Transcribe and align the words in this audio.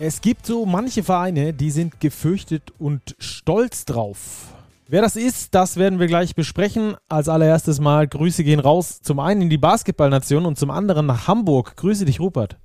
Es 0.00 0.20
gibt 0.20 0.46
so 0.46 0.64
manche 0.64 1.02
Vereine, 1.02 1.52
die 1.52 1.72
sind 1.72 2.00
gefürchtet 2.00 2.72
und 2.78 3.16
stolz 3.18 3.84
drauf. 3.84 4.46
Wer 4.86 5.02
das 5.02 5.16
ist, 5.16 5.56
das 5.56 5.76
werden 5.76 5.98
wir 5.98 6.06
gleich 6.06 6.36
besprechen. 6.36 6.94
Als 7.08 7.28
allererstes 7.28 7.80
mal 7.80 8.06
Grüße 8.06 8.44
gehen 8.44 8.60
raus. 8.60 9.00
Zum 9.02 9.18
einen 9.18 9.42
in 9.42 9.50
die 9.50 9.58
Basketballnation 9.58 10.46
und 10.46 10.56
zum 10.56 10.70
anderen 10.70 11.06
nach 11.06 11.26
Hamburg. 11.26 11.74
Grüße 11.74 12.04
dich, 12.04 12.20
Rupert. 12.20 12.56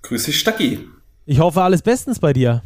Grüße 0.00 0.26
dich, 0.26 0.40
Stacki. 0.40 0.88
Ich 1.26 1.40
hoffe, 1.40 1.60
alles 1.60 1.82
bestens 1.82 2.18
bei 2.18 2.32
dir. 2.32 2.62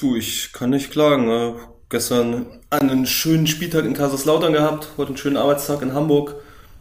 Du, 0.00 0.16
ich 0.16 0.54
kann 0.54 0.70
nicht 0.70 0.90
klagen. 0.90 1.28
Äh, 1.28 1.52
gestern 1.90 2.46
einen 2.70 3.04
schönen 3.04 3.46
Spieltag 3.46 3.84
in 3.84 3.92
Kaiserslautern 3.92 4.54
gehabt, 4.54 4.88
heute 4.96 5.08
einen 5.08 5.18
schönen 5.18 5.36
Arbeitstag 5.36 5.82
in 5.82 5.92
Hamburg. 5.92 6.36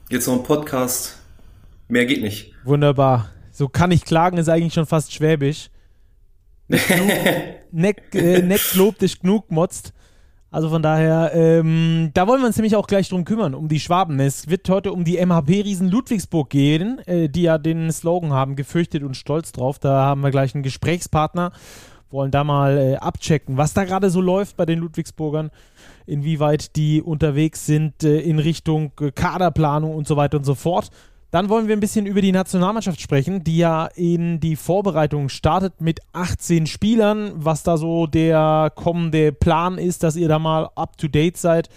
Jetzt 0.09 0.27
noch 0.27 0.35
ein 0.35 0.43
Podcast. 0.43 1.17
Mehr 1.89 2.05
geht 2.05 2.21
nicht. 2.21 2.53
Wunderbar. 2.63 3.29
So 3.51 3.67
kann 3.67 3.91
ich 3.91 4.05
klagen, 4.05 4.37
ist 4.37 4.47
eigentlich 4.47 4.73
schon 4.73 4.85
fast 4.85 5.11
schwäbisch. 5.11 5.69
Neck, 6.67 8.03
äh, 8.15 8.41
Neck 8.41 8.75
lobt 8.75 9.01
dich 9.01 9.19
genug 9.19 9.51
motzt. 9.51 9.93
Also 10.53 10.69
von 10.69 10.83
daher, 10.83 11.31
ähm, 11.33 12.11
da 12.13 12.27
wollen 12.27 12.41
wir 12.41 12.45
uns 12.45 12.57
nämlich 12.57 12.75
auch 12.75 12.85
gleich 12.85 13.09
drum 13.09 13.25
kümmern, 13.25 13.55
um 13.55 13.69
die 13.69 13.79
Schwaben. 13.79 14.19
Es 14.19 14.49
wird 14.49 14.69
heute 14.69 14.93
um 14.93 15.03
die 15.03 15.17
MHP-Riesen 15.17 15.89
Ludwigsburg 15.89 16.51
gehen, 16.51 16.99
äh, 17.07 17.27
die 17.27 17.41
ja 17.41 17.57
den 17.57 17.91
Slogan 17.91 18.33
haben, 18.33 18.55
gefürchtet 18.55 19.01
und 19.01 19.17
stolz 19.17 19.51
drauf. 19.51 19.79
Da 19.79 20.05
haben 20.05 20.21
wir 20.21 20.29
gleich 20.29 20.53
einen 20.53 20.61
Gesprächspartner, 20.61 21.53
wollen 22.11 22.29
da 22.29 22.43
mal 22.43 22.77
äh, 22.77 22.95
abchecken, 22.97 23.57
was 23.57 23.73
da 23.73 23.83
gerade 23.83 24.11
so 24.11 24.21
läuft 24.21 24.55
bei 24.55 24.67
den 24.67 24.77
Ludwigsburgern, 24.77 25.49
inwieweit 26.05 26.75
die 26.75 27.01
unterwegs 27.01 27.65
sind 27.65 28.03
äh, 28.03 28.19
in 28.19 28.37
Richtung 28.37 28.91
äh, 29.01 29.09
Kaderplanung 29.09 29.95
und 29.95 30.07
so 30.07 30.17
weiter 30.17 30.37
und 30.37 30.43
so 30.43 30.53
fort. 30.53 30.91
Dann 31.33 31.49
wollen 31.49 31.67
wir 31.67 31.75
ein 31.75 31.79
bisschen 31.79 32.05
über 32.05 32.21
die 32.21 32.31
Nationalmannschaft 32.31 33.01
sprechen, 33.01 33.43
die 33.43 33.57
ja 33.57 33.87
in 33.95 34.39
die 34.39 34.55
Vorbereitung 34.55 35.29
startet 35.29 35.81
mit 35.81 35.99
18 36.13 36.67
Spielern. 36.67 37.31
Was 37.33 37.63
da 37.63 37.75
so 37.75 38.05
der 38.05 38.71
kommende 38.75 39.31
Plan 39.31 39.79
ist, 39.79 40.03
dass 40.03 40.15
ihr 40.15 40.27
da 40.27 40.37
mal 40.37 40.69
up 40.75 40.95
to 40.99 41.07
date 41.07 41.37
seid. 41.37 41.69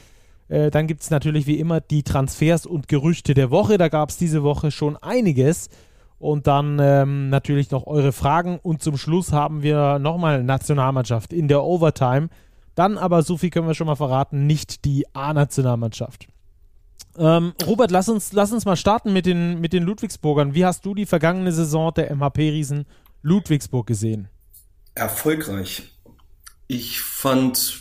Äh, 0.48 0.70
dann 0.70 0.86
gibt 0.86 1.00
es 1.00 1.08
natürlich 1.08 1.46
wie 1.46 1.58
immer 1.58 1.80
die 1.80 2.02
Transfers 2.02 2.66
und 2.66 2.86
Gerüchte 2.86 3.32
der 3.32 3.50
Woche. 3.50 3.78
Da 3.78 3.88
gab 3.88 4.10
es 4.10 4.18
diese 4.18 4.42
Woche 4.42 4.70
schon 4.70 4.98
einiges. 4.98 5.70
Und 6.18 6.46
dann 6.46 6.78
ähm, 6.78 7.30
natürlich 7.30 7.70
noch 7.70 7.86
eure 7.86 8.12
Fragen. 8.12 8.58
Und 8.62 8.82
zum 8.82 8.98
Schluss 8.98 9.32
haben 9.32 9.62
wir 9.62 9.98
nochmal 9.98 10.44
Nationalmannschaft 10.44 11.32
in 11.32 11.48
der 11.48 11.64
Overtime. 11.64 12.28
Dann 12.74 12.98
aber, 12.98 13.22
so 13.22 13.38
viel 13.38 13.48
können 13.48 13.66
wir 13.66 13.74
schon 13.74 13.86
mal 13.86 13.96
verraten, 13.96 14.46
nicht 14.46 14.84
die 14.84 15.06
A-Nationalmannschaft. 15.14 16.28
Ähm, 17.18 17.54
Robert, 17.66 17.90
lass 17.90 18.08
uns, 18.08 18.32
lass 18.32 18.52
uns 18.52 18.64
mal 18.64 18.76
starten 18.76 19.12
mit 19.12 19.26
den, 19.26 19.60
mit 19.60 19.72
den 19.72 19.82
Ludwigsburgern. 19.82 20.54
Wie 20.54 20.64
hast 20.64 20.84
du 20.84 20.94
die 20.94 21.06
vergangene 21.06 21.52
Saison 21.52 21.92
der 21.94 22.14
MHP-Riesen 22.14 22.86
Ludwigsburg 23.22 23.86
gesehen? 23.86 24.28
Erfolgreich. 24.94 25.92
Ich 26.66 27.00
fand 27.00 27.80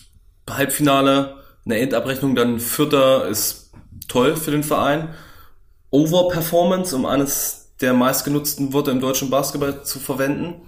Halbfinale, 0.50 1.38
eine 1.66 1.80
Endabrechnung, 1.80 2.36
dann 2.36 2.60
Vierter 2.60 3.28
ist 3.28 3.72
toll 4.08 4.36
für 4.36 4.52
den 4.52 4.64
Verein. 4.64 5.10
Overperformance, 5.90 6.96
um 6.96 7.06
eines 7.06 7.74
der 7.82 7.94
meistgenutzten 7.94 8.74
Worte 8.74 8.92
im 8.92 9.00
deutschen 9.00 9.30
Basketball 9.30 9.84
zu 9.84 10.00
verwenden. 10.00 10.62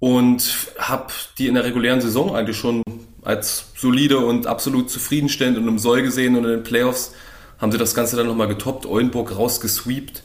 Und 0.00 0.72
habe 0.78 1.12
die 1.38 1.48
in 1.48 1.54
der 1.54 1.64
regulären 1.64 2.00
Saison 2.00 2.34
eigentlich 2.34 2.56
schon 2.56 2.82
als 3.22 3.72
solide 3.76 4.18
und 4.18 4.46
absolut 4.46 4.90
zufriedenstellend 4.90 5.58
und 5.58 5.66
im 5.66 5.78
Soll 5.78 6.02
gesehen 6.02 6.36
und 6.36 6.44
in 6.44 6.50
den 6.50 6.62
Playoffs 6.62 7.12
haben 7.58 7.72
sie 7.72 7.78
das 7.78 7.94
Ganze 7.94 8.16
dann 8.16 8.26
nochmal 8.26 8.48
getoppt, 8.48 8.86
Oldenburg 8.86 9.36
rausgesweept 9.36 10.22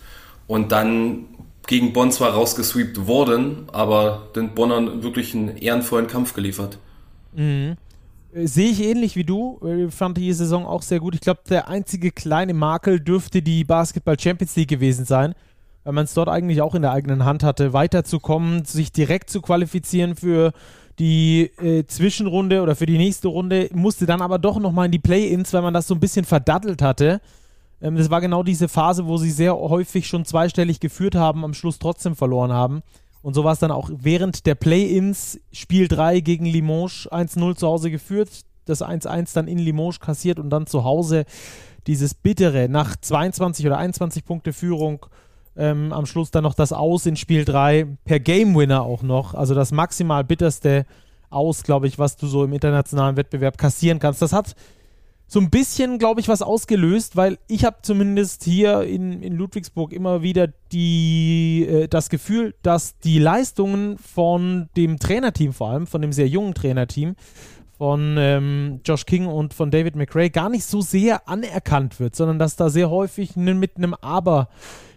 und 0.48 0.72
dann 0.72 1.26
gegen 1.68 1.94
Bonn 1.94 2.12
zwar 2.12 2.32
rausgesweept 2.32 3.08
worden, 3.08 3.68
aber 3.72 4.28
den 4.36 4.54
Bonnern 4.54 5.04
wirklich 5.04 5.34
einen 5.34 5.58
ehrenvollen 5.58 6.08
Kampf 6.08 6.34
geliefert. 6.34 6.78
Mhm. 7.34 7.76
Äh, 8.34 8.48
sehe 8.48 8.70
ich 8.70 8.84
ähnlich 8.84 9.16
wie 9.16 9.24
du. 9.24 9.60
Ich 9.62 9.70
äh, 9.70 9.92
fand 9.92 10.18
die 10.18 10.32
Saison 10.34 10.66
auch 10.66 10.82
sehr 10.82 11.00
gut. 11.00 11.16
Ich 11.16 11.22
glaube, 11.22 11.42
der 11.50 11.70
einzige 11.70 12.12
kleine 12.12 12.54
Makel 12.54 13.00
dürfte 13.00 13.42
die 13.42 13.64
Basketball 13.64 14.20
Champions 14.20 14.56
League 14.56 14.70
gewesen 14.70 15.06
sein, 15.06 15.34
weil 15.84 15.94
man 15.94 16.06
es 16.06 16.14
dort 16.14 16.30
eigentlich 16.30 16.62
auch 16.62 16.76
in 16.76 16.82
der 16.82 16.92
eigenen 16.92 17.26
Hand 17.26 17.44
hatte, 17.44 17.74
weiterzukommen, 17.74 18.66
sich 18.66 18.92
direkt 18.92 19.30
zu 19.30 19.42
qualifizieren 19.42 20.16
für 20.16 20.54
die 21.00 21.52
äh, 21.58 21.86
Zwischenrunde 21.86 22.62
oder 22.62 22.76
für 22.76 22.86
die 22.86 22.98
nächste 22.98 23.28
Runde, 23.28 23.70
musste 23.74 24.06
dann 24.06 24.22
aber 24.22 24.38
doch 24.40 24.60
nochmal 24.60 24.86
in 24.86 24.92
die 24.92 25.00
Play-Ins, 25.00 25.54
weil 25.54 25.62
man 25.62 25.74
das 25.74 25.88
so 25.88 25.96
ein 25.96 26.00
bisschen 26.00 26.26
verdattelt 26.26 26.82
hatte. 26.82 27.22
Ähm, 27.82 27.96
das 27.96 28.10
war 28.10 28.22
genau 28.22 28.44
diese 28.44 28.68
Phase, 28.68 29.06
wo 29.06 29.18
sie 29.18 29.32
sehr 29.32 29.56
häufig 29.56 30.08
schon 30.08 30.26
zweistellig 30.26 30.80
geführt 30.80 31.16
haben, 31.16 31.44
am 31.44 31.54
Schluss 31.54 31.80
trotzdem 31.80 32.16
verloren 32.16 32.54
haben. 32.54 32.84
Und 33.22 33.34
so 33.34 33.44
war 33.44 33.54
es 33.54 33.60
dann 33.60 33.72
auch 33.72 33.90
während 33.94 34.46
der 34.46 34.56
Play-Ins, 34.56 35.40
Spiel 35.52 35.88
3 35.88 36.20
gegen 36.20 36.46
Limoges 36.46 37.10
1-0 37.10 37.56
zu 37.56 37.68
Hause 37.68 37.90
geführt, 37.90 38.30
das 38.66 38.84
1-1 38.84 39.34
dann 39.34 39.48
in 39.48 39.60
Limoges 39.60 40.00
kassiert 40.00 40.40
und 40.40 40.50
dann 40.50 40.68
zu 40.68 40.84
Hause 40.84 41.26
dieses 41.88 42.14
bittere 42.14 42.70
nach 42.70 42.96
22 42.96 43.66
oder 43.66 43.78
21 43.78 44.26
Punkte 44.26 44.54
Führung 44.54 45.06
ähm, 45.56 45.94
am 45.94 46.06
Schluss 46.06 46.32
dann 46.32 46.44
noch 46.44 46.56
das 46.56 46.74
Aus 46.74 47.06
in 47.06 47.16
Spiel 47.16 47.46
3 47.46 47.88
per 48.06 48.20
Game 48.20 48.56
Winner 48.56 48.84
auch 48.84 49.04
noch. 49.04 49.34
Also 49.34 49.54
das 49.54 49.72
maximal 49.72 50.24
bitterste 50.24 50.86
Aus, 51.30 51.64
glaube 51.64 51.88
ich, 51.88 52.00
was 52.00 52.18
du 52.18 52.28
so 52.28 52.44
im 52.44 52.54
internationalen 52.54 53.18
Wettbewerb 53.18 53.58
kassieren 53.58 54.00
kannst. 54.00 54.22
Das 54.22 54.34
hat 54.34 54.56
so 55.28 55.40
ein 55.40 55.50
bisschen, 55.50 55.98
glaube 55.98 56.22
ich, 56.22 56.28
was 56.28 56.42
ausgelöst, 56.42 57.16
weil 57.16 57.40
ich 57.48 57.66
habe 57.66 57.78
zumindest 57.82 58.44
hier 58.44 58.84
in, 58.84 59.24
in 59.24 59.34
Ludwigsburg 59.34 59.92
immer 59.92 60.22
wieder 60.22 60.48
die, 60.72 61.66
äh, 61.68 61.88
das 61.88 62.10
Gefühl, 62.10 62.54
dass 62.62 63.00
die 63.00 63.20
Leistungen 63.20 63.98
von 63.98 64.70
dem 64.78 65.00
Trainerteam 65.00 65.54
vor 65.54 65.70
allem, 65.70 65.88
von 65.88 66.02
dem 66.02 66.12
sehr 66.12 66.28
jungen 66.28 66.54
Trainerteam, 66.54 67.16
von 67.84 68.16
ähm, 68.18 68.80
Josh 68.86 69.06
King 69.06 69.26
und 69.26 69.54
von 69.54 69.70
David 69.70 69.98
McRae 69.98 70.30
gar 70.30 70.50
nicht 70.50 70.64
so 70.64 70.80
sehr 70.80 71.28
anerkannt 71.28 72.00
wird, 72.00 72.16
sondern 72.16 72.40
dass 72.40 72.56
da 72.56 72.70
sehr 72.70 72.90
häufig 72.90 73.36
mit 73.36 73.76
einem 73.76 73.94
Aber 74.00 74.48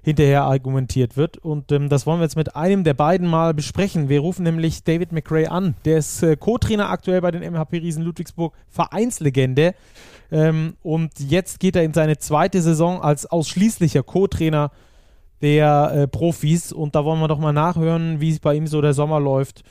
hinterher 0.05 0.45
argumentiert 0.45 1.17
wird. 1.17 1.37
Und 1.37 1.73
ähm, 1.73 1.89
das 1.89 2.07
wollen 2.07 2.21
wir 2.21 2.27
jetzt 2.27 2.37
mit 2.37 2.55
einem 2.55 2.85
der 2.85 2.95
beiden 2.95 3.27
mal 3.27 3.55
besprechen. 3.55 4.09
Wir 4.09 4.21
rufen 4.21 4.45
nämlich 4.45 4.85
David 4.85 5.11
McRae 5.11 5.49
an. 5.49 5.75
Der 5.85 5.99
ist 5.99 6.23
äh, 6.23 6.37
Co-Trainer 6.37 6.89
aktuell 6.89 7.21
bei 7.23 7.33
den 7.33 7.43
MHP 7.43 7.73
Riesen 7.79 8.05
Ludwigsburg, 8.05 8.55
Vereinslegende. 8.69 9.75
Ähm, 10.31 10.75
und 10.85 11.19
jetzt 11.19 11.59
geht 11.59 11.75
er 11.75 11.83
in 11.83 11.93
seine 11.93 12.19
zweite 12.19 12.63
Saison 12.63 13.03
als 13.03 13.27
ausschließlicher 13.27 14.05
Co-Trainer 14.05 14.71
der 15.43 15.91
äh, 15.93 16.07
Profis. 16.07 16.71
Und 16.71 16.95
da 16.95 17.05
wollen 17.05 17.19
wir 17.19 17.27
doch 17.27 17.41
mal 17.41 17.53
nachhören, 17.53 18.21
wie 18.21 18.31
es 18.31 18.39
bei 18.39 18.55
ihm 18.55 18.69
so 18.69 18.81
der 18.81 18.95
Sommer 18.95 19.19
läuft 19.19 19.65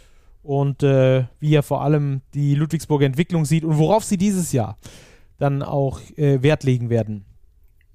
und 0.45 0.83
äh, 0.83 1.25
wie 1.39 1.53
er 1.53 1.63
vor 1.63 1.81
allem 1.81 2.21
die 2.33 2.55
Ludwigsburger 2.55 3.05
Entwicklung 3.05 3.45
sieht 3.45 3.63
und 3.63 3.77
worauf 3.77 4.03
sie 4.03 4.17
dieses 4.17 4.51
Jahr 4.51 4.77
dann 5.37 5.63
auch 5.63 5.99
äh, 6.15 6.41
Wert 6.41 6.63
legen 6.63 6.89
werden. 6.89 7.25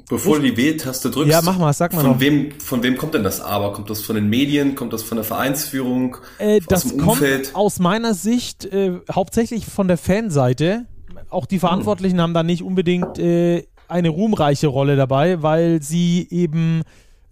Bevor 0.09 0.37
du 0.37 0.43
die 0.43 0.57
W-Taste 0.57 1.09
drückst, 1.11 1.31
ja, 1.31 1.41
mach 1.41 1.57
mal, 1.57 1.73
sag 1.73 1.93
mal 1.93 2.01
von 2.01 2.11
noch. 2.13 2.21
wem, 2.21 2.51
von 2.59 2.83
wem 2.83 2.97
kommt 2.97 3.15
denn 3.15 3.23
das 3.23 3.41
Aber? 3.41 3.73
Kommt 3.73 3.91
das 3.91 4.03
von 4.03 4.17
den 4.17 4.29
Medien? 4.29 4.75
Kommt 4.75 4.93
das 4.93 5.05
von 5.05 5.17
der 5.17 5.25
Vereinsführung? 5.25 6.17
Äh, 6.39 6.61
das 6.69 6.85
aus 6.85 6.91
dem 6.91 7.09
Umfeld? 7.09 7.45
kommt 7.45 7.57
aus 7.57 7.79
meiner 7.79 8.15
Sicht 8.15 8.65
äh, 8.65 8.99
hauptsächlich 9.11 9.67
von 9.67 9.87
der 9.87 9.97
Fanseite. 9.97 10.87
Auch 11.29 11.47
die 11.47 11.61
Verantwortlichen 11.61 12.17
hm. 12.17 12.23
haben 12.23 12.35
da 12.35 12.43
nicht 12.43 12.65
unbedingt 12.65 13.21
äh, 13.21 13.69
eine 13.87 14.09
ruhmreiche 14.09 14.67
Rolle 14.67 14.97
dabei, 14.97 15.43
weil 15.43 15.81
sie 15.81 16.27
eben 16.29 16.83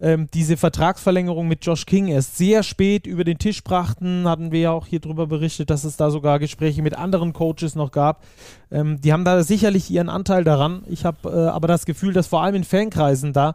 ähm, 0.01 0.27
diese 0.33 0.57
Vertragsverlängerung 0.57 1.47
mit 1.47 1.65
Josh 1.65 1.85
King 1.85 2.07
erst 2.07 2.37
sehr 2.37 2.63
spät 2.63 3.05
über 3.05 3.23
den 3.23 3.37
Tisch 3.37 3.63
brachten, 3.63 4.27
hatten 4.27 4.51
wir 4.51 4.59
ja 4.59 4.71
auch 4.71 4.87
hier 4.87 4.99
drüber 4.99 5.27
berichtet, 5.27 5.69
dass 5.69 5.83
es 5.83 5.97
da 5.97 6.09
sogar 6.09 6.39
Gespräche 6.39 6.81
mit 6.81 6.97
anderen 6.97 7.33
Coaches 7.33 7.75
noch 7.75 7.91
gab. 7.91 8.23
Ähm, 8.71 9.01
die 9.01 9.11
haben 9.11 9.25
da 9.25 9.43
sicherlich 9.43 9.89
ihren 9.91 10.09
Anteil 10.09 10.43
daran. 10.43 10.83
Ich 10.87 11.05
habe 11.05 11.29
äh, 11.29 11.47
aber 11.49 11.67
das 11.67 11.85
Gefühl, 11.85 12.13
dass 12.13 12.27
vor 12.27 12.41
allem 12.41 12.55
in 12.55 12.63
Fankreisen 12.63 13.33
da 13.33 13.53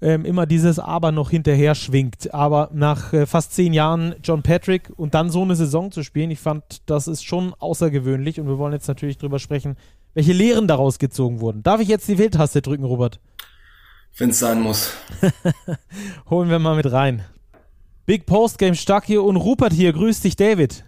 ähm, 0.00 0.24
immer 0.24 0.46
dieses 0.46 0.78
Aber 0.78 1.12
noch 1.12 1.30
hinterher 1.30 1.74
schwingt. 1.74 2.32
Aber 2.34 2.70
nach 2.72 3.12
äh, 3.12 3.26
fast 3.26 3.52
zehn 3.52 3.72
Jahren 3.72 4.14
John 4.22 4.42
Patrick 4.42 4.90
und 4.96 5.14
dann 5.14 5.30
so 5.30 5.42
eine 5.42 5.56
Saison 5.56 5.90
zu 5.90 6.02
spielen, 6.02 6.30
ich 6.30 6.40
fand, 6.40 6.82
das 6.86 7.08
ist 7.08 7.24
schon 7.24 7.54
außergewöhnlich 7.58 8.40
und 8.40 8.46
wir 8.46 8.58
wollen 8.58 8.72
jetzt 8.72 8.88
natürlich 8.88 9.18
drüber 9.18 9.38
sprechen, 9.38 9.76
welche 10.12 10.32
Lehren 10.32 10.68
daraus 10.68 10.98
gezogen 10.98 11.40
wurden. 11.40 11.62
Darf 11.62 11.80
ich 11.80 11.88
jetzt 11.88 12.08
die 12.08 12.18
Wähltaste 12.18 12.62
drücken, 12.62 12.84
Robert? 12.84 13.18
Wenn 14.18 14.30
es 14.30 14.38
sein 14.38 14.60
muss. 14.60 14.96
Holen 16.30 16.50
wir 16.50 16.58
mal 16.58 16.76
mit 16.76 16.90
rein. 16.90 17.24
Big 18.06 18.26
Postgame 18.26 18.74
Stark 18.74 19.04
hier 19.04 19.22
und 19.22 19.36
Rupert 19.36 19.72
hier. 19.72 19.92
Grüß 19.92 20.20
dich, 20.20 20.36
David. 20.36 20.84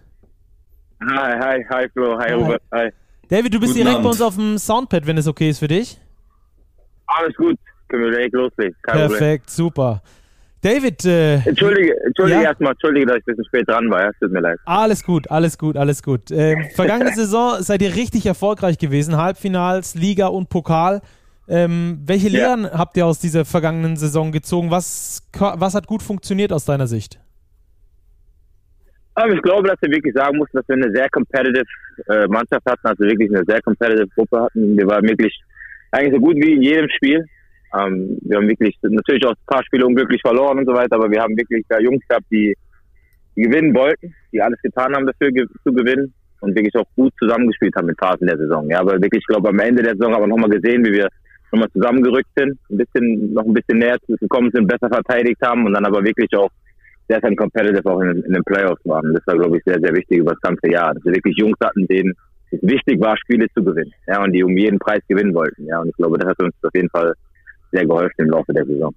Hi, 1.01 1.33
hi, 1.39 1.65
hi 1.69 1.89
Flo, 1.93 2.17
hi, 2.17 2.29
hi. 2.29 2.33
Rupert, 2.33 2.61
hi. 2.73 2.89
David, 3.29 3.53
du 3.53 3.59
bist 3.59 3.73
Guten 3.73 3.83
direkt 3.83 3.95
Abend. 3.95 4.03
bei 4.03 4.09
uns 4.09 4.21
auf 4.21 4.35
dem 4.35 4.57
Soundpad, 4.57 5.05
wenn 5.05 5.17
es 5.17 5.27
okay 5.27 5.49
ist 5.49 5.59
für 5.59 5.67
dich. 5.67 5.99
Alles 7.07 7.35
gut, 7.35 7.57
können 7.87 8.03
wir 8.03 8.11
direkt 8.11 8.33
loslegen. 8.33 8.75
Kein 8.83 8.97
Perfekt, 8.97 9.47
Problem. 9.47 9.65
super. 9.67 10.01
David, 10.61 11.05
äh, 11.05 11.35
Entschuldige, 11.35 11.93
Entschuldige 12.03 12.41
ja? 12.41 12.49
erstmal, 12.49 12.71
Entschuldige, 12.71 13.05
dass 13.05 13.17
ich 13.17 13.23
ein 13.23 13.35
bisschen 13.35 13.45
spät 13.45 13.69
dran 13.69 13.89
war. 13.89 14.01
Ja, 14.01 14.11
tut 14.19 14.31
mir 14.31 14.39
leid. 14.39 14.59
Alles 14.65 15.03
gut, 15.03 15.29
alles 15.29 15.57
gut, 15.57 15.77
alles 15.77 16.01
gut. 16.01 16.31
Ähm, 16.31 16.65
vergangene 16.73 17.11
Saison 17.15 17.61
seid 17.61 17.81
ihr 17.81 17.95
richtig 17.95 18.25
erfolgreich 18.25 18.77
gewesen. 18.77 19.17
Halbfinals, 19.17 19.95
Liga 19.95 20.27
und 20.27 20.49
Pokal. 20.49 21.01
Ähm, 21.49 21.99
welche 22.05 22.27
Lehren 22.27 22.63
ja. 22.63 22.77
habt 22.77 22.97
ihr 22.97 23.05
aus 23.05 23.19
dieser 23.19 23.45
vergangenen 23.45 23.95
Saison 23.95 24.31
gezogen? 24.31 24.69
Was, 24.69 25.21
was 25.33 25.75
hat 25.75 25.87
gut 25.87 26.03
funktioniert 26.03 26.51
aus 26.51 26.65
deiner 26.65 26.87
Sicht? 26.87 27.19
Aber 29.15 29.33
ich 29.33 29.41
glaube, 29.41 29.67
dass 29.67 29.81
wir 29.81 29.89
wirklich 29.89 30.13
sagen 30.13 30.37
mussten, 30.37 30.57
dass 30.57 30.67
wir 30.67 30.75
eine 30.75 30.91
sehr 30.91 31.09
competitive 31.09 31.65
äh, 32.07 32.27
Mannschaft 32.27 32.65
hatten, 32.65 32.85
also 32.85 33.03
wirklich 33.03 33.29
eine 33.33 33.43
sehr 33.47 33.61
competitive 33.61 34.07
Gruppe 34.09 34.41
hatten. 34.41 34.77
Wir 34.77 34.85
waren 34.85 35.07
wirklich 35.07 35.33
eigentlich 35.91 36.13
so 36.13 36.19
gut 36.19 36.35
wie 36.35 36.53
in 36.53 36.61
jedem 36.61 36.89
Spiel. 36.89 37.25
Ähm, 37.73 38.17
wir 38.21 38.37
haben 38.37 38.47
wirklich 38.47 38.77
natürlich 38.83 39.25
auch 39.25 39.31
ein 39.31 39.47
paar 39.47 39.63
Spiele 39.63 39.85
unglücklich 39.85 40.21
verloren 40.21 40.59
und 40.59 40.67
so 40.67 40.73
weiter, 40.73 40.97
aber 40.97 41.09
wir 41.09 41.21
haben 41.21 41.35
wirklich 41.35 41.65
da 41.67 41.79
Jungs 41.79 42.05
gehabt, 42.07 42.25
die, 42.29 42.55
die 43.35 43.41
gewinnen 43.41 43.73
wollten, 43.73 44.13
die 44.31 44.41
alles 44.41 44.61
getan 44.61 44.93
haben 44.93 45.07
dafür 45.07 45.31
ge 45.31 45.47
zu 45.63 45.73
gewinnen 45.73 46.13
und 46.41 46.55
wirklich 46.55 46.75
auch 46.75 46.85
gut 46.95 47.13
zusammengespielt 47.17 47.75
haben 47.75 47.89
in 47.89 47.95
Phasen 47.95 48.27
der 48.27 48.37
Saison. 48.37 48.69
Ja, 48.69 48.81
aber 48.81 49.01
wirklich, 49.01 49.21
ich 49.21 49.27
glaube, 49.27 49.49
am 49.49 49.59
Ende 49.59 49.81
der 49.81 49.93
Saison 49.93 50.13
haben 50.13 50.23
wir 50.23 50.27
nochmal 50.27 50.49
gesehen, 50.49 50.85
wie 50.85 50.93
wir 50.93 51.09
nochmal 51.51 51.71
zusammengerückt 51.71 52.29
sind, 52.35 52.57
ein 52.69 52.77
bisschen, 52.77 53.33
noch 53.33 53.45
ein 53.45 53.53
bisschen 53.53 53.79
näher 53.79 53.97
gekommen 54.07 54.51
sind, 54.53 54.67
besser 54.67 54.89
verteidigt 54.89 55.41
haben 55.41 55.65
und 55.65 55.73
dann 55.73 55.85
aber 55.85 56.03
wirklich 56.03 56.35
auch 56.35 56.49
sehr, 57.07 57.19
sehr 57.21 57.35
competitive 57.35 57.89
auch 57.89 58.01
in, 58.01 58.23
in 58.23 58.33
den 58.33 58.43
Playoffs 58.43 58.85
waren. 58.85 59.13
Das 59.13 59.25
war, 59.27 59.37
glaube 59.37 59.57
ich, 59.57 59.63
sehr, 59.65 59.79
sehr 59.79 59.93
wichtig 59.95 60.19
über 60.19 60.31
das 60.31 60.41
ganze 60.41 60.69
Jahr. 60.71 60.93
Dass 60.93 61.03
wir 61.05 61.13
wirklich 61.13 61.37
Jungs 61.37 61.57
hatten, 61.63 61.87
denen 61.87 62.13
es 62.51 62.59
wichtig 62.61 62.99
war, 62.99 63.17
Spiele 63.17 63.47
zu 63.53 63.63
gewinnen. 63.63 63.93
Ja, 64.07 64.23
und 64.23 64.33
die 64.33 64.43
um 64.43 64.57
jeden 64.57 64.79
Preis 64.79 65.01
gewinnen 65.07 65.33
wollten. 65.33 65.65
Ja, 65.65 65.79
und 65.79 65.89
ich 65.89 65.95
glaube, 65.95 66.17
das 66.17 66.29
hat 66.29 66.41
uns 66.41 66.53
auf 66.63 66.73
jeden 66.73 66.89
Fall 66.89 67.13
sehr 67.71 67.85
geholfen 67.85 68.25
im 68.25 68.29
Laufe 68.29 68.53
der 68.53 68.65
Saison. 68.65 68.93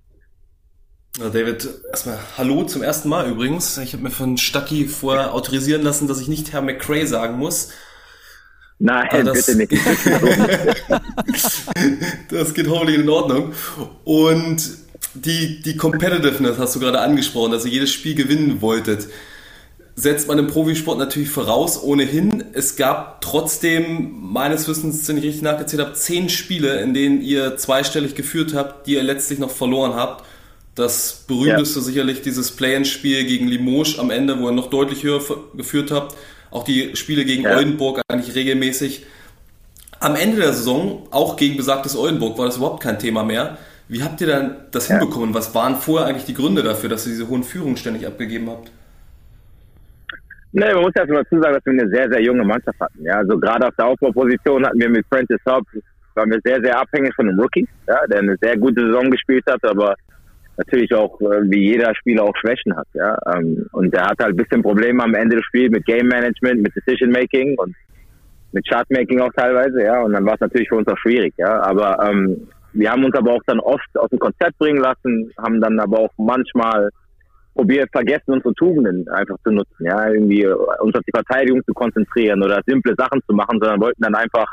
David, 1.18 1.68
erstmal 1.90 2.18
Hallo 2.38 2.64
zum 2.64 2.82
ersten 2.82 3.08
Mal 3.08 3.28
übrigens. 3.28 3.76
Ich 3.78 3.92
habe 3.92 4.04
mir 4.04 4.10
von 4.10 4.36
Stucky 4.36 4.86
vorher 4.86 5.34
autorisieren 5.34 5.82
lassen, 5.82 6.06
dass 6.06 6.20
ich 6.20 6.28
nicht 6.28 6.52
Herr 6.52 6.62
McCray 6.62 7.04
sagen 7.04 7.36
muss. 7.36 7.72
Nein, 8.82 9.26
das, 9.26 9.46
bitte 9.46 9.58
nicht. 9.58 9.72
das 12.30 12.54
geht 12.54 12.66
hoffentlich 12.66 12.98
in 12.98 13.08
Ordnung. 13.10 13.52
Und 14.04 14.70
die, 15.12 15.60
die 15.60 15.76
Competitiveness 15.76 16.56
hast 16.58 16.76
du 16.76 16.80
gerade 16.80 16.98
angesprochen, 17.00 17.52
dass 17.52 17.66
ihr 17.66 17.72
jedes 17.72 17.92
Spiel 17.92 18.14
gewinnen 18.14 18.62
wolltet. 18.62 19.08
Setzt 19.96 20.28
man 20.28 20.38
im 20.38 20.46
Profisport 20.46 20.98
natürlich 20.98 21.28
voraus, 21.28 21.82
ohnehin. 21.82 22.42
Es 22.54 22.76
gab 22.76 23.20
trotzdem, 23.20 24.14
meines 24.18 24.66
Wissens, 24.66 25.06
wenn 25.08 25.18
ich 25.18 25.24
richtig 25.24 25.42
nachgezählt 25.42 25.82
habe, 25.82 25.92
zehn 25.92 26.30
Spiele, 26.30 26.80
in 26.80 26.94
denen 26.94 27.20
ihr 27.20 27.58
zweistellig 27.58 28.14
geführt 28.14 28.54
habt, 28.54 28.86
die 28.86 28.94
ihr 28.94 29.02
letztlich 29.02 29.38
noch 29.38 29.50
verloren 29.50 29.94
habt. 29.94 30.24
Das 30.74 31.24
berühmteste 31.26 31.80
ja. 31.80 31.84
sicherlich 31.84 32.22
dieses 32.22 32.52
Play-in-Spiel 32.52 33.24
gegen 33.24 33.46
Limoges 33.46 33.98
am 33.98 34.10
Ende, 34.10 34.38
wo 34.40 34.48
ihr 34.48 34.52
noch 34.52 34.70
deutlich 34.70 35.02
höher 35.02 35.20
geführt 35.54 35.90
habt. 35.90 36.16
Auch 36.50 36.64
die 36.64 36.96
Spiele 36.96 37.24
gegen 37.24 37.44
ja. 37.44 37.56
Oldenburg 37.56 38.00
eigentlich 38.08 38.34
regelmäßig. 38.34 39.06
Am 40.00 40.16
Ende 40.16 40.38
der 40.38 40.52
Saison, 40.52 41.06
auch 41.10 41.36
gegen 41.36 41.56
besagtes 41.56 41.96
Oldenburg, 41.96 42.38
war 42.38 42.46
das 42.46 42.56
überhaupt 42.56 42.82
kein 42.82 42.98
Thema 42.98 43.22
mehr. 43.22 43.58
Wie 43.88 44.02
habt 44.02 44.20
ihr 44.20 44.28
dann 44.28 44.56
das 44.70 44.88
ja. 44.88 44.98
hinbekommen? 44.98 45.34
Was 45.34 45.54
waren 45.54 45.76
vorher 45.76 46.08
eigentlich 46.08 46.24
die 46.24 46.34
Gründe 46.34 46.62
dafür, 46.62 46.88
dass 46.88 47.06
ihr 47.06 47.12
diese 47.12 47.28
hohen 47.28 47.42
Führungen 47.42 47.76
ständig 47.76 48.06
abgegeben 48.06 48.48
habt? 48.48 48.70
Nee, 50.52 50.72
man 50.74 50.82
muss 50.82 50.92
erst 50.94 51.10
mal 51.10 51.22
dazu 51.22 51.40
sagen, 51.40 51.54
dass 51.54 51.64
wir 51.64 51.72
eine 51.72 51.88
sehr, 51.90 52.10
sehr 52.10 52.22
junge 52.22 52.44
Mannschaft 52.44 52.78
hatten. 52.80 53.04
Ja, 53.04 53.18
also 53.18 53.38
gerade 53.38 53.66
auf 53.66 53.74
der 53.76 53.86
Aufbauposition 53.86 54.66
hatten 54.66 54.80
wir 54.80 54.88
mit 54.88 55.06
Francis 55.08 55.38
Hobbs, 55.46 55.70
waren 56.14 56.30
wir 56.30 56.40
sehr, 56.44 56.60
sehr 56.60 56.78
abhängig 56.78 57.14
von 57.14 57.28
einem 57.28 57.38
Rookie, 57.38 57.68
ja, 57.86 58.06
der 58.08 58.18
eine 58.18 58.36
sehr 58.40 58.56
gute 58.56 58.80
Saison 58.80 59.10
gespielt 59.10 59.44
hat, 59.48 59.62
aber 59.64 59.94
natürlich 60.60 60.94
auch 60.94 61.20
äh, 61.20 61.42
wie 61.50 61.70
jeder 61.72 61.94
Spieler 61.94 62.24
auch 62.24 62.36
Schwächen 62.36 62.76
hat. 62.76 62.86
Ja, 62.92 63.16
ähm, 63.34 63.66
und 63.72 63.92
der 63.92 64.02
hat 64.06 64.18
halt 64.20 64.34
ein 64.34 64.36
bisschen 64.36 64.62
Probleme 64.62 65.02
am 65.02 65.14
Ende 65.14 65.36
des 65.36 65.44
Spiels 65.46 65.70
mit 65.70 65.86
Game 65.86 66.08
Management, 66.08 66.62
mit 66.62 66.74
Decision 66.76 67.10
Making 67.10 67.56
und 67.58 67.74
mit 68.52 68.68
Chart 68.68 68.88
Making 68.90 69.20
auch 69.20 69.32
teilweise. 69.34 69.82
Ja, 69.82 70.02
und 70.02 70.12
dann 70.12 70.26
war 70.26 70.34
es 70.34 70.40
natürlich 70.40 70.68
für 70.68 70.76
uns 70.76 70.88
auch 70.88 70.98
schwierig. 70.98 71.34
Ja, 71.38 71.62
aber 71.62 71.98
ähm, 72.08 72.48
wir 72.72 72.90
haben 72.90 73.04
uns 73.04 73.16
aber 73.16 73.32
auch 73.32 73.42
dann 73.46 73.60
oft 73.60 73.88
aus 73.94 74.10
dem 74.10 74.18
Konzept 74.18 74.58
bringen 74.58 74.80
lassen, 74.80 75.32
haben 75.38 75.60
dann 75.60 75.80
aber 75.80 75.98
auch 75.98 76.12
manchmal 76.18 76.90
probiert, 77.54 77.88
vergessen, 77.90 78.32
unsere 78.32 78.54
Tugenden 78.54 79.08
einfach 79.08 79.36
zu 79.42 79.50
nutzen, 79.50 79.84
ja, 79.84 80.08
irgendwie 80.08 80.46
uns 80.46 80.94
auf 80.94 81.02
die 81.06 81.12
Verteidigung 81.12 81.64
zu 81.64 81.72
konzentrieren 81.74 82.42
oder 82.42 82.60
simple 82.66 82.94
Sachen 82.96 83.20
zu 83.26 83.34
machen, 83.34 83.58
sondern 83.60 83.80
wollten 83.80 84.02
dann 84.02 84.14
einfach 84.14 84.46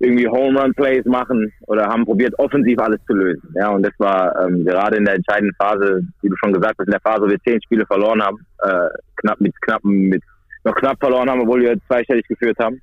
irgendwie 0.00 0.28
Home 0.28 0.60
Run 0.60 0.74
Plays 0.74 1.04
machen 1.06 1.52
oder 1.66 1.86
haben 1.86 2.04
probiert, 2.04 2.38
offensiv 2.38 2.78
alles 2.78 3.00
zu 3.06 3.14
lösen. 3.14 3.52
Ja, 3.54 3.70
und 3.70 3.82
das 3.82 3.92
war 3.98 4.34
ähm, 4.44 4.64
gerade 4.64 4.96
in 4.96 5.04
der 5.04 5.14
entscheidenden 5.14 5.54
Phase, 5.56 6.02
wie 6.22 6.28
du 6.28 6.36
schon 6.36 6.52
gesagt 6.52 6.76
hast, 6.78 6.86
in 6.86 6.92
der 6.92 7.00
Phase, 7.00 7.22
wo 7.22 7.28
wir 7.28 7.40
zehn 7.40 7.60
Spiele 7.62 7.84
verloren 7.86 8.22
haben, 8.22 8.38
äh, 8.62 8.88
knapp 9.16 9.40
mit 9.40 9.60
knappen, 9.62 10.08
mit 10.08 10.22
noch 10.64 10.74
knapp 10.76 10.98
verloren 11.00 11.28
haben, 11.28 11.40
obwohl 11.40 11.62
wir 11.62 11.76
zweistellig 11.86 12.26
geführt 12.28 12.58
haben, 12.58 12.80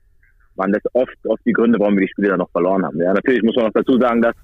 waren 0.56 0.72
das 0.72 0.84
oft, 0.94 1.16
oft 1.26 1.46
die 1.46 1.54
Gründe, 1.54 1.80
warum 1.80 1.96
wir 1.96 2.06
die 2.06 2.12
Spiele 2.12 2.30
dann 2.30 2.40
noch 2.40 2.52
verloren 2.52 2.86
haben. 2.86 3.00
Ja, 3.00 3.14
natürlich 3.14 3.44
muss 3.44 3.56
man 3.56 3.66
noch 3.66 3.74
dazu 3.74 4.00
sagen, 4.00 4.22
dass 4.22 4.36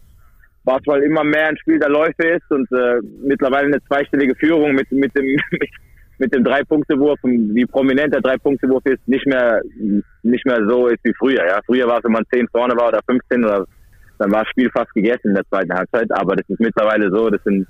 Basketball 0.63 1.01
immer 1.01 1.23
mehr 1.23 1.47
ein 1.47 1.57
Spiel 1.57 1.79
der 1.79 1.89
Läufe 1.89 2.23
ist 2.23 2.50
und 2.51 2.71
äh, 2.71 3.00
mittlerweile 3.23 3.68
eine 3.68 3.83
zweistellige 3.85 4.35
Führung 4.35 4.73
mit, 4.73 4.91
mit 4.91 5.15
dem 5.15 5.25
mit, 5.51 5.69
mit 6.21 6.33
dem 6.33 6.44
Drei-Punkte-Wurf 6.44 7.19
und 7.23 7.56
wie 7.56 7.65
prominent 7.65 8.13
der 8.13 8.21
Drei-Punkte-Wurf 8.21 8.85
ist, 8.85 9.06
nicht 9.07 9.25
mehr 9.25 9.62
nicht 10.21 10.45
mehr 10.45 10.59
so 10.68 10.88
ist 10.88 11.00
wie 11.03 11.13
früher. 11.18 11.44
Ja, 11.45 11.59
früher 11.65 11.88
war 11.88 11.97
es, 11.97 12.03
wenn 12.03 12.12
man 12.12 12.25
10 12.31 12.47
vorne 12.50 12.75
war 12.75 12.89
oder 12.89 13.00
15 13.07 13.44
oder 13.44 13.65
dann 14.19 14.31
war 14.31 14.44
das 14.44 14.50
Spiel 14.50 14.69
fast 14.69 14.94
gegessen 14.94 15.29
in 15.29 15.33
der 15.33 15.47
zweiten 15.50 15.73
Halbzeit. 15.73 16.12
Aber 16.12 16.35
das 16.35 16.47
ist 16.47 16.59
mittlerweile 16.59 17.09
so, 17.09 17.31
das 17.31 17.44
sind 17.44 17.68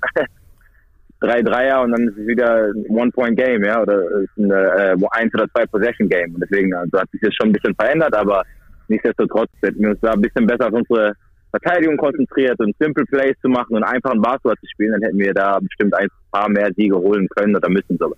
drei 1.20 1.40
Dreier 1.40 1.80
und 1.80 1.92
dann 1.92 2.08
ist 2.08 2.18
es 2.18 2.26
wieder 2.26 2.66
ein 2.66 2.84
One-Point-Game, 2.90 3.64
ja, 3.64 3.80
oder 3.80 4.02
ist 4.20 4.36
ein 4.36 4.50
äh, 4.50 4.96
eins 5.12 5.32
oder 5.32 5.48
zwei 5.54 5.64
Possession-Game. 5.64 6.34
Und 6.34 6.42
deswegen 6.42 6.74
also 6.74 7.00
hat 7.00 7.10
sich 7.10 7.22
das 7.22 7.34
schon 7.34 7.48
ein 7.48 7.52
bisschen 7.52 7.74
verändert, 7.74 8.14
aber 8.14 8.42
nichtsdestotrotz 8.88 9.50
hätten 9.62 9.80
wir 9.80 9.90
uns 9.90 10.00
da 10.02 10.12
ein 10.12 10.20
bisschen 10.20 10.46
besser 10.46 10.66
auf 10.66 10.74
unsere 10.74 11.14
Verteidigung 11.52 11.96
konzentriert 11.96 12.58
und 12.60 12.74
Simple 12.78 13.04
Plays 13.04 13.36
zu 13.40 13.48
machen 13.48 13.76
und 13.76 13.84
einfach 13.84 14.10
einen 14.10 14.22
Basketball 14.22 14.56
zu 14.56 14.66
spielen, 14.72 14.92
dann 14.92 15.02
hätten 15.02 15.18
wir 15.18 15.34
da 15.34 15.58
bestimmt 15.60 15.94
ein 15.94 16.08
paar 16.32 16.48
mehr 16.48 16.70
Siege 16.76 16.96
holen 16.96 17.28
können 17.36 17.54
oder 17.54 17.68
müssen 17.68 17.96
sogar. 17.98 18.16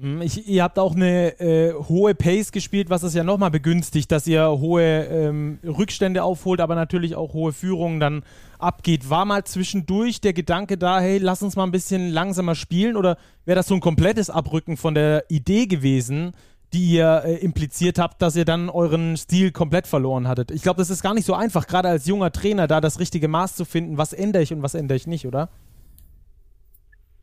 Hm, 0.00 0.22
ich, 0.22 0.48
ihr 0.48 0.62
habt 0.62 0.78
auch 0.78 0.94
eine 0.94 1.40
äh, 1.40 1.72
hohe 1.72 2.14
Pace 2.14 2.52
gespielt, 2.52 2.88
was 2.90 3.02
es 3.02 3.14
ja 3.14 3.24
nochmal 3.24 3.50
begünstigt, 3.50 4.12
dass 4.12 4.26
ihr 4.26 4.48
hohe 4.48 4.82
ähm, 4.82 5.58
Rückstände 5.64 6.22
aufholt, 6.22 6.60
aber 6.60 6.74
natürlich 6.76 7.16
auch 7.16 7.32
hohe 7.32 7.52
Führungen 7.52 7.98
dann 7.98 8.22
abgeht. 8.58 9.10
War 9.10 9.24
mal 9.24 9.44
zwischendurch 9.44 10.20
der 10.20 10.32
Gedanke 10.32 10.78
da, 10.78 11.00
hey, 11.00 11.18
lass 11.18 11.42
uns 11.42 11.56
mal 11.56 11.64
ein 11.64 11.72
bisschen 11.72 12.10
langsamer 12.10 12.54
spielen 12.54 12.96
oder 12.96 13.16
wäre 13.44 13.56
das 13.56 13.66
so 13.66 13.74
ein 13.74 13.80
komplettes 13.80 14.30
Abrücken 14.30 14.76
von 14.76 14.94
der 14.94 15.24
Idee 15.28 15.66
gewesen, 15.66 16.32
die 16.72 16.96
ihr 16.96 17.22
äh, 17.24 17.34
impliziert 17.36 17.98
habt, 17.98 18.20
dass 18.20 18.36
ihr 18.36 18.44
dann 18.44 18.68
euren 18.68 19.16
Stil 19.16 19.52
komplett 19.52 19.86
verloren 19.86 20.28
hattet. 20.28 20.50
Ich 20.50 20.62
glaube, 20.62 20.78
das 20.78 20.90
ist 20.90 21.02
gar 21.02 21.14
nicht 21.14 21.24
so 21.24 21.34
einfach, 21.34 21.66
gerade 21.66 21.88
als 21.88 22.06
junger 22.06 22.30
Trainer 22.30 22.66
da 22.66 22.80
das 22.80 23.00
richtige 23.00 23.28
Maß 23.28 23.56
zu 23.56 23.64
finden, 23.64 23.96
was 23.98 24.12
ändere 24.12 24.42
ich 24.42 24.52
und 24.52 24.62
was 24.62 24.74
ändere 24.74 24.96
ich 24.96 25.06
nicht, 25.06 25.26
oder? 25.26 25.48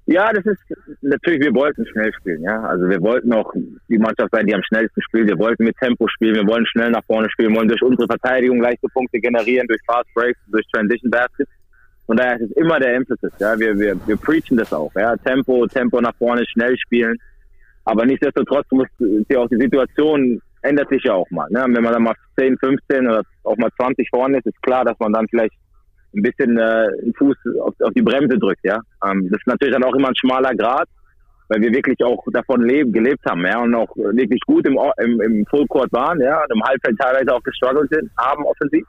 Ja, 0.08 0.32
das 0.32 0.46
ist 0.46 0.60
natürlich, 1.02 1.42
wir 1.42 1.54
wollten 1.56 1.86
schnell 1.88 2.14
spielen, 2.14 2.44
ja. 2.44 2.62
Also 2.62 2.88
wir 2.88 3.02
wollten 3.02 3.34
auch 3.34 3.52
die 3.90 3.98
Mannschaft 3.98 4.30
sein, 4.32 4.46
die 4.46 4.54
am 4.54 4.62
schnellsten 4.64 5.02
spielt. 5.02 5.28
Wir 5.28 5.40
wollten 5.40 5.64
mit 5.64 5.75
Tempo 5.78 6.08
spielen, 6.08 6.36
wir 6.36 6.48
wollen 6.48 6.66
schnell 6.68 6.92
nach 6.92 7.04
vorne 7.06 7.28
spielen, 7.32 7.54
wir 7.54 7.58
wollen 7.58 7.70
durch 7.70 7.82
unsere 7.82 8.08
Verteidigung 8.08 8.62
leichte 8.62 8.88
Punkte 8.94 9.20
generieren, 9.20 9.68
durch 9.68 9.82
Fast 9.88 10.14
Breaks, 10.14 10.40
durch 10.48 10.66
Transition 10.72 11.10
Baskets. 11.10 11.50
Von 12.06 12.18
daher 12.18 12.40
ist 12.40 12.52
es 12.52 12.58
immer 12.58 12.80
der 12.80 12.94
Emphasis, 12.94 13.32
ja. 13.40 13.60
Wir, 13.60 13.78
wir, 13.80 13.96
wir 14.06 14.18
preachen 14.18 14.58
das 14.58 14.72
auch, 14.74 14.94
ja. 14.94 15.18
Tempo, 15.18 15.66
Tempo 15.66 16.00
nach 16.00 16.16
vorne, 16.18 16.46
schnell 16.46 16.78
spielen. 16.78 17.18
Aber 17.86 18.06
nichtsdestotrotz 18.06 18.65
muss 18.72 18.88
ja 19.30 19.39
auch 19.39 19.50
die 19.50 19.62
Situation 19.62 20.42
ändert 20.62 20.89
sich 20.89 21.04
ja 21.04 21.13
auch 21.13 21.30
mal. 21.30 21.48
Ne? 21.50 21.63
Wenn 21.68 21.84
man 21.84 21.94
dann 21.94 22.04
mal 22.04 22.15
10, 22.38 22.58
15 22.58 23.08
oder 23.08 23.22
auch 23.44 23.58
mal 23.58 23.70
20 23.77 24.10
vorne 24.10 24.39
ist, 24.39 24.48
ist 24.48 24.62
klar, 24.63 24.84
dass 24.84 24.98
man 25.00 25.13
dann 25.13 25.27
vielleicht 25.30 25.54
ein 26.15 26.22
bisschen 26.22 26.58
äh, 26.58 26.88
den 27.04 27.13
Fuß 27.13 27.36
auf, 27.62 27.74
auf 27.82 27.94
die 27.94 28.01
Bremse 28.01 28.38
drückt. 28.38 28.63
Ja, 28.63 28.80
ähm, 29.06 29.30
das 29.30 29.39
ist 29.39 29.48
natürlich 29.48 29.74
dann 29.74 29.84
auch 29.84 29.94
immer 29.94 30.10
ein 30.10 30.15
schmaler 30.15 30.56
Grad, 30.56 30.88
weil 31.50 31.62
wir 31.62 31.72
wirklich 31.72 32.04
auch 32.04 32.24
davon 32.32 32.62
leben, 32.62 32.92
gelebt 32.92 33.24
haben, 33.30 33.46
ja, 33.46 33.60
und 33.60 33.75
auch 33.75 33.96
wirklich 33.96 34.39
gut 34.48 34.65
im, 34.65 34.80
im, 34.98 35.22
im 35.22 35.46
Fullcourt 35.46 35.92
waren, 35.92 36.20
ja, 36.22 36.42
und 36.42 36.51
im 36.56 36.63
Halbfeld 36.63 36.98
teilweise 36.98 37.36
auch 37.36 37.44
gestruggelt 37.44 37.92
sind, 37.92 38.10
haben 38.18 38.46
offensiv. 38.46 38.86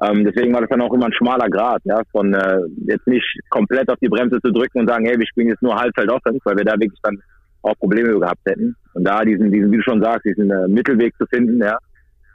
Ähm, 0.00 0.24
deswegen 0.24 0.54
war 0.54 0.60
das 0.60 0.70
dann 0.70 0.80
auch 0.80 0.92
immer 0.92 1.06
ein 1.06 1.12
schmaler 1.12 1.48
Grad, 1.48 1.82
ja, 1.84 2.00
von 2.12 2.32
äh, 2.32 2.60
jetzt 2.86 3.06
nicht 3.06 3.26
komplett 3.50 3.90
auf 3.90 3.98
die 4.00 4.08
Bremse 4.08 4.40
zu 4.40 4.52
drücken 4.52 4.80
und 4.80 4.88
sagen, 4.88 5.04
hey, 5.06 5.18
wir 5.18 5.26
spielen 5.26 5.48
jetzt 5.48 5.62
nur 5.62 5.74
Halbfeld 5.74 6.10
Offense, 6.10 6.40
weil 6.44 6.56
wir 6.56 6.64
da 6.64 6.74
wirklich 6.74 7.00
dann 7.02 7.20
auch 7.62 7.78
Probleme 7.78 8.18
gehabt 8.18 8.40
hätten. 8.46 8.76
Und 8.94 9.04
da 9.04 9.24
diesen, 9.24 9.50
diesen, 9.50 9.70
wie 9.70 9.76
du 9.76 9.82
schon 9.82 10.02
sagst, 10.02 10.24
diesen 10.24 10.50
äh, 10.50 10.68
Mittelweg 10.68 11.14
zu 11.16 11.26
finden, 11.26 11.58
ja, 11.60 11.78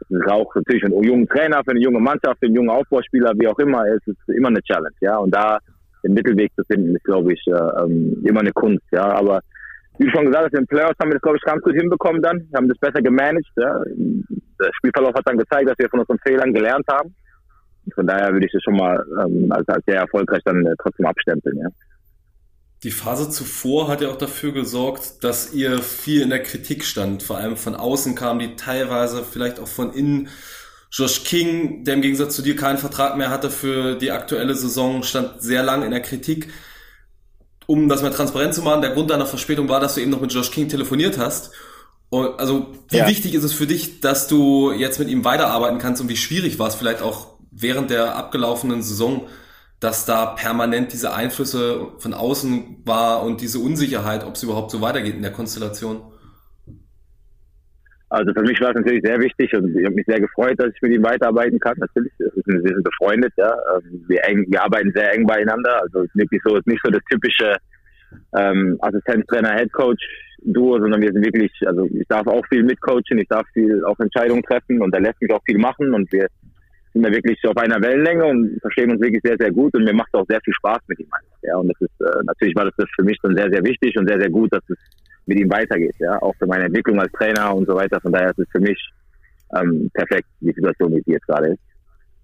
das 0.09 0.19
ist 0.21 0.31
auch 0.31 0.53
natürlich 0.55 0.81
für 0.81 0.87
einen 0.87 1.03
jungen 1.03 1.27
Trainer, 1.27 1.61
für 1.63 1.71
eine 1.71 1.79
junge 1.79 1.99
Mannschaft, 1.99 2.39
für 2.39 2.45
einen 2.47 2.55
jungen 2.55 2.69
Aufbauspieler, 2.69 3.33
wie 3.37 3.47
auch 3.47 3.59
immer, 3.59 3.87
ist 3.87 4.07
es 4.07 4.35
immer 4.35 4.49
eine 4.49 4.61
Challenge, 4.61 4.95
ja. 5.01 5.17
Und 5.17 5.33
da 5.33 5.59
den 6.03 6.13
Mittelweg 6.13 6.51
zu 6.55 6.63
finden, 6.65 6.95
ist, 6.95 7.03
glaube 7.05 7.33
ich, 7.33 7.41
äh, 7.47 7.51
ähm, 7.51 8.21
immer 8.25 8.41
eine 8.41 8.51
Kunst, 8.51 8.83
ja. 8.91 9.05
Aber 9.05 9.39
wie 9.97 10.05
du 10.05 10.11
schon 10.11 10.25
gesagt 10.25 10.45
hast, 10.45 10.53
in 10.53 10.61
den 10.61 10.67
Playoffs 10.67 10.99
haben 10.99 11.09
wir 11.09 11.15
das, 11.15 11.21
glaube 11.21 11.37
ich, 11.37 11.43
ganz 11.43 11.61
gut 11.61 11.75
hinbekommen 11.75 12.21
dann. 12.21 12.45
Wir 12.49 12.57
haben 12.57 12.67
das 12.67 12.77
besser 12.79 13.01
gemanagt, 13.01 13.45
ja. 13.55 13.81
Der 13.85 14.71
Spielverlauf 14.77 15.13
hat 15.13 15.27
dann 15.27 15.37
gezeigt, 15.37 15.69
dass 15.69 15.77
wir 15.77 15.89
von 15.89 16.01
unseren 16.01 16.19
Fehlern 16.19 16.53
gelernt 16.53 16.85
haben. 16.89 17.15
Von 17.95 18.07
daher 18.07 18.31
würde 18.31 18.45
ich 18.45 18.51
das 18.51 18.63
schon 18.63 18.77
mal 18.77 19.05
ähm, 19.21 19.51
als, 19.51 19.67
als 19.67 19.83
sehr 19.85 19.99
erfolgreich 19.99 20.41
dann 20.45 20.65
äh, 20.65 20.73
trotzdem 20.81 21.05
abstempeln, 21.05 21.57
ja. 21.57 21.67
Die 22.83 22.91
Phase 22.91 23.29
zuvor 23.29 23.87
hat 23.87 24.01
ja 24.01 24.09
auch 24.09 24.17
dafür 24.17 24.51
gesorgt, 24.51 25.23
dass 25.23 25.53
ihr 25.53 25.81
viel 25.81 26.21
in 26.21 26.29
der 26.29 26.43
Kritik 26.43 26.83
stand. 26.83 27.23
Vor 27.23 27.37
allem 27.37 27.55
von 27.55 27.75
außen 27.75 28.13
kam 28.13 28.39
die 28.39 28.55
teilweise 28.55 29.23
vielleicht 29.23 29.59
auch 29.59 29.67
von 29.67 29.93
innen. 29.93 30.27
Josh 30.91 31.23
King, 31.23 31.85
der 31.85 31.95
im 31.95 32.01
Gegensatz 32.01 32.35
zu 32.35 32.41
dir 32.41 32.55
keinen 32.55 32.77
Vertrag 32.77 33.17
mehr 33.17 33.29
hatte 33.29 33.49
für 33.49 33.95
die 33.95 34.11
aktuelle 34.11 34.53
Saison, 34.53 35.01
stand 35.01 35.41
sehr 35.41 35.63
lang 35.63 35.83
in 35.83 35.91
der 35.91 36.01
Kritik. 36.01 36.49
Um 37.65 37.87
das 37.87 38.01
mal 38.01 38.11
transparent 38.11 38.53
zu 38.53 38.61
machen, 38.61 38.81
der 38.81 38.91
Grund 38.91 39.09
deiner 39.09 39.25
Verspätung 39.25 39.69
war, 39.69 39.79
dass 39.79 39.95
du 39.95 40.01
eben 40.01 40.11
noch 40.11 40.21
mit 40.21 40.33
Josh 40.33 40.51
King 40.51 40.67
telefoniert 40.67 41.17
hast 41.17 41.51
Und 42.09 42.39
also 42.39 42.67
wie 42.89 42.97
ja. 42.97 43.07
wichtig 43.07 43.33
ist 43.33 43.43
es 43.43 43.53
für 43.53 43.65
dich, 43.65 44.01
dass 44.01 44.27
du 44.27 44.71
jetzt 44.71 44.99
mit 44.99 45.07
ihm 45.07 45.23
weiterarbeiten 45.23 45.79
kannst 45.79 45.99
und 45.99 46.09
wie 46.09 46.17
schwierig 46.17 46.59
war 46.59 46.67
es 46.67 46.75
vielleicht 46.75 47.01
auch 47.01 47.27
während 47.49 47.89
der 47.89 48.15
abgelaufenen 48.15 48.83
Saison, 48.83 49.27
dass 49.83 50.05
da 50.05 50.27
permanent 50.27 50.93
diese 50.93 51.13
Einflüsse 51.13 51.87
von 51.97 52.13
außen 52.13 52.83
war 52.85 53.23
und 53.23 53.41
diese 53.41 53.59
Unsicherheit, 53.59 54.23
ob 54.23 54.35
es 54.35 54.43
überhaupt 54.43 54.71
so 54.71 54.81
weitergeht 54.81 55.15
in 55.15 55.21
der 55.21 55.31
Konstellation? 55.31 56.01
Also 58.09 58.31
für 58.31 58.43
mich 58.43 58.61
war 58.61 58.69
es 58.69 58.75
natürlich 58.75 59.03
sehr 59.03 59.19
wichtig 59.19 59.51
und 59.55 59.75
ich 59.75 59.85
habe 59.85 59.95
mich 59.95 60.05
sehr 60.05 60.21
gefreut, 60.21 60.53
dass 60.57 60.71
ich 60.73 60.81
mit 60.83 60.93
ihm 60.93 61.03
weiterarbeiten 61.03 61.59
kann. 61.59 61.75
Natürlich, 61.79 62.13
wir 62.19 62.61
sind 62.61 62.83
befreundet, 62.83 63.33
ja. 63.37 63.51
Ähm, 63.75 64.05
wir, 64.07 64.23
eng, 64.25 64.45
wir 64.49 64.63
arbeiten 64.63 64.91
sehr 64.95 65.13
eng 65.13 65.25
beieinander. 65.25 65.81
Also 65.81 66.01
es 66.01 66.05
ist 66.05 66.15
wirklich 66.15 66.41
so, 66.45 66.59
nicht 66.65 66.81
so 66.83 66.91
das 66.91 67.01
typische 67.09 67.55
ähm, 68.37 68.77
Assistenztrainer, 68.81 69.53
Headcoach 69.55 69.97
Duo, 70.45 70.79
sondern 70.79 71.01
wir 71.01 71.11
sind 71.11 71.25
wirklich, 71.25 71.51
also 71.65 71.89
ich 71.91 72.07
darf 72.07 72.27
auch 72.27 72.45
viel 72.47 72.63
mitcoachen, 72.63 73.17
ich 73.17 73.27
darf 73.27 73.47
viel 73.53 73.83
auch 73.85 73.99
Entscheidungen 73.99 74.43
treffen 74.43 74.81
und 74.81 74.93
er 74.93 75.01
lässt 75.01 75.21
mich 75.21 75.31
auch 75.33 75.41
viel 75.45 75.57
machen 75.57 75.93
und 75.93 76.11
wir 76.11 76.27
sind 76.93 77.03
da 77.03 77.11
wirklich 77.11 77.39
auf 77.45 77.57
einer 77.57 77.81
Wellenlänge 77.81 78.25
und 78.25 78.59
verstehen 78.61 78.91
uns 78.91 79.01
wirklich 79.01 79.21
sehr, 79.23 79.37
sehr 79.37 79.51
gut 79.51 79.73
und 79.75 79.83
mir 79.83 79.93
macht 79.93 80.13
auch 80.13 80.25
sehr 80.27 80.39
viel 80.41 80.53
Spaß 80.53 80.79
mit 80.87 80.99
ihm. 80.99 81.09
Ja, 81.41 81.57
und 81.57 81.67
das 81.67 81.81
ist, 81.81 82.01
äh, 82.01 82.23
natürlich 82.23 82.55
war 82.55 82.65
das 82.65 82.73
für 82.95 83.03
mich 83.03 83.17
dann 83.23 83.35
sehr, 83.35 83.49
sehr 83.49 83.63
wichtig 83.63 83.97
und 83.97 84.07
sehr, 84.07 84.19
sehr 84.19 84.29
gut, 84.29 84.53
dass 84.53 84.63
es 84.69 84.77
mit 85.25 85.39
ihm 85.39 85.49
weitergeht, 85.49 85.95
ja, 85.99 86.21
auch 86.21 86.35
für 86.37 86.45
meine 86.45 86.65
Entwicklung 86.65 86.99
als 86.99 87.11
Trainer 87.13 87.55
und 87.55 87.67
so 87.67 87.75
weiter. 87.75 87.99
Von 88.01 88.11
daher 88.11 88.29
ist 88.29 88.39
es 88.39 88.47
für 88.51 88.59
mich 88.59 88.77
ähm, 89.57 89.89
perfekt, 89.93 90.27
die 90.41 90.51
Situation, 90.51 90.95
wie 90.95 91.01
sie 91.05 91.13
jetzt 91.13 91.27
gerade 91.27 91.53
ist. 91.53 91.59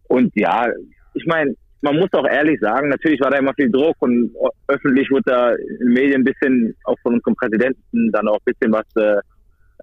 Und 0.08 0.32
ja, 0.36 0.68
ich 1.14 1.26
meine, 1.26 1.56
man 1.82 1.96
muss 1.96 2.12
auch 2.14 2.28
ehrlich 2.28 2.60
sagen, 2.60 2.90
natürlich 2.90 3.22
war 3.22 3.32
da 3.32 3.38
immer 3.38 3.54
viel 3.54 3.72
Druck 3.72 3.96
und 4.00 4.32
öffentlich 4.68 5.10
wurde 5.12 5.24
da 5.26 5.52
in 5.54 5.78
den 5.80 5.94
Medien 5.94 6.22
ein 6.22 6.24
bisschen, 6.26 6.76
auch 6.84 6.98
von 7.02 7.14
unserem 7.14 7.36
Präsidenten, 7.36 8.12
dann 8.12 8.28
auch 8.28 8.40
ein 8.40 8.54
bisschen 8.54 8.74
was 8.74 8.86
äh, 8.96 9.22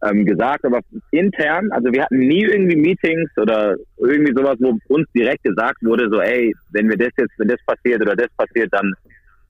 ähm, 0.05 0.25
gesagt, 0.25 0.65
aber 0.65 0.81
intern, 1.11 1.71
also 1.73 1.91
wir 1.93 2.03
hatten 2.03 2.19
nie 2.19 2.45
irgendwie 2.45 2.77
Meetings 2.77 3.31
oder 3.37 3.77
irgendwie 3.97 4.35
sowas, 4.35 4.57
wo 4.61 4.79
uns 4.89 5.09
direkt 5.15 5.45
gesagt 5.45 5.83
wurde, 5.83 6.09
so, 6.11 6.21
ey, 6.21 6.55
wenn 6.73 6.89
wir 6.89 6.97
das 6.97 7.13
jetzt, 7.17 7.33
wenn 7.39 7.49
das 7.49 7.65
passiert 7.67 8.03
oder 8.03 8.15
das 8.15 8.29
passiert, 8.37 8.73
dann 8.73 8.93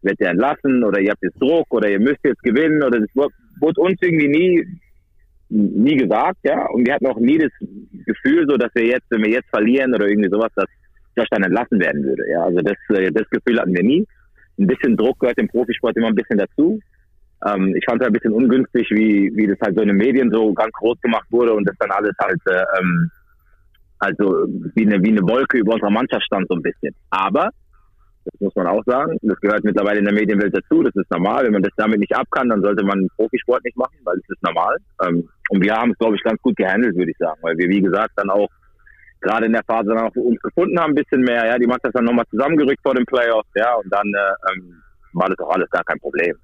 wird 0.02 0.20
er 0.20 0.30
entlassen 0.30 0.84
oder 0.84 1.00
ihr 1.00 1.10
habt 1.10 1.22
jetzt 1.22 1.40
Druck 1.40 1.66
oder 1.70 1.90
ihr 1.90 2.00
müsst 2.00 2.24
jetzt 2.24 2.42
gewinnen 2.42 2.82
oder 2.82 3.00
das 3.00 3.08
wurde 3.14 3.80
uns 3.80 3.98
irgendwie 4.00 4.28
nie 4.28 4.66
nie 5.48 5.96
gesagt, 5.96 6.38
ja, 6.42 6.66
und 6.66 6.86
wir 6.86 6.94
hatten 6.94 7.06
auch 7.06 7.20
nie 7.20 7.38
das 7.38 7.52
Gefühl, 8.04 8.46
so 8.48 8.56
dass 8.56 8.70
wir 8.74 8.84
jetzt, 8.84 9.06
wenn 9.10 9.22
wir 9.22 9.30
jetzt 9.30 9.48
verlieren 9.50 9.94
oder 9.94 10.08
irgendwie 10.08 10.28
sowas, 10.28 10.50
dass 10.56 10.66
Josh 11.16 11.28
dann 11.30 11.44
entlassen 11.44 11.80
werden 11.80 12.04
würde. 12.04 12.24
Ja, 12.30 12.44
also 12.44 12.60
das, 12.60 12.76
äh, 12.90 13.10
das 13.12 13.28
Gefühl 13.30 13.60
hatten 13.60 13.74
wir 13.74 13.82
nie. 13.82 14.06
Ein 14.58 14.66
bisschen 14.66 14.96
Druck 14.96 15.20
gehört 15.20 15.38
im 15.38 15.48
Profisport 15.48 15.96
immer 15.96 16.08
ein 16.08 16.14
bisschen 16.14 16.38
dazu. 16.38 16.80
Ähm, 17.44 17.74
ich 17.76 17.84
fand 17.84 18.00
es 18.00 18.06
ein 18.06 18.12
bisschen 18.12 18.32
ungünstig, 18.32 18.88
wie, 18.90 19.30
wie 19.34 19.46
das 19.46 19.58
halt 19.60 19.76
so 19.76 19.82
in 19.82 19.88
den 19.88 19.96
Medien 19.96 20.30
so 20.30 20.52
ganz 20.54 20.72
groß 20.72 21.00
gemacht 21.00 21.26
wurde 21.30 21.52
und 21.52 21.68
das 21.68 21.76
dann 21.78 21.90
alles 21.90 22.14
halt, 22.18 22.40
äh, 22.46 22.64
ähm, 22.78 23.10
also 23.98 24.46
wie 24.74 24.86
eine, 24.86 25.02
wie 25.02 25.10
eine 25.10 25.22
Wolke 25.22 25.58
über 25.58 25.74
unserer 25.74 25.90
Mannschaft 25.90 26.24
stand 26.24 26.48
so 26.48 26.54
ein 26.54 26.62
bisschen. 26.62 26.94
Aber, 27.10 27.50
das 28.24 28.40
muss 28.40 28.56
man 28.56 28.66
auch 28.66 28.82
sagen, 28.84 29.18
das 29.22 29.38
gehört 29.40 29.64
mittlerweile 29.64 29.98
in 29.98 30.04
der 30.04 30.14
Medienwelt 30.14 30.56
dazu, 30.56 30.82
das 30.82 30.94
ist 30.96 31.10
normal. 31.10 31.44
Wenn 31.44 31.52
man 31.52 31.62
das 31.62 31.72
damit 31.76 32.00
nicht 32.00 32.14
ab 32.16 32.26
kann, 32.30 32.48
dann 32.48 32.62
sollte 32.62 32.84
man 32.84 33.08
Profisport 33.16 33.64
nicht 33.64 33.76
machen, 33.76 33.96
weil 34.04 34.16
es 34.16 34.28
ist 34.28 34.42
normal. 34.42 34.76
Ähm, 35.06 35.28
und 35.50 35.62
wir 35.62 35.74
haben 35.74 35.92
es, 35.92 35.98
glaube 35.98 36.16
ich, 36.16 36.22
ganz 36.22 36.40
gut 36.42 36.56
gehandelt, 36.56 36.96
würde 36.96 37.10
ich 37.10 37.18
sagen, 37.18 37.38
weil 37.42 37.56
wir, 37.56 37.68
wie 37.68 37.82
gesagt, 37.82 38.12
dann 38.16 38.30
auch 38.30 38.48
gerade 39.20 39.46
in 39.46 39.52
der 39.52 39.64
Phase 39.64 39.88
dann 39.88 40.00
auch 40.06 40.16
uns 40.16 40.40
gefunden 40.40 40.78
haben, 40.78 40.92
ein 40.92 41.02
bisschen 41.02 41.22
mehr. 41.22 41.46
Ja, 41.46 41.58
die 41.58 41.66
Mannschaft 41.66 41.94
dann 41.94 42.04
nochmal 42.04 42.26
zusammengerückt 42.30 42.80
vor 42.82 42.94
den 42.94 43.06
Playoffs, 43.06 43.48
ja, 43.54 43.74
und 43.74 43.92
dann 43.92 44.06
äh, 44.06 44.52
ähm, 44.52 44.82
war 45.12 45.28
das 45.28 45.38
auch 45.38 45.54
alles 45.54 45.70
gar 45.70 45.84
kein 45.84 45.98
Problem. 46.00 46.36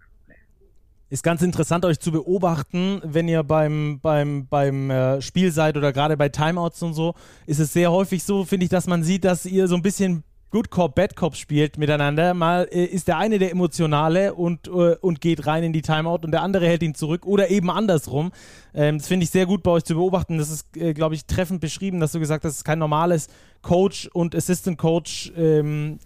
Ist 1.13 1.23
ganz 1.23 1.43
interessant, 1.43 1.85
euch 1.85 2.01
zu 2.01 2.11
beobachten, 2.11 3.03
wenn 3.05 3.29
ihr 3.29 3.43
beim, 3.43 4.01
beim, 4.01 4.47
beim 4.47 4.89
äh, 4.89 5.21
Spiel 5.21 5.53
seid 5.53 5.77
oder 5.77 5.93
gerade 5.93 6.17
bei 6.17 6.31
Timeouts 6.31 6.83
und 6.83 6.95
so, 6.95 7.13
ist 7.45 7.61
es 7.61 7.75
sehr 7.75 7.93
häufig 7.93 8.25
so, 8.25 8.47
finde 8.47 8.65
ich, 8.65 8.71
dass 8.71 8.87
man 8.87 9.03
sieht, 9.03 9.27
dass 9.27 9.45
ihr 9.45 9.69
so 9.69 9.75
ein 9.75 9.83
bisschen 9.83 10.25
Good 10.51 10.71
Cop, 10.71 10.95
Bad 10.95 11.15
Cop 11.15 11.37
spielt 11.37 11.77
miteinander. 11.77 12.33
Mal 12.33 12.67
äh, 12.73 12.85
ist 12.85 13.09
der 13.09 13.19
eine 13.19 13.39
der 13.39 13.51
Emotionale 13.51 14.33
und, 14.33 14.69
äh, 14.69 14.97
und 15.03 15.21
geht 15.21 15.47
rein 15.47 15.65
in 15.65 15.75
die 15.75 15.83
Timeout 15.83 16.21
und 16.23 16.31
der 16.31 16.41
andere 16.41 16.67
hält 16.67 16.83
ihn 16.83 16.95
zurück 16.95 17.27
oder 17.27 17.51
eben 17.51 17.69
andersrum. 17.69 18.33
Ähm, 18.73 18.97
das 18.97 19.07
finde 19.07 19.25
ich 19.25 19.31
sehr 19.31 19.45
gut 19.45 19.63
bei 19.63 19.71
euch 19.71 19.85
zu 19.85 19.95
beobachten. 19.95 20.39
Das 20.39 20.51
ist, 20.51 20.73
glaube 20.73 21.15
ich, 21.15 21.27
treffend 21.27 21.61
beschrieben, 21.61 22.01
dass 22.01 22.13
du 22.13 22.21
gesagt 22.21 22.43
hast, 22.47 22.57
dass 22.57 22.65
kein 22.65 22.79
normales 22.79 23.29
Coach 23.61 24.09
und 24.15 24.35
Assistant 24.35 24.79
Coach 24.79 25.31
ähm, 25.37 25.99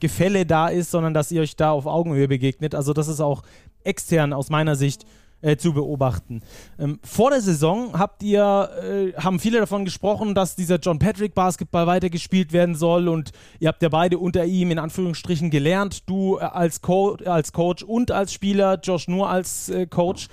da 0.49 0.67
ist, 0.67 0.91
sondern 0.91 1.15
dass 1.15 1.31
ihr 1.31 1.43
euch 1.43 1.55
da 1.55 1.71
auf 1.71 1.87
Augenhöhe 1.87 2.27
begegnet. 2.27 2.75
Also 2.75 2.93
das 2.93 3.07
ist 3.07 3.21
auch 3.21 3.43
extern 3.87 4.33
aus 4.33 4.51
meiner 4.51 4.77
Sicht 4.77 5.07
äh, 5.43 5.57
zu 5.57 5.73
beobachten. 5.73 6.43
Ähm, 6.79 6.99
vor 7.05 7.31
der 7.31 7.41
Saison 7.41 7.99
habt 7.99 8.23
ihr, 8.23 8.71
äh, 8.83 9.21
haben 9.21 9.39
viele 9.39 9.61
davon 9.61 9.85
gesprochen, 9.85 10.35
dass 10.35 10.57
dieser 10.57 10.77
John 10.77 10.99
Patrick 10.99 11.35
Basketball 11.35 11.87
weitergespielt 11.87 12.53
werden 12.53 12.75
soll 12.75 13.09
und 13.09 13.33
ihr 13.61 13.69
habt 13.69 13.83
ja 13.83 13.89
beide 13.89 14.19
unter 14.19 14.45
ihm 14.45 14.71
in 14.71 14.79
Anführungsstrichen 14.79 15.51
gelernt, 15.51 16.09
du 16.09 16.39
äh, 16.39 16.41
als, 16.41 16.81
Co 16.81 17.17
als 17.25 17.53
Coach 17.53 17.83
und 17.83 18.11
als 18.11 18.33
Spieler, 18.33 18.81
Josh 18.83 19.09
nur 19.09 19.29
als 19.29 19.69
äh, 19.69 19.87
Coach. 19.87 20.29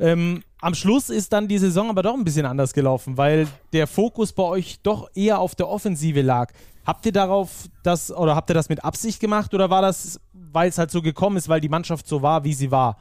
Ähm, 0.00 0.42
am 0.60 0.74
Schluss 0.74 1.08
ist 1.08 1.32
dann 1.32 1.46
die 1.48 1.58
Saison 1.58 1.88
aber 1.88 2.02
doch 2.02 2.14
ein 2.14 2.24
bisschen 2.24 2.46
anders 2.46 2.72
gelaufen, 2.72 3.16
weil 3.16 3.46
der 3.72 3.86
Fokus 3.86 4.32
bei 4.32 4.42
euch 4.42 4.80
doch 4.82 5.08
eher 5.14 5.38
auf 5.38 5.54
der 5.54 5.68
Offensive 5.68 6.22
lag. 6.22 6.52
Habt 6.84 7.06
ihr 7.06 7.12
darauf 7.12 7.68
das 7.82 8.10
oder 8.10 8.34
habt 8.34 8.50
ihr 8.50 8.54
das 8.54 8.68
mit 8.68 8.82
Absicht 8.82 9.20
gemacht 9.20 9.54
oder 9.54 9.70
war 9.70 9.82
das, 9.82 10.20
weil 10.52 10.68
es 10.68 10.78
halt 10.78 10.90
so 10.90 11.02
gekommen 11.02 11.36
ist, 11.36 11.48
weil 11.48 11.60
die 11.60 11.68
Mannschaft 11.68 12.06
so 12.06 12.22
war, 12.22 12.44
wie 12.44 12.52
sie 12.52 12.70
war? 12.70 13.00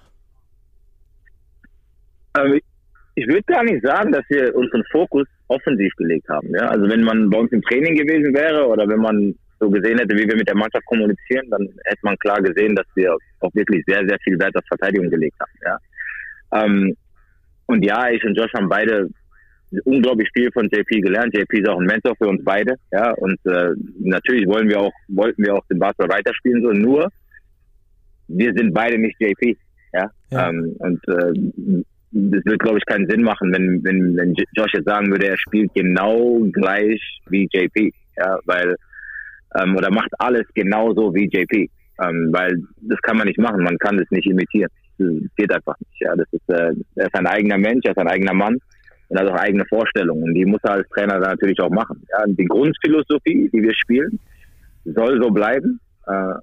Ähm, 2.38 2.60
ich 3.16 3.27
würde 3.27 3.44
gar 3.44 3.63
nicht 3.63 3.84
sagen, 3.84 4.12
dass 4.12 4.24
wir 4.30 4.56
unseren 4.56 4.84
Fokus 4.92 5.27
offensiv 5.48 5.94
gelegt 5.96 6.30
haben. 6.30 6.50
Ja? 6.54 6.68
Also 6.68 6.88
wenn 6.89 7.04
man 7.04 7.30
bei 7.30 7.39
uns 7.39 7.51
im 7.51 7.62
Training 7.63 7.96
gewesen 7.96 8.34
wäre 8.34 8.68
oder 8.68 8.88
wenn 8.88 9.00
man 9.00 9.36
so 9.60 9.70
gesehen 9.70 9.98
hätte, 9.98 10.16
wie 10.16 10.27
wir 10.27 10.36
mit 10.36 10.48
der 10.48 10.56
Mannschaft 10.56 10.86
kommunizieren, 10.86 11.50
dann 11.50 11.68
hätte 11.86 12.01
man 12.04 12.18
klar 12.20 12.42
gesehen, 12.42 12.75
dass 12.75 12.86
wir 12.96 13.16
auch 13.39 13.54
wirklich 13.56 13.84
sehr, 13.88 14.08
sehr 14.08 14.20
viel 14.24 14.38
Wert 14.39 14.56
auf 14.56 14.63
Verteidigung 14.68 15.10
gelegt 15.10 15.38
haben. 15.39 15.51
Ja? 15.66 16.63
Ähm, 16.63 16.96
und 17.66 17.84
ja, 17.84 18.10
ich 18.10 18.24
und 18.24 18.36
Josh 18.36 18.54
haben 18.54 18.70
beide 18.70 19.10
unglaublich 19.84 20.30
viel 20.34 20.51
von 20.51 20.70
JP 20.70 21.01
gelernt. 21.01 21.36
JP 21.36 21.60
ist 21.60 21.70
auch 21.70 21.80
ein 21.80 21.86
Mentor 21.86 22.16
für 22.16 22.27
uns 22.27 22.44
beide. 22.44 22.75
Ja, 22.92 23.12
und 23.13 23.38
äh, 23.46 23.72
natürlich 24.00 24.48
wollen 24.48 24.70
wir 24.70 24.80
auch, 24.80 24.94
wollten 25.10 25.44
wir 25.44 25.56
auch 25.56 25.66
den 25.68 25.80
Basketball 25.80 26.18
weiterspielen, 26.18 26.62
so 26.62 26.72
nur 26.72 27.10
wir 28.28 28.54
sind 28.54 28.74
beide 28.74 28.98
nicht 28.98 29.20
JP. 29.20 29.58
Ja, 29.94 30.12
ja. 30.32 30.50
Ähm, 30.50 30.76
und 30.80 31.08
äh, 31.08 31.84
das 32.12 32.46
wird, 32.46 32.60
glaube 32.60 32.78
ich, 32.78 32.86
keinen 32.86 33.10
Sinn 33.10 33.22
machen, 33.22 33.54
wenn, 33.54 33.84
wenn, 33.84 34.16
wenn 34.16 34.34
Josh 34.56 34.74
jetzt 34.74 34.88
sagen 34.88 35.10
würde, 35.12 35.28
er 35.28 35.38
spielt 35.38 35.74
genau 35.74 36.40
gleich 36.52 37.02
wie 37.30 37.50
JP, 37.52 37.94
ja, 38.18 38.40
weil, 38.46 38.76
ähm, 39.60 39.76
oder 39.76 39.92
macht 39.92 40.12
alles 40.20 40.46
genauso 40.54 41.14
wie 41.14 41.30
JP, 41.30 41.70
ähm, 42.04 42.30
weil 42.32 42.64
das 42.82 43.02
kann 43.02 43.18
man 43.18 43.28
nicht 43.28 43.40
machen, 43.40 43.64
man 43.64 43.78
kann 43.78 43.98
das 43.98 44.10
nicht 44.10 44.28
imitieren. 44.28 44.70
Das 44.98 45.08
geht 45.36 45.54
einfach 45.54 45.78
nicht, 45.80 46.02
ja, 46.02 46.16
das 46.16 46.28
ist, 46.32 46.50
äh, 46.50 46.74
er 46.96 47.06
ist 47.06 47.16
ein 47.16 47.28
eigener 47.28 47.58
Mensch, 47.58 47.86
er 47.86 47.92
ist 47.92 47.98
ein 47.98 48.08
eigener 48.08 48.34
Mann 48.34 48.58
und 49.10 49.20
hat 49.20 49.28
auch 49.28 49.36
eigene 49.36 49.66
Vorstellungen 49.66 50.24
und 50.24 50.34
die 50.34 50.46
muss 50.46 50.62
er 50.64 50.72
als 50.72 50.90
Trainer 50.90 51.20
dann 51.20 51.32
natürlich 51.32 51.60
auch 51.60 51.70
machen. 51.70 52.04
Ja, 52.12 52.24
die 52.26 52.46
Grundphilosophie, 52.46 53.50
die 53.54 53.62
wir 53.62 53.76
spielen, 53.76 54.20
soll 54.86 55.22
so 55.22 55.30
bleiben, 55.30 55.80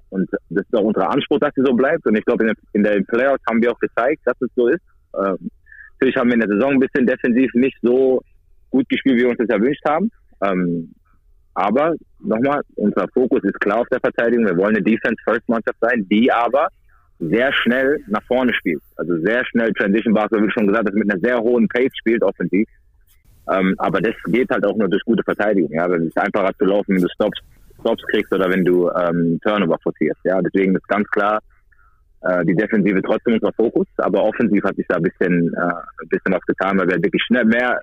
und 0.09 0.29
das 0.49 0.65
ist 0.65 0.75
auch 0.75 0.83
unser 0.83 1.09
Anspruch, 1.09 1.39
dass 1.39 1.53
sie 1.55 1.63
so 1.65 1.73
bleibt 1.73 2.05
und 2.05 2.15
ich 2.15 2.25
glaube, 2.25 2.53
in, 2.73 2.83
der 2.83 3.01
Playoffs 3.01 3.43
haben 3.49 3.61
wir 3.61 3.71
auch 3.71 3.79
gezeigt, 3.79 4.21
dass 4.25 4.39
es 4.41 4.49
so 4.55 4.67
ist. 4.67 4.83
Ähm, 5.17 5.49
natürlich 5.93 6.15
haben 6.17 6.27
wir 6.27 6.35
in 6.35 6.41
der 6.41 6.49
Saison 6.49 6.73
ein 6.73 6.79
bisschen 6.79 7.07
defensiv 7.07 7.51
nicht 7.55 7.77
so 7.81 8.21
gut 8.69 8.87
gespielt, 8.89 9.17
wie 9.17 9.21
wir 9.21 9.29
uns 9.29 9.39
das 9.39 9.49
erwünscht 9.49 9.83
haben. 9.87 10.11
Ähm, 10.43 10.93
aber 11.55 11.95
nochmal, 12.19 12.61
unser 12.75 13.07
Fokus 13.13 13.43
ist 13.43 13.59
klar 13.61 13.79
auf 13.79 13.87
der 13.87 14.01
Verteidigung. 14.01 14.45
Wir 14.45 14.57
wollen 14.57 14.75
eine 14.75 14.83
Defense-First-Mannschaft 14.83 15.77
sein, 15.79 16.05
die 16.09 16.31
aber 16.31 16.67
sehr 17.19 17.53
schnell 17.53 17.99
nach 18.07 18.23
vorne 18.27 18.53
spielt. 18.53 18.81
Also 18.97 19.17
sehr 19.23 19.45
schnell 19.45 19.71
Transition 19.73 20.13
Basketball, 20.13 20.47
wie 20.47 20.51
schon 20.51 20.67
gesagt, 20.67 20.89
das 20.89 20.95
mit 20.95 21.09
einer 21.09 21.19
sehr 21.21 21.37
hohen 21.37 21.67
Pace 21.69 21.95
spielt, 21.97 22.23
offensiv. 22.23 22.67
Ähm, 23.51 23.73
aber 23.77 24.01
das 24.01 24.15
geht 24.25 24.49
halt 24.49 24.65
auch 24.65 24.75
nur 24.75 24.89
durch 24.89 25.03
gute 25.05 25.23
Verteidigung. 25.23 25.71
Ja, 25.71 25.89
wenn 25.89 26.07
es 26.07 26.17
einfacher 26.17 26.51
zu 26.57 26.65
laufen, 26.65 26.95
wenn 26.95 27.01
du 27.01 27.07
Stops, 27.13 27.39
Stops 27.85 28.03
kriegst 28.07 28.33
oder 28.33 28.49
wenn 28.49 28.65
du 28.65 28.89
ähm, 28.89 29.39
Turnover 29.43 29.77
forcierst. 29.83 30.19
Ja, 30.23 30.41
deswegen 30.41 30.75
ist 30.75 30.87
ganz 30.87 31.07
klar, 31.09 31.39
äh, 32.21 32.43
die 32.45 32.55
Defensive 32.55 33.01
trotzdem 33.03 33.35
unser 33.35 33.53
Fokus, 33.53 33.87
aber 33.97 34.23
offensiv 34.23 34.63
hat 34.63 34.75
sich 34.75 34.85
da 34.87 34.95
ein 34.95 35.03
bisschen, 35.03 35.53
äh, 35.53 35.73
ein 36.01 36.09
bisschen 36.09 36.33
was 36.33 36.41
getan, 36.41 36.79
weil 36.79 36.87
wir 36.87 37.03
wirklich 37.03 37.21
schnell 37.23 37.45
mehr, 37.45 37.79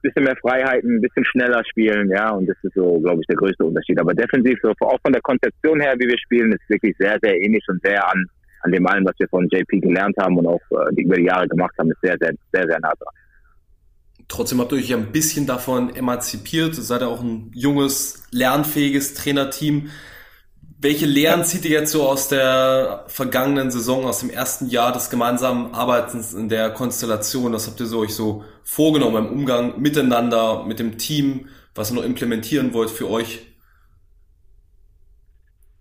bisschen 0.00 0.24
mehr 0.24 0.36
Freiheiten, 0.36 0.96
ein 0.96 1.00
bisschen 1.00 1.24
schneller 1.24 1.62
spielen, 1.64 2.10
ja, 2.10 2.30
und 2.30 2.46
das 2.46 2.56
ist 2.62 2.74
so, 2.74 3.00
glaube 3.00 3.20
ich, 3.20 3.26
der 3.26 3.36
größte 3.36 3.64
Unterschied. 3.64 3.98
Aber 4.00 4.14
defensiv, 4.14 4.58
so, 4.62 4.70
auch 4.80 5.00
von 5.02 5.12
der 5.12 5.22
Konzeption 5.22 5.80
her, 5.80 5.94
wie 5.98 6.08
wir 6.08 6.18
spielen, 6.18 6.52
ist 6.52 6.68
wirklich 6.68 6.94
sehr, 6.98 7.18
sehr 7.22 7.40
ähnlich 7.40 7.64
und 7.68 7.80
sehr 7.82 8.06
an, 8.10 8.26
an 8.62 8.72
dem 8.72 8.86
allen, 8.86 9.04
was 9.04 9.14
wir 9.18 9.28
von 9.28 9.48
JP 9.48 9.80
gelernt 9.80 10.16
haben 10.18 10.36
und 10.38 10.46
auch 10.46 10.60
äh, 10.70 11.02
über 11.02 11.16
die 11.16 11.24
Jahre 11.24 11.48
gemacht 11.48 11.74
haben, 11.78 11.90
ist 11.90 12.00
sehr, 12.02 12.16
sehr, 12.20 12.32
sehr, 12.52 12.66
sehr 12.66 12.80
nah 12.80 12.92
dran. 12.98 13.14
Trotzdem 14.28 14.60
habt 14.60 14.72
ihr 14.72 14.78
euch 14.78 14.88
ja 14.88 14.96
ein 14.96 15.12
bisschen 15.12 15.46
davon 15.46 15.94
emanzipiert. 15.94 16.76
Ihr 16.76 16.82
seid 16.82 17.02
ja 17.02 17.08
auch 17.08 17.20
ein 17.20 17.50
junges, 17.54 18.24
lernfähiges 18.30 19.14
Trainerteam 19.14 19.90
welche 20.84 21.06
Lehren 21.06 21.46
zieht 21.46 21.64
ihr 21.64 21.70
jetzt 21.70 21.92
so 21.92 22.06
aus 22.06 22.28
der 22.28 23.04
vergangenen 23.06 23.70
Saison, 23.70 24.04
aus 24.04 24.20
dem 24.20 24.28
ersten 24.28 24.68
Jahr 24.68 24.92
des 24.92 25.08
gemeinsamen 25.08 25.72
Arbeitens 25.72 26.34
in 26.34 26.50
der 26.50 26.68
Konstellation? 26.70 27.54
Was 27.54 27.66
habt 27.66 27.80
ihr 27.80 27.86
so 27.86 28.00
euch 28.00 28.14
so 28.14 28.44
vorgenommen 28.64 29.24
im 29.26 29.32
Umgang 29.32 29.80
miteinander, 29.80 30.62
mit 30.64 30.78
dem 30.78 30.98
Team, 30.98 31.48
was 31.74 31.90
ihr 31.90 31.94
noch 31.94 32.04
implementieren 32.04 32.74
wollt 32.74 32.90
für 32.90 33.08
euch? 33.08 33.46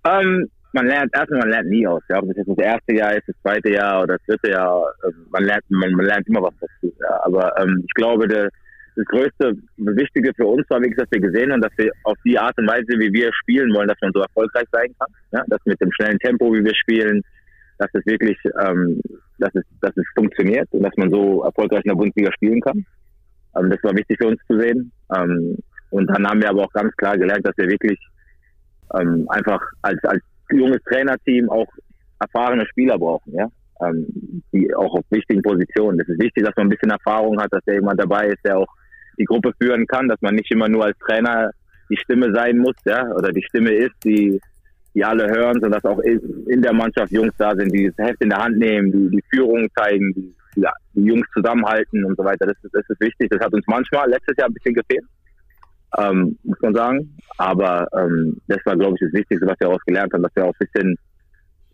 Ähm, 0.06 0.50
man 0.74 0.88
lernt 0.88 1.16
erstmal, 1.16 1.40
man 1.40 1.50
lernt 1.50 1.70
nie 1.70 1.88
aus. 1.88 2.02
Ja, 2.10 2.20
ob 2.20 2.28
das 2.28 2.38
jetzt 2.38 2.50
das 2.50 2.58
erste 2.58 2.94
Jahr 2.96 3.14
ist, 3.16 3.28
das 3.28 3.36
zweite 3.42 3.70
Jahr 3.70 4.04
oder 4.04 4.18
das 4.18 4.26
dritte 4.26 4.52
Jahr, 4.52 4.94
ähm, 5.06 5.28
man 5.30 5.44
lernt, 5.44 5.64
man, 5.70 5.92
man 5.94 6.06
lernt 6.06 6.28
immer 6.28 6.42
was 6.42 6.54
dazu. 6.60 6.94
Ja. 7.00 7.20
Aber 7.24 7.54
ähm, 7.62 7.84
ich 7.86 7.94
glaube, 7.94 8.28
der, 8.28 8.50
das 8.96 9.06
größte, 9.06 9.54
Wichtige 9.78 10.32
für 10.36 10.46
uns 10.46 10.70
war 10.70 10.80
wirklich, 10.80 10.98
dass 10.98 11.12
wir 11.12 11.22
gesehen 11.22 11.52
haben, 11.52 11.62
dass 11.62 11.78
wir 11.78 11.92
auf 12.04 12.18
die 12.26 12.38
Art 12.38 12.58
und 12.58 12.68
Weise, 12.68 12.88
wie 13.00 13.14
wir 13.14 13.32
spielen 13.34 13.74
wollen, 13.74 13.88
dass 13.88 14.02
man 14.02 14.12
so 14.14 14.22
erfolgreich 14.22 14.68
sein 14.72 14.94
kann. 15.00 15.10
Ja? 15.32 15.44
Dass 15.48 15.60
mit 15.66 15.80
dem 15.80 15.92
schnellen 15.94 16.20
Tempo, 16.20 16.54
wie 16.54 16.64
wir 16.64 16.76
spielen, 16.76 17.22
dass 17.78 17.90
es 17.94 18.06
wirklich, 18.06 18.38
ähm, 18.62 19.00
dass 19.40 19.54
es, 19.56 19.64
dass 19.82 19.96
es 19.96 20.06
funktioniert 20.16 20.68
und 20.72 20.84
dass 20.84 20.96
man 20.98 21.12
so 21.12 21.44
erfolgreich 21.44 21.84
in 21.86 21.90
der 21.90 21.96
Bundesliga 21.96 22.32
spielen 22.34 22.62
kann. 22.62 22.86
Ähm, 23.58 23.70
das 23.70 23.84
war 23.84 23.96
wichtig 23.96 24.18
für 24.20 24.28
uns 24.28 24.42
zu 24.48 24.60
sehen. 24.60 24.92
Ähm, 25.16 25.58
und 25.92 26.08
dann 26.08 26.28
haben 26.28 26.42
wir 26.42 26.50
aber 26.50 26.64
auch 26.64 26.74
ganz 26.74 26.96
klar 26.96 27.18
gelernt, 27.18 27.46
dass 27.46 27.58
wir 27.58 27.68
wirklich 27.68 28.00
ähm, 28.96 29.28
einfach 29.30 29.62
als, 29.82 30.04
als 30.04 30.24
junges 30.58 30.82
Trainerteam 30.84 31.50
auch 31.50 31.68
erfahrene 32.20 32.66
Spieler 32.68 32.98
brauchen, 32.98 33.34
ja. 33.34 33.48
Ähm, 33.82 34.06
die 34.54 34.74
auch 34.76 34.94
auf 34.94 35.06
wichtigen 35.10 35.42
Positionen. 35.42 36.00
Es 36.00 36.08
ist 36.08 36.22
wichtig, 36.22 36.46
dass 36.46 36.56
man 36.56 36.68
ein 36.68 36.70
bisschen 36.70 36.92
Erfahrung 36.92 37.40
hat, 37.42 37.52
dass 37.52 37.64
da 37.66 37.74
jemand 37.74 38.00
dabei 38.00 38.28
ist, 38.28 38.46
der 38.46 38.60
auch 38.60 38.68
die 39.18 39.26
Gruppe 39.26 39.52
führen 39.60 39.86
kann, 39.88 40.08
dass 40.08 40.22
man 40.22 40.36
nicht 40.36 40.52
immer 40.52 40.70
nur 40.70 40.86
als 40.86 40.98
Trainer 41.00 41.52
die 41.90 41.98
Stimme 41.98 42.32
sein 42.34 42.58
muss, 42.58 42.76
ja, 42.86 43.12
oder 43.12 43.32
die 43.32 43.44
Stimme 43.44 43.72
ist, 43.72 43.96
die, 44.04 44.40
die 44.94 45.04
alle 45.04 45.28
hören, 45.28 45.60
sondern 45.60 45.82
dass 45.82 45.86
auch 45.86 46.00
in 46.00 46.62
der 46.62 46.74
Mannschaft 46.74 47.12
Jungs 47.12 47.34
da 47.38 47.54
sind, 47.56 47.74
die 47.74 47.92
das 47.96 48.08
Heft 48.08 48.22
in 48.22 48.30
der 48.30 48.44
Hand 48.44 48.58
nehmen, 48.58 48.92
die 48.92 49.18
die 49.18 49.24
Führung 49.30 49.68
zeigen, 49.76 50.14
die, 50.14 50.34
die 50.94 51.06
Jungs 51.06 51.28
zusammenhalten 51.34 52.06
und 52.06 52.16
so 52.16 52.24
weiter. 52.24 52.46
Das 52.46 52.58
ist, 52.64 52.74
das 52.74 52.88
ist 52.88 53.02
wichtig. 53.02 53.30
Das 53.30 53.42
hat 53.42 53.54
uns 53.54 53.66
manchmal 53.68 54.10
letztes 54.10 54.38
Jahr 54.38 54.48
ein 54.48 54.54
bisschen 54.54 54.76
gefehlt, 54.76 55.04
ähm, 55.98 56.38
muss 56.44 56.60
man 56.62 56.74
sagen. 56.74 57.18
Aber 57.38 57.88
ähm, 57.98 58.38
das 58.48 58.60
war, 58.66 58.76
glaube 58.76 58.96
ich, 58.96 59.02
das 59.02 59.14
Wichtigste, 59.14 59.48
was 59.48 59.60
wir 59.60 59.68
daraus 59.68 59.86
gelernt 59.86 60.14
haben, 60.14 60.24
dass 60.24 60.36
wir 60.36 60.46
auch 60.46 60.54
ein 60.60 60.68
bisschen 60.68 60.98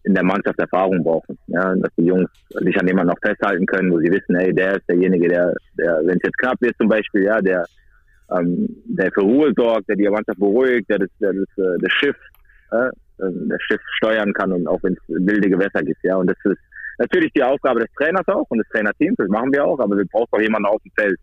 in 0.04 0.14
der 0.14 0.24
Mannschaft 0.24 0.60
Erfahrung 0.60 1.04
brauchen. 1.04 1.38
Ja, 1.48 1.76
dass 1.76 1.92
die 1.98 2.06
Jungs 2.06 2.30
sich 2.50 2.80
an 2.80 2.88
jemanden 2.88 3.12
noch 3.12 3.20
festhalten 3.22 3.66
können, 3.66 3.92
wo 3.92 4.00
sie 4.00 4.12
wissen, 4.12 4.36
hey, 4.36 4.54
der 4.54 4.78
ist 4.78 4.88
derjenige, 4.88 5.28
der, 5.28 5.54
der 5.78 6.02
wenn 6.06 6.18
es 6.18 6.24
jetzt 6.24 6.38
knapp 6.38 6.60
wird 6.62 6.76
zum 6.78 6.88
Beispiel, 6.88 7.24
ja, 7.24 7.42
der, 7.42 7.66
ähm, 8.38 8.68
der 8.86 9.12
für 9.12 9.22
Ruhe 9.22 9.54
sorgt, 9.56 9.90
der 9.90 9.96
die 9.96 10.08
Mannschaft 10.08 10.40
beruhigt, 10.40 10.90
der 10.90 11.00
das, 11.00 11.10
der 11.20 11.34
das, 11.34 11.58
äh, 11.58 11.78
das 11.82 11.92
Schiff, 11.94 12.16
äh, 12.72 12.90
das 13.18 13.62
Schiff 13.64 13.82
steuern 13.98 14.34
kann 14.34 14.54
und 14.54 14.68
auch 14.68 14.82
wenn 14.84 14.94
es 14.94 15.00
wilde 15.08 15.50
Gewässer 15.50 15.84
gibt, 15.84 16.02
ja. 16.04 16.16
Und 16.16 16.28
das 16.28 16.38
ist 16.46 16.62
natürlich 16.98 17.34
die 17.34 17.44
Aufgabe 17.44 17.82
des 17.82 17.90
Trainers 17.98 18.28
auch 18.28 18.46
und 18.50 18.60
des 18.60 18.68
Trainerteams, 18.70 19.18
das 19.18 19.28
machen 19.28 19.52
wir 19.52 19.66
auch, 19.66 19.80
aber 19.80 19.98
wir 19.98 20.06
brauchen 20.06 20.30
auch 20.32 20.40
jemanden 20.42 20.68
auf 20.68 20.82
dem 20.84 20.92
Feld, 20.98 21.20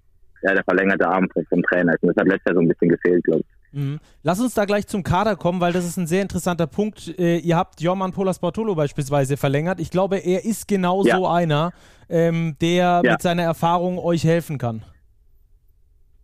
ja, 0.46 0.54
der 0.54 0.64
verlängerte 0.64 1.08
Arm 1.08 1.28
vom 1.48 1.62
Trainer 1.64 1.92
ist. 1.94 2.02
Und 2.02 2.16
das 2.16 2.22
hat 2.22 2.28
letztes 2.28 2.46
Jahr 2.46 2.54
so 2.54 2.60
ein 2.60 2.68
bisschen 2.68 2.88
gefehlt, 2.88 3.24
glaube 3.24 3.40
ich. 3.40 3.78
Mhm. 3.78 3.98
Lass 4.22 4.40
uns 4.40 4.54
da 4.54 4.64
gleich 4.64 4.86
zum 4.86 5.02
Kader 5.02 5.36
kommen, 5.36 5.60
weil 5.60 5.72
das 5.72 5.84
ist 5.84 5.96
ein 5.96 6.06
sehr 6.06 6.22
interessanter 6.22 6.66
Punkt. 6.66 7.18
Äh, 7.18 7.38
ihr 7.38 7.56
habt 7.56 7.80
Jorman 7.80 8.12
Polas 8.12 8.38
Bartolo 8.38 8.74
beispielsweise 8.74 9.36
verlängert. 9.36 9.80
Ich 9.80 9.90
glaube, 9.90 10.18
er 10.18 10.44
ist 10.44 10.68
genau 10.68 11.04
ja. 11.04 11.16
so 11.16 11.26
einer, 11.26 11.72
ähm, 12.08 12.56
der 12.60 13.02
ja. 13.04 13.12
mit 13.12 13.22
seiner 13.22 13.42
Erfahrung 13.42 13.98
euch 13.98 14.24
helfen 14.24 14.58
kann. 14.58 14.82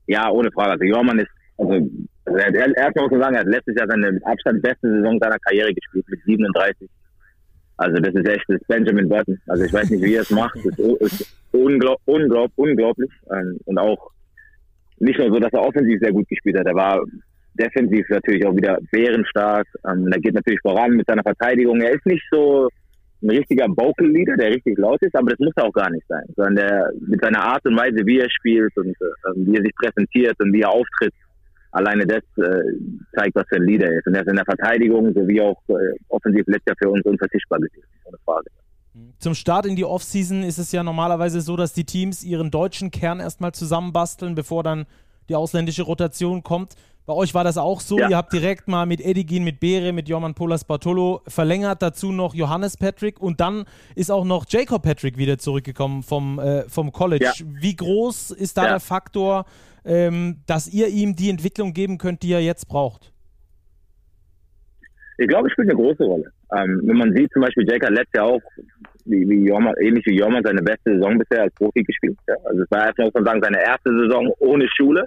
Ja, 0.06 0.30
ohne 0.30 0.50
Frage. 0.52 0.72
Also 0.72 0.84
Jorman 0.84 1.18
ist, 1.18 1.30
also 1.58 1.88
erstmal 2.24 3.04
muss 3.04 3.10
man 3.10 3.20
sagen, 3.20 3.34
er 3.34 3.40
hat 3.40 3.48
letztes 3.48 3.74
Jahr 3.76 3.88
seine 3.88 4.12
mit 4.12 4.26
Abstand 4.26 4.62
beste 4.62 4.88
Saison 4.88 5.18
seiner 5.20 5.38
Karriere 5.40 5.74
gespielt, 5.74 6.06
mit 6.08 6.22
37. 6.24 6.88
Also 7.76 8.00
das 8.00 8.14
ist 8.14 8.28
echt 8.28 8.44
das 8.48 8.60
Benjamin 8.68 9.08
Button. 9.08 9.40
Also 9.48 9.64
ich 9.64 9.72
weiß 9.72 9.90
nicht, 9.90 10.02
wie 10.02 10.14
er 10.14 10.22
es 10.22 10.30
macht. 10.30 10.56
Das 10.64 10.78
ist 10.78 11.34
unglaub, 11.52 12.00
unglaub, 12.04 12.50
unglaublich. 12.56 13.10
Ähm, 13.30 13.58
und 13.64 13.78
auch 13.78 14.10
nicht 14.98 15.18
nur 15.18 15.30
so, 15.30 15.38
dass 15.40 15.52
er 15.52 15.62
offensiv 15.62 15.98
sehr 16.00 16.12
gut 16.12 16.28
gespielt 16.28 16.58
hat. 16.58 16.66
Er 16.66 16.74
war 16.74 17.02
defensiv 17.54 18.08
natürlich 18.08 18.46
auch 18.46 18.54
wieder 18.54 18.78
bärenstark. 18.90 19.66
Ähm, 19.88 20.08
er 20.12 20.20
geht 20.20 20.34
natürlich 20.34 20.60
voran 20.60 20.92
mit 20.92 21.06
seiner 21.06 21.22
Verteidigung. 21.22 21.80
Er 21.80 21.92
ist 21.92 22.06
nicht 22.06 22.24
so 22.30 22.68
ein 23.22 23.30
richtiger 23.30 23.66
Vocal 23.68 24.08
Leader, 24.08 24.36
der 24.36 24.50
richtig 24.50 24.78
laut 24.78 25.00
ist, 25.02 25.14
aber 25.14 25.30
das 25.30 25.38
muss 25.38 25.52
er 25.56 25.64
auch 25.64 25.72
gar 25.72 25.90
nicht 25.90 26.06
sein, 26.08 26.24
sondern 26.34 26.56
der 26.56 26.90
mit 27.00 27.20
seiner 27.22 27.42
Art 27.42 27.64
und 27.64 27.76
Weise, 27.76 28.04
wie 28.04 28.18
er 28.18 28.28
spielt 28.30 28.76
und 28.76 28.90
äh, 28.90 29.30
wie 29.36 29.56
er 29.56 29.62
sich 29.62 29.74
präsentiert 29.76 30.34
und 30.40 30.52
wie 30.52 30.62
er 30.62 30.70
auftritt, 30.70 31.14
alleine 31.72 32.06
das 32.06 32.22
äh, 32.36 32.62
zeigt, 33.16 33.34
was 33.34 33.44
für 33.48 33.56
ein 33.56 33.66
Leader 33.66 33.90
ist. 33.90 34.06
Und 34.06 34.14
er 34.14 34.22
ist 34.22 34.28
in 34.28 34.36
der 34.36 34.44
Verteidigung 34.44 35.12
sowie 35.12 35.40
auch 35.40 35.60
äh, 35.68 35.74
offensiv 36.08 36.46
letzter 36.46 36.74
für 36.80 36.90
uns 36.90 37.04
unverzichtbar 37.04 37.58
gewesen, 37.58 37.88
ohne 38.04 38.18
Frage. 38.24 38.50
Zum 39.18 39.34
Start 39.34 39.66
in 39.66 39.76
die 39.76 39.84
Offseason 39.84 40.42
ist 40.42 40.58
es 40.58 40.70
ja 40.72 40.82
normalerweise 40.82 41.40
so, 41.40 41.56
dass 41.56 41.72
die 41.72 41.84
Teams 41.84 42.22
ihren 42.22 42.50
deutschen 42.50 42.90
Kern 42.90 43.20
erstmal 43.20 43.52
zusammenbasteln, 43.52 44.34
bevor 44.34 44.62
dann 44.62 44.84
die 45.28 45.34
ausländische 45.34 45.82
Rotation 45.82 46.42
kommt. 46.42 46.74
Bei 47.04 47.14
euch 47.14 47.34
war 47.34 47.42
das 47.42 47.58
auch 47.58 47.80
so. 47.80 47.98
Ja. 47.98 48.10
Ihr 48.10 48.16
habt 48.16 48.32
direkt 48.32 48.68
mal 48.68 48.86
mit 48.86 49.00
Edigin, 49.00 49.42
mit 49.42 49.58
Bere, 49.58 49.92
mit 49.92 50.08
Jorman 50.08 50.34
Polas 50.34 50.64
Bartolo 50.64 51.22
verlängert. 51.26 51.82
Dazu 51.82 52.12
noch 52.12 52.34
Johannes 52.34 52.76
Patrick 52.76 53.20
und 53.20 53.40
dann 53.40 53.64
ist 53.96 54.10
auch 54.10 54.24
noch 54.24 54.44
Jacob 54.48 54.82
Patrick 54.82 55.16
wieder 55.16 55.38
zurückgekommen 55.38 56.04
vom, 56.04 56.38
äh, 56.38 56.68
vom 56.68 56.92
College. 56.92 57.24
Ja. 57.24 57.46
Wie 57.60 57.74
groß 57.74 58.30
ist 58.30 58.56
da 58.56 58.64
ja. 58.64 58.68
der 58.70 58.80
Faktor, 58.80 59.46
ähm, 59.84 60.42
dass 60.46 60.72
ihr 60.72 60.88
ihm 60.88 61.16
die 61.16 61.30
Entwicklung 61.30 61.72
geben 61.72 61.98
könnt, 61.98 62.22
die 62.22 62.32
er 62.32 62.40
jetzt 62.40 62.68
braucht? 62.68 63.12
Ich 65.18 65.28
glaube, 65.28 65.48
es 65.48 65.52
spielt 65.52 65.70
eine 65.70 65.78
große 65.78 66.04
Rolle. 66.04 66.32
Ähm, 66.56 66.80
wenn 66.84 66.96
man 66.96 67.14
sieht, 67.14 67.30
zum 67.32 67.42
Beispiel 67.42 67.68
Jacob 67.68 67.90
letztes 67.90 68.14
Jahr 68.14 68.26
auch, 68.26 68.42
wie, 69.04 69.28
wie 69.28 69.46
Jorman, 69.46 69.74
ähnlich 69.80 70.04
wie 70.06 70.16
Jorman, 70.16 70.42
seine 70.44 70.62
beste 70.62 70.94
Saison 70.94 71.18
bisher 71.18 71.42
als 71.42 71.54
Profi 71.54 71.82
gespielt. 71.82 72.16
Ja? 72.28 72.34
Also 72.44 72.62
es 72.62 72.70
war 72.70 72.86
erstmal, 72.86 73.06
muss 73.06 73.14
man 73.14 73.24
sagen, 73.24 73.40
seine 73.42 73.62
erste 73.62 73.90
Saison 73.90 74.32
ohne 74.38 74.66
Schule 74.76 75.06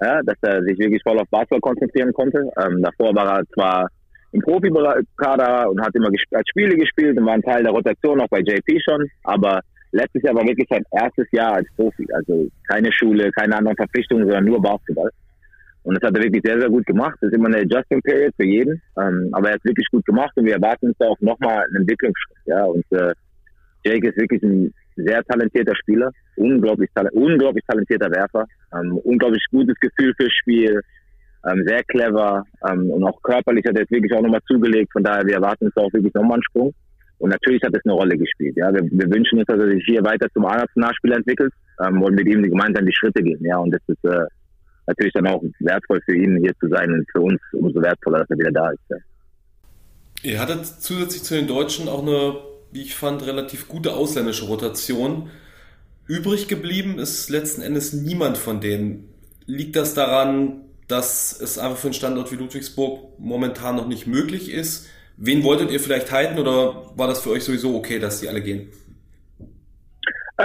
ja, 0.00 0.22
dass 0.22 0.36
er 0.42 0.62
sich 0.62 0.78
wirklich 0.78 1.02
voll 1.02 1.18
auf 1.18 1.28
Basketball 1.30 1.60
konzentrieren 1.60 2.12
konnte. 2.12 2.50
Ähm, 2.62 2.82
davor 2.82 3.14
war 3.14 3.38
er 3.38 3.44
zwar 3.54 3.88
im 4.32 4.40
Profikader 4.40 5.68
und 5.68 5.80
hat 5.80 5.94
immer 5.94 6.10
gesp 6.10 6.32
als 6.32 6.48
Spiele 6.48 6.76
gespielt 6.76 7.18
und 7.18 7.26
war 7.26 7.34
ein 7.34 7.42
Teil 7.42 7.62
der 7.62 7.72
Rotation 7.72 8.20
auch 8.20 8.28
bei 8.28 8.40
JP 8.40 8.80
schon, 8.82 9.08
aber 9.24 9.60
letztes 9.92 10.22
Jahr 10.22 10.34
war 10.34 10.46
wirklich 10.46 10.68
sein 10.68 10.84
erstes 10.92 11.26
Jahr 11.32 11.54
als 11.54 11.68
Profi. 11.76 12.06
Also 12.12 12.48
keine 12.68 12.92
Schule, 12.92 13.30
keine 13.32 13.56
anderen 13.56 13.76
Verpflichtungen, 13.76 14.24
sondern 14.24 14.44
nur 14.44 14.62
Basketball. 14.62 15.10
Und 15.82 15.94
das 15.94 16.08
hat 16.08 16.16
er 16.16 16.24
wirklich 16.24 16.42
sehr, 16.44 16.60
sehr 16.60 16.68
gut 16.68 16.86
gemacht. 16.86 17.16
Das 17.20 17.30
ist 17.30 17.36
immer 17.36 17.48
eine 17.48 17.58
Adjusting 17.58 18.02
Period 18.02 18.34
für 18.36 18.46
jeden. 18.46 18.82
Ähm, 18.98 19.30
aber 19.32 19.48
er 19.48 19.54
hat 19.54 19.60
es 19.60 19.70
wirklich 19.70 19.88
gut 19.90 20.04
gemacht 20.04 20.32
und 20.36 20.44
wir 20.44 20.54
erwarten 20.54 20.88
uns 20.88 20.98
da 20.98 21.06
auch 21.06 21.20
nochmal 21.20 21.64
einen 21.64 21.82
Entwicklungsschritt. 21.82 22.36
Ja, 22.46 22.64
und 22.64 22.84
äh, 22.90 23.14
Jake 23.84 24.08
ist 24.08 24.16
wirklich 24.18 24.42
ein 24.42 24.74
sehr 24.96 25.24
talentierter 25.24 25.74
Spieler, 25.76 26.10
unglaublich, 26.36 26.90
unglaublich 27.12 27.64
talentierter 27.66 28.10
Werfer, 28.10 28.46
ähm, 28.74 28.98
unglaublich 28.98 29.42
gutes 29.50 29.78
Gefühl 29.80 30.12
fürs 30.16 30.32
Spiel, 30.34 30.82
ähm, 31.46 31.64
sehr 31.66 31.82
clever 31.84 32.44
ähm, 32.68 32.90
und 32.90 33.04
auch 33.04 33.22
körperlich 33.22 33.64
hat 33.66 33.74
er 33.74 33.82
jetzt 33.82 33.90
wirklich 33.90 34.12
auch 34.12 34.20
nochmal 34.20 34.42
zugelegt. 34.46 34.92
Von 34.92 35.02
daher, 35.02 35.24
wir 35.24 35.34
erwarten 35.34 35.66
uns 35.66 35.76
auch 35.76 35.92
wirklich 35.92 36.12
nochmal 36.12 36.34
einen 36.34 36.42
Sprung. 36.42 36.74
Und 37.20 37.30
natürlich 37.30 37.62
hat 37.62 37.74
es 37.74 37.84
eine 37.84 37.94
Rolle 37.94 38.18
gespielt. 38.18 38.56
Ja, 38.56 38.72
wir, 38.74 38.82
wir 38.82 39.10
wünschen 39.10 39.38
uns, 39.38 39.46
dass 39.46 39.58
er 39.58 39.68
sich 39.68 39.84
hier 39.86 40.02
weiter 40.02 40.26
zum 40.32 40.44
A-Nationalspieler 40.46 41.16
entwickelt 41.16 41.52
ähm, 41.84 42.02
und 42.02 42.14
mit 42.14 42.26
ihm 42.26 42.42
gemeinsam 42.42 42.84
die 42.84 42.94
Schritte 42.94 43.22
gehen. 43.22 43.44
Ja, 43.44 43.58
und 43.58 43.70
das 43.70 43.82
ist 43.86 44.04
äh, 44.04 44.24
natürlich 44.86 45.12
dann 45.12 45.28
auch 45.28 45.42
wertvoll 45.60 46.00
für 46.04 46.16
ihn 46.16 46.38
hier 46.38 46.52
zu 46.58 46.68
sein 46.68 46.92
und 46.92 47.06
für 47.12 47.20
uns 47.20 47.40
umso 47.52 47.80
wertvoller, 47.80 48.20
dass 48.20 48.30
er 48.30 48.38
wieder 48.38 48.52
da 48.52 48.70
ist. 48.70 48.80
Ja. 48.88 48.96
Ihr 50.22 50.40
hattet 50.40 50.66
zusätzlich 50.66 51.22
zu 51.22 51.34
den 51.34 51.46
Deutschen 51.46 51.88
auch 51.88 52.02
eine 52.02 52.50
wie 52.72 52.82
ich 52.82 52.94
fand, 52.94 53.26
relativ 53.26 53.68
gute 53.68 53.94
ausländische 53.94 54.46
Rotation. 54.46 55.30
Übrig 56.06 56.48
geblieben 56.48 56.98
ist 56.98 57.30
letzten 57.30 57.62
Endes 57.62 57.92
niemand 57.92 58.38
von 58.38 58.60
denen. 58.60 59.12
Liegt 59.46 59.76
das 59.76 59.94
daran, 59.94 60.62
dass 60.88 61.38
es 61.40 61.58
einfach 61.58 61.78
für 61.78 61.88
einen 61.88 61.94
Standort 61.94 62.32
wie 62.32 62.36
Ludwigsburg 62.36 63.18
momentan 63.18 63.76
noch 63.76 63.88
nicht 63.88 64.06
möglich 64.06 64.50
ist? 64.50 64.86
Wen 65.22 65.44
wolltet 65.44 65.70
ihr 65.70 65.80
vielleicht 65.80 66.10
halten 66.10 66.38
oder 66.38 66.96
war 66.96 67.06
das 67.06 67.22
für 67.22 67.30
euch 67.30 67.44
sowieso 67.44 67.76
okay, 67.76 67.98
dass 67.98 68.20
die 68.20 68.28
alle 68.28 68.40
gehen? 68.40 68.70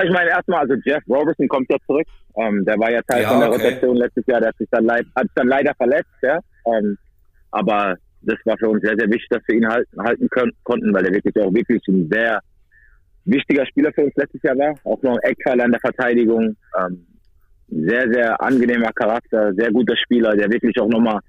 Ich 0.04 0.12
meine, 0.12 0.32
erstmal, 0.32 0.60
also 0.60 0.74
Jeff 0.84 1.02
Robertson 1.08 1.48
kommt 1.48 1.72
ja 1.72 1.78
zurück. 1.88 2.06
Ähm, 2.38 2.66
der 2.66 2.78
war 2.78 2.92
ja 2.92 3.02
Teil 3.04 3.22
ja, 3.22 3.30
von 3.30 3.40
der 3.40 3.50
okay. 3.50 3.64
Rotation 3.64 3.96
letztes 3.96 4.26
Jahr, 4.28 4.42
der 4.42 4.50
hat 4.50 4.58
sich 4.58 4.68
dann, 4.70 4.84
leid, 4.84 5.06
hat 5.16 5.28
dann 5.36 5.48
leider 5.48 5.74
verletzt, 5.76 6.12
ja. 6.22 6.40
Ähm, 6.66 6.98
aber 7.52 7.96
das 8.24 8.36
war 8.44 8.58
für 8.58 8.68
uns 8.68 8.82
sehr, 8.82 8.96
sehr 8.98 9.10
wichtig, 9.10 9.30
dass 9.30 9.42
wir 9.48 9.56
ihn 9.56 9.68
halten, 9.68 10.04
halten 10.04 10.28
können, 10.30 10.52
konnten, 10.64 10.94
weil 10.94 11.06
er 11.06 11.14
wirklich 11.14 11.36
auch 11.38 11.54
wirklich 11.54 11.82
ein 11.88 12.10
sehr 12.12 12.42
wichtiger 13.24 13.66
Spieler 13.66 13.94
für 13.94 14.04
uns 14.04 14.16
letztes 14.18 14.44
Jahr 14.44 14.58
war. 14.58 14.76
Auch 14.84 15.02
noch 15.02 15.14
ein 15.14 15.24
Eckpfeiler 15.24 15.64
in 15.64 15.72
der 15.72 15.80
Verteidigung. 15.80 16.58
Ähm, 16.78 17.08
sehr, 17.70 18.12
sehr 18.12 18.42
angenehmer 18.42 18.92
Charakter, 18.92 19.54
sehr 19.54 19.72
guter 19.72 19.96
Spieler, 19.96 20.36
der 20.36 20.52
wirklich 20.52 20.78
auch 20.82 20.90
nochmal 20.90 21.22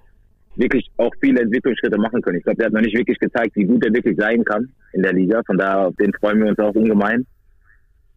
wirklich 0.56 0.88
auch 0.96 1.12
viele 1.20 1.42
Entwicklungsschritte 1.42 1.98
machen 1.98 2.22
können. 2.22 2.38
Ich 2.38 2.44
glaube, 2.44 2.58
der 2.58 2.66
hat 2.66 2.72
noch 2.72 2.80
nicht 2.80 2.96
wirklich 2.96 3.18
gezeigt, 3.18 3.54
wie 3.56 3.64
gut 3.64 3.84
er 3.84 3.92
wirklich 3.92 4.16
sein 4.18 4.44
kann 4.44 4.68
in 4.92 5.02
der 5.02 5.12
Liga. 5.12 5.42
Von 5.46 5.58
daher, 5.58 5.88
auf 5.88 5.96
den 5.96 6.12
freuen 6.14 6.40
wir 6.40 6.48
uns 6.48 6.58
auch 6.58 6.74
ungemein. 6.74 7.26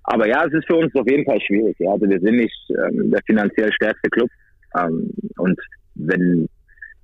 Aber 0.04 0.28
ja, 0.28 0.45
es 0.45 0.54
ist 0.54 0.65
für 0.67 0.78
uns 0.78 0.93
auf 0.95 1.10
jeden 1.10 1.25
Fall 1.25 1.39
schwierig. 1.41 1.75
Ja. 1.80 1.91
Also 1.91 2.10
wir 2.10 2.19
sind 2.19 2.36
nicht 2.36 2.58
ähm, 2.69 3.12
der 3.12 3.21
finanziell 3.25 3.71
stärkste 3.73 4.10
Club. 4.10 4.30
Ähm, 4.75 5.12
und 5.38 5.60
wenn 5.95 6.47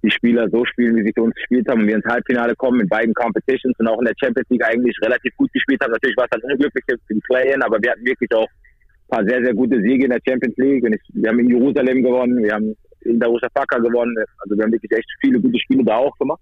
die 0.04 0.12
Spieler 0.12 0.48
so 0.50 0.64
spielen, 0.66 0.96
wie 0.96 1.04
sie 1.04 1.14
für 1.14 1.24
uns 1.24 1.36
gespielt 1.36 1.68
haben 1.68 1.82
und 1.82 1.88
wir 1.88 1.96
ins 1.96 2.06
Halbfinale 2.06 2.56
kommen 2.56 2.80
in 2.82 2.88
beiden 2.88 3.14
Competitions 3.14 3.78
und 3.80 3.88
auch 3.88 4.00
in 4.00 4.06
der 4.06 4.14
Champions 4.20 4.50
League 4.50 4.64
eigentlich 4.64 4.96
relativ 5.02 5.36
gut 5.36 5.52
gespielt 5.52 5.82
haben. 5.82 5.92
Natürlich 5.92 6.18
war 6.18 6.26
es 6.26 6.40
dann 6.40 6.52
unglücklich 6.52 6.84
im 7.10 7.20
Play-In, 7.22 7.64
aber 7.64 7.78
wir 7.82 7.92
hatten 7.92 8.06
wirklich 8.06 8.32
auch 8.34 8.48
ein 8.48 9.10
paar 9.10 9.26
sehr, 9.26 9.44
sehr 9.44 9.54
gute 9.54 9.82
Siege 9.82 10.06
in 10.06 10.12
der 10.12 10.22
Champions 10.28 10.56
League. 10.58 10.84
Und 10.84 10.94
ich, 10.94 11.02
wir 11.14 11.30
haben 11.30 11.40
in 11.40 11.50
Jerusalem 11.50 12.04
gewonnen, 12.04 12.44
wir 12.44 12.54
haben 12.54 12.76
in 13.06 13.20
Darussafaka 13.20 13.78
gewonnen. 13.80 14.16
Also 14.40 14.56
wir 14.56 14.64
haben 14.64 14.72
wirklich 14.72 14.92
echt 14.92 15.10
viele 15.22 15.40
gute 15.40 15.60
Spiele 15.60 15.84
da 15.84 15.98
auch 15.98 16.18
gemacht. 16.18 16.42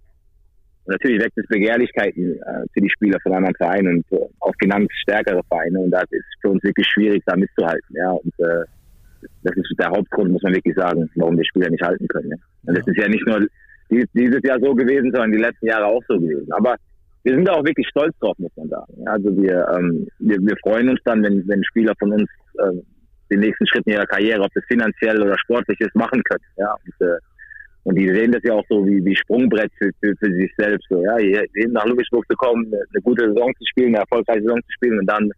Und 0.86 0.92
natürlich 0.92 1.24
weckt 1.24 1.38
es 1.38 1.48
Begehrlichkeiten 1.48 2.36
äh, 2.42 2.66
für 2.74 2.82
die 2.82 2.90
Spieler 2.90 3.18
von 3.22 3.34
anderen 3.34 3.56
Vereinen 3.56 3.98
und 3.98 4.18
äh, 4.18 4.26
auch 4.42 4.54
finanz 4.62 4.90
stärkere 5.04 5.42
Vereine. 5.48 5.80
Und 5.80 5.92
das 5.92 6.06
ist 6.12 6.26
für 6.42 6.50
uns 6.50 6.64
wirklich 6.64 6.88
schwierig, 6.88 7.24
da 7.26 7.36
mitzuhalten. 7.36 7.96
Ja, 7.96 8.12
und 8.12 8.34
äh, 8.40 8.66
das 9.44 9.56
ist 9.56 9.80
der 9.80 9.90
Hauptgrund, 9.90 10.32
muss 10.32 10.44
man 10.44 10.54
wirklich 10.54 10.76
sagen, 10.76 11.10
warum 11.16 11.38
wir 11.38 11.46
Spieler 11.46 11.70
nicht 11.70 11.84
halten 11.84 12.08
können. 12.08 12.32
Ja. 12.32 12.38
Und 12.66 12.78
das 12.78 12.88
ist 12.88 12.98
ja 12.98 13.08
nicht 13.08 13.26
nur 13.26 13.48
dieses 13.90 14.42
Jahr 14.44 14.60
so 14.60 14.74
gewesen, 14.74 15.12
sondern 15.12 15.32
die 15.32 15.40
letzten 15.40 15.68
Jahre 15.68 15.86
auch 15.86 16.04
so 16.08 16.20
gewesen. 16.20 16.52
Aber 16.52 16.76
wir 17.24 17.36
sind 17.36 17.48
da 17.48 17.54
auch 17.54 17.64
wirklich 17.64 17.88
stolz 17.88 18.18
drauf, 18.20 18.38
muss 18.38 18.52
man 18.58 18.68
sagen. 18.70 18.94
Ja, 18.98 19.12
also 19.12 19.36
wir, 19.38 19.66
ähm, 19.78 20.08
wir, 20.20 20.38
wir 20.40 20.58
freuen 20.62 20.90
uns 20.90 21.00
dann, 21.06 21.24
wenn, 21.24 21.48
wenn 21.48 21.64
Spieler 21.64 21.94
von 21.98 22.12
uns 22.12 22.30
äh, 22.60 22.82
den 23.34 23.42
nächsten 23.42 23.68
Schritt 23.68 23.86
in 23.86 23.94
ihrer 23.94 24.06
Karriere, 24.06 24.42
ob 24.42 24.54
das 24.54 24.64
finanziell 24.66 25.22
oder 25.22 25.38
sportlich 25.40 25.80
ist, 25.80 25.96
machen 25.96 26.22
können. 26.24 26.44
Ja, 26.58 26.74
und, 26.74 27.08
äh, 27.08 27.18
und 27.84 27.96
die 27.96 28.08
sehen 28.08 28.32
das 28.32 28.44
ja 28.44 28.54
auch 28.54 28.66
so 28.70 28.86
wie, 28.86 29.04
wie 29.04 29.16
Sprungbrett 29.16 29.72
für, 29.78 29.92
für, 30.00 30.16
für 30.18 30.32
sich 30.32 30.52
selbst. 30.58 30.88
So, 30.90 31.04
ja, 31.04 31.18
hier, 31.18 31.46
nach 31.70 31.86
Ludwigsburg 31.86 32.26
zu 32.30 32.36
kommen, 32.38 32.66
eine 32.68 33.02
gute 33.04 33.28
Saison 33.28 33.52
zu 33.58 33.66
spielen, 33.70 33.90
eine 33.90 34.00
erfolgreiche 34.00 34.42
Saison 34.42 34.60
zu 34.62 34.72
spielen 34.72 35.00
und 35.00 35.06
dann 35.06 35.32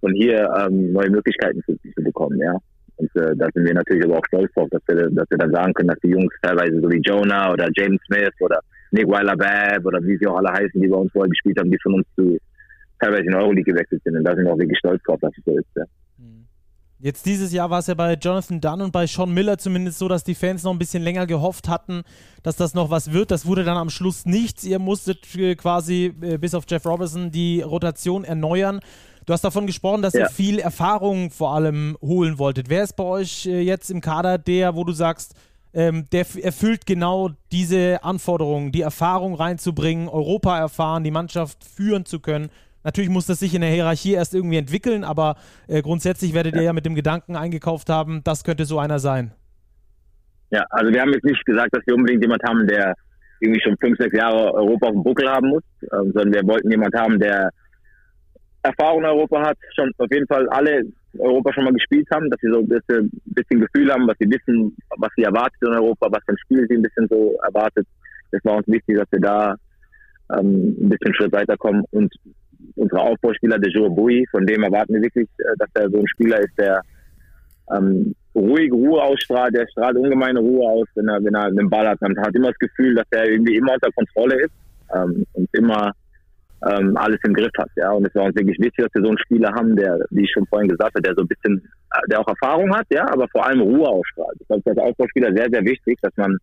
von 0.00 0.12
hier 0.14 0.48
ähm, 0.58 0.92
neue 0.92 1.10
Möglichkeiten 1.10 1.62
zu, 1.64 1.76
zu 1.76 2.02
bekommen. 2.02 2.38
Ja, 2.38 2.56
und 2.96 3.16
äh, 3.16 3.34
da 3.34 3.48
sind 3.54 3.64
wir 3.64 3.74
natürlich 3.74 4.04
aber 4.04 4.18
auch 4.18 4.26
stolz 4.26 4.52
drauf, 4.52 4.68
dass 4.70 4.82
wir, 4.86 5.08
dass 5.10 5.30
wir 5.30 5.38
dann 5.38 5.52
sagen 5.52 5.72
können, 5.72 5.88
dass 5.88 6.00
die 6.00 6.10
Jungs 6.10 6.34
teilweise 6.42 6.80
so 6.80 6.90
wie 6.90 7.00
Jonah 7.00 7.52
oder 7.52 7.68
James 7.74 8.00
Smith 8.06 8.34
oder 8.40 8.60
Nick 8.90 9.08
Weiler-Babb 9.08 9.86
oder 9.86 10.02
wie 10.02 10.18
sie 10.18 10.26
auch 10.26 10.36
alle 10.36 10.52
heißen, 10.52 10.80
die 10.80 10.88
bei 10.88 10.96
uns 10.96 11.10
vorher 11.12 11.30
gespielt 11.30 11.58
haben, 11.58 11.70
die 11.70 11.78
von 11.82 11.94
uns 11.94 12.06
zu 12.16 12.38
teilweise 12.98 13.22
in 13.22 13.34
Euroleague 13.34 13.72
gewechselt 13.72 14.02
sind. 14.04 14.16
Und 14.16 14.24
da 14.24 14.34
sind 14.34 14.44
wir 14.44 14.52
auch 14.52 14.58
wirklich 14.58 14.78
stolz 14.78 15.02
drauf, 15.04 15.18
dass 15.20 15.32
es 15.36 15.44
so 15.44 15.56
ist. 15.56 15.68
Ja. 15.76 15.84
Mhm. 16.18 16.46
Jetzt 17.02 17.24
dieses 17.24 17.50
Jahr 17.50 17.70
war 17.70 17.78
es 17.78 17.86
ja 17.86 17.94
bei 17.94 18.12
Jonathan 18.12 18.60
Dunn 18.60 18.82
und 18.82 18.92
bei 18.92 19.06
Sean 19.06 19.32
Miller 19.32 19.56
zumindest 19.56 19.98
so, 19.98 20.06
dass 20.06 20.22
die 20.22 20.34
Fans 20.34 20.64
noch 20.64 20.72
ein 20.72 20.78
bisschen 20.78 21.02
länger 21.02 21.26
gehofft 21.26 21.66
hatten, 21.66 22.02
dass 22.42 22.56
das 22.56 22.74
noch 22.74 22.90
was 22.90 23.12
wird. 23.12 23.30
Das 23.30 23.46
wurde 23.46 23.64
dann 23.64 23.78
am 23.78 23.88
Schluss 23.88 24.26
nichts. 24.26 24.64
Ihr 24.64 24.78
musstet 24.78 25.34
äh, 25.34 25.54
quasi 25.54 26.14
äh, 26.20 26.36
bis 26.36 26.54
auf 26.54 26.64
Jeff 26.68 26.84
Robertson 26.84 27.30
die 27.30 27.62
Rotation 27.62 28.24
erneuern. 28.24 28.80
Du 29.24 29.32
hast 29.32 29.42
davon 29.42 29.66
gesprochen, 29.66 30.02
dass 30.02 30.12
ja. 30.12 30.20
ihr 30.20 30.28
viel 30.28 30.58
Erfahrung 30.58 31.30
vor 31.30 31.54
allem 31.54 31.96
holen 32.02 32.38
wolltet. 32.38 32.68
Wer 32.68 32.82
ist 32.82 32.96
bei 32.96 33.04
euch 33.04 33.46
äh, 33.46 33.62
jetzt 33.62 33.90
im 33.90 34.02
Kader 34.02 34.36
der, 34.36 34.76
wo 34.76 34.84
du 34.84 34.92
sagst, 34.92 35.34
ähm, 35.72 36.06
der 36.12 36.26
erfüllt 36.42 36.84
genau 36.84 37.30
diese 37.50 38.04
Anforderungen, 38.04 38.72
die 38.72 38.82
Erfahrung 38.82 39.34
reinzubringen, 39.34 40.06
Europa 40.06 40.58
erfahren, 40.58 41.04
die 41.04 41.10
Mannschaft 41.10 41.64
führen 41.64 42.04
zu 42.04 42.20
können? 42.20 42.50
Natürlich 42.82 43.10
muss 43.10 43.26
das 43.26 43.40
sich 43.40 43.54
in 43.54 43.60
der 43.60 43.70
Hierarchie 43.70 44.14
erst 44.14 44.34
irgendwie 44.34 44.56
entwickeln, 44.56 45.04
aber 45.04 45.36
äh, 45.68 45.82
grundsätzlich 45.82 46.34
werdet 46.34 46.56
ihr 46.56 46.62
ja 46.62 46.72
mit 46.72 46.86
dem 46.86 46.94
Gedanken 46.94 47.36
eingekauft 47.36 47.90
haben, 47.90 48.22
das 48.24 48.44
könnte 48.44 48.64
so 48.64 48.78
einer 48.78 48.98
sein. 48.98 49.32
Ja, 50.50 50.64
also 50.70 50.92
wir 50.92 51.00
haben 51.00 51.12
jetzt 51.12 51.24
nicht 51.24 51.44
gesagt, 51.44 51.74
dass 51.74 51.86
wir 51.86 51.94
unbedingt 51.94 52.22
jemand 52.22 52.42
haben, 52.42 52.66
der 52.66 52.94
irgendwie 53.40 53.60
schon 53.60 53.76
fünf, 53.78 53.98
sechs 53.98 54.16
Jahre 54.16 54.52
Europa 54.54 54.86
auf 54.86 54.92
dem 54.92 55.02
Buckel 55.02 55.28
haben 55.28 55.48
muss, 55.48 55.62
ähm, 55.92 56.12
sondern 56.12 56.32
wir 56.32 56.46
wollten 56.46 56.70
jemand 56.70 56.94
haben, 56.94 57.18
der 57.18 57.50
Erfahrung 58.62 59.00
in 59.00 59.06
Europa 59.06 59.46
hat, 59.46 59.58
schon 59.74 59.90
auf 59.98 60.08
jeden 60.10 60.26
Fall 60.26 60.48
alle 60.50 60.82
Europa 61.18 61.52
schon 61.52 61.64
mal 61.64 61.72
gespielt 61.72 62.06
haben, 62.12 62.28
dass 62.30 62.40
sie 62.40 62.50
so 62.50 62.58
ein 62.58 62.68
bisschen, 62.68 63.10
bisschen 63.24 63.60
Gefühl 63.60 63.92
haben, 63.92 64.06
was 64.06 64.16
sie 64.18 64.30
wissen, 64.30 64.76
was 64.98 65.10
sie 65.16 65.22
erwartet 65.22 65.58
in 65.62 65.68
Europa, 65.68 66.08
was 66.10 66.22
für 66.24 66.32
ein 66.32 66.38
Spiel 66.38 66.66
sie 66.68 66.76
ein 66.76 66.82
bisschen 66.82 67.08
so 67.08 67.36
erwartet. 67.42 67.86
Das 68.32 68.44
war 68.44 68.56
uns 68.56 68.68
wichtig, 68.68 68.96
dass 68.96 69.10
wir 69.10 69.20
da 69.20 69.54
ähm, 70.38 70.76
ein 70.78 70.88
bisschen 70.90 71.14
Schritt 71.14 71.32
weiterkommen. 71.32 71.84
Und 71.90 72.12
unsere 72.76 73.00
Aufbauspieler, 73.00 73.58
der 73.58 73.70
Joe 73.70 73.90
Bui, 73.90 74.26
von 74.30 74.46
dem 74.46 74.62
erwarten 74.62 74.94
wir 74.94 75.02
wirklich, 75.02 75.28
äh, 75.38 75.56
dass 75.58 75.68
er 75.74 75.90
so 75.90 75.98
ein 75.98 76.08
Spieler 76.08 76.40
ist, 76.40 76.58
der 76.58 76.82
ähm, 77.76 78.14
ruhig 78.34 78.72
Ruhe 78.72 79.02
ausstrahlt, 79.02 79.54
der 79.54 79.66
strahlt 79.68 79.96
ungemeine 79.96 80.40
Ruhe 80.40 80.66
aus, 80.66 80.86
wenn 80.94 81.08
er, 81.08 81.22
wenn 81.22 81.34
er 81.34 81.44
einen 81.44 81.70
Ball 81.70 81.88
hat. 81.88 82.00
Man 82.00 82.16
hat 82.18 82.34
immer 82.34 82.48
das 82.48 82.58
Gefühl, 82.58 82.94
dass 82.94 83.06
er 83.10 83.28
irgendwie 83.28 83.56
immer 83.56 83.74
unter 83.74 83.90
Kontrolle 83.92 84.44
ist 84.44 84.52
ähm, 84.94 85.24
und 85.32 85.48
immer 85.52 85.92
ähm, 86.68 86.96
alles 86.96 87.18
im 87.24 87.34
Griff 87.34 87.52
hat. 87.58 87.70
Ja, 87.76 87.92
und 87.92 88.06
es 88.06 88.14
war 88.14 88.24
uns 88.24 88.36
wirklich 88.36 88.58
wichtig, 88.58 88.84
dass 88.84 88.94
wir 88.94 89.02
so 89.02 89.08
einen 89.08 89.18
Spieler 89.18 89.52
haben, 89.52 89.76
der, 89.76 89.98
wie 90.10 90.24
ich 90.24 90.32
schon 90.32 90.46
vorhin 90.46 90.68
gesagt 90.68 90.94
habe, 90.94 91.02
der 91.02 91.14
so 91.14 91.22
ein 91.22 91.28
bisschen, 91.28 91.56
äh, 91.94 92.08
der 92.10 92.20
auch 92.20 92.28
Erfahrung 92.28 92.74
hat, 92.74 92.86
ja, 92.90 93.04
aber 93.10 93.26
vor 93.28 93.46
allem 93.46 93.60
Ruhe 93.60 93.88
ausstrahlt. 93.88 94.36
Ich 94.40 94.46
glaube, 94.46 94.62
das 94.64 94.72
ist 94.72 94.78
als 94.78 94.90
Aufbauspieler 94.90 95.34
sehr, 95.34 95.48
sehr 95.50 95.64
wichtig, 95.64 95.98
dass 96.02 96.12
man, 96.16 96.36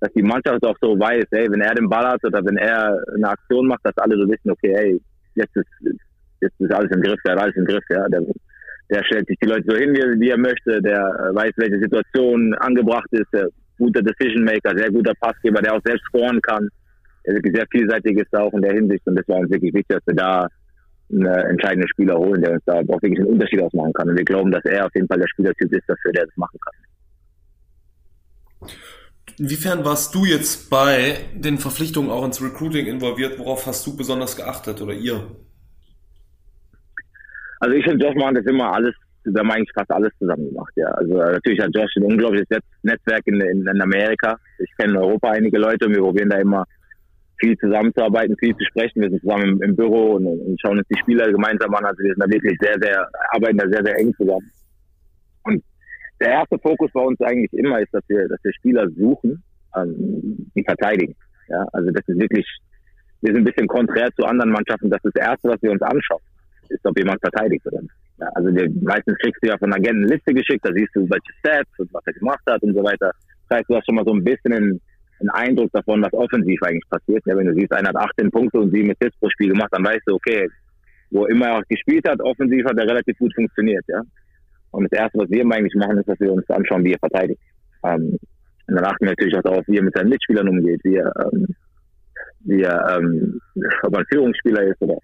dass 0.00 0.12
die 0.14 0.22
Mannschaft 0.22 0.64
auch 0.64 0.76
so 0.80 0.98
weiß, 0.98 1.24
ey, 1.32 1.50
wenn 1.50 1.60
er 1.60 1.74
den 1.74 1.88
Ball 1.88 2.06
hat 2.06 2.24
oder 2.24 2.44
wenn 2.44 2.56
er 2.56 3.02
eine 3.14 3.28
Aktion 3.28 3.66
macht, 3.66 3.84
dass 3.84 3.96
alle 3.98 4.16
so 4.16 4.28
wissen, 4.28 4.50
okay, 4.50 4.72
ey, 4.72 5.00
jetzt 5.40 5.56
ist, 5.56 6.00
jetzt 6.40 6.60
ist 6.60 6.72
alles 6.72 6.90
im 6.92 7.02
Griff, 7.02 7.20
der 7.24 7.32
hat 7.34 7.42
alles 7.42 7.56
im 7.56 7.64
Griff, 7.64 7.84
ja. 7.90 8.08
Der, 8.08 8.22
der 8.90 9.04
stellt 9.04 9.26
sich 9.26 9.38
die 9.42 9.48
Leute 9.48 9.64
so 9.66 9.76
hin, 9.76 9.92
wie, 9.94 10.20
wie 10.20 10.30
er 10.30 10.38
möchte, 10.38 10.80
der 10.82 11.02
weiß, 11.32 11.52
welche 11.56 11.80
Situation 11.80 12.54
angebracht 12.54 13.08
ist, 13.10 13.32
der 13.32 13.48
guter 13.78 14.02
Decision 14.02 14.44
Maker, 14.44 14.76
sehr 14.76 14.90
guter 14.90 15.14
Passgeber, 15.20 15.62
der 15.62 15.74
auch 15.74 15.82
selbst 15.84 16.04
scoren 16.06 16.40
kann 16.42 16.68
er 17.24 17.34
wirklich 17.34 17.54
sehr 17.54 17.66
vielseitig 17.70 18.18
ist 18.18 18.34
auch 18.34 18.52
in 18.52 18.62
der 18.62 18.72
Hinsicht 18.72 19.06
und 19.06 19.16
das 19.16 19.28
war 19.28 19.38
uns 19.38 19.50
wirklich 19.50 19.74
wichtig, 19.74 19.96
dass 19.96 20.06
wir 20.06 20.14
da 20.14 20.48
einen 21.10 21.26
entscheidenden 21.26 21.88
Spieler 21.88 22.16
holen, 22.16 22.40
der 22.40 22.52
uns 22.52 22.62
da 22.66 22.74
auch 22.74 23.02
wirklich 23.02 23.18
einen 23.18 23.28
Unterschied 23.28 23.60
ausmachen 23.60 23.92
kann. 23.92 24.08
Und 24.08 24.16
wir 24.16 24.24
glauben, 24.24 24.52
dass 24.52 24.64
er 24.64 24.86
auf 24.86 24.94
jeden 24.94 25.08
Fall 25.08 25.18
der 25.18 25.26
Spielertyp 25.28 25.72
ist 25.72 25.88
dafür, 25.88 26.12
der 26.12 26.26
das 26.26 26.36
machen 26.36 26.58
kann. 28.60 28.70
Inwiefern 29.40 29.86
warst 29.86 30.14
du 30.14 30.26
jetzt 30.26 30.68
bei 30.68 31.16
den 31.34 31.56
Verpflichtungen 31.56 32.10
auch 32.10 32.26
ins 32.26 32.42
Recruiting 32.42 32.84
involviert? 32.84 33.38
Worauf 33.38 33.66
hast 33.66 33.86
du 33.86 33.96
besonders 33.96 34.36
geachtet 34.36 34.82
oder 34.82 34.92
ihr? 34.92 35.18
Also 37.58 37.74
ich 37.74 37.86
und 37.86 38.02
Josh 38.02 38.14
machen 38.16 38.34
das 38.34 38.44
immer 38.44 38.70
alles, 38.74 38.94
wir 39.24 39.40
haben 39.40 39.50
eigentlich 39.50 39.72
fast 39.72 39.90
alles 39.92 40.12
zusammen 40.18 40.50
gemacht, 40.50 40.72
ja. 40.76 40.88
Also 40.88 41.14
natürlich 41.14 41.58
hat 41.58 41.70
Josh 41.74 41.90
ein 41.96 42.04
unglaubliches 42.04 42.48
Netzwerk 42.82 43.22
in, 43.24 43.40
in, 43.40 43.66
in 43.66 43.80
Amerika. 43.80 44.38
Ich 44.58 44.70
kenne 44.76 44.92
in 44.92 44.98
Europa 44.98 45.30
einige 45.30 45.56
Leute 45.56 45.86
und 45.86 45.94
wir 45.94 46.02
probieren 46.02 46.28
da 46.28 46.36
immer 46.36 46.66
viel 47.38 47.56
zusammenzuarbeiten, 47.56 48.36
viel 48.38 48.54
zu 48.54 48.64
sprechen. 48.66 49.00
Wir 49.00 49.08
sind 49.08 49.22
zusammen 49.22 49.52
im, 49.52 49.62
im 49.62 49.74
Büro 49.74 50.16
und, 50.16 50.26
und, 50.26 50.60
schauen 50.60 50.76
uns 50.76 50.88
die 50.88 50.98
Spieler 50.98 51.32
gemeinsam 51.32 51.74
an. 51.74 51.86
Also 51.86 52.02
wir 52.02 52.12
sind 52.12 52.22
da 52.22 52.30
wirklich 52.30 52.58
sehr, 52.60 52.76
sehr, 52.78 53.08
arbeiten 53.30 53.56
da 53.56 53.66
sehr, 53.70 53.84
sehr 53.86 53.98
eng 54.00 54.12
zusammen. 54.18 54.50
Der 56.20 56.28
erste 56.28 56.58
Fokus 56.58 56.90
bei 56.92 57.00
uns 57.00 57.20
eigentlich 57.20 57.52
immer 57.52 57.80
ist, 57.80 57.92
dass 57.92 58.04
wir, 58.08 58.28
dass 58.28 58.42
wir 58.42 58.52
Spieler 58.52 58.88
suchen, 58.90 59.42
ähm, 59.76 60.50
die 60.54 60.64
verteidigen. 60.64 61.14
Ja, 61.48 61.66
also 61.72 61.90
das 61.90 62.06
ist 62.06 62.20
wirklich, 62.20 62.46
wir 63.22 63.34
sind 63.34 63.42
ein 63.42 63.44
bisschen 63.44 63.66
konträr 63.66 64.08
zu 64.16 64.24
anderen 64.24 64.52
Mannschaften. 64.52 64.90
Das 64.90 65.02
ist 65.02 65.16
das 65.16 65.26
erste, 65.26 65.48
was 65.48 65.62
wir 65.62 65.72
uns 65.72 65.82
anschauen, 65.82 66.22
ist, 66.68 66.84
ob 66.84 66.96
jemand 66.98 67.20
verteidigt 67.20 67.66
oder 67.66 67.82
nicht. 67.82 67.94
Ja, 68.18 68.28
also 68.34 68.54
wir, 68.54 68.70
meistens 68.82 69.16
kriegst 69.18 69.42
du 69.42 69.48
ja 69.48 69.58
von 69.58 69.72
Agenten 69.72 70.04
eine 70.04 70.14
Liste 70.14 70.34
geschickt, 70.34 70.64
da 70.64 70.72
siehst 70.72 70.94
du, 70.94 71.08
welche 71.08 71.32
Stats 71.38 71.70
und 71.78 71.92
was 71.94 72.06
er 72.06 72.12
gemacht 72.12 72.42
hat 72.46 72.62
und 72.62 72.74
so 72.74 72.84
weiter. 72.84 73.12
Das 73.48 73.58
heißt, 73.58 73.70
du 73.70 73.76
hast 73.76 73.86
schon 73.86 73.94
mal 73.94 74.04
so 74.04 74.12
ein 74.12 74.22
bisschen 74.22 74.52
in, 74.52 74.80
einen 75.20 75.30
Eindruck 75.30 75.72
davon, 75.72 76.02
was 76.02 76.12
offensiv 76.12 76.62
eigentlich 76.62 76.88
passiert. 76.88 77.22
Ja, 77.26 77.36
wenn 77.36 77.46
du 77.46 77.54
siehst, 77.54 77.72
einer 77.72 77.88
hat 77.88 77.96
18 77.96 78.30
Punkte 78.30 78.60
und 78.60 78.70
7 78.72 78.90
Assists 78.90 79.18
pro 79.18 79.28
Spiel 79.30 79.50
gemacht, 79.50 79.70
dann 79.72 79.84
weißt 79.84 80.02
du, 80.06 80.14
okay, 80.14 80.48
wo 81.10 81.26
immer 81.26 81.48
er 81.48 81.62
gespielt 81.68 82.06
hat, 82.08 82.20
offensiv 82.20 82.64
hat 82.66 82.78
er 82.78 82.86
relativ 82.86 83.18
gut 83.18 83.34
funktioniert. 83.34 83.84
Ja. 83.88 84.02
Und 84.70 84.88
das 84.90 84.98
Erste, 84.98 85.18
was 85.18 85.30
wir 85.30 85.44
eigentlich 85.44 85.74
machen, 85.74 85.98
ist, 85.98 86.08
dass 86.08 86.20
wir 86.20 86.32
uns 86.32 86.48
anschauen, 86.50 86.84
wie 86.84 86.92
er 86.92 86.98
verteidigt. 86.98 87.40
Ähm, 87.84 88.18
und 88.66 88.74
dann 88.76 88.84
achten 88.84 89.04
wir 89.04 89.10
natürlich 89.10 89.36
auch 89.36 89.42
darauf, 89.42 89.64
wie 89.66 89.78
er 89.78 89.82
mit 89.82 89.96
seinen 89.96 90.10
Mitspielern 90.10 90.48
umgeht, 90.48 90.80
wie 90.84 90.96
er, 90.96 91.12
ähm, 91.32 91.46
wie 92.40 92.62
er 92.62 92.96
ähm, 92.96 93.40
ob 93.82 93.94
er 93.94 94.00
ein 94.00 94.06
Führungsspieler 94.12 94.62
ist 94.64 94.80
oder 94.80 94.98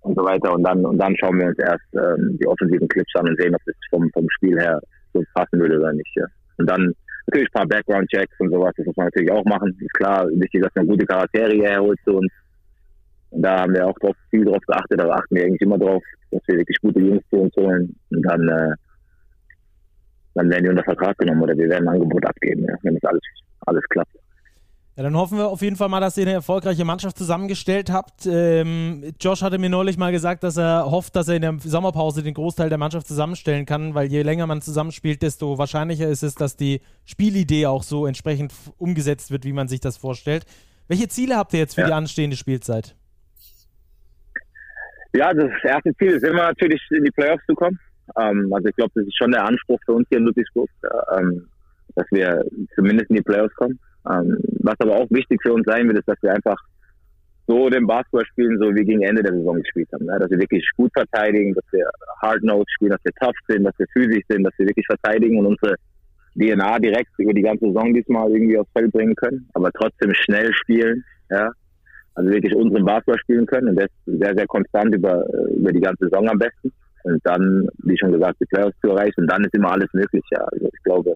und 0.00 0.16
so 0.16 0.24
weiter. 0.24 0.52
Und 0.54 0.64
dann 0.64 0.84
und 0.84 0.98
dann 0.98 1.16
schauen 1.16 1.38
wir 1.38 1.46
uns 1.46 1.58
erst 1.58 1.94
ähm, 1.94 2.38
die 2.40 2.46
offensiven 2.46 2.88
Clips 2.88 3.14
an 3.16 3.28
und 3.28 3.40
sehen, 3.40 3.54
ob 3.54 3.60
das 3.66 3.76
vom, 3.90 4.10
vom 4.12 4.26
Spiel 4.30 4.58
her 4.58 4.80
so 5.12 5.22
passen 5.34 5.60
würde 5.60 5.78
oder 5.78 5.92
nicht. 5.92 6.10
Ja. 6.16 6.24
Und 6.56 6.68
dann 6.68 6.94
Natürlich 7.26 7.48
ein 7.54 7.58
paar 7.60 7.68
Background-Checks 7.68 8.40
und 8.40 8.50
sowas, 8.50 8.74
das 8.76 8.86
muss 8.86 8.96
man 8.96 9.06
natürlich 9.06 9.30
auch 9.30 9.44
machen. 9.44 9.76
Ist 9.80 9.94
klar, 9.94 10.28
wichtig, 10.28 10.62
dass 10.62 10.74
man 10.74 10.88
gute 10.88 11.06
Charaktere 11.06 11.54
herholt 11.62 11.98
zu 12.04 12.16
uns. 12.16 12.32
Und 13.30 13.42
da 13.42 13.60
haben 13.60 13.74
wir 13.74 13.86
auch 13.86 13.98
drauf, 14.00 14.16
viel 14.30 14.44
drauf 14.44 14.62
geachtet, 14.66 15.00
da 15.00 15.08
achten 15.08 15.34
wir 15.36 15.44
eigentlich 15.44 15.60
immer 15.62 15.78
drauf, 15.78 16.02
dass 16.30 16.42
wir 16.46 16.58
wirklich 16.58 16.76
gute 16.82 17.00
Jungs 17.00 17.22
zu 17.30 17.36
uns 17.36 17.54
holen. 17.56 17.96
Und 18.10 18.22
dann, 18.22 18.48
äh, 18.48 18.74
dann 20.34 20.50
werden 20.50 20.64
die 20.64 20.70
unter 20.70 20.84
Vertrag 20.84 21.16
genommen 21.18 21.42
oder 21.42 21.56
wir 21.56 21.68
werden 21.68 21.88
ein 21.88 21.94
Angebot 21.94 22.24
abgeben, 22.26 22.64
ja, 22.64 22.74
wenn 22.82 22.94
das 22.94 23.04
alles, 23.04 23.22
alles 23.66 23.84
klappt. 23.88 24.16
Ja, 24.96 25.02
dann 25.04 25.16
hoffen 25.16 25.38
wir 25.38 25.48
auf 25.48 25.62
jeden 25.62 25.76
Fall 25.76 25.88
mal, 25.88 26.00
dass 26.00 26.18
ihr 26.18 26.24
eine 26.24 26.34
erfolgreiche 26.34 26.84
Mannschaft 26.84 27.16
zusammengestellt 27.16 27.90
habt. 27.90 28.26
Ähm, 28.26 29.14
Josh 29.18 29.40
hatte 29.40 29.58
mir 29.58 29.70
neulich 29.70 29.96
mal 29.96 30.12
gesagt, 30.12 30.42
dass 30.42 30.58
er 30.58 30.90
hofft, 30.90 31.16
dass 31.16 31.28
er 31.28 31.36
in 31.36 31.42
der 31.42 31.56
Sommerpause 31.60 32.22
den 32.22 32.34
Großteil 32.34 32.68
der 32.68 32.76
Mannschaft 32.76 33.06
zusammenstellen 33.06 33.64
kann, 33.64 33.94
weil 33.94 34.08
je 34.08 34.20
länger 34.20 34.46
man 34.46 34.60
zusammenspielt, 34.60 35.22
desto 35.22 35.56
wahrscheinlicher 35.56 36.08
ist 36.08 36.22
es, 36.22 36.34
dass 36.34 36.58
die 36.58 36.82
Spielidee 37.06 37.64
auch 37.66 37.84
so 37.84 38.06
entsprechend 38.06 38.52
umgesetzt 38.76 39.30
wird, 39.30 39.46
wie 39.46 39.54
man 39.54 39.66
sich 39.66 39.80
das 39.80 39.96
vorstellt. 39.96 40.44
Welche 40.88 41.08
Ziele 41.08 41.36
habt 41.36 41.54
ihr 41.54 41.60
jetzt 41.60 41.74
für 41.74 41.82
ja. 41.82 41.86
die 41.86 41.92
anstehende 41.94 42.36
Spielzeit? 42.36 42.94
Ja, 45.14 45.32
das 45.32 45.50
erste 45.64 45.94
Ziel 45.96 46.12
ist 46.12 46.24
immer 46.24 46.48
natürlich 46.48 46.82
in 46.90 47.04
die 47.04 47.10
Playoffs 47.10 47.44
zu 47.46 47.54
kommen. 47.54 47.78
Ähm, 48.18 48.52
also 48.52 48.68
ich 48.68 48.76
glaube, 48.76 48.92
das 48.94 49.06
ist 49.06 49.16
schon 49.16 49.32
der 49.32 49.44
Anspruch 49.44 49.78
für 49.84 49.92
uns 49.92 50.08
hier 50.08 50.18
in 50.18 50.24
Ludwigsburg, 50.24 50.68
äh, 50.82 51.20
ähm, 51.20 51.48
dass 51.94 52.06
wir 52.10 52.44
zumindest 52.74 53.10
in 53.10 53.16
die 53.16 53.22
Playoffs 53.22 53.54
kommen. 53.56 53.78
Ähm, 54.10 54.38
was 54.60 54.74
aber 54.80 54.96
auch 54.96 55.10
wichtig 55.10 55.40
für 55.42 55.52
uns 55.52 55.64
sein 55.66 55.86
wird, 55.86 55.98
ist, 55.98 56.08
dass 56.08 56.22
wir 56.22 56.32
einfach 56.32 56.56
so 57.46 57.68
den 57.68 57.86
Basketball 57.86 58.24
spielen, 58.26 58.58
so 58.58 58.74
wie 58.74 58.84
gegen 58.84 59.02
Ende 59.02 59.22
der 59.22 59.34
Saison 59.34 59.56
gespielt 59.56 59.88
haben. 59.92 60.06
Ne? 60.06 60.18
Dass 60.18 60.30
wir 60.30 60.38
wirklich 60.38 60.64
gut 60.76 60.90
verteidigen, 60.94 61.54
dass 61.54 61.64
wir 61.72 61.88
hard 62.20 62.42
nose 62.42 62.64
spielen, 62.74 62.92
dass 62.92 63.04
wir 63.04 63.12
tough 63.20 63.36
sind, 63.48 63.64
dass 63.64 63.78
wir 63.78 63.86
physisch 63.92 64.22
sind, 64.28 64.44
dass 64.44 64.54
wir 64.58 64.66
wirklich 64.66 64.86
verteidigen 64.86 65.38
und 65.38 65.46
unsere 65.46 65.76
DNA 66.34 66.78
direkt 66.78 67.10
über 67.18 67.32
die 67.32 67.42
ganze 67.42 67.66
Saison 67.66 67.92
diesmal 67.92 68.30
irgendwie 68.30 68.58
aufs 68.58 68.70
Feld 68.72 68.92
bringen 68.92 69.14
können, 69.16 69.48
aber 69.54 69.70
trotzdem 69.72 70.14
schnell 70.14 70.52
spielen, 70.54 71.04
ja. 71.30 71.50
Also 72.14 72.30
wirklich 72.30 72.54
unseren 72.54 72.84
Basketball 72.84 73.18
spielen 73.20 73.46
können 73.46 73.68
und 73.70 73.76
das 73.76 73.88
sehr, 74.04 74.34
sehr 74.34 74.46
konstant 74.46 74.94
über, 74.94 75.24
über 75.56 75.72
die 75.72 75.80
ganze 75.80 76.04
Saison 76.04 76.28
am 76.28 76.38
besten. 76.38 76.70
Und 77.04 77.20
dann, 77.24 77.68
wie 77.78 77.98
schon 77.98 78.12
gesagt, 78.12 78.40
die 78.40 78.46
Playoffs 78.46 78.78
zu 78.80 78.90
erreichen 78.90 79.22
und 79.22 79.30
dann 79.30 79.44
ist 79.44 79.54
immer 79.54 79.72
alles 79.72 79.88
möglich, 79.92 80.24
ja. 80.30 80.40
Also 80.40 80.66
ich 80.66 80.82
glaube, 80.84 81.14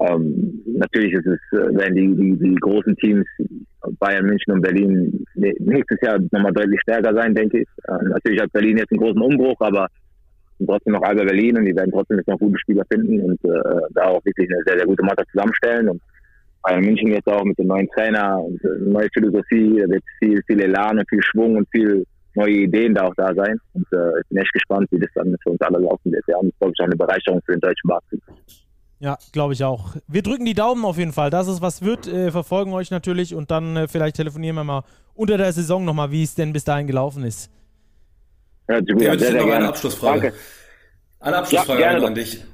ähm, 0.00 0.62
natürlich 0.66 1.12
ist 1.12 1.26
es, 1.26 1.40
äh, 1.52 1.74
werden 1.76 1.94
die, 1.94 2.14
die, 2.16 2.38
die 2.38 2.54
großen 2.56 2.96
Teams 2.96 3.26
Bayern, 3.98 4.26
München 4.26 4.54
und 4.54 4.62
Berlin 4.62 5.24
nächstes 5.34 5.98
Jahr 6.02 6.18
nochmal 6.30 6.52
deutlich 6.52 6.80
stärker 6.82 7.14
sein, 7.14 7.34
denke 7.34 7.60
ich. 7.60 7.68
Ähm, 7.88 8.08
natürlich 8.08 8.40
hat 8.40 8.52
Berlin 8.52 8.78
jetzt 8.78 8.92
einen 8.92 9.00
großen 9.00 9.20
Umbruch, 9.20 9.60
aber 9.60 9.88
trotzdem 10.64 10.92
noch 10.94 11.02
Alba 11.02 11.24
Berlin 11.24 11.58
und 11.58 11.64
die 11.64 11.74
werden 11.74 11.90
trotzdem 11.92 12.18
jetzt 12.18 12.28
noch 12.28 12.38
gute 12.38 12.58
Spieler 12.58 12.84
finden 12.92 13.20
und 13.20 13.44
äh, 13.44 13.60
da 13.90 14.04
auch 14.04 14.24
wirklich 14.24 14.48
eine 14.50 14.62
sehr, 14.64 14.78
sehr 14.78 14.86
gute 14.86 15.02
Mannschaft 15.02 15.30
zusammenstellen. 15.32 15.88
Und 15.88 16.02
Bayern 16.62 16.84
München 16.84 17.08
jetzt 17.08 17.28
auch 17.28 17.44
mit 17.44 17.58
dem 17.58 17.68
neuen 17.68 17.88
Trainer 17.88 18.38
und 18.42 18.62
äh, 18.64 18.68
neue 18.80 19.08
Philosophie, 19.12 19.80
da 19.80 19.88
wird 19.88 20.04
viel, 20.18 20.42
viel 20.46 20.60
Elan 20.60 20.98
und 20.98 21.08
viel 21.08 21.22
Schwung 21.22 21.56
und 21.56 21.68
viel 21.70 22.04
neue 22.40 22.62
Ideen 22.64 22.94
da 22.94 23.06
auch 23.06 23.14
da 23.16 23.34
sein. 23.34 23.58
Und 23.74 23.86
äh, 23.92 24.20
ich 24.20 24.28
bin 24.28 24.38
echt 24.38 24.52
gespannt, 24.52 24.88
wie 24.90 24.98
das 24.98 25.10
dann 25.14 25.36
für 25.42 25.50
uns 25.50 25.60
alle 25.60 25.78
laufen 25.78 26.12
wird. 26.12 26.24
Ja, 26.26 26.36
und 26.38 26.46
das 26.46 26.52
ist, 26.52 26.58
glaube 26.58 26.72
ich, 26.74 26.80
auch 26.80 26.86
eine 26.86 26.96
Bereicherung 26.96 27.40
für 27.44 27.52
den 27.52 27.60
deutschen 27.60 27.88
Basketball. 27.88 28.36
Ja, 29.00 29.16
glaube 29.32 29.54
ich 29.54 29.64
auch. 29.64 29.96
Wir 30.08 30.22
drücken 30.22 30.44
die 30.44 30.54
Daumen 30.54 30.84
auf 30.84 30.98
jeden 30.98 31.12
Fall, 31.12 31.30
dass 31.30 31.48
es 31.48 31.62
was 31.62 31.82
wird, 31.82 32.06
äh, 32.06 32.30
verfolgen 32.30 32.74
euch 32.74 32.90
natürlich 32.90 33.34
und 33.34 33.50
dann 33.50 33.76
äh, 33.76 33.88
vielleicht 33.88 34.16
telefonieren 34.16 34.56
wir 34.56 34.64
mal 34.64 34.82
unter 35.14 35.38
der 35.38 35.52
Saison 35.52 35.86
nochmal, 35.86 36.10
wie 36.10 36.22
es 36.22 36.34
denn 36.34 36.52
bis 36.52 36.64
dahin 36.64 36.86
gelaufen 36.86 37.24
ist. 37.24 37.50
Ja, 38.68 38.78
ja, 38.78 39.18
sehr, 39.18 39.32
sehr, 39.32 39.42
eine 39.42 39.68
Abschlussfrage. 39.68 40.20
Danke. 40.20 40.36
Eine 41.18 41.36
Abschlussfrage 41.38 41.80
ja, 41.80 41.90
an 41.92 42.14
dich. 42.14 42.44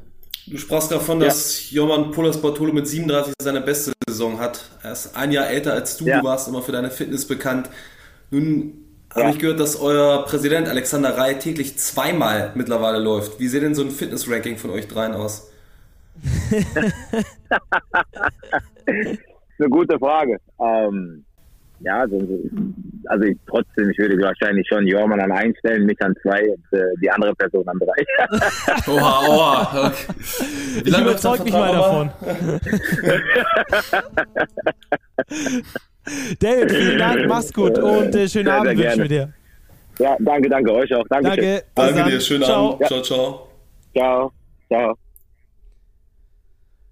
Du 0.46 0.56
sprachst 0.56 0.92
davon, 0.92 1.18
dass 1.18 1.70
ja. 1.72 1.82
Joman 1.82 2.12
Pulas 2.12 2.40
Bartolo 2.40 2.72
mit 2.72 2.86
37 2.86 3.34
seine 3.42 3.60
beste 3.60 3.92
Saison 4.08 4.38
hat. 4.38 4.70
Er 4.84 4.92
ist 4.92 5.16
ein 5.16 5.32
Jahr 5.32 5.48
älter 5.48 5.72
als 5.72 5.96
du, 5.96 6.06
ja. 6.06 6.20
du 6.20 6.24
warst 6.24 6.46
immer 6.46 6.62
für 6.62 6.70
deine 6.70 6.90
Fitness 6.90 7.26
bekannt. 7.26 7.68
Nun 8.30 8.85
ja. 9.16 9.24
habe 9.24 9.34
ich 9.34 9.38
gehört, 9.38 9.60
dass 9.60 9.80
euer 9.80 10.24
Präsident 10.24 10.68
Alexander 10.68 11.16
Rai 11.16 11.34
täglich 11.34 11.78
zweimal 11.78 12.52
mittlerweile 12.54 12.98
läuft. 12.98 13.40
Wie 13.40 13.48
sieht 13.48 13.62
denn 13.62 13.74
so 13.74 13.82
ein 13.82 13.90
Fitness-Ranking 13.90 14.56
von 14.56 14.70
euch 14.70 14.88
dreien 14.88 15.14
aus? 15.14 15.50
eine 18.86 19.68
gute 19.68 19.98
Frage. 19.98 20.38
Ähm, 20.60 21.24
ja, 21.80 22.00
also, 22.00 22.16
also 23.06 23.24
ich, 23.24 23.36
trotzdem, 23.46 23.90
ich 23.90 23.98
würde 23.98 24.16
wahrscheinlich 24.18 24.66
schon 24.66 24.86
Jormann 24.86 25.20
an 25.20 25.30
eins 25.32 25.58
stellen, 25.58 25.84
mich 25.84 26.00
an 26.00 26.14
zwei 26.22 26.42
und 26.48 26.78
äh, 26.78 26.84
die 27.02 27.10
andere 27.10 27.34
Person 27.34 27.68
an 27.68 27.78
drei. 27.78 28.06
oha, 28.86 29.28
oha. 29.28 29.86
Okay. 29.88 30.84
Wie 30.84 30.90
lange 30.90 31.04
überzeug 31.04 31.44
mich 31.44 31.52
mal 31.52 31.72
davon. 31.72 32.10
David, 36.38 36.70
vielen 36.70 36.98
Dank, 37.06 37.26
mach's 37.28 37.52
gut 37.52 37.78
und 37.78 38.14
äh, 38.14 38.28
schönen 38.28 38.46
sehr, 38.46 38.54
Abend 38.54 38.78
wünsche 38.78 39.02
ich 39.02 39.08
dir. 39.08 39.32
Ja, 39.98 40.16
danke, 40.20 40.48
danke 40.48 40.72
euch 40.72 40.94
auch. 40.94 41.04
Danke, 41.08 41.28
danke, 41.28 41.64
danke 41.74 42.10
dir, 42.10 42.20
schönen 42.20 42.44
ciao. 42.44 42.74
Abend. 42.74 42.86
Ciao, 42.86 43.02
ciao. 43.02 43.48
Ciao, 43.94 44.32
ciao. 44.68 44.96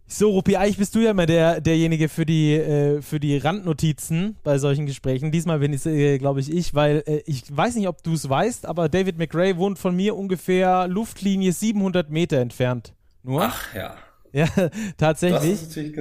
So, 0.07 0.31
Rupi, 0.31 0.57
eigentlich 0.57 0.77
bist 0.77 0.95
du 0.95 1.01
ja 1.01 1.11
immer 1.11 1.27
der, 1.27 1.61
derjenige 1.61 2.09
für 2.09 2.27
die, 2.27 2.55
äh, 2.55 3.03
für 3.03 3.19
die 3.19 3.37
Randnotizen 3.39 4.37
bei 4.45 4.59
solchen 4.59 4.87
Gesprächen. 4.87 5.33
Diesmal 5.33 5.59
bin 5.59 5.73
es, 5.73 5.87
äh, 5.87 6.19
glaube 6.19 6.41
ich, 6.41 6.53
ich, 6.53 6.75
weil 6.75 7.03
äh, 7.07 7.23
ich 7.27 7.45
weiß 7.51 7.75
nicht, 7.75 7.89
ob 7.89 8.03
du 8.03 8.13
es 8.13 8.29
weißt, 8.29 8.67
aber 8.67 8.89
David 8.89 9.19
McRae 9.19 9.57
wohnt 9.57 9.79
von 9.79 9.97
mir 9.97 10.15
ungefähr 10.15 10.89
Luftlinie 10.89 11.53
700 11.53 12.11
Meter 12.11 12.39
entfernt. 12.39 12.95
Nur? 13.23 13.43
Ach 13.43 13.75
ja. 13.75 13.97
Ja, 14.39 14.49
tatsächlich. 14.97 15.61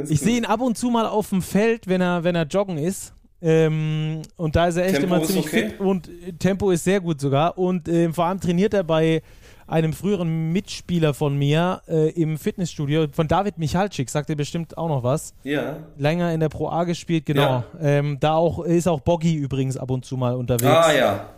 Ich 0.10 0.20
sehe 0.20 0.38
ihn 0.38 0.46
ab 0.46 0.60
und 0.60 0.76
zu 0.76 0.90
mal 0.90 1.06
auf 1.06 1.30
dem 1.30 1.44
Feld, 1.44 1.88
wenn 1.88 2.02
er, 2.02 2.24
wenn 2.24 2.34
er 2.34 2.48
joggen 2.48 2.80
ist. 2.80 3.14
Ähm, 3.44 4.24
und 4.38 4.56
da 4.56 4.68
ist 4.68 4.78
er 4.78 4.86
echt 4.86 5.02
Tempo 5.02 5.16
immer 5.16 5.24
ziemlich 5.24 5.46
okay. 5.46 5.70
fit 5.70 5.80
und 5.80 6.08
äh, 6.08 6.32
Tempo 6.40 6.72
ist 6.72 6.84
sehr 6.84 7.00
gut 7.00 7.22
sogar. 7.22 7.58
Und 7.60 7.88
äh, 7.88 8.12
vor 8.12 8.26
allem 8.26 8.40
trainiert 8.40 8.74
er 8.74 8.84
bei 8.84 9.22
einem 9.68 9.94
früheren 9.94 10.52
Mitspieler 10.52 11.14
von 11.14 11.38
mir 11.38 11.82
äh, 11.88 12.10
im 12.12 12.38
Fitnessstudio, 12.38 13.08
von 13.12 13.28
David 13.28 13.58
Michalczyk, 13.60 14.10
sagt 14.10 14.30
ihr 14.30 14.36
bestimmt 14.36 14.78
auch 14.78 14.88
noch 14.88 15.04
was. 15.04 15.36
Ja. 15.44 15.78
Länger 15.98 16.34
in 16.34 16.40
der 16.40 16.50
Pro 16.50 16.70
A 16.70 16.86
gespielt, 16.86 17.26
genau. 17.26 17.42
Ja. 17.42 17.66
Ähm, 17.82 18.18
da 18.20 18.34
auch 18.34 18.64
ist 18.64 18.88
auch 18.88 19.02
Boggy 19.02 19.36
übrigens 19.36 19.78
ab 19.78 19.92
und 19.92 20.06
zu 20.06 20.18
mal 20.18 20.36
unterwegs. 20.36 20.72
Ah 20.72 20.94
ja. 20.94 21.30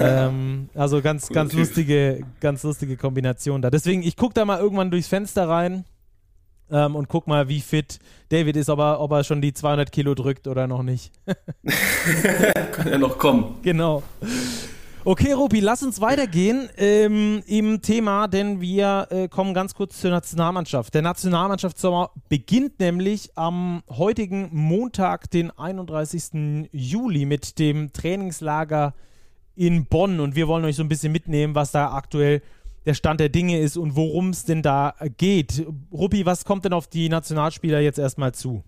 ähm, 0.00 0.68
also 0.74 1.00
ganz, 1.00 1.28
ganz 1.32 1.52
typ. 1.52 1.60
lustige, 1.60 2.24
ganz 2.40 2.62
lustige 2.62 2.96
Kombination 2.96 3.62
da. 3.62 3.70
Deswegen, 3.70 4.02
ich 4.02 4.16
gucke 4.16 4.34
da 4.34 4.44
mal 4.44 4.58
irgendwann 4.58 4.90
durchs 4.90 5.08
Fenster 5.08 5.48
rein 5.48 5.84
ähm, 6.72 6.96
und 6.96 7.08
guck 7.08 7.26
mal, 7.26 7.48
wie 7.48 7.60
fit 7.60 8.00
David 8.30 8.56
ist, 8.56 8.70
ob 8.70 8.80
er, 8.80 9.00
ob 9.00 9.12
er 9.12 9.24
schon 9.24 9.40
die 9.40 9.52
200 9.52 9.92
Kilo 9.92 10.14
drückt 10.14 10.48
oder 10.48 10.66
noch 10.66 10.82
nicht. 10.82 11.12
Kann 12.72 12.88
ja 12.88 12.98
noch 12.98 13.18
kommen. 13.18 13.56
Genau. 13.62 14.02
Okay, 15.04 15.32
Robi, 15.32 15.58
lass 15.58 15.82
uns 15.82 16.00
weitergehen 16.00 16.68
ähm, 16.76 17.42
im 17.46 17.82
Thema, 17.82 18.28
denn 18.28 18.60
wir 18.60 19.08
äh, 19.10 19.26
kommen 19.26 19.52
ganz 19.52 19.74
kurz 19.74 20.00
zur 20.00 20.12
Nationalmannschaft. 20.12 20.94
Der 20.94 21.02
Nationalmannschaftssommer 21.02 22.10
beginnt 22.28 22.78
nämlich 22.78 23.30
am 23.34 23.82
heutigen 23.90 24.48
Montag, 24.52 25.28
den 25.28 25.50
31. 25.50 26.68
Juli, 26.70 27.26
mit 27.26 27.58
dem 27.58 27.92
Trainingslager 27.92 28.94
in 29.56 29.86
Bonn. 29.86 30.20
Und 30.20 30.36
wir 30.36 30.46
wollen 30.46 30.64
euch 30.64 30.76
so 30.76 30.84
ein 30.84 30.88
bisschen 30.88 31.10
mitnehmen, 31.10 31.56
was 31.56 31.72
da 31.72 31.92
aktuell 31.92 32.40
der 32.86 32.94
Stand 32.94 33.20
der 33.20 33.28
Dinge 33.28 33.60
ist 33.60 33.76
und 33.76 33.96
worum 33.96 34.30
es 34.30 34.44
denn 34.44 34.62
da 34.62 34.94
geht. 35.16 35.66
Rupi, 35.92 36.26
was 36.26 36.44
kommt 36.44 36.64
denn 36.64 36.72
auf 36.72 36.88
die 36.88 37.08
Nationalspieler 37.08 37.80
jetzt 37.80 37.98
erstmal 37.98 38.32
zu? 38.34 38.64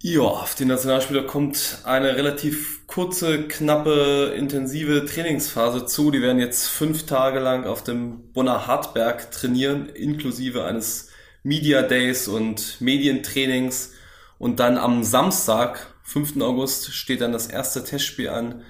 Ja, 0.00 0.20
auf 0.20 0.54
die 0.54 0.64
Nationalspieler 0.64 1.24
kommt 1.24 1.80
eine 1.82 2.14
relativ 2.14 2.86
kurze, 2.86 3.48
knappe, 3.48 4.32
intensive 4.36 5.04
Trainingsphase 5.04 5.86
zu. 5.86 6.12
Die 6.12 6.22
werden 6.22 6.38
jetzt 6.38 6.68
fünf 6.68 7.04
Tage 7.06 7.40
lang 7.40 7.64
auf 7.64 7.82
dem 7.82 8.32
Bonner 8.32 8.68
Hartberg 8.68 9.32
trainieren, 9.32 9.88
inklusive 9.88 10.64
eines 10.64 11.08
Media 11.42 11.82
Days 11.82 12.28
und 12.28 12.80
Medientrainings. 12.80 13.92
Und 14.38 14.60
dann 14.60 14.78
am 14.78 15.02
Samstag, 15.02 15.92
5. 16.04 16.40
August, 16.42 16.92
steht 16.92 17.20
dann 17.20 17.32
das 17.32 17.48
erste 17.48 17.82
Testspiel 17.82 18.28
an 18.28 18.62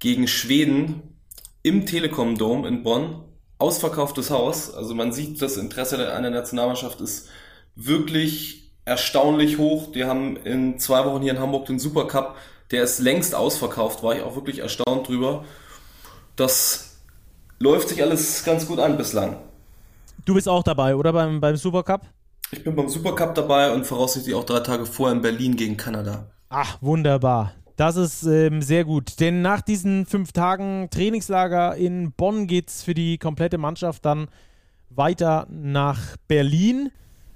gegen 0.00 0.26
Schweden 0.26 1.20
im 1.62 1.86
Telekom 1.86 2.36
Dome 2.36 2.66
in 2.66 2.82
Bonn. 2.82 3.22
Ausverkauftes 3.58 4.30
Haus. 4.30 4.72
Also 4.72 4.94
man 4.94 5.12
sieht, 5.12 5.40
das 5.40 5.56
Interesse 5.56 6.12
an 6.12 6.22
der 6.22 6.32
Nationalmannschaft 6.32 7.00
ist 7.00 7.28
wirklich 7.76 8.70
erstaunlich 8.84 9.58
hoch. 9.58 9.92
Die 9.92 10.04
haben 10.04 10.36
in 10.36 10.78
zwei 10.78 11.04
Wochen 11.04 11.22
hier 11.22 11.32
in 11.32 11.40
Hamburg 11.40 11.66
den 11.66 11.78
Supercup, 11.78 12.36
der 12.70 12.84
ist 12.84 12.98
längst 12.98 13.34
ausverkauft, 13.34 14.02
war 14.02 14.16
ich 14.16 14.22
auch 14.22 14.34
wirklich 14.34 14.58
erstaunt 14.58 15.08
drüber. 15.08 15.44
Das 16.36 16.96
läuft 17.58 17.88
sich 17.88 18.02
alles 18.02 18.44
ganz 18.44 18.66
gut 18.66 18.78
an 18.78 18.96
bislang. 18.96 19.36
Du 20.24 20.34
bist 20.34 20.48
auch 20.48 20.62
dabei, 20.62 20.96
oder 20.96 21.12
beim, 21.12 21.40
beim 21.40 21.56
Supercup? 21.56 22.02
Ich 22.50 22.64
bin 22.64 22.74
beim 22.74 22.88
Supercup 22.88 23.34
dabei 23.34 23.72
und 23.72 23.84
voraussichtlich 23.84 24.34
auch 24.34 24.44
drei 24.44 24.60
Tage 24.60 24.86
vorher 24.86 25.14
in 25.14 25.22
Berlin 25.22 25.56
gegen 25.56 25.76
Kanada. 25.76 26.26
Ach, 26.48 26.78
wunderbar. 26.80 27.52
Das 27.76 27.96
ist 27.96 28.22
ähm, 28.24 28.62
sehr 28.62 28.84
gut. 28.84 29.18
Denn 29.20 29.42
nach 29.42 29.60
diesen 29.60 30.06
fünf 30.06 30.32
Tagen 30.32 30.88
Trainingslager 30.90 31.74
in 31.74 32.12
Bonn 32.12 32.46
geht 32.46 32.68
es 32.68 32.82
für 32.82 32.94
die 32.94 33.18
komplette 33.18 33.58
Mannschaft 33.58 34.04
dann 34.04 34.28
weiter 34.90 35.46
nach 35.50 36.16
Berlin. 36.28 36.90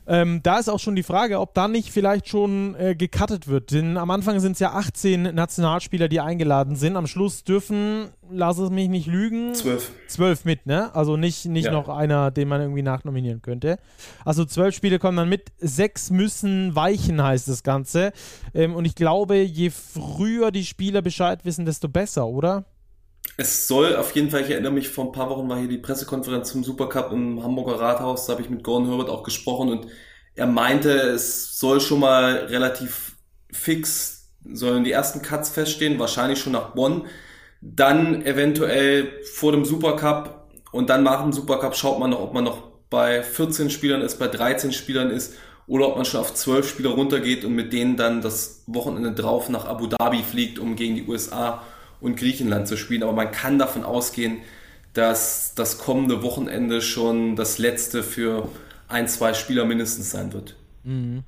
Ähm, 0.08 0.40
da 0.42 0.58
ist 0.58 0.70
auch 0.70 0.80
schon 0.80 0.96
die 0.96 1.02
Frage, 1.02 1.38
ob 1.38 1.52
da 1.52 1.68
nicht 1.68 1.90
vielleicht 1.90 2.28
schon 2.28 2.74
äh, 2.76 2.94
gecuttet 2.94 3.46
wird. 3.46 3.72
Denn 3.72 3.98
am 3.98 4.10
Anfang 4.10 4.40
sind 4.40 4.52
es 4.52 4.58
ja 4.58 4.72
18 4.72 5.34
Nationalspieler, 5.34 6.08
die 6.08 6.20
eingeladen 6.20 6.76
sind. 6.76 6.96
Am 6.96 7.06
Schluss 7.06 7.44
dürfen, 7.44 8.08
lass 8.30 8.56
es 8.56 8.70
mich 8.70 8.88
nicht 8.88 9.06
lügen, 9.06 9.54
zwölf. 9.54 9.92
Zwölf 10.06 10.46
mit, 10.46 10.64
ne? 10.64 10.94
Also 10.94 11.18
nicht, 11.18 11.44
nicht 11.44 11.66
ja. 11.66 11.72
noch 11.72 11.90
einer, 11.90 12.30
den 12.30 12.48
man 12.48 12.62
irgendwie 12.62 12.82
nachnominieren 12.82 13.42
könnte. 13.42 13.78
Also 14.24 14.46
zwölf 14.46 14.74
Spiele 14.74 14.98
kommen 14.98 15.18
dann 15.18 15.28
mit. 15.28 15.52
Sechs 15.58 16.10
müssen 16.10 16.74
weichen, 16.74 17.22
heißt 17.22 17.46
das 17.46 17.62
Ganze. 17.62 18.12
Ähm, 18.54 18.74
und 18.74 18.86
ich 18.86 18.94
glaube, 18.94 19.36
je 19.36 19.68
früher 19.68 20.50
die 20.50 20.64
Spieler 20.64 21.02
Bescheid 21.02 21.44
wissen, 21.44 21.66
desto 21.66 21.88
besser, 21.88 22.26
oder? 22.26 22.64
Es 23.36 23.68
soll 23.68 23.96
auf 23.96 24.14
jeden 24.14 24.30
Fall, 24.30 24.42
ich 24.42 24.50
erinnere 24.50 24.72
mich, 24.72 24.88
vor 24.88 25.04
ein 25.04 25.12
paar 25.12 25.30
Wochen 25.30 25.48
war 25.48 25.58
hier 25.58 25.68
die 25.68 25.78
Pressekonferenz 25.78 26.50
zum 26.50 26.64
Supercup 26.64 27.12
im 27.12 27.42
Hamburger 27.42 27.78
Rathaus, 27.80 28.26
da 28.26 28.32
habe 28.32 28.42
ich 28.42 28.50
mit 28.50 28.64
Gordon 28.64 28.88
Herbert 28.88 29.10
auch 29.10 29.22
gesprochen 29.22 29.68
und 29.70 29.86
er 30.34 30.46
meinte, 30.46 30.90
es 30.90 31.58
soll 31.58 31.80
schon 31.80 32.00
mal 32.00 32.46
relativ 32.46 33.16
fix, 33.52 34.30
sollen 34.44 34.84
die 34.84 34.92
ersten 34.92 35.22
Cuts 35.22 35.50
feststehen, 35.50 35.98
wahrscheinlich 35.98 36.40
schon 36.40 36.52
nach 36.52 36.74
Bonn, 36.74 37.06
dann 37.60 38.22
eventuell 38.24 39.22
vor 39.24 39.52
dem 39.52 39.64
Supercup 39.64 40.48
und 40.72 40.90
dann 40.90 41.02
nach 41.02 41.22
dem 41.22 41.32
Supercup 41.32 41.76
schaut 41.76 41.98
man 41.98 42.10
noch, 42.10 42.20
ob 42.20 42.34
man 42.34 42.44
noch 42.44 42.62
bei 42.90 43.22
14 43.22 43.70
Spielern 43.70 44.00
ist, 44.00 44.18
bei 44.18 44.28
13 44.28 44.72
Spielern 44.72 45.10
ist 45.10 45.34
oder 45.66 45.88
ob 45.88 45.96
man 45.96 46.04
schon 46.04 46.20
auf 46.20 46.34
zwölf 46.34 46.68
Spieler 46.68 46.90
runtergeht 46.90 47.44
und 47.44 47.54
mit 47.54 47.72
denen 47.72 47.96
dann 47.96 48.22
das 48.22 48.62
Wochenende 48.66 49.12
drauf 49.12 49.48
nach 49.48 49.66
Abu 49.66 49.86
Dhabi 49.86 50.22
fliegt, 50.22 50.58
um 50.58 50.76
gegen 50.76 50.94
die 50.94 51.06
USA 51.06 51.62
und 52.00 52.16
Griechenland 52.16 52.68
zu 52.68 52.76
spielen. 52.76 53.02
Aber 53.02 53.12
man 53.12 53.30
kann 53.30 53.58
davon 53.58 53.84
ausgehen, 53.84 54.38
dass 54.92 55.54
das 55.54 55.78
kommende 55.78 56.22
Wochenende 56.22 56.80
schon 56.80 57.36
das 57.36 57.58
letzte 57.58 58.02
für 58.02 58.48
ein, 58.88 59.06
zwei 59.08 59.34
Spieler 59.34 59.64
mindestens 59.64 60.10
sein 60.10 60.32
wird. 60.32 60.56
Mhm. 60.84 61.24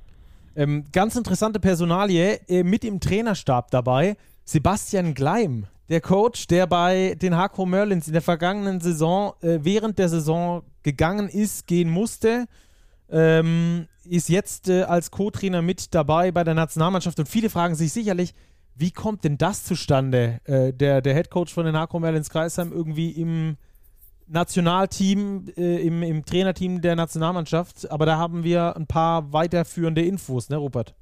Ähm, 0.55 0.85
ganz 0.91 1.15
interessante 1.15 1.59
Personalie 1.59 2.39
äh, 2.47 2.63
mit 2.63 2.83
im 2.83 2.99
Trainerstab 2.99 3.71
dabei. 3.71 4.17
Sebastian 4.43 5.13
Gleim, 5.13 5.67
der 5.89 6.01
Coach, 6.01 6.47
der 6.47 6.67
bei 6.67 7.15
den 7.21 7.37
Hakro 7.37 7.65
Merlins 7.65 8.07
in 8.07 8.13
der 8.13 8.21
vergangenen 8.21 8.81
Saison 8.81 9.33
äh, 9.41 9.59
während 9.61 9.97
der 9.97 10.09
Saison 10.09 10.63
gegangen 10.83 11.29
ist, 11.29 11.67
gehen 11.67 11.89
musste, 11.89 12.47
ähm, 13.09 13.87
ist 14.03 14.29
jetzt 14.29 14.67
äh, 14.67 14.83
als 14.83 15.11
Co-Trainer 15.11 15.61
mit 15.61 15.93
dabei 15.93 16.31
bei 16.31 16.43
der 16.43 16.53
Nationalmannschaft 16.53 17.19
und 17.19 17.29
viele 17.29 17.49
fragen 17.49 17.75
sich 17.75 17.93
sicherlich, 17.93 18.33
wie 18.81 18.91
kommt 18.91 19.23
denn 19.23 19.37
das 19.37 19.63
zustande? 19.63 20.41
Äh, 20.43 20.73
der, 20.73 21.01
der 21.01 21.13
Head 21.13 21.29
Coach 21.29 21.53
von 21.53 21.65
den 21.65 21.77
Hakro 21.77 21.99
Merlins 21.99 22.29
Kreisheim 22.29 22.73
irgendwie 22.73 23.11
im 23.11 23.55
Nationalteam, 24.27 25.45
äh, 25.55 25.85
im, 25.85 26.03
im 26.03 26.25
Trainerteam 26.25 26.81
der 26.81 26.95
Nationalmannschaft, 26.95 27.89
aber 27.91 28.05
da 28.05 28.17
haben 28.17 28.43
wir 28.43 28.75
ein 28.75 28.87
paar 28.87 29.31
weiterführende 29.31 30.01
Infos, 30.01 30.49
ne, 30.49 30.57
Rupert? 30.57 30.95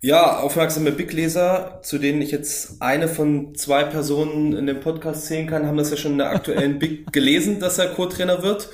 Ja, 0.00 0.40
aufmerksame 0.40 0.92
Big-Leser, 0.92 1.80
zu 1.82 1.98
denen 1.98 2.20
ich 2.20 2.30
jetzt 2.30 2.82
eine 2.82 3.08
von 3.08 3.54
zwei 3.54 3.84
Personen 3.84 4.52
in 4.52 4.66
dem 4.66 4.80
Podcast 4.80 5.26
zählen 5.26 5.46
kann, 5.46 5.66
haben 5.66 5.78
das 5.78 5.90
ja 5.90 5.96
schon 5.96 6.12
in 6.12 6.18
der 6.18 6.30
aktuellen 6.30 6.78
Big 6.80 7.12
gelesen, 7.12 7.60
dass 7.60 7.78
er 7.78 7.88
Co-Trainer 7.88 8.42
wird. 8.42 8.68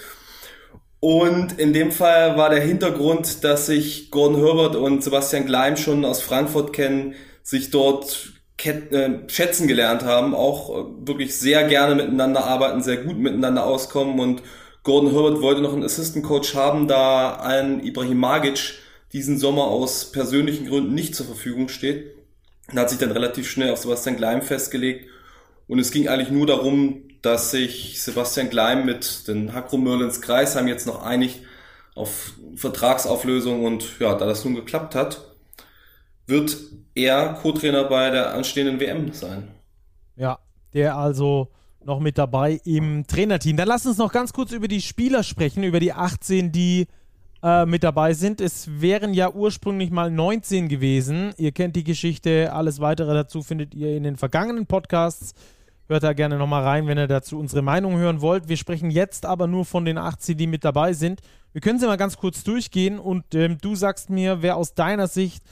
Und 0.98 1.58
in 1.58 1.72
dem 1.72 1.92
Fall 1.92 2.36
war 2.36 2.50
der 2.50 2.60
Hintergrund, 2.60 3.44
dass 3.44 3.66
sich 3.66 4.10
Gordon 4.10 4.44
Herbert 4.44 4.74
und 4.74 5.04
Sebastian 5.04 5.46
Gleim 5.46 5.76
schon 5.76 6.04
aus 6.04 6.20
Frankfurt 6.20 6.72
kennen, 6.72 7.14
sich 7.42 7.70
dort 7.70 8.32
äh, 8.64 9.10
schätzen 9.28 9.68
gelernt 9.68 10.02
haben, 10.02 10.34
auch 10.34 10.70
äh, 10.70 10.84
wirklich 11.06 11.34
sehr 11.34 11.64
gerne 11.64 11.94
miteinander 11.94 12.44
arbeiten, 12.44 12.82
sehr 12.82 12.98
gut 12.98 13.18
miteinander 13.18 13.64
auskommen 13.64 14.18
und 14.20 14.42
Gordon 14.82 15.12
Herbert 15.12 15.42
wollte 15.42 15.60
noch 15.60 15.74
einen 15.74 15.84
Assistant 15.84 16.24
Coach 16.24 16.54
haben, 16.54 16.88
da 16.88 17.36
ein 17.36 17.84
Ibrahim 17.84 18.18
Magic 18.18 18.74
diesen 19.12 19.38
Sommer 19.38 19.64
aus 19.64 20.10
persönlichen 20.12 20.66
Gründen 20.66 20.94
nicht 20.94 21.14
zur 21.14 21.26
Verfügung 21.26 21.68
steht. 21.68 22.14
Und 22.70 22.78
hat 22.78 22.88
sich 22.88 22.98
dann 22.98 23.10
relativ 23.10 23.50
schnell 23.50 23.72
auf 23.72 23.78
Sebastian 23.78 24.16
Gleim 24.16 24.42
festgelegt. 24.42 25.08
Und 25.66 25.80
es 25.80 25.90
ging 25.90 26.08
eigentlich 26.08 26.30
nur 26.30 26.46
darum, 26.46 27.02
dass 27.20 27.50
sich 27.50 28.00
Sebastian 28.00 28.48
Gleim 28.48 28.86
mit 28.86 29.26
den 29.28 29.52
Hakro 29.52 29.76
Merlins 29.76 30.20
Kreisheim 30.20 30.68
jetzt 30.68 30.86
noch 30.86 31.02
einig 31.02 31.42
auf 31.94 32.32
Vertragsauflösung 32.54 33.64
und 33.64 33.98
ja, 33.98 34.14
da 34.14 34.26
das 34.26 34.44
nun 34.44 34.54
geklappt 34.54 34.94
hat, 34.94 35.29
wird 36.30 36.56
er 36.94 37.34
Co-Trainer 37.34 37.84
bei 37.84 38.10
der 38.10 38.34
anstehenden 38.34 38.80
WM 38.80 39.12
sein. 39.12 39.48
Ja, 40.16 40.38
der 40.72 40.96
also 40.96 41.48
noch 41.84 42.00
mit 42.00 42.18
dabei 42.18 42.60
im 42.64 43.06
Trainerteam. 43.06 43.56
Dann 43.56 43.68
lass 43.68 43.86
uns 43.86 43.98
noch 43.98 44.12
ganz 44.12 44.32
kurz 44.32 44.52
über 44.52 44.68
die 44.68 44.80
Spieler 44.80 45.22
sprechen, 45.22 45.64
über 45.64 45.80
die 45.80 45.92
18, 45.92 46.52
die 46.52 46.86
äh, 47.42 47.64
mit 47.66 47.82
dabei 47.82 48.12
sind. 48.12 48.40
Es 48.40 48.68
wären 48.80 49.14
ja 49.14 49.32
ursprünglich 49.32 49.90
mal 49.90 50.10
19 50.10 50.68
gewesen. 50.68 51.32
Ihr 51.38 51.52
kennt 51.52 51.76
die 51.76 51.84
Geschichte. 51.84 52.52
Alles 52.52 52.80
weitere 52.80 53.14
dazu 53.14 53.42
findet 53.42 53.74
ihr 53.74 53.96
in 53.96 54.02
den 54.02 54.16
vergangenen 54.16 54.66
Podcasts. 54.66 55.34
Hört 55.88 56.02
da 56.04 56.12
gerne 56.12 56.36
nochmal 56.36 56.62
rein, 56.62 56.86
wenn 56.86 56.98
ihr 56.98 57.08
dazu 57.08 57.38
unsere 57.38 57.62
Meinung 57.62 57.96
hören 57.96 58.20
wollt. 58.20 58.48
Wir 58.48 58.56
sprechen 58.56 58.90
jetzt 58.90 59.26
aber 59.26 59.46
nur 59.46 59.64
von 59.64 59.84
den 59.84 59.98
18, 59.98 60.36
die 60.36 60.46
mit 60.46 60.64
dabei 60.64 60.92
sind. 60.92 61.20
Wir 61.52 61.60
können 61.60 61.80
sie 61.80 61.86
mal 61.86 61.96
ganz 61.96 62.16
kurz 62.16 62.44
durchgehen 62.44 63.00
und 63.00 63.34
ähm, 63.34 63.58
du 63.60 63.74
sagst 63.74 64.08
mir, 64.08 64.40
wer 64.42 64.56
aus 64.56 64.74
deiner 64.74 65.08
Sicht 65.08 65.42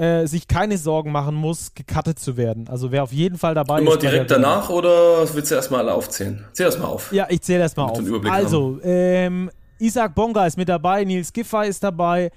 äh, 0.00 0.26
sich 0.26 0.48
keine 0.48 0.78
Sorgen 0.78 1.12
machen 1.12 1.34
muss, 1.34 1.74
gecuttet 1.74 2.18
zu 2.18 2.38
werden. 2.38 2.68
Also 2.68 2.90
wer 2.90 3.02
auf 3.02 3.12
jeden 3.12 3.36
Fall 3.36 3.54
dabei 3.54 3.80
Immer 3.80 3.90
ist. 3.90 4.02
Immer 4.02 4.10
direkt 4.10 4.30
danach 4.30 4.70
oder 4.70 5.28
willst 5.34 5.50
du 5.50 5.54
erstmal 5.54 5.80
alle 5.80 5.92
aufzählen? 5.92 6.42
Zähl 6.52 6.64
erstmal 6.64 6.88
auf. 6.88 7.12
Ja, 7.12 7.26
ich 7.28 7.42
zähle 7.42 7.60
erstmal 7.60 7.90
auf. 7.90 8.00
Also, 8.30 8.80
ähm, 8.82 9.50
Isaac 9.78 10.14
Bonga 10.14 10.46
ist 10.46 10.56
mit 10.56 10.70
dabei, 10.70 11.04
Nils 11.04 11.30
Giffey 11.32 11.68
ist 11.68 11.84
dabei. 11.84 12.30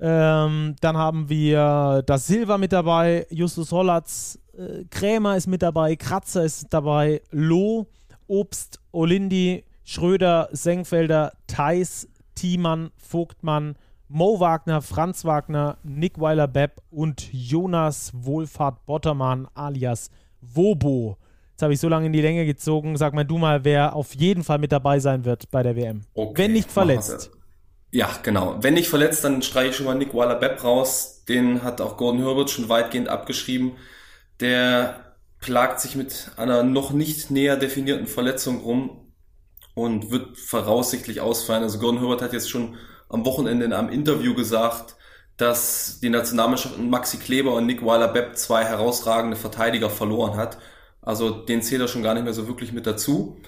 Ähm, 0.00 0.74
dann 0.80 0.96
haben 0.96 1.28
wir 1.28 2.02
das 2.04 2.26
Silva 2.26 2.58
mit 2.58 2.72
dabei, 2.72 3.28
Justus 3.30 3.70
Hollatz, 3.70 4.40
äh, 4.58 4.84
Krämer 4.90 5.36
ist 5.36 5.46
mit 5.46 5.62
dabei, 5.62 5.94
Kratzer 5.94 6.44
ist 6.44 6.66
dabei, 6.70 7.22
Loh, 7.30 7.86
Obst, 8.26 8.80
Olindi, 8.90 9.62
Schröder, 9.84 10.48
Senkfelder, 10.50 11.32
Theis, 11.46 12.08
Thiemann, 12.34 12.90
Vogtmann, 12.96 13.76
Mo 14.08 14.38
Wagner, 14.38 14.82
Franz 14.82 15.24
Wagner, 15.24 15.78
Nick 15.82 16.20
Weiler-Bepp 16.20 16.82
und 16.90 17.32
Jonas 17.32 18.12
Wohlfahrt 18.14 18.84
Bottermann 18.86 19.48
alias 19.54 20.10
Wobo. 20.40 21.16
Jetzt 21.52 21.62
habe 21.62 21.72
ich 21.72 21.80
so 21.80 21.88
lange 21.88 22.06
in 22.06 22.12
die 22.12 22.20
Länge 22.20 22.44
gezogen. 22.44 22.96
Sag 22.96 23.14
mal 23.14 23.24
du 23.24 23.38
mal, 23.38 23.64
wer 23.64 23.94
auf 23.94 24.14
jeden 24.14 24.44
Fall 24.44 24.58
mit 24.58 24.72
dabei 24.72 24.98
sein 24.98 25.24
wird 25.24 25.50
bei 25.50 25.62
der 25.62 25.76
WM. 25.76 26.02
Okay, 26.14 26.42
Wenn 26.42 26.52
nicht 26.52 26.70
verletzt. 26.70 27.30
Ja, 27.92 28.10
genau. 28.22 28.56
Wenn 28.60 28.74
nicht 28.74 28.88
verletzt, 28.88 29.22
dann 29.24 29.40
streiche 29.40 29.70
ich 29.70 29.76
schon 29.76 29.86
mal 29.86 29.94
Nick 29.94 30.12
Waller-Bepp 30.12 30.64
raus. 30.64 31.24
Den 31.28 31.62
hat 31.62 31.80
auch 31.80 31.96
Gordon 31.96 32.22
Herbert 32.22 32.50
schon 32.50 32.68
weitgehend 32.68 33.08
abgeschrieben. 33.08 33.72
Der 34.40 35.14
plagt 35.40 35.80
sich 35.80 35.94
mit 35.94 36.32
einer 36.36 36.62
noch 36.62 36.90
nicht 36.90 37.30
näher 37.30 37.56
definierten 37.56 38.06
Verletzung 38.06 38.60
rum 38.62 39.12
und 39.74 40.10
wird 40.10 40.36
voraussichtlich 40.36 41.20
ausfallen. 41.20 41.62
Also 41.62 41.78
Gordon 41.78 42.00
Herbert 42.00 42.20
hat 42.20 42.32
jetzt 42.32 42.50
schon 42.50 42.76
am 43.14 43.24
Wochenende 43.24 43.64
in 43.64 43.72
einem 43.72 43.88
Interview 43.88 44.34
gesagt, 44.34 44.96
dass 45.36 46.00
die 46.00 46.10
Nationalmannschaft 46.10 46.78
Maxi 46.78 47.18
Kleber 47.18 47.54
und 47.54 47.66
Nick 47.66 47.84
Weiler-Bepp 47.84 48.36
zwei 48.36 48.64
herausragende 48.64 49.36
Verteidiger 49.36 49.88
verloren 49.88 50.36
hat. 50.36 50.58
Also 51.00 51.30
den 51.30 51.62
zählt 51.62 51.80
er 51.80 51.88
schon 51.88 52.02
gar 52.02 52.14
nicht 52.14 52.24
mehr 52.24 52.32
so 52.32 52.48
wirklich 52.48 52.72
mit 52.72 52.86
dazu. 52.86 53.40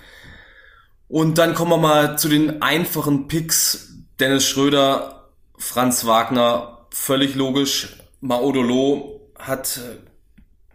Und 1.09 1.39
dann 1.39 1.55
kommen 1.55 1.71
wir 1.71 1.79
mal 1.79 2.19
zu 2.19 2.29
den 2.29 2.63
einfachen 2.63 3.29
Picks. 3.29 3.95
Dennis 4.19 4.47
Schröder, 4.47 5.31
Franz 5.59 6.07
Wagner, 6.07 6.87
völlig 6.91 7.35
logisch. 7.35 7.97
Maodolo 8.21 9.31
hat 9.39 9.79
äh, 9.79 10.06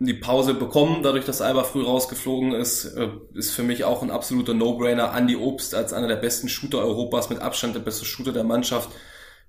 die 0.05 0.15
Pause 0.15 0.55
bekommen, 0.55 1.03
dadurch, 1.03 1.25
dass 1.25 1.41
Alba 1.41 1.63
früh 1.63 1.83
rausgeflogen 1.83 2.53
ist, 2.53 2.85
äh, 2.85 3.09
ist 3.35 3.51
für 3.51 3.63
mich 3.63 3.83
auch 3.83 4.01
ein 4.01 4.09
absoluter 4.09 4.53
No-Brainer. 4.53 5.13
Andy 5.15 5.35
Obst 5.35 5.75
als 5.75 5.93
einer 5.93 6.07
der 6.07 6.15
besten 6.15 6.49
Shooter 6.49 6.79
Europas, 6.79 7.29
mit 7.29 7.39
Abstand 7.39 7.75
der 7.75 7.81
beste 7.81 8.05
Shooter 8.05 8.33
der 8.33 8.43
Mannschaft. 8.43 8.89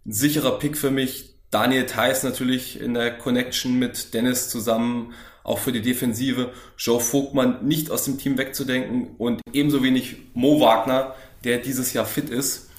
Ein 0.04 0.12
sicherer 0.12 0.58
Pick 0.58 0.76
für 0.76 0.90
mich. 0.90 1.36
Daniel 1.50 1.86
Theiss 1.86 2.22
natürlich 2.22 2.80
in 2.80 2.94
der 2.94 3.16
Connection 3.16 3.78
mit 3.78 4.14
Dennis 4.14 4.48
zusammen 4.50 5.14
auch 5.42 5.58
für 5.58 5.72
die 5.72 5.82
Defensive. 5.82 6.52
Joe 6.76 7.00
Vogtmann 7.00 7.66
nicht 7.66 7.90
aus 7.90 8.04
dem 8.04 8.18
Team 8.18 8.36
wegzudenken 8.36 9.16
und 9.18 9.40
ebenso 9.52 9.82
wenig 9.82 10.16
Mo 10.34 10.60
Wagner, 10.60 11.14
der 11.44 11.58
dieses 11.58 11.92
Jahr 11.94 12.06
fit 12.06 12.30
ist. 12.30 12.70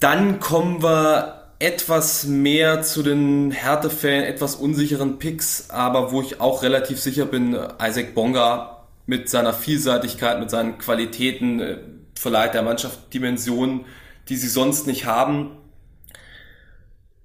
Dann 0.00 0.40
kommen 0.40 0.82
wir 0.82 1.37
etwas 1.58 2.24
mehr 2.24 2.82
zu 2.82 3.02
den 3.02 3.50
Härtefällen, 3.50 4.24
etwas 4.24 4.54
unsicheren 4.54 5.18
Picks, 5.18 5.70
aber 5.70 6.12
wo 6.12 6.22
ich 6.22 6.40
auch 6.40 6.62
relativ 6.62 7.00
sicher 7.00 7.26
bin, 7.26 7.58
Isaac 7.82 8.14
Bonga 8.14 8.86
mit 9.06 9.28
seiner 9.28 9.52
Vielseitigkeit, 9.52 10.38
mit 10.38 10.50
seinen 10.50 10.78
Qualitäten 10.78 11.60
äh, 11.60 11.78
verleiht 12.14 12.54
der 12.54 12.62
Mannschaft 12.62 13.12
Dimensionen, 13.12 13.86
die 14.28 14.36
sie 14.36 14.48
sonst 14.48 14.86
nicht 14.86 15.06
haben. 15.06 15.56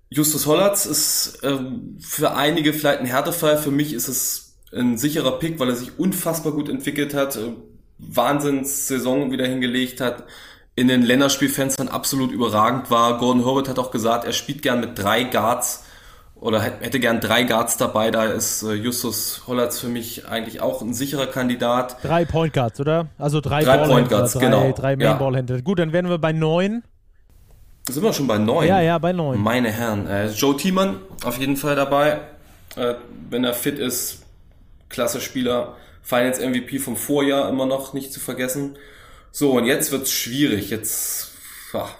Justus 0.09 0.45
Hollatz 0.45 0.85
ist 0.85 1.39
ähm, 1.43 1.97
für 1.99 2.35
einige 2.35 2.73
vielleicht 2.73 2.99
ein 2.99 3.05
Härtefall. 3.05 3.57
Für 3.57 3.71
mich 3.71 3.93
ist 3.93 4.07
es 4.07 4.55
ein 4.71 4.97
sicherer 4.97 5.39
Pick, 5.39 5.59
weil 5.59 5.69
er 5.69 5.75
sich 5.75 5.99
unfassbar 5.99 6.53
gut 6.53 6.69
entwickelt 6.69 7.13
hat, 7.13 7.35
äh, 7.35 7.51
Wahnsinns-Saison 7.99 9.31
wieder 9.31 9.47
hingelegt 9.47 10.01
hat, 10.01 10.23
in 10.75 10.87
den 10.87 11.03
Länderspielfenstern 11.03 11.87
absolut 11.87 12.31
überragend 12.31 12.89
war. 12.89 13.17
Gordon 13.19 13.45
Herbert 13.45 13.69
hat 13.69 13.79
auch 13.79 13.91
gesagt, 13.91 14.25
er 14.25 14.33
spielt 14.33 14.61
gern 14.61 14.79
mit 14.79 14.97
drei 14.97 15.23
Guards 15.23 15.83
oder 16.35 16.61
hätte 16.61 16.99
gern 16.99 17.21
drei 17.21 17.43
Guards 17.43 17.77
dabei. 17.77 18.11
Da 18.11 18.25
ist 18.25 18.63
äh, 18.63 18.73
Justus 18.73 19.43
Hollatz 19.47 19.79
für 19.79 19.87
mich 19.87 20.27
eigentlich 20.27 20.61
auch 20.61 20.81
ein 20.81 20.93
sicherer 20.93 21.27
Kandidat. 21.27 22.03
Drei 22.03 22.25
Point 22.25 22.53
Guards, 22.53 22.79
oder? 22.79 23.07
Also 23.17 23.39
drei, 23.39 23.63
drei 23.63 23.77
Point 23.87 24.09
Guards, 24.09 24.33
drei, 24.33 24.39
genau. 24.39 24.71
Drei 24.71 24.95
Main 24.95 25.17
Ballhändler. 25.19 25.61
Gut, 25.61 25.79
dann 25.79 25.93
wären 25.93 26.09
wir 26.09 26.17
bei 26.17 26.33
neun. 26.33 26.83
Sind 27.87 28.01
wir 28.01 28.13
schon 28.13 28.27
bei 28.27 28.37
neun? 28.37 28.67
Ja, 28.67 28.81
ja, 28.81 28.97
bei 28.97 29.13
neun. 29.13 29.39
Meine 29.41 29.69
Herren. 29.69 30.07
Äh, 30.07 30.31
Joe 30.31 30.57
Thiemann 30.57 30.97
auf 31.23 31.37
jeden 31.37 31.57
Fall 31.57 31.75
dabei. 31.75 32.19
Äh, 32.75 32.95
wenn 33.29 33.43
er 33.43 33.53
fit 33.53 33.77
ist, 33.77 34.23
klasse 34.89 35.21
Spieler. 35.21 35.75
Finals 36.01 36.39
MVP 36.39 36.79
vom 36.79 36.97
Vorjahr 36.97 37.47
immer 37.49 37.65
noch 37.65 37.93
nicht 37.93 38.11
zu 38.11 38.19
vergessen. 38.19 38.75
So, 39.35 39.53
und 39.53 39.65
jetzt 39.65 39.91
wird's 39.91 40.11
schwierig. 40.11 40.69
Jetzt, 40.69 41.31
ach, 41.73 41.95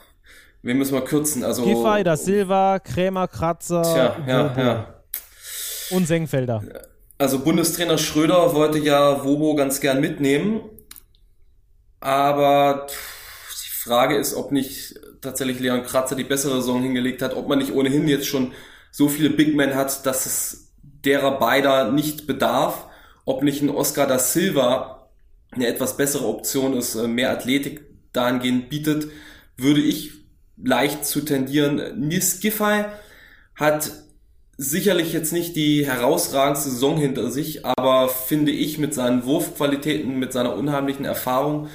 wen 0.62 0.78
müssen 0.78 0.94
wir 0.94 1.02
kürzen? 1.02 1.44
Also. 1.44 1.64
Giffey, 1.64 2.04
da 2.04 2.16
Silva, 2.16 2.78
Krämer, 2.78 3.28
Kratzer. 3.28 3.82
Tja, 3.82 4.16
ja, 4.28 4.56
ja. 4.56 5.04
Und 5.90 6.06
Senkfelder. 6.06 6.64
Also 7.18 7.40
Bundestrainer 7.40 7.98
Schröder 7.98 8.54
wollte 8.54 8.78
ja 8.78 9.24
Wobo 9.26 9.56
ganz 9.56 9.82
gern 9.82 10.00
mitnehmen. 10.00 10.62
Aber 12.00 12.86
die 12.86 13.90
Frage 13.90 14.16
ist, 14.16 14.36
ob 14.36 14.52
nicht 14.52 15.00
tatsächlich 15.22 15.60
Leon 15.60 15.82
Kratzer 15.84 16.16
die 16.16 16.24
bessere 16.24 16.58
Saison 16.58 16.84
hingelegt 16.84 17.24
hat, 17.24 17.36
ob 17.36 17.48
man 17.48 17.58
nicht 17.58 17.74
ohnehin 17.74 18.08
jetzt 18.08 18.28
schon 18.28 18.52
so 18.92 19.10
viele 19.10 19.32
Big 19.32 19.56
Men 19.56 19.74
hat, 19.74 20.06
dass 20.06 20.28
es 20.28 20.74
derer 20.84 21.40
beider 21.40 21.92
nicht 21.92 22.28
bedarf, 22.28 22.86
ob 23.26 23.42
nicht 23.42 23.64
ein 23.64 23.72
Oscar 23.72 24.06
da 24.06 24.20
Silva 24.20 25.03
eine 25.56 25.68
etwas 25.68 25.98
bessere 25.98 26.28
Option 26.28 26.76
ist, 26.76 26.96
äh, 26.96 27.08
mehr 27.08 27.32
Athletik 27.32 27.82
dahingehend 28.14 28.70
bietet, 28.70 29.08
würde 29.58 29.82
ich 29.82 30.12
leicht 30.62 31.06
zu 31.06 31.22
tendieren. 31.22 31.82
Nils 32.00 32.40
Giffey 32.40 32.86
hat 33.56 33.92
sicherlich 34.58 35.14
jetzt 35.14 35.34
nicht 35.34 35.56
die 35.56 35.86
herausragendste 35.86 36.70
Saison 36.70 36.98
hinter 36.98 37.32
sich, 37.32 37.66
aber 37.66 38.08
finde 38.08 38.52
ich 38.52 38.78
mit 38.78 38.94
seinen 38.94 39.26
Wurfqualitäten, 39.26 40.20
mit 40.20 40.32
seiner 40.32 40.56
unheimlichen 40.56 41.06
Erfahrung, 41.06 41.70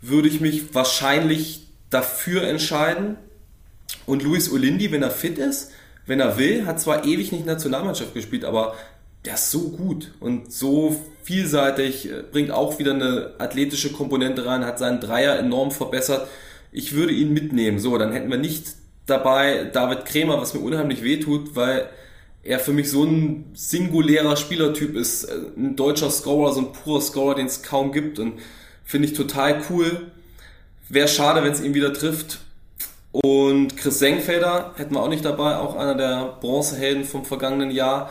würde 0.00 0.28
ich 0.28 0.40
mich 0.40 0.74
wahrscheinlich 0.74 1.68
dafür 1.90 2.44
entscheiden. 2.44 3.16
Und 4.06 4.22
Luis 4.22 4.50
Olindi, 4.50 4.90
wenn 4.90 5.02
er 5.02 5.10
fit 5.10 5.38
ist, 5.38 5.70
wenn 6.06 6.20
er 6.20 6.38
will, 6.38 6.66
hat 6.66 6.80
zwar 6.80 7.04
ewig 7.04 7.30
nicht 7.30 7.46
Nationalmannschaft 7.46 8.14
gespielt, 8.14 8.44
aber 8.44 8.74
der 9.24 9.34
ist 9.34 9.50
so 9.50 9.70
gut 9.70 10.12
und 10.20 10.52
so 10.52 10.96
vielseitig, 11.22 12.10
bringt 12.32 12.50
auch 12.50 12.78
wieder 12.78 12.94
eine 12.94 13.34
athletische 13.38 13.92
Komponente 13.92 14.44
rein, 14.44 14.64
hat 14.64 14.78
seinen 14.78 15.00
Dreier 15.00 15.38
enorm 15.38 15.70
verbessert. 15.70 16.28
Ich 16.72 16.94
würde 16.94 17.12
ihn 17.12 17.32
mitnehmen. 17.32 17.78
So, 17.78 17.96
dann 17.98 18.12
hätten 18.12 18.30
wir 18.30 18.38
nicht 18.38 18.66
dabei 19.06 19.70
David 19.72 20.04
Krämer, 20.04 20.40
was 20.40 20.54
mir 20.54 20.60
unheimlich 20.60 21.02
wehtut, 21.02 21.54
weil 21.54 21.88
er 22.42 22.58
für 22.58 22.72
mich 22.72 22.90
so 22.90 23.04
ein 23.04 23.44
singulärer 23.54 24.36
Spielertyp 24.36 24.96
ist. 24.96 25.30
Ein 25.56 25.76
deutscher 25.76 26.10
Scorer, 26.10 26.52
so 26.52 26.60
ein 26.60 26.72
purer 26.72 27.00
Scorer, 27.00 27.36
den 27.36 27.46
es 27.46 27.62
kaum 27.62 27.92
gibt 27.92 28.18
und 28.18 28.40
finde 28.84 29.08
ich 29.08 29.14
total 29.14 29.62
cool. 29.70 30.10
Wäre 30.88 31.08
schade, 31.08 31.44
wenn 31.44 31.52
es 31.52 31.62
ihn 31.62 31.74
wieder 31.74 31.92
trifft. 31.92 32.40
Und 33.12 33.76
Chris 33.76 33.98
Senkfelder 33.98 34.72
hätten 34.76 34.94
wir 34.94 35.02
auch 35.02 35.08
nicht 35.08 35.24
dabei, 35.24 35.56
auch 35.56 35.76
einer 35.76 35.94
der 35.94 36.36
Bronzehelden 36.40 37.04
vom 37.04 37.24
vergangenen 37.24 37.70
Jahr, 37.70 38.10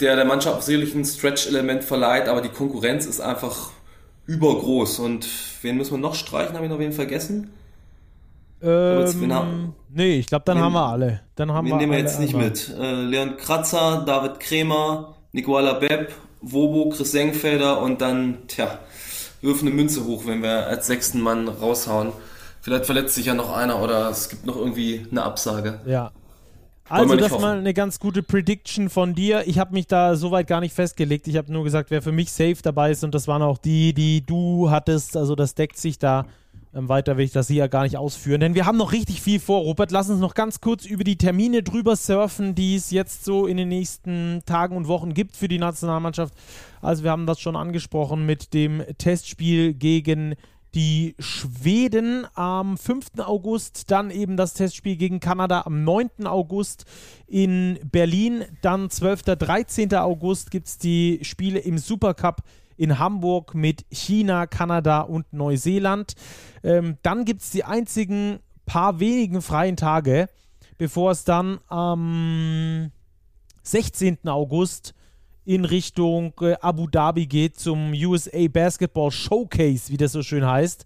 der 0.00 0.16
der 0.16 0.24
Mannschaft 0.24 0.62
sicherlich 0.62 0.94
ein 0.94 1.04
Stretch-Element 1.04 1.84
verleiht, 1.84 2.28
aber 2.28 2.40
die 2.40 2.48
Konkurrenz 2.48 3.06
ist 3.06 3.20
einfach 3.20 3.70
übergroß. 4.26 4.98
Und 4.98 5.28
wen 5.62 5.76
müssen 5.76 5.92
wir 5.92 5.98
noch 5.98 6.14
streichen? 6.14 6.54
Habe 6.54 6.66
ich 6.66 6.70
noch 6.70 6.78
wen 6.78 6.92
vergessen? 6.92 7.50
Ähm, 8.62 9.74
nee, 9.90 10.18
ich 10.18 10.26
glaube, 10.26 10.44
dann 10.46 10.56
wen, 10.56 10.64
haben 10.64 10.72
wir 10.72 10.86
alle. 10.86 11.20
Dann 11.36 11.52
haben 11.52 11.66
wir 11.66 11.76
nehmen 11.76 11.92
wir 11.92 11.98
jetzt 11.98 12.18
nicht 12.18 12.34
mit. 12.34 12.74
Äh, 12.78 12.92
Leon 12.92 13.36
Kratzer, 13.36 14.04
David 14.06 14.40
Kremer, 14.40 15.16
Nicola 15.32 15.74
Bepp, 15.74 16.12
Wobo, 16.40 16.88
Chris 16.88 17.12
Senkfelder 17.12 17.80
und 17.80 18.00
dann, 18.00 18.38
tja, 18.48 18.78
wirf 19.42 19.60
eine 19.60 19.70
Münze 19.70 20.04
hoch, 20.06 20.26
wenn 20.26 20.42
wir 20.42 20.66
als 20.66 20.86
sechsten 20.86 21.20
Mann 21.20 21.48
raushauen. 21.48 22.12
Vielleicht 22.62 22.86
verletzt 22.86 23.14
sich 23.14 23.26
ja 23.26 23.34
noch 23.34 23.54
einer 23.54 23.82
oder 23.82 24.08
es 24.08 24.30
gibt 24.30 24.46
noch 24.46 24.56
irgendwie 24.56 25.06
eine 25.10 25.22
Absage. 25.22 25.80
Ja. 25.84 26.12
Also, 26.88 27.16
das 27.16 27.32
hoffen. 27.32 27.42
mal 27.42 27.58
eine 27.58 27.72
ganz 27.72 27.98
gute 27.98 28.22
Prediction 28.22 28.90
von 28.90 29.14
dir. 29.14 29.46
Ich 29.46 29.58
habe 29.58 29.72
mich 29.72 29.86
da 29.86 30.16
soweit 30.16 30.46
gar 30.46 30.60
nicht 30.60 30.74
festgelegt. 30.74 31.26
Ich 31.28 31.36
habe 31.36 31.52
nur 31.52 31.64
gesagt, 31.64 31.90
wer 31.90 32.02
für 32.02 32.12
mich 32.12 32.30
safe 32.30 32.58
dabei 32.62 32.90
ist 32.90 33.04
und 33.04 33.14
das 33.14 33.26
waren 33.26 33.42
auch 33.42 33.58
die, 33.58 33.94
die 33.94 34.20
du 34.24 34.70
hattest. 34.70 35.16
Also, 35.16 35.34
das 35.34 35.54
deckt 35.54 35.78
sich 35.78 35.98
da. 35.98 36.26
Ähm, 36.74 36.88
weiter 36.88 37.16
will 37.16 37.24
ich 37.24 37.32
das 37.32 37.46
hier 37.48 37.68
gar 37.68 37.84
nicht 37.84 37.96
ausführen, 37.96 38.40
denn 38.40 38.54
wir 38.54 38.66
haben 38.66 38.76
noch 38.76 38.92
richtig 38.92 39.20
viel 39.22 39.38
vor. 39.38 39.60
Robert, 39.60 39.92
lass 39.92 40.10
uns 40.10 40.20
noch 40.20 40.34
ganz 40.34 40.60
kurz 40.60 40.84
über 40.84 41.04
die 41.04 41.16
Termine 41.16 41.62
drüber 41.62 41.94
surfen, 41.94 42.54
die 42.54 42.74
es 42.74 42.90
jetzt 42.90 43.24
so 43.24 43.46
in 43.46 43.56
den 43.56 43.68
nächsten 43.68 44.42
Tagen 44.44 44.76
und 44.76 44.88
Wochen 44.88 45.14
gibt 45.14 45.36
für 45.36 45.48
die 45.48 45.58
Nationalmannschaft. 45.58 46.34
Also 46.82 47.04
wir 47.04 47.12
haben 47.12 47.26
das 47.26 47.40
schon 47.40 47.56
angesprochen 47.56 48.26
mit 48.26 48.52
dem 48.54 48.82
Testspiel 48.98 49.74
gegen 49.74 50.34
die 50.74 51.14
Schweden 51.18 52.26
am 52.34 52.76
5. 52.76 53.18
August, 53.18 53.90
dann 53.90 54.10
eben 54.10 54.36
das 54.36 54.54
Testspiel 54.54 54.96
gegen 54.96 55.20
Kanada 55.20 55.62
am 55.66 55.84
9. 55.84 56.26
August 56.26 56.84
in 57.26 57.78
Berlin, 57.90 58.44
dann 58.62 58.90
12. 58.90 59.22
13. 59.22 59.94
August 59.94 60.50
gibt 60.50 60.66
es 60.66 60.78
die 60.78 61.20
Spiele 61.22 61.60
im 61.60 61.78
Supercup 61.78 62.42
in 62.76 62.98
Hamburg 62.98 63.54
mit 63.54 63.86
China, 63.90 64.46
Kanada 64.46 65.02
und 65.02 65.32
Neuseeland. 65.32 66.14
Ähm, 66.64 66.98
dann 67.02 67.24
gibt 67.24 67.42
es 67.42 67.50
die 67.50 67.64
einzigen 67.64 68.40
paar 68.66 68.98
wenigen 68.98 69.42
freien 69.42 69.76
Tage, 69.76 70.28
bevor 70.76 71.12
es 71.12 71.24
dann 71.24 71.60
am 71.68 72.90
16. 73.62 74.26
August 74.26 74.94
in 75.44 75.64
Richtung 75.64 76.32
äh, 76.40 76.54
Abu 76.60 76.86
Dhabi 76.86 77.26
geht 77.26 77.58
zum 77.58 77.92
USA 77.92 78.48
Basketball 78.48 79.10
Showcase, 79.10 79.90
wie 79.92 79.96
das 79.96 80.12
so 80.12 80.22
schön 80.22 80.46
heißt. 80.46 80.84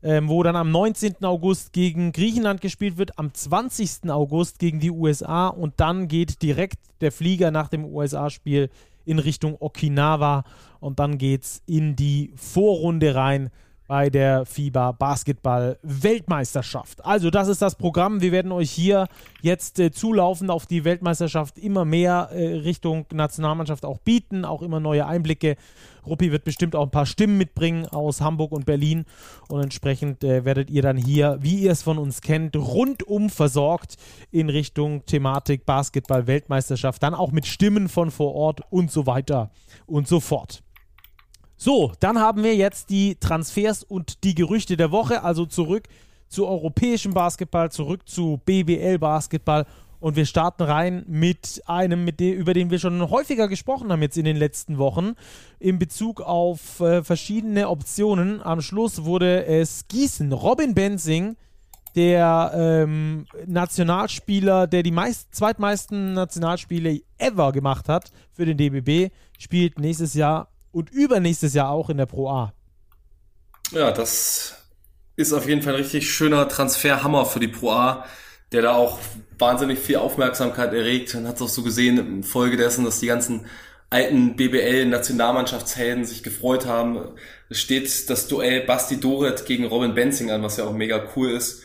Ähm, 0.00 0.28
wo 0.28 0.44
dann 0.44 0.54
am 0.54 0.70
19. 0.70 1.24
August 1.24 1.72
gegen 1.72 2.12
Griechenland 2.12 2.60
gespielt 2.60 2.98
wird, 2.98 3.18
am 3.18 3.34
20. 3.34 4.08
August 4.10 4.60
gegen 4.60 4.78
die 4.78 4.92
USA 4.92 5.48
und 5.48 5.74
dann 5.78 6.06
geht 6.06 6.40
direkt 6.40 6.78
der 7.00 7.10
Flieger 7.10 7.50
nach 7.50 7.68
dem 7.68 7.84
USA-Spiel 7.84 8.70
in 9.04 9.18
Richtung 9.18 9.56
Okinawa 9.58 10.44
und 10.78 11.00
dann 11.00 11.18
geht 11.18 11.42
es 11.42 11.62
in 11.66 11.96
die 11.96 12.32
Vorrunde 12.36 13.16
rein 13.16 13.50
bei 13.88 14.10
der 14.10 14.44
FIBA 14.44 14.92
Basketball 14.92 15.78
Weltmeisterschaft. 15.82 17.04
Also 17.04 17.30
das 17.30 17.48
ist 17.48 17.62
das 17.62 17.74
Programm. 17.74 18.20
Wir 18.20 18.32
werden 18.32 18.52
euch 18.52 18.70
hier 18.70 19.08
jetzt 19.40 19.80
äh, 19.80 19.90
zulaufend 19.90 20.50
auf 20.50 20.66
die 20.66 20.84
Weltmeisterschaft 20.84 21.58
immer 21.58 21.84
mehr 21.86 22.28
äh, 22.32 22.58
Richtung 22.58 23.06
Nationalmannschaft 23.12 23.84
auch 23.84 23.98
bieten, 23.98 24.44
auch 24.44 24.62
immer 24.62 24.78
neue 24.78 25.06
Einblicke. 25.06 25.56
Ruppi 26.06 26.30
wird 26.30 26.44
bestimmt 26.44 26.76
auch 26.76 26.84
ein 26.84 26.90
paar 26.90 27.06
Stimmen 27.06 27.38
mitbringen 27.38 27.86
aus 27.86 28.20
Hamburg 28.20 28.52
und 28.52 28.66
Berlin 28.66 29.04
und 29.48 29.62
entsprechend 29.62 30.22
äh, 30.22 30.44
werdet 30.44 30.70
ihr 30.70 30.82
dann 30.82 30.96
hier, 30.96 31.38
wie 31.40 31.56
ihr 31.56 31.72
es 31.72 31.82
von 31.82 31.98
uns 31.98 32.20
kennt, 32.20 32.56
rundum 32.56 33.30
versorgt 33.30 33.96
in 34.30 34.50
Richtung 34.50 35.04
Thematik 35.06 35.64
Basketball 35.64 36.26
Weltmeisterschaft, 36.26 37.02
dann 37.02 37.14
auch 37.14 37.32
mit 37.32 37.46
Stimmen 37.46 37.88
von 37.88 38.10
vor 38.10 38.34
Ort 38.34 38.60
und 38.70 38.90
so 38.90 39.06
weiter 39.06 39.50
und 39.86 40.06
so 40.06 40.20
fort. 40.20 40.62
So, 41.60 41.90
dann 41.98 42.20
haben 42.20 42.44
wir 42.44 42.54
jetzt 42.54 42.88
die 42.88 43.16
Transfers 43.16 43.82
und 43.82 44.22
die 44.22 44.36
Gerüchte 44.36 44.76
der 44.76 44.92
Woche, 44.92 45.24
also 45.24 45.44
zurück 45.44 45.88
zu 46.28 46.46
europäischem 46.46 47.14
Basketball, 47.14 47.72
zurück 47.72 48.08
zu 48.08 48.40
BBL 48.44 49.00
Basketball. 49.00 49.66
Und 49.98 50.14
wir 50.14 50.24
starten 50.24 50.62
rein 50.62 51.04
mit 51.08 51.60
einem, 51.66 52.04
mit 52.04 52.20
dem, 52.20 52.34
über 52.34 52.54
den 52.54 52.70
wir 52.70 52.78
schon 52.78 53.10
häufiger 53.10 53.48
gesprochen 53.48 53.90
haben 53.90 54.02
jetzt 54.02 54.16
in 54.16 54.24
den 54.24 54.36
letzten 54.36 54.78
Wochen, 54.78 55.14
in 55.58 55.80
Bezug 55.80 56.20
auf 56.20 56.78
äh, 56.78 57.02
verschiedene 57.02 57.68
Optionen. 57.68 58.40
Am 58.40 58.60
Schluss 58.60 59.02
wurde 59.02 59.44
es 59.44 59.88
Gießen, 59.88 60.32
Robin 60.32 60.74
Benzing, 60.74 61.36
der 61.96 62.52
ähm, 62.54 63.26
Nationalspieler, 63.46 64.68
der 64.68 64.84
die 64.84 64.92
meist, 64.92 65.34
zweitmeisten 65.34 66.12
Nationalspiele 66.12 67.00
ever 67.18 67.50
gemacht 67.50 67.88
hat 67.88 68.12
für 68.30 68.44
den 68.46 68.56
DBB, 68.56 69.12
spielt 69.36 69.80
nächstes 69.80 70.14
Jahr 70.14 70.52
und 70.72 70.90
übernächstes 70.90 71.54
Jahr 71.54 71.70
auch 71.70 71.90
in 71.90 71.96
der 71.96 72.06
Pro 72.06 72.28
A. 72.28 72.52
Ja, 73.72 73.90
das 73.92 74.56
ist 75.16 75.32
auf 75.32 75.48
jeden 75.48 75.62
Fall 75.62 75.74
ein 75.74 75.80
richtig 75.80 76.10
schöner 76.12 76.48
Transferhammer 76.48 77.26
für 77.26 77.40
die 77.40 77.48
Pro 77.48 77.72
A, 77.72 78.04
der 78.52 78.62
da 78.62 78.74
auch 78.74 78.98
wahnsinnig 79.38 79.78
viel 79.78 79.96
Aufmerksamkeit 79.96 80.72
erregt. 80.72 81.14
Man 81.14 81.26
hat 81.26 81.36
es 81.36 81.42
auch 81.42 81.48
so 81.48 81.62
gesehen 81.62 81.98
infolgedessen, 81.98 82.84
dass 82.84 83.00
die 83.00 83.06
ganzen 83.06 83.46
alten 83.90 84.36
BBL-Nationalmannschaftshelden 84.36 86.04
sich 86.04 86.22
gefreut 86.22 86.66
haben. 86.66 87.00
Es 87.48 87.60
steht 87.60 88.10
das 88.10 88.28
Duell 88.28 88.62
Basti 88.62 89.00
Doret 89.00 89.46
gegen 89.46 89.64
Robin 89.64 89.94
Benzing 89.94 90.30
an, 90.30 90.42
was 90.42 90.56
ja 90.56 90.64
auch 90.64 90.72
mega 90.72 91.02
cool 91.16 91.30
ist. 91.30 91.62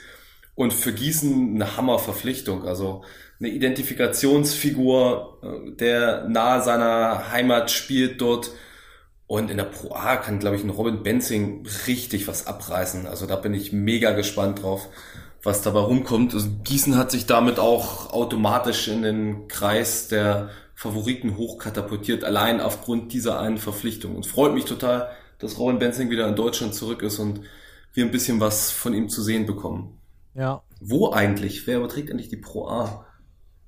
Und 0.55 0.73
für 0.73 0.93
Gießen 0.93 1.55
eine 1.55 1.77
Hammerverpflichtung. 1.77 2.67
Also 2.67 3.03
eine 3.39 3.49
Identifikationsfigur, 3.49 5.39
äh, 5.41 5.71
der 5.75 6.27
nahe 6.27 6.61
seiner 6.61 7.31
Heimat 7.31 7.71
spielt 7.71 8.21
dort 8.21 8.51
und 9.33 9.49
in 9.49 9.57
der 9.57 9.63
Pro 9.63 9.95
A 9.95 10.17
kann, 10.17 10.37
glaube 10.37 10.57
ich, 10.57 10.63
ein 10.63 10.69
Robin 10.69 11.01
Benzing 11.01 11.65
richtig 11.87 12.27
was 12.27 12.45
abreißen. 12.45 13.07
Also 13.07 13.25
da 13.25 13.35
bin 13.35 13.55
ich 13.55 13.73
mega 13.73 14.11
gespannt 14.11 14.61
drauf, 14.61 14.89
was 15.41 15.63
dabei 15.63 15.79
rumkommt. 15.79 16.35
Also 16.35 16.49
Gießen 16.63 16.95
hat 16.97 17.09
sich 17.09 17.25
damit 17.25 17.57
auch 17.57 18.13
automatisch 18.13 18.87
in 18.89 19.01
den 19.01 19.47
Kreis 19.47 20.07
der 20.07 20.49
Favoriten 20.75 21.35
hochkatapultiert, 21.35 22.23
allein 22.23 22.61
aufgrund 22.61 23.11
dieser 23.11 23.39
einen 23.39 23.57
Verpflichtung. 23.57 24.15
Und 24.15 24.23
es 24.23 24.31
freut 24.31 24.53
mich 24.53 24.65
total, 24.65 25.09
dass 25.39 25.57
Robin 25.57 25.79
Benzing 25.79 26.11
wieder 26.11 26.27
in 26.27 26.35
Deutschland 26.35 26.75
zurück 26.75 27.01
ist 27.01 27.17
und 27.17 27.39
wir 27.95 28.05
ein 28.05 28.11
bisschen 28.11 28.39
was 28.39 28.69
von 28.69 28.93
ihm 28.93 29.09
zu 29.09 29.23
sehen 29.23 29.47
bekommen. 29.47 29.99
Ja. 30.35 30.61
Wo 30.79 31.11
eigentlich? 31.11 31.65
Wer 31.65 31.77
überträgt 31.77 32.11
eigentlich 32.11 32.29
die 32.29 32.37
Pro 32.37 32.67
A? 32.67 33.07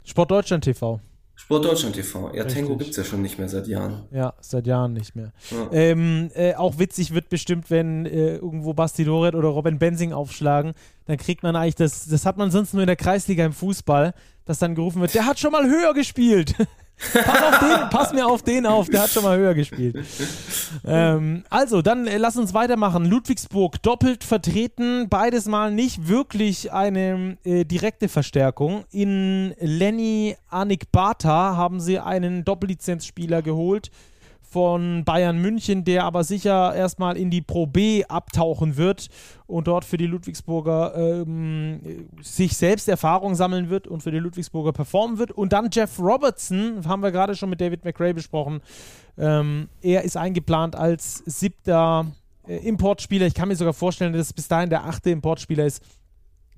Sport 0.03 0.29
Deutschland 0.29 0.63
TV. 0.63 1.01
Sport 1.35 1.65
Deutschland 1.65 1.95
TV. 1.95 2.33
Ja, 2.33 2.43
Richtig. 2.43 2.63
Tango 2.63 2.77
gibt 2.77 2.91
es 2.91 2.97
ja 2.97 3.03
schon 3.03 3.21
nicht 3.21 3.37
mehr 3.37 3.49
seit 3.49 3.67
Jahren. 3.67 4.03
Ja, 4.11 4.33
seit 4.39 4.65
Jahren 4.65 4.93
nicht 4.93 5.15
mehr. 5.15 5.31
Ja. 5.51 5.69
Ähm, 5.71 6.31
äh, 6.33 6.55
auch 6.55 6.79
witzig 6.79 7.13
wird 7.13 7.29
bestimmt, 7.29 7.69
wenn 7.69 8.05
äh, 8.05 8.35
irgendwo 8.35 8.73
Basti 8.73 9.03
Doret 9.03 9.35
oder 9.35 9.49
Robin 9.49 9.77
Benzing 9.77 10.13
aufschlagen, 10.13 10.73
dann 11.05 11.17
kriegt 11.17 11.43
man 11.43 11.55
eigentlich 11.55 11.75
das, 11.75 12.07
das 12.07 12.25
hat 12.25 12.37
man 12.37 12.51
sonst 12.51 12.73
nur 12.73 12.83
in 12.83 12.87
der 12.87 12.95
Kreisliga 12.95 13.45
im 13.45 13.53
Fußball, 13.53 14.13
dass 14.45 14.59
dann 14.59 14.75
gerufen 14.75 15.01
wird, 15.01 15.13
der 15.13 15.25
hat 15.25 15.39
schon 15.39 15.51
mal 15.51 15.69
höher 15.69 15.93
gespielt. 15.93 16.55
Pass, 16.97 17.43
auf 17.43 17.59
den, 17.59 17.89
pass 17.89 18.13
mir 18.13 18.25
auf 18.25 18.41
den 18.41 18.65
auf, 18.65 18.89
der 18.89 19.03
hat 19.03 19.09
schon 19.09 19.23
mal 19.23 19.37
höher 19.37 19.53
gespielt. 19.53 19.97
Ähm, 20.85 21.43
also, 21.49 21.81
dann 21.81 22.07
äh, 22.07 22.17
lass 22.17 22.37
uns 22.37 22.53
weitermachen. 22.53 23.05
Ludwigsburg 23.05 23.81
doppelt 23.81 24.23
vertreten, 24.23 25.09
beides 25.09 25.45
mal 25.45 25.71
nicht 25.71 26.07
wirklich 26.07 26.71
eine 26.71 27.37
äh, 27.43 27.65
direkte 27.65 28.07
Verstärkung. 28.07 28.85
In 28.91 29.53
Lenny 29.59 30.37
Anikbata 30.49 31.55
haben 31.55 31.79
sie 31.79 31.99
einen 31.99 32.45
Doppellizenzspieler 32.45 33.41
geholt 33.41 33.91
von 34.55 35.03
Bayern 35.03 35.37
München, 35.37 35.83
der 35.83 36.05
aber 36.05 36.23
sicher 36.23 36.73
erstmal 36.73 37.17
in 37.17 37.29
die 37.29 37.41
Pro 37.41 37.67
B 37.67 38.05
abtauchen 38.05 38.77
wird 38.77 39.09
und 39.47 39.67
dort 39.67 39.83
für 39.83 39.97
die 39.97 40.07
Ludwigsburger 40.07 40.95
ähm, 40.95 42.07
sich 42.21 42.55
selbst 42.55 42.87
Erfahrung 42.87 43.35
sammeln 43.35 43.69
wird 43.69 43.85
und 43.85 44.01
für 44.01 44.11
die 44.11 44.17
Ludwigsburger 44.19 44.71
performen 44.71 45.17
wird. 45.17 45.33
Und 45.33 45.51
dann 45.51 45.67
Jeff 45.73 45.99
Robertson, 45.99 46.87
haben 46.87 47.03
wir 47.03 47.11
gerade 47.11 47.35
schon 47.35 47.49
mit 47.49 47.59
David 47.59 47.83
McRae 47.83 48.13
besprochen. 48.13 48.61
Ähm, 49.17 49.67
er 49.81 50.03
ist 50.03 50.15
eingeplant 50.15 50.77
als 50.77 51.17
siebter 51.25 52.05
äh, 52.47 52.55
Importspieler. 52.55 53.25
Ich 53.25 53.33
kann 53.33 53.49
mir 53.49 53.57
sogar 53.57 53.73
vorstellen, 53.73 54.13
dass 54.13 54.27
es 54.27 54.33
bis 54.33 54.47
dahin 54.47 54.69
der 54.69 54.85
achte 54.85 55.09
Importspieler 55.09 55.65
ist 55.65 55.83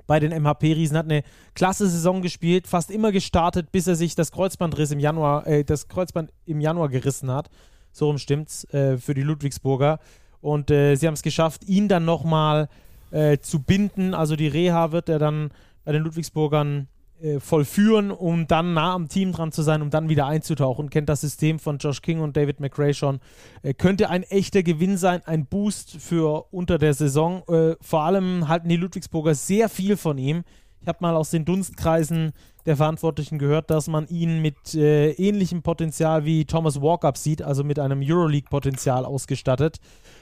bei 0.05 0.19
den 0.19 0.31
MHP-Riesen, 0.39 0.95
hat 0.95 1.05
eine 1.05 1.23
klasse 1.55 1.89
Saison 1.89 2.21
gespielt, 2.21 2.67
fast 2.67 2.91
immer 2.91 3.11
gestartet, 3.11 3.71
bis 3.71 3.87
er 3.87 3.95
sich 3.95 4.13
das 4.13 4.31
Kreuzbandriss 4.31 4.91
im 4.91 4.99
Januar, 4.99 5.47
äh, 5.47 5.63
das 5.63 5.87
Kreuzband 5.87 6.31
im 6.45 6.61
Januar 6.61 6.89
gerissen 6.89 7.31
hat. 7.31 7.49
So 7.91 8.07
rum 8.07 8.17
stimmt's 8.17 8.65
äh, 8.73 8.97
für 8.97 9.13
die 9.13 9.23
Ludwigsburger. 9.23 9.99
Und 10.41 10.71
äh, 10.71 10.95
sie 10.95 11.07
haben 11.07 11.15
es 11.15 11.23
geschafft, 11.23 11.63
ihn 11.65 11.87
dann 11.87 12.05
nochmal 12.05 12.69
äh, 13.11 13.37
zu 13.39 13.63
binden. 13.63 14.13
Also 14.13 14.35
die 14.35 14.47
Reha 14.47 14.91
wird 14.91 15.09
er 15.09 15.19
dann 15.19 15.51
bei 15.83 15.91
den 15.91 16.03
Ludwigsburgern 16.03 16.87
äh, 17.21 17.39
vollführen, 17.39 18.11
um 18.11 18.45
dann 18.45 18.73
nah 18.75 18.93
am 18.93 19.07
Team 19.07 19.31
dran 19.31 19.51
zu 19.51 19.63
sein, 19.63 19.81
um 19.81 19.89
dann 19.89 20.09
wieder 20.09 20.27
einzutauchen. 20.27 20.89
Kennt 20.89 21.09
das 21.09 21.21
System 21.21 21.57
von 21.57 21.79
Josh 21.79 22.01
King 22.01 22.19
und 22.19 22.37
David 22.37 22.59
McRae 22.59 22.93
schon. 22.93 23.19
Äh, 23.63 23.73
könnte 23.73 24.09
ein 24.09 24.23
echter 24.23 24.61
Gewinn 24.61 24.97
sein, 24.97 25.21
ein 25.25 25.47
Boost 25.47 25.97
für 25.99 26.45
unter 26.51 26.77
der 26.77 26.93
Saison. 26.93 27.41
Äh, 27.47 27.75
vor 27.81 28.01
allem 28.03 28.47
halten 28.47 28.69
die 28.69 28.77
Ludwigsburger 28.77 29.33
sehr 29.33 29.67
viel 29.67 29.97
von 29.97 30.17
ihm. 30.19 30.43
Ich 30.81 30.87
habe 30.87 30.99
mal 31.01 31.15
aus 31.15 31.31
den 31.31 31.45
Dunstkreisen 31.45 32.33
der 32.65 32.77
Verantwortlichen 32.77 33.39
gehört, 33.39 33.69
dass 33.69 33.87
man 33.87 34.07
ihn 34.07 34.41
mit 34.41 34.75
äh, 34.75 35.11
ähnlichem 35.11 35.63
Potenzial 35.63 36.25
wie 36.25 36.45
Thomas 36.45 36.81
Walkup 36.81 37.17
sieht, 37.17 37.41
also 37.41 37.63
mit 37.63 37.79
einem 37.79 38.01
Euroleague-Potenzial 38.03 39.05
ausgestattet. 39.05 39.77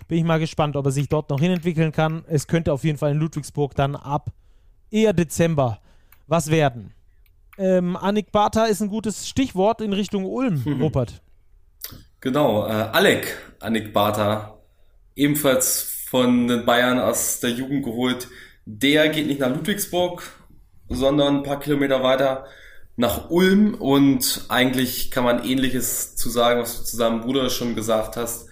Bin 0.08 0.20
ich 0.20 0.24
mal 0.24 0.39
gespannt, 0.39 0.76
ob 0.76 0.86
er 0.86 0.91
sich 0.91 1.10
dort 1.10 1.30
noch 1.30 1.39
hinentwickeln 1.39 1.91
kann. 1.91 2.24
Es 2.28 2.47
könnte 2.47 2.72
auf 2.72 2.84
jeden 2.84 2.97
Fall 2.97 3.12
in 3.12 3.18
Ludwigsburg 3.18 3.74
dann 3.76 3.95
ab 3.95 4.32
eher 4.91 5.14
Dezember 5.14 5.80
was 6.28 6.49
werden. 6.51 6.93
Ähm, 7.58 7.95
Annik 7.95 8.32
Bartha 8.32 8.66
ist 8.66 8.82
ein 8.82 8.89
gutes 8.89 9.28
Stichwort 9.28 9.82
in 9.82 9.93
Richtung 9.93 10.26
Ulm, 10.26 10.62
mhm. 10.66 10.82
Rupert. 10.82 11.22
Genau, 12.20 12.68
äh, 12.68 12.72
Alec 12.72 13.38
Annik 13.60 13.93
Bartha, 13.93 14.60
ebenfalls 15.16 16.06
von 16.10 16.47
den 16.47 16.66
Bayern 16.66 16.99
aus 16.99 17.39
der 17.39 17.51
Jugend 17.51 17.86
geholt. 17.86 18.28
Der 18.66 19.10
geht 19.10 19.28
nicht 19.28 19.39
nach 19.39 19.49
Ludwigsburg, 19.49 20.24
sondern 20.89 21.38
ein 21.38 21.43
paar 21.43 21.59
Kilometer 21.59 22.03
weiter 22.03 22.45
nach 22.97 23.29
Ulm 23.29 23.73
und 23.73 24.45
eigentlich 24.47 25.11
kann 25.11 25.23
man 25.23 25.43
ähnliches 25.43 26.15
zu 26.15 26.29
sagen, 26.29 26.61
was 26.61 26.77
du 26.77 26.83
zu 26.86 26.95
seinem 26.95 27.21
Bruder 27.21 27.49
schon 27.49 27.75
gesagt 27.75 28.15
hast, 28.15 28.47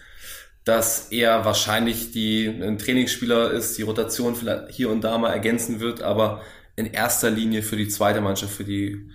dass 0.65 1.11
er 1.11 1.45
wahrscheinlich 1.45 2.11
die, 2.11 2.47
ein 2.47 2.77
Trainingsspieler 2.77 3.51
ist, 3.51 3.77
die 3.77 3.83
Rotation 3.83 4.35
vielleicht 4.35 4.71
hier 4.71 4.89
und 4.89 5.03
da 5.03 5.17
mal 5.17 5.31
ergänzen 5.31 5.79
wird, 5.79 6.01
aber 6.01 6.41
in 6.75 6.85
erster 6.85 7.29
Linie 7.29 7.61
für 7.61 7.77
die 7.77 7.87
zweite 7.87 8.21
Mannschaft, 8.21 8.53
für 8.53 8.63
die 8.63 9.09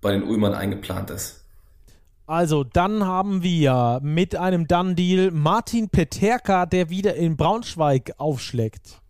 bei 0.00 0.12
den 0.12 0.22
Ulmern 0.22 0.54
eingeplant 0.54 1.10
ist. 1.10 1.44
Also, 2.26 2.64
dann 2.64 3.04
haben 3.04 3.42
wir 3.42 4.00
mit 4.02 4.36
einem 4.36 4.66
Done-Deal 4.66 5.32
Martin 5.32 5.90
Peterka, 5.90 6.66
der 6.66 6.88
wieder 6.88 7.14
in 7.14 7.36
Braunschweig 7.36 8.12
aufschlägt 8.16 9.01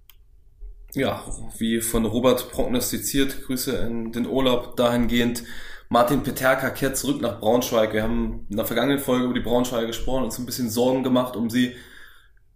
ja, 0.94 1.24
wie 1.58 1.80
von 1.80 2.04
Robert 2.04 2.50
prognostiziert, 2.50 3.44
Grüße 3.46 3.72
in 3.76 4.12
den 4.12 4.26
Urlaub 4.26 4.76
dahingehend. 4.76 5.44
Martin 5.88 6.22
Peterka 6.22 6.70
kehrt 6.70 6.96
zurück 6.96 7.20
nach 7.20 7.40
Braunschweig. 7.40 7.92
Wir 7.92 8.02
haben 8.02 8.46
in 8.48 8.56
der 8.56 8.64
vergangenen 8.64 8.98
Folge 8.98 9.24
über 9.24 9.34
die 9.34 9.40
Braunschweiger 9.40 9.86
gesprochen 9.86 10.18
und 10.18 10.24
uns 10.24 10.38
ein 10.38 10.46
bisschen 10.46 10.70
Sorgen 10.70 11.02
gemacht 11.02 11.36
um 11.36 11.50
sie. 11.50 11.74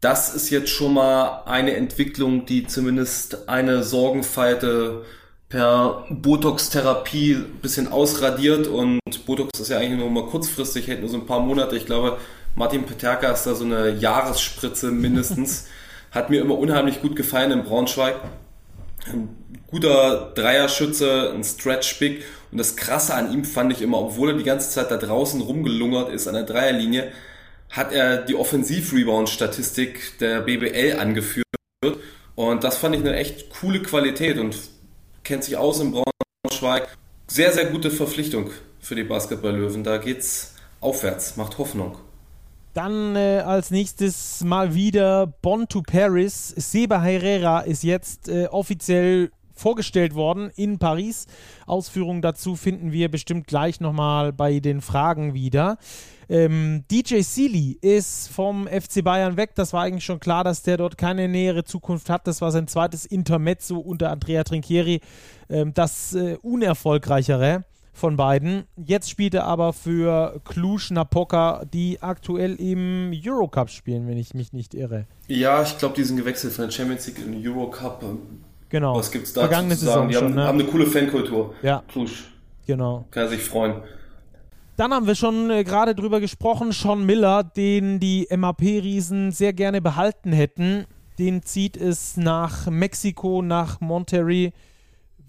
Das 0.01 0.35
ist 0.35 0.51
jetzt 0.51 0.71
schon 0.71 0.95
mal 0.95 1.43
eine 1.47 1.75
Entwicklung, 1.75 2.47
die 2.47 2.67
zumindest 2.67 3.49
eine 3.49 3.83
Sorgenfalte 3.83 5.05
per 5.49 6.05
Botox-Therapie 6.11 7.35
ein 7.35 7.61
bisschen 7.63 7.89
ausradiert 7.89 8.67
und 8.67 9.01
Botox 9.27 9.61
ist 9.61 9.69
ja 9.69 9.79
eigentlich 9.79 10.01
nur 10.01 10.11
mal 10.11 10.27
kurzfristig, 10.27 10.89
hält 10.89 11.01
nur 11.01 11.09
so 11.09 11.17
ein 11.17 11.27
paar 11.27 11.41
Monate. 11.41 11.77
Ich 11.77 11.87
glaube, 11.87 12.19
Martin 12.55 12.85
Peterka 12.85 13.31
ist 13.31 13.45
da 13.45 13.55
so 13.55 13.65
eine 13.65 13.91
Jahresspritze 13.91 14.91
mindestens. 14.91 15.67
Hat 16.11 16.31
mir 16.31 16.41
immer 16.41 16.59
unheimlich 16.59 17.03
gut 17.03 17.17
gefallen 17.17 17.51
in 17.51 17.65
Braunschweig. 17.65 18.17
Ein 19.13 19.29
guter 19.67 20.33
Dreierschütze, 20.35 21.33
ein 21.35 21.45
Stretch 21.45 21.99
Big. 21.99 22.25
Und 22.51 22.59
das 22.59 22.77
Krasse 22.77 23.15
an 23.15 23.33
ihm 23.33 23.45
fand 23.45 23.73
ich 23.73 23.83
immer, 23.83 23.99
obwohl 23.99 24.31
er 24.31 24.37
die 24.37 24.45
ganze 24.45 24.71
Zeit 24.71 24.91
da 24.91 24.97
draußen 24.97 25.41
rumgelungert 25.41 26.11
ist 26.11 26.29
an 26.29 26.35
der 26.35 26.45
Dreierlinie, 26.45 27.13
hat 27.71 27.93
er 27.93 28.19
die 28.19 28.35
Offensiv-Rebound-Statistik 28.35 30.19
der 30.21 30.41
BBL 30.41 30.99
angeführt. 30.99 31.45
Und 32.35 32.65
das 32.65 32.77
fand 32.77 32.95
ich 32.95 33.01
eine 33.01 33.17
echt 33.17 33.51
coole 33.51 33.83
Qualität 33.83 34.39
und 34.39 34.57
kennt 35.25 35.45
sich 35.45 35.57
aus 35.57 35.81
in 35.81 35.93
Braunschweig. 35.93 36.89
Sehr, 37.27 37.53
sehr 37.53 37.67
gute 37.67 37.91
Verpflichtung 37.91 38.51
für 38.81 38.95
die 38.95 39.03
Basketball-Löwen. 39.03 39.83
Da 39.83 39.99
geht's 39.99 40.55
aufwärts, 40.81 41.37
macht 41.37 41.59
Hoffnung. 41.59 41.97
Dann 42.77 43.17
äh, 43.17 43.43
als 43.43 43.71
nächstes 43.71 44.45
mal 44.45 44.75
wieder 44.75 45.27
Bon 45.27 45.67
to 45.67 45.81
Paris. 45.81 46.49
Seba 46.49 47.01
Herrera 47.01 47.61
ist 47.61 47.83
jetzt 47.83 48.29
äh, 48.29 48.49
offiziell 48.49 49.31
vorgestellt 49.55 50.15
worden 50.15 50.51
in 50.57 50.79
Paris. 50.79 51.25
Ausführungen 51.65 52.21
dazu 52.21 52.55
finden 52.55 52.93
wir 52.93 53.11
bestimmt 53.11 53.47
gleich 53.47 53.81
nochmal 53.81 54.35
bei 54.35 54.61
den 54.61 54.83
Fragen 54.83 55.33
wieder. 55.33 55.79
Ähm, 56.29 56.85
DJ 56.91 57.23
Sealy 57.23 57.79
ist 57.81 58.29
vom 58.29 58.67
FC 58.67 59.03
Bayern 59.03 59.39
weg. 59.39 59.55
Das 59.55 59.73
war 59.73 59.85
eigentlich 59.85 60.05
schon 60.05 60.21
klar, 60.21 60.45
dass 60.45 60.61
der 60.61 60.77
dort 60.77 60.99
keine 60.99 61.29
nähere 61.29 61.65
Zukunft 61.65 62.11
hat. 62.11 62.27
Das 62.27 62.43
war 62.43 62.53
sein 62.53 62.69
zweites 62.69 63.07
Intermezzo 63.07 63.79
unter 63.79 64.11
Andrea 64.11 64.45
Trinchieri. 64.45 65.01
Ähm, 65.49 65.73
das 65.73 66.13
äh, 66.13 66.37
unerfolgreichere 66.43 67.65
von 67.97 68.17
beiden. 68.17 68.65
Jetzt 68.77 69.11
spielt 69.11 69.35
er 69.35 69.45
aber 69.45 69.73
für 69.73 70.41
Cluj 70.45 70.91
Napoca, 70.91 71.65
die 71.73 72.03
aktuell 72.03 72.55
im 72.57 73.13
Eurocup 73.13 73.71
spielen, 73.71 74.07
wenn 74.07 74.19
ich 74.19 74.35
mich 74.35 74.53
nicht 74.53 74.75
irre. 74.75 75.07
Ja, 75.29 75.63
ich 75.63 75.79
glaube, 75.79 75.95
die 75.95 76.05
sind 76.05 76.17
gewechselt 76.17 76.53
von 76.53 76.67
der 76.67 76.71
Champions 76.71 77.07
League 77.07 77.19
in 77.25 77.33
den 77.33 77.49
Eurocup. 77.49 78.05
Genau. 78.69 78.97
Was 78.97 79.11
gibt 79.11 79.27
es 79.27 79.33
da 79.33 79.43
Vergangene 79.43 79.77
zu 79.77 79.87
sagen? 79.87 80.09
Saison 80.09 80.09
Die 80.09 80.17
haben, 80.17 80.27
schon, 80.27 80.35
ne? 80.35 80.47
haben 80.47 80.61
eine 80.61 80.69
coole 80.69 80.87
Fankultur. 80.87 81.55
Ja. 81.63 81.83
Cluj. 81.89 82.11
Genau. 82.67 83.07
Kann 83.11 83.25
er 83.25 83.29
sich 83.31 83.43
freuen. 83.43 83.77
Dann 84.77 84.93
haben 84.93 85.07
wir 85.07 85.15
schon 85.15 85.51
äh, 85.51 85.65
gerade 85.65 85.95
drüber 85.95 86.21
gesprochen, 86.21 86.73
Sean 86.73 87.07
Miller, 87.07 87.45
den 87.45 87.99
die 87.99 88.29
MAP-Riesen 88.31 89.33
sehr 89.33 89.55
gerne 89.55 89.81
behalten 89.81 90.33
hätten. 90.33 90.85
Den 91.19 91.43
zieht 91.43 91.79
es 91.79 92.19
nach 92.19 92.67
Mexiko, 92.69 93.41
nach 93.41 93.81
Monterrey 93.81 94.53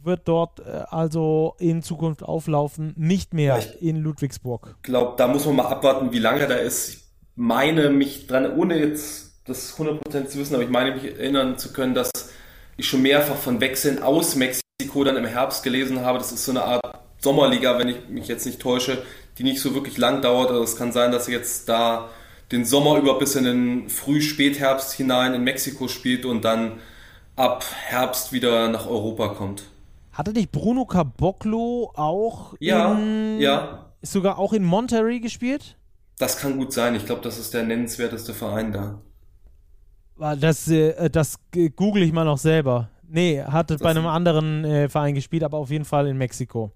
wird 0.08 0.28
dort 0.28 0.60
äh, 0.62 0.84
also 0.90 1.56
in 1.60 1.84
Zukunft 1.84 2.24
auflaufen, 2.24 2.94
nicht 2.98 3.36
mehr 3.36 3.60
ich 3.60 3.82
in 3.82 3.98
Ludwigsburg. 3.98 4.76
Ich 4.78 4.84
glaube, 4.84 5.14
da 5.18 5.28
muss 5.28 5.46
man 5.46 5.58
mal 5.58 5.68
abwarten, 5.68 6.12
wie 6.12 6.20
lange 6.20 6.48
da 6.48 6.56
ist. 6.56 6.90
Ich 6.90 6.98
meine 7.36 7.92
mich 7.92 8.26
dran, 8.26 8.58
ohne 8.58 8.80
jetzt 8.80 9.44
das 9.46 9.78
100% 9.78 10.28
zu 10.28 10.40
wissen, 10.40 10.56
aber 10.56 10.64
ich 10.64 10.70
meine 10.70 10.96
mich 10.96 11.06
erinnern 11.06 11.58
zu 11.58 11.72
können, 11.72 11.94
dass 11.94 12.12
ich 12.76 12.88
schon 12.88 13.02
mehrfach 13.04 13.36
von 13.36 13.62
Wechseln 13.62 14.02
aus 14.02 14.36
Mexiko 14.36 15.04
dann 15.04 15.18
im 15.18 15.26
Herbst 15.26 15.64
gelesen 15.64 16.02
habe. 16.02 16.18
Das 16.18 16.32
ist 16.32 16.44
so 16.44 16.52
eine 16.52 16.64
Art 16.64 16.82
Sommerliga, 17.20 17.78
wenn 17.80 17.90
ich 17.90 18.10
mich 18.10 18.28
jetzt 18.28 18.46
nicht 18.46 18.60
täusche, 18.60 19.04
die 19.38 19.44
nicht 19.44 19.60
so 19.60 19.74
wirklich 19.74 19.98
lang 19.98 20.22
dauert. 20.22 20.50
Also 20.50 20.64
es 20.64 20.76
kann 20.76 20.92
sein, 20.92 21.12
dass 21.12 21.28
er 21.28 21.36
jetzt 21.36 21.70
da 21.70 22.10
den 22.52 22.66
Sommer 22.66 22.98
über 22.98 23.18
bis 23.20 23.36
in 23.36 23.44
den 23.44 23.90
Früh-Spätherbst 23.90 24.94
hinein 24.94 25.34
in 25.34 25.44
Mexiko 25.44 25.88
spielt 25.88 26.26
und 26.26 26.46
dann 26.46 26.80
ab 27.36 27.66
Herbst 27.86 28.32
wieder 28.32 28.68
nach 28.70 28.88
Europa 28.88 29.30
kommt. 29.30 29.64
Hatte 30.18 30.34
nicht 30.34 30.52
Bruno 30.52 30.86
Caboclo 30.86 31.92
auch 31.96 32.56
ja, 32.60 32.94
in, 32.94 33.40
ja. 33.40 33.86
sogar 34.02 34.40
auch 34.40 34.52
in 34.52 34.64
Monterrey 34.64 35.20
gespielt? 35.20 35.78
Das 36.18 36.40
kann 36.40 36.58
gut 36.58 36.74
sein. 36.74 36.96
Ich 36.96 37.06
glaube, 37.06 37.22
das 37.22 37.38
ist 37.38 37.54
der 37.54 37.62
nennenswerteste 37.62 38.34
Verein 38.34 38.72
da. 38.72 39.00
Das, 40.38 40.68
äh, 40.70 41.12
das 41.12 41.38
google 41.76 42.02
ich 42.02 42.12
mal 42.12 42.26
noch 42.26 42.40
selber. 42.40 42.90
Nee, 43.08 43.44
hatte 43.44 43.76
das 43.76 43.84
bei 43.84 43.92
einem 43.92 44.08
anderen 44.08 44.66
äh, 44.66 44.90
Verein 44.90 45.14
gespielt, 45.14 45.44
aber 45.44 45.60
auf 45.60 45.70
jeden 45.70 45.86
Fall 45.86 46.08
in 46.08 46.18
Mexiko. 46.18 46.72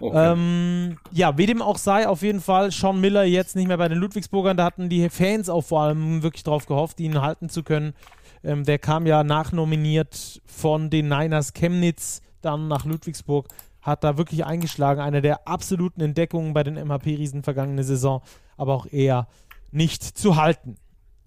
Okay. 0.00 0.32
Ähm, 0.32 0.98
ja, 1.12 1.38
wie 1.38 1.46
dem 1.46 1.62
auch 1.62 1.78
sei, 1.78 2.08
auf 2.08 2.22
jeden 2.22 2.40
Fall 2.40 2.72
Sean 2.72 3.00
Miller 3.00 3.22
jetzt 3.22 3.54
nicht 3.54 3.68
mehr 3.68 3.78
bei 3.78 3.86
den 3.86 3.98
Ludwigsburgern. 3.98 4.56
Da 4.56 4.64
hatten 4.64 4.88
die 4.88 5.08
Fans 5.08 5.48
auch 5.48 5.62
vor 5.62 5.82
allem 5.82 6.24
wirklich 6.24 6.42
drauf 6.42 6.66
gehofft, 6.66 6.98
ihn 6.98 7.22
halten 7.22 7.48
zu 7.48 7.62
können. 7.62 7.94
Ähm, 8.42 8.64
der 8.64 8.80
kam 8.80 9.06
ja 9.06 9.22
nachnominiert 9.22 10.42
von 10.44 10.90
den 10.90 11.08
Niners 11.08 11.52
Chemnitz 11.52 12.22
dann 12.44 12.68
nach 12.68 12.84
Ludwigsburg. 12.84 13.48
hat 13.80 14.04
da 14.04 14.16
wirklich 14.16 14.44
eingeschlagen. 14.44 15.00
Eine 15.00 15.22
der 15.22 15.48
absoluten 15.48 16.00
Entdeckungen 16.00 16.54
bei 16.54 16.62
den 16.62 16.74
MHP-Riesen 16.76 17.42
vergangene 17.42 17.82
Saison, 17.82 18.22
aber 18.56 18.74
auch 18.74 18.86
eher 18.86 19.26
nicht 19.72 20.04
zu 20.04 20.36
halten. 20.36 20.76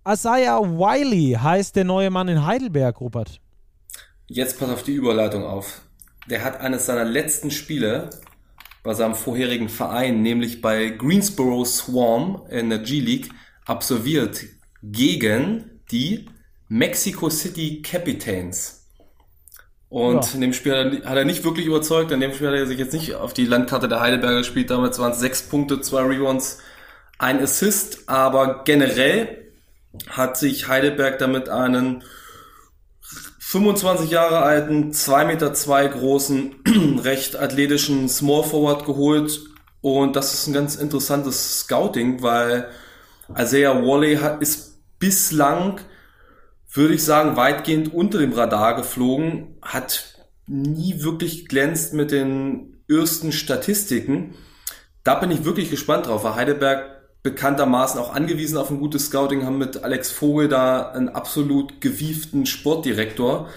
Isaiah 0.07 0.61
Wiley 0.61 1.33
heißt 1.33 1.75
der 1.75 1.83
neue 1.83 2.11
Mann 2.11 2.27
in 2.27 2.45
Heidelberg, 2.45 3.01
Rupert. 3.01 3.41
Jetzt 4.27 4.59
pass 4.59 4.69
auf 4.69 4.83
die 4.83 4.93
Überleitung 4.93 5.43
auf. 5.43 5.81
Der 6.29 6.43
hat 6.43 6.61
eines 6.61 6.85
seiner 6.85 7.03
letzten 7.03 7.51
Spiele 7.51 8.09
bei 8.83 8.93
seinem 8.93 9.15
vorherigen 9.15 9.67
Verein, 9.67 10.21
nämlich 10.21 10.61
bei 10.61 10.89
Greensboro 10.89 11.65
Swarm 11.65 12.43
in 12.49 12.69
der 12.69 12.79
G-League, 12.79 13.31
absolviert 13.65 14.45
gegen 14.83 15.81
die 15.91 16.27
Mexico 16.67 17.29
City 17.29 17.81
Capitains. 17.81 18.84
Und 19.95 20.25
ja. 20.25 20.33
in 20.33 20.41
dem 20.41 20.51
Spiel 20.51 21.03
hat 21.05 21.15
er 21.15 21.23
nicht 21.23 21.45
wirklich 21.45 21.67
überzeugt. 21.67 22.11
In 22.11 22.19
dem 22.19 22.33
Spiel 22.33 22.47
hat 22.47 22.55
er 22.55 22.67
sich 22.67 22.77
jetzt 22.77 22.91
nicht 22.91 23.15
auf 23.15 23.31
die 23.31 23.45
Landkarte 23.45 23.87
der 23.87 24.01
Heidelberger 24.01 24.39
gespielt. 24.39 24.69
Damals 24.69 24.99
waren 24.99 25.13
es 25.13 25.21
sechs 25.21 25.43
Punkte, 25.43 25.79
zwei 25.79 26.01
Rebounds, 26.01 26.59
ein 27.17 27.41
Assist. 27.41 28.09
Aber 28.09 28.65
generell 28.65 29.53
hat 30.09 30.35
sich 30.35 30.67
Heidelberg 30.67 31.17
damit 31.19 31.47
einen 31.47 32.03
25 33.39 34.11
Jahre 34.11 34.39
alten, 34.39 34.91
2 34.91 35.23
Meter 35.23 35.53
zwei 35.53 35.87
großen, 35.87 36.55
recht 37.01 37.37
athletischen 37.37 38.09
Small 38.09 38.43
Forward 38.43 38.85
geholt. 38.85 39.45
Und 39.79 40.17
das 40.17 40.33
ist 40.33 40.47
ein 40.47 40.53
ganz 40.53 40.75
interessantes 40.75 41.61
Scouting, 41.61 42.21
weil 42.21 42.67
Isaiah 43.33 43.81
Wally 43.81 44.17
hat, 44.17 44.41
ist 44.41 44.77
bislang, 44.99 45.79
würde 46.75 46.93
ich 46.93 47.03
sagen, 47.03 47.35
weitgehend 47.35 47.93
unter 47.93 48.19
dem 48.19 48.33
Radar 48.33 48.75
geflogen, 48.75 49.57
hat 49.61 50.27
nie 50.47 51.01
wirklich 51.01 51.47
glänzt 51.47 51.93
mit 51.93 52.11
den 52.11 52.77
ersten 52.89 53.31
Statistiken. 53.31 54.35
Da 55.03 55.15
bin 55.15 55.31
ich 55.31 55.45
wirklich 55.45 55.69
gespannt 55.69 56.07
drauf, 56.07 56.23
weil 56.23 56.35
Heidelberg 56.35 56.95
bekanntermaßen 57.23 57.99
auch 57.99 58.13
angewiesen 58.13 58.57
auf 58.57 58.69
ein 58.69 58.79
gutes 58.79 59.07
Scouting, 59.07 59.45
haben 59.45 59.57
mit 59.57 59.83
Alex 59.83 60.11
Vogel 60.11 60.47
da 60.47 60.91
einen 60.91 61.09
absolut 61.09 61.81
gewieften 61.81 62.45
Sportdirektor. 62.45 63.49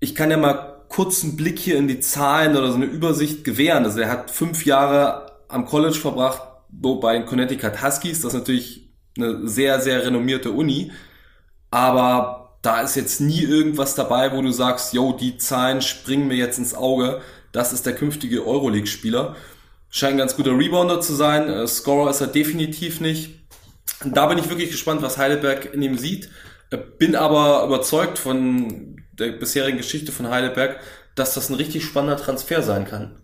Ich 0.00 0.14
kann 0.14 0.30
ja 0.30 0.38
mal 0.38 0.84
kurz 0.88 1.22
einen 1.22 1.36
Blick 1.36 1.58
hier 1.58 1.76
in 1.76 1.88
die 1.88 2.00
Zahlen 2.00 2.56
oder 2.56 2.70
so 2.70 2.76
eine 2.76 2.86
Übersicht 2.86 3.44
gewähren. 3.44 3.84
Also 3.84 4.00
er 4.00 4.10
hat 4.10 4.30
fünf 4.30 4.64
Jahre 4.64 5.32
am 5.48 5.66
College 5.66 5.98
verbracht, 5.98 6.42
bei 6.70 7.12
den 7.12 7.26
Connecticut 7.26 7.82
Huskies. 7.82 8.22
Das 8.22 8.32
ist 8.32 8.38
natürlich 8.38 8.90
eine 9.18 9.46
sehr, 9.46 9.80
sehr 9.80 10.04
renommierte 10.06 10.50
Uni. 10.50 10.92
Aber 11.72 12.58
da 12.60 12.82
ist 12.82 12.94
jetzt 12.94 13.20
nie 13.20 13.42
irgendwas 13.42 13.96
dabei, 13.96 14.32
wo 14.32 14.42
du 14.42 14.52
sagst, 14.52 14.92
yo, 14.92 15.12
die 15.12 15.38
Zahlen 15.38 15.80
springen 15.80 16.28
mir 16.28 16.36
jetzt 16.36 16.58
ins 16.58 16.74
Auge. 16.74 17.22
Das 17.50 17.72
ist 17.72 17.86
der 17.86 17.94
künftige 17.94 18.46
Euroleague-Spieler. 18.46 19.34
Scheint 19.90 20.14
ein 20.14 20.18
ganz 20.18 20.36
guter 20.36 20.56
Rebounder 20.56 21.00
zu 21.00 21.14
sein. 21.14 21.48
Äh, 21.48 21.66
Scorer 21.66 22.10
ist 22.10 22.20
er 22.20 22.26
definitiv 22.28 23.00
nicht. 23.00 23.40
Da 24.04 24.26
bin 24.26 24.38
ich 24.38 24.48
wirklich 24.48 24.70
gespannt, 24.70 25.02
was 25.02 25.18
Heidelberg 25.18 25.74
in 25.74 25.82
ihm 25.82 25.96
sieht. 25.98 26.28
Äh, 26.70 26.78
bin 26.98 27.16
aber 27.16 27.64
überzeugt 27.64 28.18
von 28.18 29.02
der 29.12 29.32
bisherigen 29.32 29.78
Geschichte 29.78 30.12
von 30.12 30.28
Heidelberg, 30.28 30.78
dass 31.14 31.34
das 31.34 31.48
ein 31.48 31.56
richtig 31.56 31.84
spannender 31.84 32.22
Transfer 32.22 32.62
sein 32.62 32.86
kann. 32.86 33.21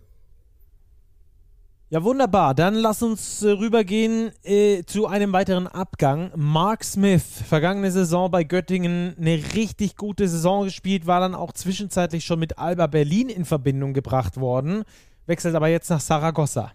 Ja, 1.91 2.03
wunderbar. 2.03 2.53
Dann 2.53 2.75
lass 2.75 3.01
uns 3.01 3.41
äh, 3.41 3.49
rübergehen 3.49 4.31
äh, 4.43 4.83
zu 4.83 5.07
einem 5.07 5.33
weiteren 5.33 5.67
Abgang. 5.67 6.31
Mark 6.35 6.83
Smith, 6.83 7.23
vergangene 7.47 7.91
Saison 7.91 8.29
bei 8.29 8.43
Göttingen 8.43 9.15
eine 9.19 9.41
richtig 9.55 9.95
gute 9.95 10.27
Saison 10.27 10.65
gespielt, 10.65 11.07
war 11.07 11.19
dann 11.19 11.33
auch 11.33 11.51
zwischenzeitlich 11.51 12.25
schon 12.25 12.39
mit 12.39 12.59
Alba 12.59 12.85
Berlin 12.87 13.29
in 13.29 13.43
Verbindung 13.43 13.93
gebracht 13.93 14.39
worden 14.39 14.85
wechselt 15.29 15.55
aber 15.55 15.69
jetzt 15.69 15.89
nach 15.89 16.01
Saragossa. 16.01 16.73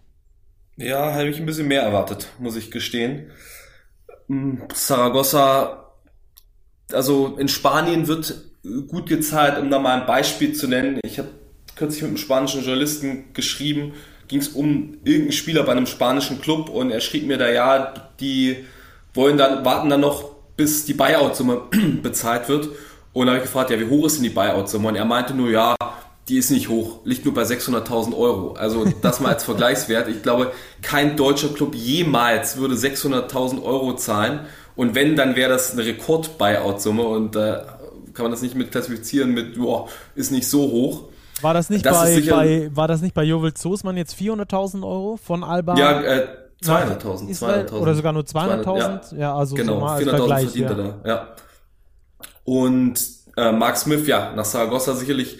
Ja, 0.76 1.12
habe 1.12 1.28
ich 1.28 1.38
ein 1.38 1.44
bisschen 1.44 1.68
mehr 1.68 1.82
erwartet, 1.82 2.28
muss 2.38 2.56
ich 2.56 2.70
gestehen. 2.70 3.30
Hm, 4.28 4.62
Saragossa, 4.72 5.90
also 6.92 7.36
in 7.36 7.48
Spanien 7.48 8.06
wird 8.06 8.42
gut 8.88 9.08
gezahlt, 9.08 9.58
um 9.58 9.70
da 9.70 9.78
mal 9.78 10.00
ein 10.00 10.06
Beispiel 10.06 10.54
zu 10.54 10.68
nennen. 10.68 11.00
Ich 11.04 11.18
habe 11.18 11.28
kürzlich 11.76 12.02
mit 12.02 12.10
einem 12.10 12.16
spanischen 12.16 12.62
Journalisten 12.62 13.32
geschrieben, 13.34 13.92
ging 14.28 14.40
es 14.40 14.48
um 14.48 14.98
irgendeinen 15.04 15.32
Spieler 15.32 15.62
bei 15.64 15.72
einem 15.72 15.86
spanischen 15.86 16.40
Club 16.40 16.68
und 16.68 16.90
er 16.90 17.00
schrieb 17.00 17.26
mir 17.26 17.38
da, 17.38 17.48
ja, 17.48 17.94
die 18.20 18.64
wollen 19.12 19.36
dann, 19.38 19.64
warten 19.64 19.88
dann 19.88 20.00
noch, 20.00 20.30
bis 20.56 20.84
die 20.84 20.94
Buyout-Summe 20.94 21.62
bezahlt 22.02 22.48
wird. 22.48 22.68
Und 23.12 23.26
da 23.26 23.32
habe 23.32 23.38
ich 23.38 23.44
gefragt, 23.44 23.70
ja, 23.70 23.78
wie 23.78 23.88
hoch 23.88 24.06
ist 24.06 24.16
denn 24.16 24.24
die 24.24 24.30
Buyout-Summe? 24.30 24.88
Und 24.88 24.96
er 24.96 25.04
meinte 25.04 25.34
nur, 25.34 25.50
ja, 25.50 25.76
die 26.28 26.38
ist 26.38 26.50
nicht 26.50 26.68
hoch, 26.68 27.00
liegt 27.04 27.24
nur 27.24 27.34
bei 27.34 27.42
600.000 27.42 28.16
Euro. 28.16 28.52
Also 28.54 28.86
das 29.02 29.20
mal 29.20 29.34
als 29.34 29.44
Vergleichswert. 29.44 30.08
Ich 30.08 30.22
glaube, 30.22 30.52
kein 30.82 31.16
deutscher 31.16 31.48
Club 31.48 31.74
jemals 31.74 32.56
würde 32.56 32.74
600.000 32.74 33.62
Euro 33.62 33.94
zahlen. 33.94 34.40
Und 34.74 34.94
wenn, 34.94 35.16
dann 35.16 35.36
wäre 35.36 35.50
das 35.50 35.72
eine 35.72 35.84
Rekord-Buyout-Summe 35.84 37.02
und 37.02 37.36
da 37.36 37.56
äh, 37.56 37.62
kann 38.14 38.24
man 38.24 38.30
das 38.30 38.42
nicht 38.42 38.54
mit 38.54 38.72
klassifizieren 38.72 39.32
mit, 39.32 39.56
boah, 39.56 39.88
ist 40.14 40.32
nicht 40.32 40.48
so 40.48 40.62
hoch. 40.62 41.04
War 41.44 41.54
das 41.54 41.70
nicht, 41.70 41.84
das 41.84 41.98
bei, 41.98 42.20
bei, 42.30 42.70
war 42.74 42.88
das 42.88 43.02
nicht 43.02 43.14
bei 43.14 43.22
Jovel 43.22 43.54
Zosmann 43.54 43.96
jetzt 43.96 44.16
400.000 44.16 44.82
Euro 44.82 45.16
von 45.16 45.44
Alba? 45.44 45.76
Ja, 45.76 46.00
äh, 46.00 46.26
200.000. 46.62 47.32
200 47.34 47.72
oder 47.72 47.94
sogar 47.94 48.12
nur 48.12 48.22
200.000? 48.22 49.14
Ja. 49.14 49.18
ja. 49.18 49.36
also 49.36 49.54
genau, 49.54 49.80
so 49.80 50.04
400.000 50.04 50.26
verdient 50.26 50.56
ja. 50.56 50.68
er 50.68 50.74
da, 50.74 51.08
ja. 51.08 51.28
Und 52.44 52.94
äh, 53.36 53.52
Mark 53.52 53.76
Smith, 53.76 54.06
ja, 54.06 54.32
nach 54.34 54.44
Saragossa 54.44 54.94
sicherlich 54.94 55.38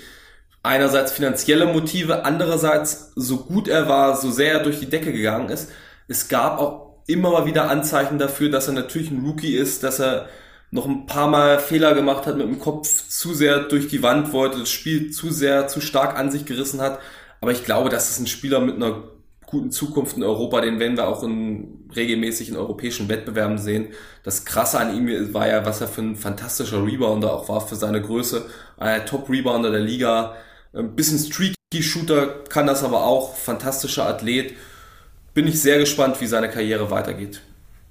einerseits 0.63 1.13
finanzielle 1.13 1.67
Motive, 1.67 2.25
andererseits 2.25 3.13
so 3.15 3.39
gut 3.39 3.69
er 3.69 3.89
war, 3.89 4.17
so 4.17 4.31
sehr 4.31 4.53
er 4.53 4.63
durch 4.63 4.81
die 4.81 4.91
Decke 4.91 5.13
gegangen 5.13 5.49
ist. 5.49 5.71
Es 6.09 6.29
gab 6.29 6.59
auch 6.59 6.99
immer 7.07 7.31
mal 7.31 7.47
wieder 7.47 7.71
Anzeichen 7.71 8.19
dafür, 8.19 8.51
dass 8.51 8.67
er 8.67 8.75
natürlich 8.75 9.11
ein 9.11 9.25
Rookie 9.25 9.55
ist, 9.55 9.83
dass 9.83 10.01
er 10.01 10.29
noch 10.75 10.87
ein 10.87 11.07
paar 11.07 11.29
Mal 11.29 11.61
Fehler 11.61 11.95
gemacht 11.95 12.27
hat, 12.27 12.37
mit 12.37 12.49
dem 12.49 12.59
Kopf 12.59 12.89
zu 13.09 13.33
sehr 13.33 13.61
durch 13.61 13.87
die 13.87 14.03
Wand 14.03 14.33
wollte, 14.33 14.59
das 14.59 14.70
Spiel 14.70 15.12
zu 15.12 15.31
sehr, 15.31 15.68
zu 15.68 15.81
stark 15.81 16.18
an 16.18 16.33
sich 16.33 16.47
gerissen 16.47 16.81
hat. 16.81 16.99
Aber 17.41 17.53
ich 17.53 17.64
glaube, 17.64 17.91
das 17.91 18.11
ist 18.11 18.18
ein 18.18 18.27
Spieler 18.27 18.59
mit 18.59 18.75
einer 18.75 19.05
guten 19.47 19.70
Zukunft 19.70 20.16
in 20.16 20.25
Europa, 20.25 20.61
den 20.61 20.81
werden 20.81 20.97
wir 20.97 21.07
auch 21.07 21.22
in 21.22 21.89
regelmäßigen 21.95 22.57
europäischen 22.57 23.09
Wettbewerben 23.09 23.59
sehen. 23.59 23.93
Das 24.25 24.45
Krasse 24.45 24.81
an 24.81 24.97
ihm 24.97 25.33
war 25.33 25.47
ja, 25.47 25.64
was 25.64 25.81
er 25.81 25.87
für 25.87 26.03
ein 26.03 26.16
fantastischer 26.16 26.85
Rebounder 26.85 27.33
auch 27.33 27.49
war 27.49 27.61
für 27.61 27.77
seine 27.77 28.03
Größe. 28.03 28.45
Ein 28.77 29.07
Top-Rebounder 29.07 29.70
der 29.70 29.81
Liga, 29.81 30.35
ein 30.72 30.97
bisschen 30.97 31.20
streaky 31.20 31.55
Shooter 31.83 32.43
kann 32.49 32.66
das 32.66 32.83
aber 32.83 33.05
auch. 33.05 33.37
Fantastischer 33.37 34.09
Athlet. 34.09 34.55
Bin 35.35 35.47
ich 35.47 35.62
sehr 35.62 35.79
gespannt, 35.79 36.20
wie 36.20 36.27
seine 36.27 36.51
Karriere 36.51 36.91
weitergeht. 36.91 37.43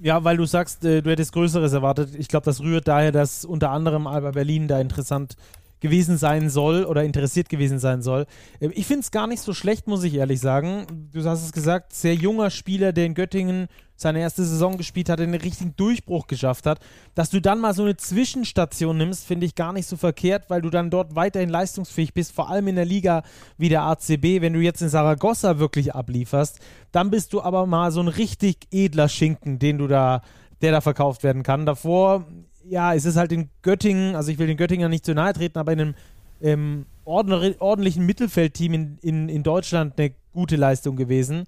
Ja, 0.04 0.26
weil 0.26 0.36
du 0.36 0.44
sagst, 0.44 0.84
äh, 0.84 1.02
du 1.02 1.10
hättest 1.10 1.32
Größeres 1.32 1.72
erwartet. 1.72 2.10
Ich 2.18 2.28
glaube, 2.28 2.44
das 2.44 2.60
rührt 2.60 2.90
daher, 2.90 3.14
dass 3.14 3.46
unter 3.46 3.72
anderem 3.72 4.06
Alba 4.06 4.32
Berlin 4.32 4.68
da 4.68 4.82
interessant 4.82 5.38
gewesen 5.84 6.18
sein 6.18 6.50
soll 6.50 6.86
oder 6.86 7.04
interessiert 7.04 7.50
gewesen 7.50 7.78
sein 7.78 8.02
soll. 8.02 8.26
Äh, 8.60 8.70
ich 8.70 8.88
finde 8.88 9.02
es 9.02 9.12
gar 9.12 9.28
nicht 9.28 9.42
so 9.42 9.54
schlecht, 9.54 9.86
muss 9.86 10.04
ich 10.04 10.16
ehrlich 10.16 10.40
sagen. 10.40 10.88
Du 11.12 11.24
hast 11.26 11.44
es 11.44 11.52
gesagt, 11.52 11.94
sehr 11.94 12.16
junger 12.16 12.50
Spieler, 12.50 12.94
der 12.94 13.06
in 13.06 13.14
Göttingen 13.14 13.68
seine 13.96 14.22
erste 14.22 14.46
Saison 14.46 14.78
gespielt 14.78 15.10
hat, 15.10 15.20
einen 15.20 15.36
richtigen 15.36 15.76
Durchbruch 15.76 16.28
geschafft 16.28 16.66
hat. 16.66 16.80
Dass 17.16 17.30
du 17.30 17.42
dann 17.42 17.60
mal 17.60 17.74
so 17.74 17.84
eine 17.84 17.98
Zwischenstation 17.98 18.98
nimmst, 18.98 19.28
finde 19.28 19.46
ich 19.46 19.56
gar 19.56 19.74
nicht 19.74 19.86
so 19.86 19.98
verkehrt, 19.98 20.50
weil 20.50 20.62
du 20.62 20.70
dann 20.70 20.90
dort 20.90 21.16
weiterhin 21.16 21.50
leistungsfähig 21.50 22.14
bist, 22.14 22.32
vor 22.32 22.50
allem 22.50 22.70
in 22.70 22.78
der 22.78 22.86
Liga 22.86 23.24
wie 23.58 23.70
der 23.70 23.84
ACB. 23.84 24.42
Wenn 24.42 24.54
du 24.54 24.62
jetzt 24.62 24.82
in 24.82 24.90
Saragossa 24.90 25.60
wirklich 25.60 25.94
ablieferst, 25.94 26.60
dann 26.94 27.12
bist 27.12 27.34
du 27.34 27.42
aber 27.42 27.66
mal 27.66 27.92
so 27.92 28.00
ein 28.00 28.08
richtig 28.08 28.68
edler 28.72 29.10
Schinken, 29.10 29.60
den 29.60 29.78
du 29.78 29.88
da, 29.88 30.22
der 30.62 30.72
da 30.72 30.80
verkauft 30.80 31.24
werden 31.24 31.44
kann. 31.44 31.66
Davor 31.66 32.26
ja, 32.68 32.94
es 32.94 33.06
ist 33.06 33.16
halt 33.16 33.32
in 33.32 33.50
Göttingen, 33.62 34.16
also 34.16 34.32
ich 34.32 34.40
will 34.40 34.48
den 34.48 34.58
Göttingen 34.58 34.90
nicht 34.90 35.06
zu 35.06 35.14
nahe 35.14 35.34
treten, 35.34 35.58
aber 35.60 35.74
in 35.74 35.82
einem 35.82 35.96
ähm, 36.42 36.86
ordentlichen 37.06 38.06
Mittelfeldteam 38.06 38.74
in, 38.74 38.98
in, 39.02 39.30
in 39.30 39.44
Deutschland 39.44 39.98
eine 39.98 40.14
gute 40.34 40.56
Leistung 40.56 40.96
gewesen. 40.96 41.46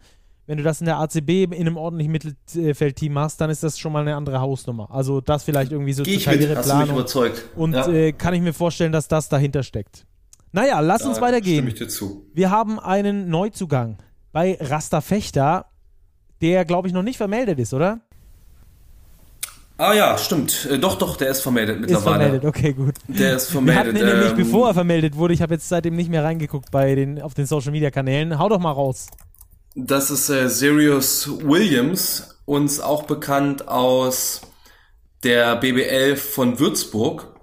Wenn 0.47 0.57
du 0.57 0.63
das 0.63 0.80
in 0.80 0.86
der 0.86 0.97
ACB 0.99 1.30
in 1.30 1.53
einem 1.53 1.78
ordentlichen 1.78 2.11
Mittelfeldteam 2.11 3.13
machst, 3.13 3.41
dann 3.41 3.49
ist 3.49 3.63
das 3.63 3.80
schon 3.80 3.91
mal 3.91 4.01
eine 4.01 4.16
andere 4.16 4.41
Hausnummer. 4.41 4.91
Also 4.91 5.20
das 5.20 5.43
vielleicht 5.43 5.72
irgendwie 5.72 5.93
so 5.93 6.03
Geh 6.03 6.20
zur 6.20 6.34
Karriereplanung. 6.34 6.95
überzeugt. 6.95 7.45
Und 7.55 7.74
ja. 7.74 7.88
äh, 7.88 8.11
kann 8.11 8.34
ich 8.36 8.41
mir 8.41 8.53
vorstellen, 8.53 8.91
dass 8.91 9.07
das 9.07 9.28
dahinter 9.28 9.63
steckt. 9.63 10.05
Naja, 10.51 10.80
lass 10.82 11.01
da 11.01 11.09
uns 11.09 11.20
weitergehen. 11.20 11.55
Stimme 11.55 11.70
ich 11.70 11.76
dir 11.76 11.88
zu. 11.88 12.28
Wir 12.34 12.51
haben 12.51 12.80
einen 12.80 13.28
Neuzugang 13.30 13.97
bei 14.32 14.57
Rasta 14.61 15.01
Fechter, 15.01 15.66
der, 16.41 16.63
glaube 16.63 16.88
ich, 16.88 16.93
noch 16.93 17.03
nicht 17.03 17.18
vermeldet 17.18 17.57
ist, 17.57 17.74
oder? 17.74 18.01
Ah 19.78 19.93
ja, 19.93 20.17
stimmt. 20.17 20.67
Äh, 20.71 20.80
doch, 20.80 20.97
doch, 20.97 21.17
der 21.17 21.30
ist 21.30 21.41
vermeldet 21.41 21.82
mittlerweile. 21.82 22.15
Ist 22.15 22.21
vermeldet, 22.21 22.45
okay, 22.45 22.73
gut. 22.73 22.95
Der 23.07 23.36
ist 23.36 23.49
vermeldet. 23.49 23.86
Wir 23.86 23.89
hatten 23.89 23.97
ihn 23.97 24.13
ähm, 24.13 24.19
nämlich, 24.19 24.45
bevor 24.45 24.69
er 24.69 24.73
vermeldet 24.73 25.15
wurde, 25.17 25.34
ich 25.34 25.41
habe 25.41 25.53
jetzt 25.53 25.67
seitdem 25.67 25.95
nicht 25.95 26.09
mehr 26.09 26.23
reingeguckt 26.23 26.71
bei 26.71 26.95
den, 26.95 27.21
auf 27.21 27.34
den 27.34 27.45
Social 27.45 27.71
Media 27.71 27.91
Kanälen. 27.91 28.39
Hau 28.39 28.47
doch 28.47 28.59
mal 28.59 28.71
raus. 28.71 29.07
Das 29.76 30.09
ist 30.09 30.30
äh, 30.30 30.47
Sirius 30.47 31.30
Williams, 31.43 32.39
uns 32.45 32.80
auch 32.80 33.03
bekannt 33.03 33.67
aus 33.67 34.41
der 35.23 35.57
BBL 35.57 36.15
von 36.15 36.59
Würzburg. 36.59 37.36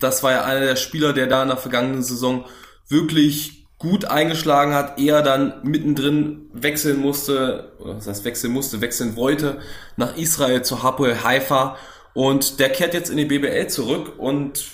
Das 0.00 0.24
war 0.24 0.32
ja 0.32 0.44
einer 0.44 0.60
der 0.60 0.76
Spieler, 0.76 1.12
der 1.12 1.28
da 1.28 1.42
in 1.42 1.48
der 1.48 1.58
vergangenen 1.58 2.02
Saison 2.02 2.44
wirklich 2.88 3.61
gut 3.82 4.04
eingeschlagen 4.04 4.74
hat, 4.74 4.98
eher 5.00 5.22
dann 5.22 5.54
mittendrin 5.64 6.46
wechseln 6.52 7.00
musste, 7.00 7.72
oder 7.80 7.94
das 7.94 8.06
heißt 8.06 8.24
wechseln 8.24 8.52
musste, 8.52 8.80
wechseln 8.80 9.16
wollte, 9.16 9.58
nach 9.96 10.16
Israel 10.16 10.62
zu 10.62 10.84
Hapoel 10.84 11.24
Haifa 11.24 11.76
und 12.14 12.60
der 12.60 12.70
kehrt 12.70 12.94
jetzt 12.94 13.10
in 13.10 13.16
die 13.16 13.24
BBL 13.24 13.66
zurück 13.66 14.14
und 14.18 14.64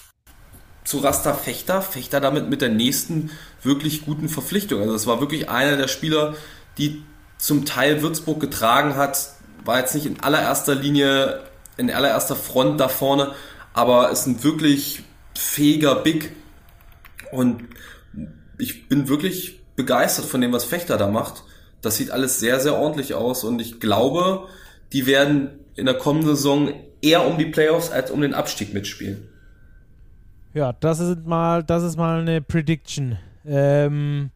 zu 0.85 0.99
Rasta 0.99 1.33
Fechter, 1.33 1.81
Fechter 1.81 2.21
damit 2.21 2.51
mit 2.51 2.61
der 2.61 2.69
nächsten 2.69 3.31
wirklich 3.63 4.05
guten 4.05 4.29
Verpflichtung. 4.29 4.83
Also 4.83 4.95
es 4.95 5.07
war 5.07 5.21
wirklich 5.21 5.49
einer 5.49 5.77
der 5.77 5.89
Spieler, 5.89 6.35
die 6.77 7.03
zum 7.39 7.65
Teil 7.65 8.03
Würzburg 8.03 8.41
getragen 8.41 8.97
hat, 8.97 9.31
war 9.65 9.79
jetzt 9.79 9.95
nicht 9.95 10.07
in 10.07 10.21
allererster 10.21 10.75
Linie, 10.75 11.45
in 11.79 11.91
allererster 11.91 12.37
Front 12.37 12.79
da 12.79 12.89
vorne, 12.89 13.33
aber 13.73 14.11
ist 14.11 14.27
ein 14.27 14.45
wirklich 14.45 15.03
fähiger 15.35 15.95
Big 15.95 16.33
und 17.33 17.65
ich 18.59 18.89
bin 18.89 19.09
wirklich 19.09 19.61
begeistert 19.77 20.25
von 20.25 20.41
dem, 20.41 20.53
was 20.53 20.65
Fechter 20.65 20.97
da 20.97 21.09
macht. 21.09 21.45
Das 21.81 21.97
sieht 21.97 22.11
alles 22.11 22.41
sehr, 22.41 22.61
sehr 22.61 22.77
ordentlich 22.77 23.15
aus 23.15 23.45
und 23.45 23.61
ich 23.61 23.81
glaube, 23.81 24.49
die 24.93 25.07
werden 25.07 25.51
in 25.77 25.87
der 25.87 25.95
kommenden 25.95 26.35
Saison 26.35 26.73
eher 27.01 27.27
um 27.27 27.39
die 27.39 27.47
Playoffs 27.47 27.91
als 27.91 28.11
um 28.11 28.21
den 28.21 28.35
Abstieg 28.35 28.75
mitspielen. 28.75 29.29
Ja, 30.55 30.73
das 30.73 30.99
ist 30.99 31.25
mal, 31.27 31.63
das 31.63 31.85
ist 31.85 31.97
mal 31.97 32.21
eine 32.21 32.41
Prediction. 32.41 33.19
Ähm, 33.47 34.31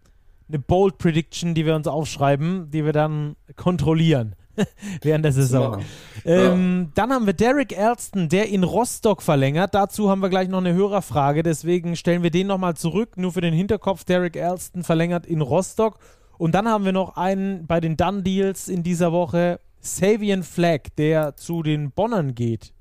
eine 0.48 0.58
Bold 0.58 0.98
Prediction, 0.98 1.54
die 1.54 1.66
wir 1.66 1.74
uns 1.74 1.88
aufschreiben, 1.88 2.70
die 2.70 2.84
wir 2.84 2.92
dann 2.92 3.34
kontrollieren 3.56 4.36
während 5.02 5.24
der 5.24 5.32
Saison. 5.32 5.82
Ähm, 6.24 6.82
ja. 6.82 6.90
Dann 6.94 7.12
haben 7.12 7.26
wir 7.26 7.32
Derek 7.32 7.76
Elston, 7.76 8.28
der 8.28 8.48
in 8.48 8.64
Rostock 8.64 9.22
verlängert. 9.22 9.74
Dazu 9.74 10.10
haben 10.10 10.20
wir 10.20 10.28
gleich 10.28 10.48
noch 10.48 10.58
eine 10.58 10.74
Hörerfrage, 10.74 11.42
deswegen 11.42 11.96
stellen 11.96 12.22
wir 12.22 12.30
den 12.30 12.46
nochmal 12.46 12.74
zurück. 12.76 13.16
Nur 13.16 13.32
für 13.32 13.40
den 13.40 13.54
Hinterkopf, 13.54 14.04
Derek 14.04 14.36
Elston 14.36 14.84
verlängert 14.84 15.26
in 15.26 15.40
Rostock. 15.40 15.98
Und 16.38 16.54
dann 16.54 16.68
haben 16.68 16.84
wir 16.84 16.92
noch 16.92 17.16
einen 17.16 17.66
bei 17.66 17.80
den 17.80 17.96
Done 17.96 18.22
Deals 18.22 18.68
in 18.68 18.82
dieser 18.82 19.12
Woche, 19.12 19.60
Savian 19.80 20.42
Flag, 20.42 20.80
der 20.96 21.36
zu 21.36 21.62
den 21.62 21.90
Bonnern 21.90 22.34
geht. 22.34 22.72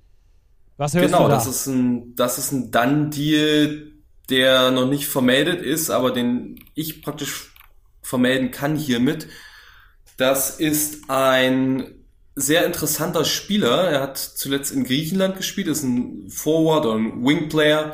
Was 0.78 0.96
hörst 0.96 1.06
genau, 1.06 1.24
du 1.24 1.30
da? 1.30 1.36
das 1.36 1.46
ist 1.46 1.68
ein, 1.68 2.16
das 2.16 2.40
ist 2.40 2.52
ein 2.52 2.72
Done-Deal, 2.72 3.92
der 4.32 4.72
noch 4.72 4.90
nicht 4.90 5.06
vermeldet 5.06 5.62
ist, 5.62 5.92
aber 5.92 6.12
den 6.12 6.60
ich 6.74 7.04
praktisch 7.04 7.54
vermelden 8.02 8.50
kann 8.50 8.76
hiermit. 8.76 9.28
Das 10.22 10.60
ist 10.60 11.10
ein 11.10 11.96
sehr 12.36 12.68
interessanter 12.68 13.26
Spieler. 13.26 13.90
Er 13.90 14.02
hat 14.02 14.20
zuletzt 14.20 14.72
in 14.72 14.84
Griechenland 14.84 15.36
gespielt, 15.36 15.66
ist 15.66 15.82
ein 15.82 16.30
Forward 16.30 16.86
ein 16.86 17.26
Wing-Player, 17.26 17.94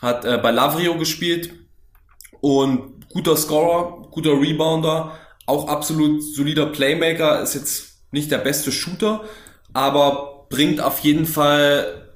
hat 0.00 0.24
äh, 0.24 0.38
bei 0.42 0.50
Lavrio 0.50 0.98
gespielt. 0.98 1.52
Und 2.40 3.08
guter 3.10 3.36
Scorer, 3.36 4.08
guter 4.10 4.40
Rebounder, 4.40 5.16
auch 5.46 5.68
absolut 5.68 6.20
solider 6.34 6.66
Playmaker, 6.66 7.40
ist 7.40 7.54
jetzt 7.54 8.02
nicht 8.10 8.32
der 8.32 8.38
beste 8.38 8.72
Shooter, 8.72 9.22
aber 9.72 10.48
bringt 10.50 10.80
auf 10.80 10.98
jeden 10.98 11.26
Fall 11.26 12.10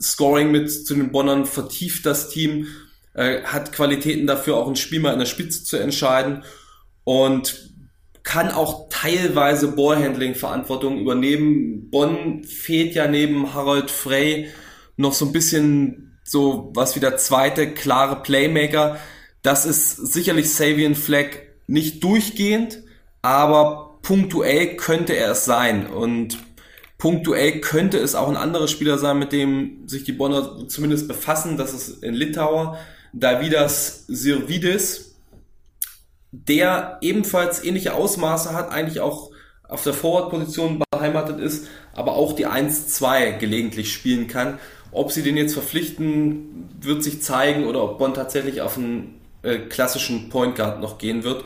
Scoring 0.00 0.50
mit 0.50 0.72
zu 0.72 0.94
den 0.94 1.12
Bonnern, 1.12 1.44
vertieft 1.44 2.06
das 2.06 2.30
Team, 2.30 2.68
äh, 3.12 3.42
hat 3.42 3.70
Qualitäten 3.70 4.26
dafür, 4.26 4.56
auch 4.56 4.66
ein 4.66 4.76
Spiel 4.76 5.00
mal 5.00 5.12
in 5.12 5.18
der 5.18 5.26
Spitze 5.26 5.62
zu 5.62 5.76
entscheiden. 5.76 6.42
Und 7.04 7.68
kann 8.28 8.50
auch 8.50 8.90
teilweise 8.90 9.68
Ballhandling-Verantwortung 9.68 10.98
übernehmen. 10.98 11.88
Bonn 11.88 12.44
fehlt 12.44 12.94
ja 12.94 13.08
neben 13.08 13.54
Harold 13.54 13.90
Frey 13.90 14.50
noch 14.98 15.14
so 15.14 15.24
ein 15.24 15.32
bisschen 15.32 16.18
so 16.24 16.70
was 16.74 16.94
wie 16.94 17.00
der 17.00 17.16
zweite 17.16 17.72
klare 17.72 18.22
Playmaker. 18.22 18.98
Das 19.40 19.64
ist 19.64 20.12
sicherlich 20.12 20.52
Savian 20.52 20.94
Flag 20.94 21.38
nicht 21.66 22.04
durchgehend, 22.04 22.82
aber 23.22 23.98
punktuell 24.02 24.76
könnte 24.76 25.16
er 25.16 25.30
es 25.30 25.46
sein. 25.46 25.86
Und 25.86 26.36
punktuell 26.98 27.62
könnte 27.62 27.96
es 27.96 28.14
auch 28.14 28.28
ein 28.28 28.36
anderer 28.36 28.68
Spieler 28.68 28.98
sein, 28.98 29.18
mit 29.18 29.32
dem 29.32 29.88
sich 29.88 30.04
die 30.04 30.12
Bonner 30.12 30.68
zumindest 30.68 31.08
befassen. 31.08 31.56
Das 31.56 31.72
ist 31.72 32.04
in 32.04 32.12
Litauer 32.12 32.78
Davidas 33.14 34.04
Sirvidis, 34.06 35.07
der 36.32 36.98
ebenfalls 37.00 37.64
ähnliche 37.64 37.94
Ausmaße 37.94 38.52
hat, 38.52 38.70
eigentlich 38.70 39.00
auch 39.00 39.30
auf 39.68 39.82
der 39.82 39.92
Forward-Position 39.92 40.82
beheimatet 40.90 41.40
ist, 41.40 41.68
aber 41.92 42.12
auch 42.12 42.32
die 42.32 42.46
1-2 42.46 43.38
gelegentlich 43.38 43.92
spielen 43.92 44.26
kann. 44.26 44.58
Ob 44.92 45.12
sie 45.12 45.22
den 45.22 45.36
jetzt 45.36 45.52
verpflichten, 45.52 46.70
wird 46.80 47.04
sich 47.04 47.22
zeigen 47.22 47.66
oder 47.66 47.82
ob 47.82 47.98
Bonn 47.98 48.14
tatsächlich 48.14 48.62
auf 48.62 48.78
einen 48.78 49.20
äh, 49.42 49.58
klassischen 49.58 50.30
Point 50.30 50.56
Guard 50.56 50.80
noch 50.80 50.96
gehen 50.98 51.22
wird. 51.24 51.44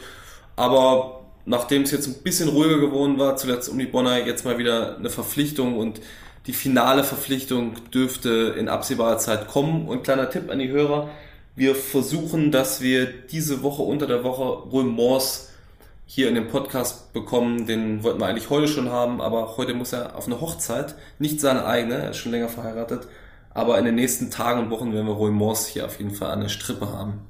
Aber 0.55 1.23
nachdem 1.45 1.83
es 1.83 1.91
jetzt 1.91 2.07
ein 2.07 2.23
bisschen 2.23 2.49
ruhiger 2.49 2.79
geworden 2.79 3.19
war, 3.19 3.37
zuletzt 3.37 3.69
um 3.69 3.79
die 3.79 3.87
Bonner, 3.87 4.25
jetzt 4.25 4.45
mal 4.45 4.59
wieder 4.59 4.97
eine 4.97 5.11
Verpflichtung 5.11 5.77
und 5.77 6.01
die 6.47 6.53
finale 6.53 7.05
Verpflichtung 7.05 7.75
dürfte 7.93 8.55
in 8.59 8.69
absehbarer 8.69 9.19
Zeit 9.19 9.49
kommen. 9.49 9.89
Und 9.89 10.05
kleiner 10.05 10.31
Tipp 10.31 10.51
an 10.51 10.59
die 10.59 10.69
Hörer, 10.69 11.09
wir 11.55 11.75
versuchen, 11.75 12.51
dass 12.51 12.81
wir 12.81 13.07
diese 13.07 13.63
Woche 13.63 13.83
unter 13.83 14.07
der 14.07 14.25
Woche 14.25 14.43
Ruhl 14.71 14.85
Morse 14.85 15.49
hier 16.07 16.29
in 16.29 16.35
den 16.35 16.49
Podcast 16.49 17.13
bekommen. 17.13 17.67
Den 17.67 18.03
wollten 18.03 18.21
wir 18.21 18.27
eigentlich 18.27 18.51
heute 18.51 18.69
schon 18.69 18.91
haben, 18.91 19.21
aber 19.21 19.57
heute 19.57 19.75
muss 19.75 19.93
er 19.93 20.17
auf 20.17 20.27
eine 20.27 20.41
Hochzeit, 20.41 20.95
nicht 21.19 21.41
seine 21.41 21.65
eigene, 21.65 21.95
er 21.95 22.11
ist 22.11 22.19
schon 22.19 22.33
länger 22.33 22.49
verheiratet. 22.49 23.09
Aber 23.55 23.79
in 23.79 23.85
den 23.85 23.95
nächsten 23.95 24.31
Tagen 24.31 24.61
und 24.61 24.71
Wochen 24.71 24.93
werden 24.93 25.07
wir 25.07 25.15
Roy 25.15 25.31
Morse 25.31 25.71
hier 25.71 25.85
auf 25.85 25.99
jeden 25.99 26.13
Fall 26.13 26.31
an 26.31 26.41
der 26.41 26.49
Strippe 26.49 26.91
haben. 26.91 27.21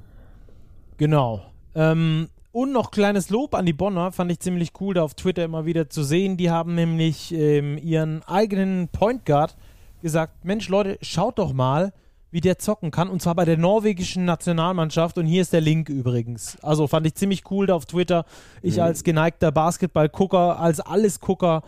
Genau. 0.97 1.41
Ähm, 1.75 2.29
und 2.53 2.71
noch 2.71 2.91
kleines 2.91 3.29
Lob 3.29 3.55
an 3.55 3.65
die 3.65 3.73
Bonner, 3.73 4.11
fand 4.11 4.31
ich 4.31 4.39
ziemlich 4.39 4.71
cool, 4.79 4.93
da 4.93 5.03
auf 5.03 5.15
Twitter 5.15 5.43
immer 5.43 5.65
wieder 5.65 5.89
zu 5.89 6.03
sehen. 6.03 6.37
Die 6.37 6.51
haben 6.51 6.75
nämlich 6.75 7.33
ähm, 7.33 7.77
ihren 7.77 8.23
eigenen 8.23 8.87
Point 8.89 9.25
Guard 9.25 9.57
gesagt: 10.01 10.45
Mensch, 10.45 10.69
Leute, 10.69 10.97
schaut 11.01 11.39
doch 11.39 11.51
mal, 11.51 11.93
wie 12.33 12.41
der 12.41 12.57
zocken 12.57 12.89
kann. 12.89 13.09
Und 13.09 13.21
zwar 13.21 13.35
bei 13.35 13.45
der 13.45 13.57
norwegischen 13.57 14.25
Nationalmannschaft. 14.25 15.19
Und 15.19 15.27
hier 15.27 15.43
ist 15.43 15.53
der 15.53 15.61
Link 15.61 15.87
übrigens. 15.87 16.57
Also 16.63 16.87
fand 16.87 17.05
ich 17.05 17.13
ziemlich 17.13 17.43
cool 17.51 17.67
da 17.67 17.75
auf 17.75 17.85
Twitter. 17.85 18.25
Ich 18.63 18.77
mhm. 18.77 18.83
als 18.83 19.03
geneigter 19.03 19.51
Basketball-Gucker, 19.51 20.59
als 20.59 20.79
Alles-Gucker. 20.79 21.61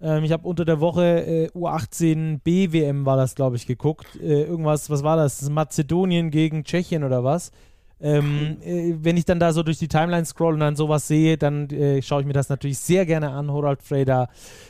Ähm, 0.00 0.22
ich 0.22 0.30
habe 0.30 0.46
unter 0.46 0.64
der 0.64 0.78
Woche 0.78 1.26
äh, 1.26 1.48
U18 1.48 2.38
BWM 2.38 3.04
war 3.04 3.16
das, 3.16 3.34
glaube 3.34 3.56
ich, 3.56 3.66
geguckt. 3.66 4.06
Äh, 4.22 4.44
irgendwas, 4.44 4.90
was 4.90 5.02
war 5.02 5.16
das? 5.16 5.50
Mazedonien 5.50 6.30
gegen 6.30 6.62
Tschechien 6.62 7.02
oder 7.02 7.24
was? 7.24 7.50
Ähm, 8.00 8.58
äh, 8.64 8.94
wenn 9.00 9.16
ich 9.16 9.24
dann 9.24 9.40
da 9.40 9.52
so 9.52 9.64
durch 9.64 9.78
die 9.78 9.88
Timeline 9.88 10.24
scroll 10.24 10.54
und 10.54 10.60
dann 10.60 10.76
sowas 10.76 11.08
sehe, 11.08 11.36
dann 11.36 11.68
äh, 11.70 12.00
schaue 12.00 12.20
ich 12.20 12.26
mir 12.28 12.32
das 12.32 12.48
natürlich 12.48 12.78
sehr 12.78 13.06
gerne 13.06 13.30
an. 13.30 13.50
Horald 13.50 13.82
Freyda 13.82 14.28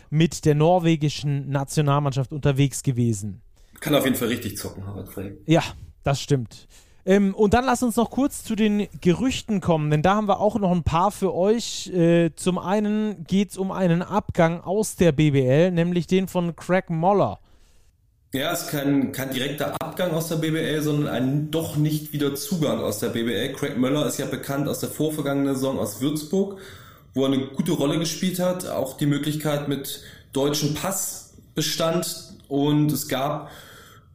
mit 0.08 0.46
der 0.46 0.54
norwegischen 0.54 1.50
Nationalmannschaft 1.50 2.32
unterwegs 2.32 2.82
gewesen. 2.82 3.42
Kann 3.82 3.96
auf 3.96 4.04
jeden 4.04 4.16
Fall 4.16 4.28
richtig 4.28 4.56
zocken, 4.56 4.86
Harald 4.86 5.08
Frey. 5.08 5.36
Ja, 5.44 5.62
das 6.04 6.20
stimmt. 6.20 6.68
Ähm, 7.04 7.34
und 7.34 7.52
dann 7.52 7.64
lass 7.64 7.82
uns 7.82 7.96
noch 7.96 8.10
kurz 8.10 8.44
zu 8.44 8.54
den 8.54 8.86
Gerüchten 9.00 9.60
kommen, 9.60 9.90
denn 9.90 10.02
da 10.02 10.14
haben 10.14 10.28
wir 10.28 10.38
auch 10.38 10.56
noch 10.60 10.70
ein 10.70 10.84
paar 10.84 11.10
für 11.10 11.34
euch. 11.34 11.88
Äh, 11.88 12.30
zum 12.36 12.58
einen 12.58 13.24
geht 13.24 13.50
es 13.50 13.56
um 13.56 13.72
einen 13.72 14.02
Abgang 14.02 14.60
aus 14.60 14.94
der 14.94 15.10
BBL, 15.10 15.72
nämlich 15.72 16.06
den 16.06 16.28
von 16.28 16.54
Craig 16.54 16.90
Moller. 16.90 17.40
Ja, 18.32 18.52
es 18.52 18.62
ist 18.62 18.70
kein, 18.70 19.10
kein 19.10 19.32
direkter 19.32 19.74
Abgang 19.82 20.12
aus 20.12 20.28
der 20.28 20.36
BBL, 20.36 20.80
sondern 20.80 21.12
ein 21.12 21.50
doch 21.50 21.74
nicht 21.76 22.12
wieder 22.12 22.36
Zugang 22.36 22.78
aus 22.78 23.00
der 23.00 23.08
BBL. 23.08 23.52
Craig 23.52 23.76
Möller 23.76 24.06
ist 24.06 24.18
ja 24.18 24.26
bekannt 24.26 24.68
aus 24.68 24.78
der 24.78 24.90
vorvergangenen 24.90 25.54
Saison 25.54 25.80
aus 25.80 26.00
Würzburg, 26.00 26.60
wo 27.14 27.24
er 27.24 27.32
eine 27.32 27.48
gute 27.48 27.72
Rolle 27.72 27.98
gespielt 27.98 28.38
hat. 28.38 28.68
Auch 28.68 28.96
die 28.96 29.06
Möglichkeit 29.06 29.66
mit 29.66 30.04
deutschem 30.32 30.74
Pass 30.74 31.34
bestand 31.56 32.32
und 32.48 32.92
es 32.92 33.08
gab 33.08 33.50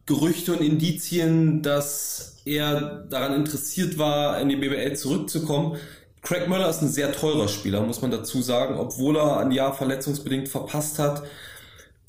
Gerüchte 0.08 0.54
und 0.54 0.62
Indizien, 0.62 1.62
dass 1.62 2.38
er 2.46 3.06
daran 3.10 3.36
interessiert 3.36 4.00
war, 4.00 4.42
in 4.42 4.50
die 4.50 4.56
BBL 4.56 4.96
zurückzukommen. 4.96 5.78
Craig 6.24 6.50
Möller 6.50 6.70
ist 6.70 6.82
ein 6.82 6.90
sehr 6.90 7.12
teurer 7.12 7.48
Spieler, 7.48 7.82
muss 7.82 8.02
man 8.02 8.10
dazu 8.10 8.42
sagen, 8.42 8.76
obwohl 8.78 9.18
er 9.18 9.38
ein 9.38 9.52
Jahr 9.52 9.74
verletzungsbedingt 9.74 10.50
verpasst 10.50 10.98
hat 10.98 11.24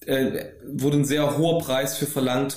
äh, 0.09 0.53
wurde 0.67 0.99
ein 0.99 1.05
sehr 1.05 1.37
hoher 1.37 1.59
Preis 1.59 1.97
für 1.97 2.07
verlangt. 2.07 2.57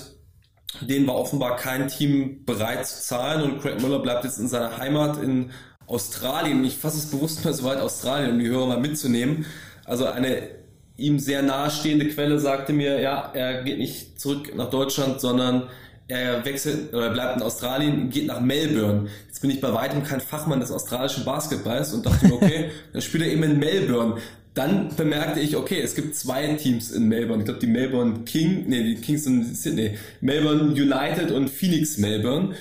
Den 0.80 1.06
war 1.06 1.16
offenbar 1.16 1.58
kein 1.58 1.90
Team 1.90 2.46
bereit 2.46 2.88
zu 2.88 3.02
zahlen 3.02 3.44
und 3.44 3.62
Craig 3.62 3.82
Müller 3.82 4.00
bleibt 4.00 4.24
jetzt 4.24 4.40
in 4.40 4.48
seiner 4.48 4.78
Heimat 4.78 5.22
in 5.22 5.52
Australien. 5.86 6.64
Ich 6.64 6.78
fasse 6.78 6.98
es 6.98 7.12
bewusst 7.12 7.44
mal 7.44 7.54
so 7.54 7.66
weit 7.66 7.80
Australien, 7.80 8.32
um 8.32 8.40
die 8.40 8.48
Hörer 8.48 8.68
mal 8.68 8.80
mitzunehmen. 8.80 9.46
Also 9.84 10.06
eine 10.06 10.61
ihm 11.02 11.20
sehr 11.20 11.42
nahestehende 11.42 12.08
Quelle 12.08 12.40
sagte 12.40 12.74
mir, 12.74 13.00
ja, 13.00 13.32
er 13.34 13.64
geht 13.64 13.78
nicht 13.78 14.20
zurück 14.20 14.56
nach 14.56 14.70
Deutschland, 14.70 15.20
sondern 15.20 15.64
er 16.08 16.44
wechselt 16.46 16.94
oder 16.94 17.10
bleibt 17.12 17.38
in 17.38 17.44
Australien, 17.44 18.10
geht 18.10 18.28
nach 18.28 18.42
Melbourne. 18.42 19.08
Jetzt 19.28 19.42
bin 19.42 19.50
ich 19.50 19.62
bei 19.62 19.74
weitem 19.74 20.04
kein 20.04 20.22
Fachmann 20.22 20.60
des 20.60 20.72
australischen 20.72 21.24
Basketballs 21.24 21.94
und 21.94 22.06
dachte 22.06 22.28
mir, 22.28 22.34
okay, 22.34 22.70
dann 22.94 23.02
spielt 23.02 23.24
er 23.24 23.32
eben 23.32 23.44
in 23.44 23.60
Melbourne 23.60 24.18
dann 24.54 24.94
bemerkte 24.96 25.40
ich, 25.40 25.56
okay, 25.56 25.80
es 25.80 25.96
gibt 25.96 26.16
zwei 26.16 26.46
Teams 26.56 26.92
in 26.92 27.08
Melbourne. 27.08 27.42
Ich 27.42 27.46
glaube, 27.46 27.62
die 27.62 27.68
Melbourne 27.68 28.26
King, 28.26 28.66
nee, 28.68 28.84
die 28.84 28.96
Kings 28.96 29.26
in 29.26 29.56
Sydney, 29.56 29.98
Melbourne 30.20 30.74
United 30.74 31.32
und 31.32 31.50
Phoenix 31.50 31.98
Melbourne. 31.98 32.54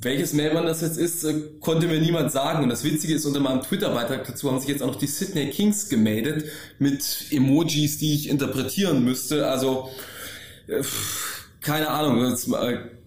Welches 0.00 0.32
Melbourne 0.32 0.66
das 0.66 0.80
jetzt 0.80 0.96
ist, 0.96 1.24
äh, 1.24 1.34
konnte 1.60 1.86
mir 1.86 2.00
niemand 2.00 2.30
sagen. 2.30 2.62
Und 2.62 2.68
das 2.68 2.84
Witzige 2.84 3.14
ist, 3.14 3.26
unter 3.26 3.40
meinem 3.40 3.62
Twitter-Beitrag 3.62 4.26
dazu 4.26 4.50
haben 4.50 4.60
sich 4.60 4.68
jetzt 4.68 4.82
auch 4.82 4.88
noch 4.88 4.96
die 4.96 5.06
Sydney 5.06 5.50
Kings 5.50 5.88
gemeldet 5.88 6.44
mit 6.78 7.26
Emojis, 7.30 7.98
die 7.98 8.14
ich 8.14 8.28
interpretieren 8.28 9.04
müsste. 9.04 9.48
Also, 9.48 9.88
äh, 10.68 10.82
keine 11.60 11.88
Ahnung, 11.88 12.36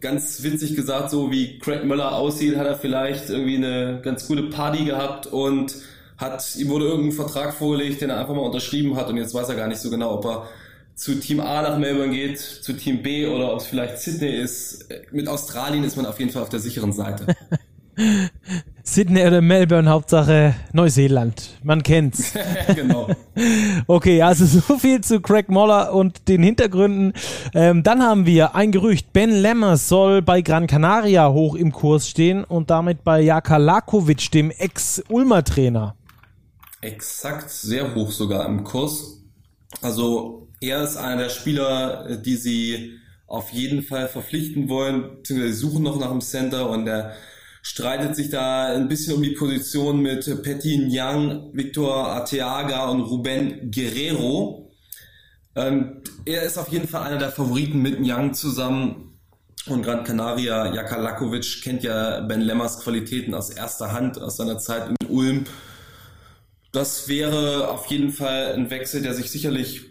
ganz 0.01 0.43
witzig 0.43 0.75
gesagt, 0.75 1.09
so 1.09 1.31
wie 1.31 1.59
Craig 1.59 1.85
Müller 1.85 2.13
aussieht, 2.13 2.57
hat 2.57 2.67
er 2.67 2.77
vielleicht 2.77 3.29
irgendwie 3.29 3.55
eine 3.55 4.01
ganz 4.03 4.27
gute 4.27 4.43
Party 4.43 4.83
gehabt 4.83 5.27
und 5.27 5.75
hat, 6.17 6.55
ihm 6.57 6.69
wurde 6.69 6.85
irgendein 6.85 7.13
Vertrag 7.13 7.53
vorgelegt, 7.53 8.01
den 8.01 8.09
er 8.09 8.19
einfach 8.19 8.35
mal 8.35 8.41
unterschrieben 8.41 8.95
hat 8.97 9.09
und 9.09 9.17
jetzt 9.17 9.33
weiß 9.33 9.49
er 9.49 9.55
gar 9.55 9.67
nicht 9.67 9.79
so 9.79 9.89
genau, 9.89 10.13
ob 10.15 10.25
er 10.25 10.49
zu 10.95 11.19
Team 11.19 11.39
A 11.39 11.61
nach 11.61 11.77
Melbourne 11.77 12.13
geht, 12.13 12.39
zu 12.39 12.73
Team 12.73 13.01
B 13.01 13.25
oder 13.27 13.53
ob 13.53 13.59
es 13.59 13.67
vielleicht 13.67 13.99
Sydney 13.99 14.35
ist. 14.35 14.87
Mit 15.11 15.27
Australien 15.27 15.83
ist 15.83 15.95
man 15.95 16.05
auf 16.05 16.19
jeden 16.19 16.31
Fall 16.31 16.43
auf 16.43 16.49
der 16.49 16.59
sicheren 16.59 16.93
Seite. 16.93 17.27
Sydney 18.83 19.25
oder 19.25 19.41
Melbourne, 19.41 19.89
Hauptsache 19.89 20.55
Neuseeland. 20.73 21.59
Man 21.63 21.83
kennt's. 21.83 22.33
genau. 22.75 23.09
Okay, 23.87 24.21
also 24.21 24.45
so 24.45 24.77
viel 24.77 25.01
zu 25.01 25.21
Craig 25.21 25.49
Moller 25.49 25.93
und 25.93 26.27
den 26.27 26.43
Hintergründen. 26.43 27.13
Ähm, 27.53 27.81
dann 27.81 28.03
haben 28.03 28.25
wir 28.25 28.55
ein 28.55 28.71
Gerücht. 28.71 29.13
Ben 29.13 29.31
Lemmers 29.31 29.87
soll 29.87 30.21
bei 30.21 30.41
Gran 30.41 30.67
Canaria 30.67 31.31
hoch 31.31 31.55
im 31.55 31.71
Kurs 31.71 32.07
stehen 32.09 32.43
und 32.43 32.69
damit 32.69 33.03
bei 33.03 33.21
Jaka 33.21 33.57
Lakovic, 33.57 34.31
dem 34.31 34.51
Ex-Ulmer-Trainer. 34.51 35.95
Exakt, 36.81 37.49
sehr 37.49 37.95
hoch 37.95 38.11
sogar 38.11 38.45
im 38.45 38.63
Kurs. 38.63 39.21
Also 39.81 40.47
er 40.61 40.83
ist 40.83 40.95
einer 40.95 41.23
der 41.23 41.29
Spieler, 41.29 42.17
die 42.17 42.35
sie 42.35 42.99
auf 43.27 43.51
jeden 43.51 43.81
Fall 43.83 44.07
verpflichten 44.07 44.69
wollen, 44.69 45.17
beziehungsweise 45.17 45.53
suchen 45.53 45.83
noch 45.83 45.99
nach 45.99 46.11
einem 46.11 46.21
Center 46.21 46.69
und 46.69 46.87
er 46.87 47.15
streitet 47.63 48.15
sich 48.15 48.29
da 48.29 48.67
ein 48.67 48.87
bisschen 48.87 49.15
um 49.15 49.23
die 49.23 49.31
Position 49.31 50.01
mit 50.01 50.25
Petty 50.43 50.87
Young, 50.89 51.51
Victor 51.53 52.07
Arteaga 52.07 52.89
und 52.89 53.01
Ruben 53.01 53.71
Guerrero. 53.71 54.71
Und 55.53 56.01
er 56.25 56.43
ist 56.43 56.57
auf 56.57 56.69
jeden 56.69 56.87
Fall 56.87 57.03
einer 57.03 57.17
der 57.17 57.31
Favoriten 57.31 57.81
mit 57.81 57.97
Young 57.99 58.33
zusammen. 58.33 59.19
Und 59.67 59.83
Gran 59.83 60.03
Canaria, 60.03 60.73
Jaka 60.73 60.97
Lakovic 60.97 61.61
kennt 61.61 61.83
ja 61.83 62.21
Ben 62.21 62.41
Lemmers 62.41 62.79
Qualitäten 62.79 63.35
aus 63.35 63.51
erster 63.51 63.91
Hand, 63.91 64.19
aus 64.19 64.37
seiner 64.37 64.57
Zeit 64.57 64.89
in 64.89 65.07
Ulm. 65.07 65.45
Das 66.71 67.07
wäre 67.07 67.69
auf 67.69 67.85
jeden 67.87 68.11
Fall 68.11 68.53
ein 68.53 68.71
Wechsel, 68.71 69.03
der 69.03 69.13
sich 69.13 69.29
sicherlich 69.29 69.90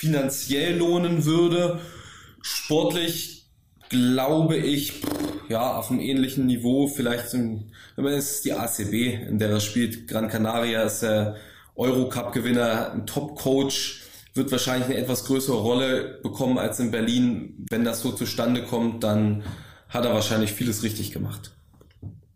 finanziell 0.00 0.78
lohnen 0.78 1.26
würde. 1.26 1.78
Sportlich 2.40 3.50
glaube 3.90 4.56
ich, 4.56 5.02
ja, 5.50 5.76
auf 5.76 5.90
einem 5.90 6.00
ähnlichen 6.00 6.46
Niveau, 6.46 6.86
vielleicht, 6.86 7.34
wenn 7.34 7.70
man 7.96 8.14
ist 8.14 8.46
die 8.46 8.54
ACB, 8.54 9.28
in 9.28 9.38
der 9.38 9.50
er 9.50 9.60
spielt. 9.60 10.08
Gran 10.08 10.28
Canaria 10.28 10.84
ist 10.84 11.02
der 11.02 11.36
Eurocup-Gewinner, 11.76 12.92
ein 12.92 13.04
Top-Coach, 13.04 14.04
wird 14.32 14.50
wahrscheinlich 14.50 14.86
eine 14.86 14.96
etwas 14.96 15.26
größere 15.26 15.58
Rolle 15.58 16.18
bekommen 16.22 16.56
als 16.56 16.80
in 16.80 16.90
Berlin. 16.90 17.66
Wenn 17.68 17.84
das 17.84 18.00
so 18.00 18.10
zustande 18.12 18.62
kommt, 18.62 19.04
dann 19.04 19.42
hat 19.90 20.06
er 20.06 20.14
wahrscheinlich 20.14 20.52
vieles 20.54 20.82
richtig 20.82 21.12
gemacht. 21.12 21.52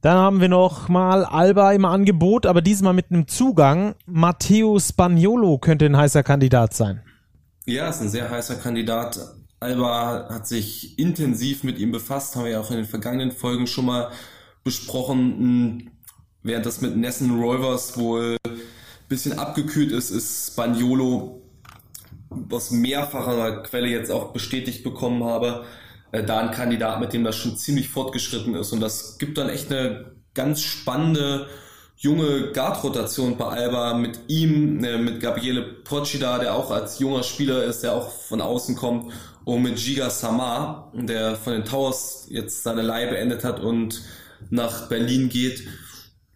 Dann 0.02 0.18
haben 0.18 0.42
wir 0.42 0.50
noch 0.50 0.90
mal 0.90 1.24
Alba 1.24 1.72
im 1.72 1.86
Angebot, 1.86 2.44
aber 2.44 2.60
diesmal 2.60 2.92
mit 2.92 3.06
einem 3.10 3.26
Zugang. 3.26 3.94
Matteo 4.04 4.78
Spagnolo 4.78 5.56
könnte 5.56 5.86
ein 5.86 5.96
heißer 5.96 6.22
Kandidat 6.22 6.74
sein. 6.74 7.00
Ja, 7.66 7.88
ist 7.88 8.02
ein 8.02 8.10
sehr 8.10 8.28
heißer 8.28 8.56
Kandidat. 8.56 9.18
Alba 9.58 10.28
hat 10.28 10.46
sich 10.46 10.98
intensiv 10.98 11.64
mit 11.64 11.78
ihm 11.78 11.92
befasst, 11.92 12.36
haben 12.36 12.44
wir 12.44 12.52
ja 12.52 12.60
auch 12.60 12.70
in 12.70 12.76
den 12.76 12.84
vergangenen 12.84 13.32
Folgen 13.32 13.66
schon 13.66 13.86
mal 13.86 14.10
besprochen. 14.64 15.90
Während 16.42 16.66
das 16.66 16.82
mit 16.82 16.94
Nessen 16.94 17.40
Rovers 17.40 17.96
wohl 17.96 18.36
ein 18.46 18.60
bisschen 19.08 19.38
abgekühlt 19.38 19.92
ist, 19.92 20.10
ist 20.10 20.52
Spagnolo 20.52 21.42
aus 22.50 22.70
mehrfacher 22.70 23.62
Quelle 23.62 23.88
jetzt 23.88 24.10
auch 24.10 24.34
bestätigt 24.34 24.84
bekommen 24.84 25.24
habe, 25.24 25.64
äh, 26.12 26.22
da 26.22 26.40
ein 26.40 26.50
Kandidat, 26.50 27.00
mit 27.00 27.14
dem 27.14 27.24
das 27.24 27.36
schon 27.36 27.56
ziemlich 27.56 27.88
fortgeschritten 27.88 28.54
ist. 28.54 28.72
Und 28.72 28.80
das 28.80 29.16
gibt 29.16 29.38
dann 29.38 29.48
echt 29.48 29.72
eine 29.72 30.16
ganz 30.34 30.60
spannende 30.60 31.48
junge 32.05 32.52
Guard-Rotation 32.52 33.38
bei 33.38 33.46
Alba 33.46 33.94
mit 33.94 34.20
ihm, 34.28 34.84
äh, 34.84 34.98
mit 34.98 35.20
Gabriele 35.20 35.62
Procida, 35.62 36.38
der 36.38 36.55
auch 36.55 36.70
als 36.70 36.98
junger 36.98 37.22
Spieler 37.22 37.64
ist, 37.64 37.82
der 37.82 37.94
auch 37.94 38.11
von 38.11 38.42
außen 38.42 38.76
kommt, 38.76 39.12
und 39.44 39.62
mit 39.62 39.76
Giga 39.76 40.11
Samar, 40.11 40.92
der 40.94 41.36
von 41.36 41.55
den 41.55 41.64
Towers 41.64 42.26
jetzt 42.30 42.62
seine 42.62 42.82
Leihe 42.82 43.09
beendet 43.09 43.42
hat 43.42 43.61
und 43.61 44.02
nach 44.50 44.88
Berlin 44.88 45.28
geht. 45.28 45.66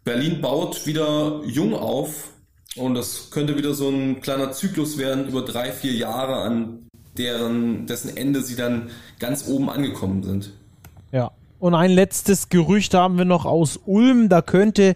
Berlin 0.05 0.41
baut 0.41 0.87
wieder 0.87 1.43
jung 1.45 1.75
auf 1.75 2.31
und 2.77 2.95
das 2.95 3.31
könnte 3.31 3.57
wieder 3.57 3.75
so 3.75 3.89
ein 3.89 4.21
kleiner 4.21 4.53
Zyklus 4.53 4.97
werden 4.97 5.29
über 5.29 5.43
drei, 5.43 5.71
vier 5.73 5.93
Jahre, 5.93 6.37
an 6.37 6.87
deren, 7.17 7.87
dessen 7.87 8.17
Ende 8.17 8.43
sie 8.43 8.57
dann 8.57 8.91
ganz 9.19 9.47
oben 9.49 9.69
angekommen 9.69 10.23
sind. 10.23 10.53
Ja. 11.13 11.31
Und 11.59 11.75
ein 11.75 11.91
letztes 11.91 12.51
Gerücht 12.51 12.95
haben 12.95 13.19
wir 13.19 13.25
noch 13.25 13.45
aus 13.45 13.81
Ulm. 13.85 14.29
Da 14.29 14.43
könnte 14.43 14.95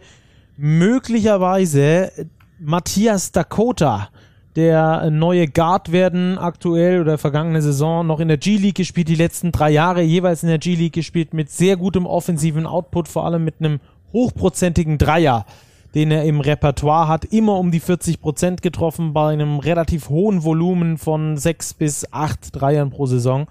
möglicherweise 0.56 2.12
Matthias 2.58 3.32
Dakota 3.32 4.08
der 4.56 5.10
neue 5.10 5.48
Guard 5.48 5.92
werden 5.92 6.36
aktuell 6.36 7.00
oder 7.00 7.16
vergangene 7.16 7.62
Saison 7.62 8.06
noch 8.06 8.20
in 8.20 8.28
der 8.28 8.36
G-League 8.36 8.74
gespielt, 8.74 9.08
die 9.08 9.14
letzten 9.14 9.50
drei 9.50 9.70
Jahre 9.70 10.02
jeweils 10.02 10.42
in 10.42 10.50
der 10.50 10.58
G-League 10.58 10.92
gespielt 10.92 11.32
mit 11.32 11.50
sehr 11.50 11.76
gutem 11.76 12.04
offensiven 12.04 12.66
Output, 12.66 13.08
vor 13.08 13.24
allem 13.24 13.44
mit 13.44 13.54
einem 13.60 13.80
hochprozentigen 14.12 14.98
Dreier, 14.98 15.46
den 15.94 16.10
er 16.10 16.24
im 16.24 16.40
Repertoire 16.40 17.08
hat, 17.08 17.24
immer 17.24 17.58
um 17.58 17.70
die 17.70 17.80
40 17.80 18.20
Prozent 18.20 18.60
getroffen 18.60 19.14
bei 19.14 19.32
einem 19.32 19.58
relativ 19.58 20.10
hohen 20.10 20.44
Volumen 20.44 20.98
von 20.98 21.38
sechs 21.38 21.72
bis 21.72 22.12
acht 22.12 22.48
Dreiern 22.52 22.90
pro 22.90 23.06
Saison. 23.06 23.46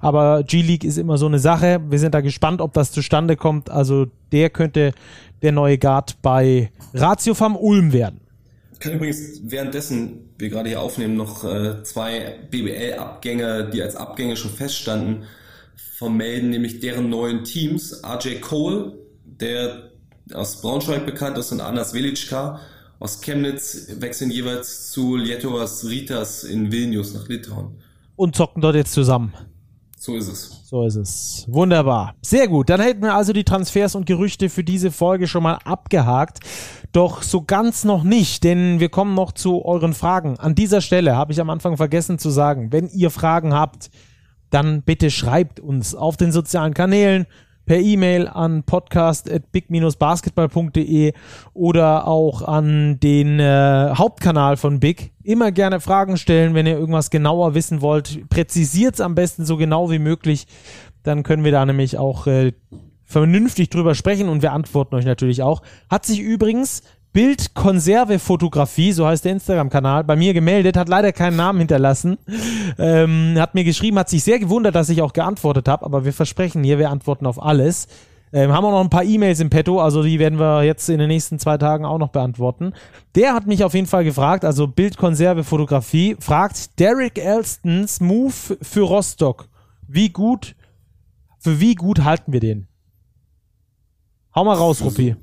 Aber 0.00 0.42
G-League 0.42 0.84
ist 0.84 0.98
immer 0.98 1.18
so 1.18 1.26
eine 1.26 1.38
Sache. 1.38 1.80
Wir 1.88 1.98
sind 1.98 2.14
da 2.14 2.20
gespannt, 2.20 2.60
ob 2.60 2.72
das 2.72 2.90
zustande 2.90 3.36
kommt. 3.36 3.70
Also 3.70 4.06
der 4.32 4.50
könnte 4.50 4.92
der 5.42 5.52
neue 5.52 5.78
Guard 5.78 6.20
bei 6.22 6.70
Ratio 6.94 7.34
vom 7.34 7.56
Ulm 7.56 7.92
werden. 7.92 8.20
Kann 8.80 8.94
übrigens 8.94 9.42
währenddessen 9.44 10.30
wir 10.38 10.48
gerade 10.48 10.70
hier 10.70 10.80
aufnehmen 10.80 11.14
noch 11.14 11.44
äh, 11.44 11.82
zwei 11.82 12.38
BBL-Abgänge, 12.50 13.68
die 13.70 13.82
als 13.82 13.94
Abgänge 13.94 14.36
schon 14.36 14.50
feststanden, 14.50 15.24
vermelden, 15.76 16.48
nämlich 16.48 16.80
deren 16.80 17.10
neuen 17.10 17.44
Teams. 17.44 18.02
RJ 18.02 18.40
Cole, 18.40 18.94
der 19.24 19.90
aus 20.32 20.62
Braunschweig 20.62 21.04
bekannt 21.04 21.36
ist, 21.36 21.52
und 21.52 21.60
Anas 21.60 21.92
Velicka 21.92 22.60
aus 22.98 23.20
Chemnitz 23.20 23.88
wechseln 23.98 24.30
jeweils 24.30 24.92
zu 24.92 25.16
Lietuvas 25.16 25.84
Ritas 25.86 26.44
in 26.44 26.72
Vilnius 26.72 27.12
nach 27.12 27.28
Litauen. 27.28 27.82
Und 28.16 28.34
zocken 28.34 28.62
dort 28.62 28.76
jetzt 28.76 28.92
zusammen. 28.92 29.34
So 30.02 30.16
ist 30.16 30.28
es. 30.28 30.62
So 30.64 30.86
ist 30.86 30.96
es. 30.96 31.44
Wunderbar. 31.46 32.14
Sehr 32.22 32.48
gut. 32.48 32.70
Dann 32.70 32.80
hätten 32.80 33.02
wir 33.02 33.14
also 33.14 33.34
die 33.34 33.44
Transfers 33.44 33.94
und 33.94 34.06
Gerüchte 34.06 34.48
für 34.48 34.64
diese 34.64 34.90
Folge 34.90 35.28
schon 35.28 35.42
mal 35.42 35.58
abgehakt. 35.64 36.38
Doch 36.92 37.22
so 37.22 37.42
ganz 37.42 37.84
noch 37.84 38.02
nicht, 38.02 38.42
denn 38.42 38.80
wir 38.80 38.88
kommen 38.88 39.14
noch 39.14 39.32
zu 39.32 39.62
euren 39.62 39.92
Fragen. 39.92 40.38
An 40.38 40.54
dieser 40.54 40.80
Stelle 40.80 41.16
habe 41.16 41.32
ich 41.32 41.40
am 41.40 41.50
Anfang 41.50 41.76
vergessen 41.76 42.18
zu 42.18 42.30
sagen, 42.30 42.72
wenn 42.72 42.88
ihr 42.88 43.10
Fragen 43.10 43.52
habt, 43.52 43.90
dann 44.48 44.80
bitte 44.80 45.10
schreibt 45.10 45.60
uns 45.60 45.94
auf 45.94 46.16
den 46.16 46.32
sozialen 46.32 46.72
Kanälen 46.72 47.26
per 47.70 47.78
E-Mail 47.78 48.26
an 48.26 48.64
podcast.big-basketball.de 48.64 51.12
oder 51.54 52.08
auch 52.08 52.42
an 52.42 52.98
den 52.98 53.38
äh, 53.38 53.92
Hauptkanal 53.94 54.56
von 54.56 54.80
Big. 54.80 55.12
Immer 55.22 55.52
gerne 55.52 55.78
Fragen 55.78 56.16
stellen, 56.16 56.54
wenn 56.54 56.66
ihr 56.66 56.76
irgendwas 56.76 57.10
genauer 57.10 57.54
wissen 57.54 57.80
wollt. 57.80 58.28
Präzisiert 58.28 58.94
es 58.94 59.00
am 59.00 59.14
besten 59.14 59.44
so 59.44 59.56
genau 59.56 59.88
wie 59.88 60.00
möglich. 60.00 60.48
Dann 61.04 61.22
können 61.22 61.44
wir 61.44 61.52
da 61.52 61.64
nämlich 61.64 61.96
auch 61.96 62.26
äh, 62.26 62.54
vernünftig 63.04 63.70
drüber 63.70 63.94
sprechen 63.94 64.28
und 64.28 64.42
wir 64.42 64.50
antworten 64.50 64.96
euch 64.96 65.04
natürlich 65.04 65.44
auch. 65.44 65.62
Hat 65.88 66.04
sich 66.04 66.18
übrigens 66.18 66.82
Bildkonserve-Fotografie, 67.12 68.92
so 68.92 69.06
heißt 69.06 69.24
der 69.24 69.32
Instagram-Kanal, 69.32 70.04
bei 70.04 70.14
mir 70.14 70.32
gemeldet, 70.32 70.76
hat 70.76 70.88
leider 70.88 71.12
keinen 71.12 71.36
Namen 71.36 71.58
hinterlassen, 71.58 72.18
ähm, 72.78 73.34
hat 73.36 73.54
mir 73.54 73.64
geschrieben, 73.64 73.98
hat 73.98 74.08
sich 74.08 74.22
sehr 74.22 74.38
gewundert, 74.38 74.76
dass 74.76 74.88
ich 74.88 75.02
auch 75.02 75.12
geantwortet 75.12 75.66
habe, 75.66 75.84
aber 75.84 76.04
wir 76.04 76.12
versprechen 76.12 76.62
hier, 76.62 76.78
wir 76.78 76.90
antworten 76.90 77.26
auf 77.26 77.42
alles. 77.42 77.88
Ähm, 78.32 78.52
haben 78.52 78.64
auch 78.64 78.70
noch 78.70 78.80
ein 78.80 78.90
paar 78.90 79.02
E-Mails 79.02 79.40
im 79.40 79.50
Petto, 79.50 79.80
also 79.80 80.04
die 80.04 80.20
werden 80.20 80.38
wir 80.38 80.62
jetzt 80.62 80.88
in 80.88 81.00
den 81.00 81.08
nächsten 81.08 81.40
zwei 81.40 81.58
Tagen 81.58 81.84
auch 81.84 81.98
noch 81.98 82.10
beantworten. 82.10 82.74
Der 83.16 83.34
hat 83.34 83.48
mich 83.48 83.64
auf 83.64 83.74
jeden 83.74 83.88
Fall 83.88 84.04
gefragt, 84.04 84.44
also 84.44 84.68
Bildkonserve 84.68 85.42
Fotografie, 85.42 86.16
fragt 86.20 86.78
Derek 86.78 87.18
Elstons 87.18 87.98
Move 87.98 88.56
für 88.62 88.82
Rostock. 88.82 89.48
Wie 89.88 90.10
gut, 90.10 90.54
für 91.40 91.58
wie 91.58 91.74
gut 91.74 92.04
halten 92.04 92.32
wir 92.32 92.38
den? 92.38 92.68
Hau 94.32 94.44
mal 94.44 94.54
raus, 94.54 94.80
Ruppi 94.80 95.16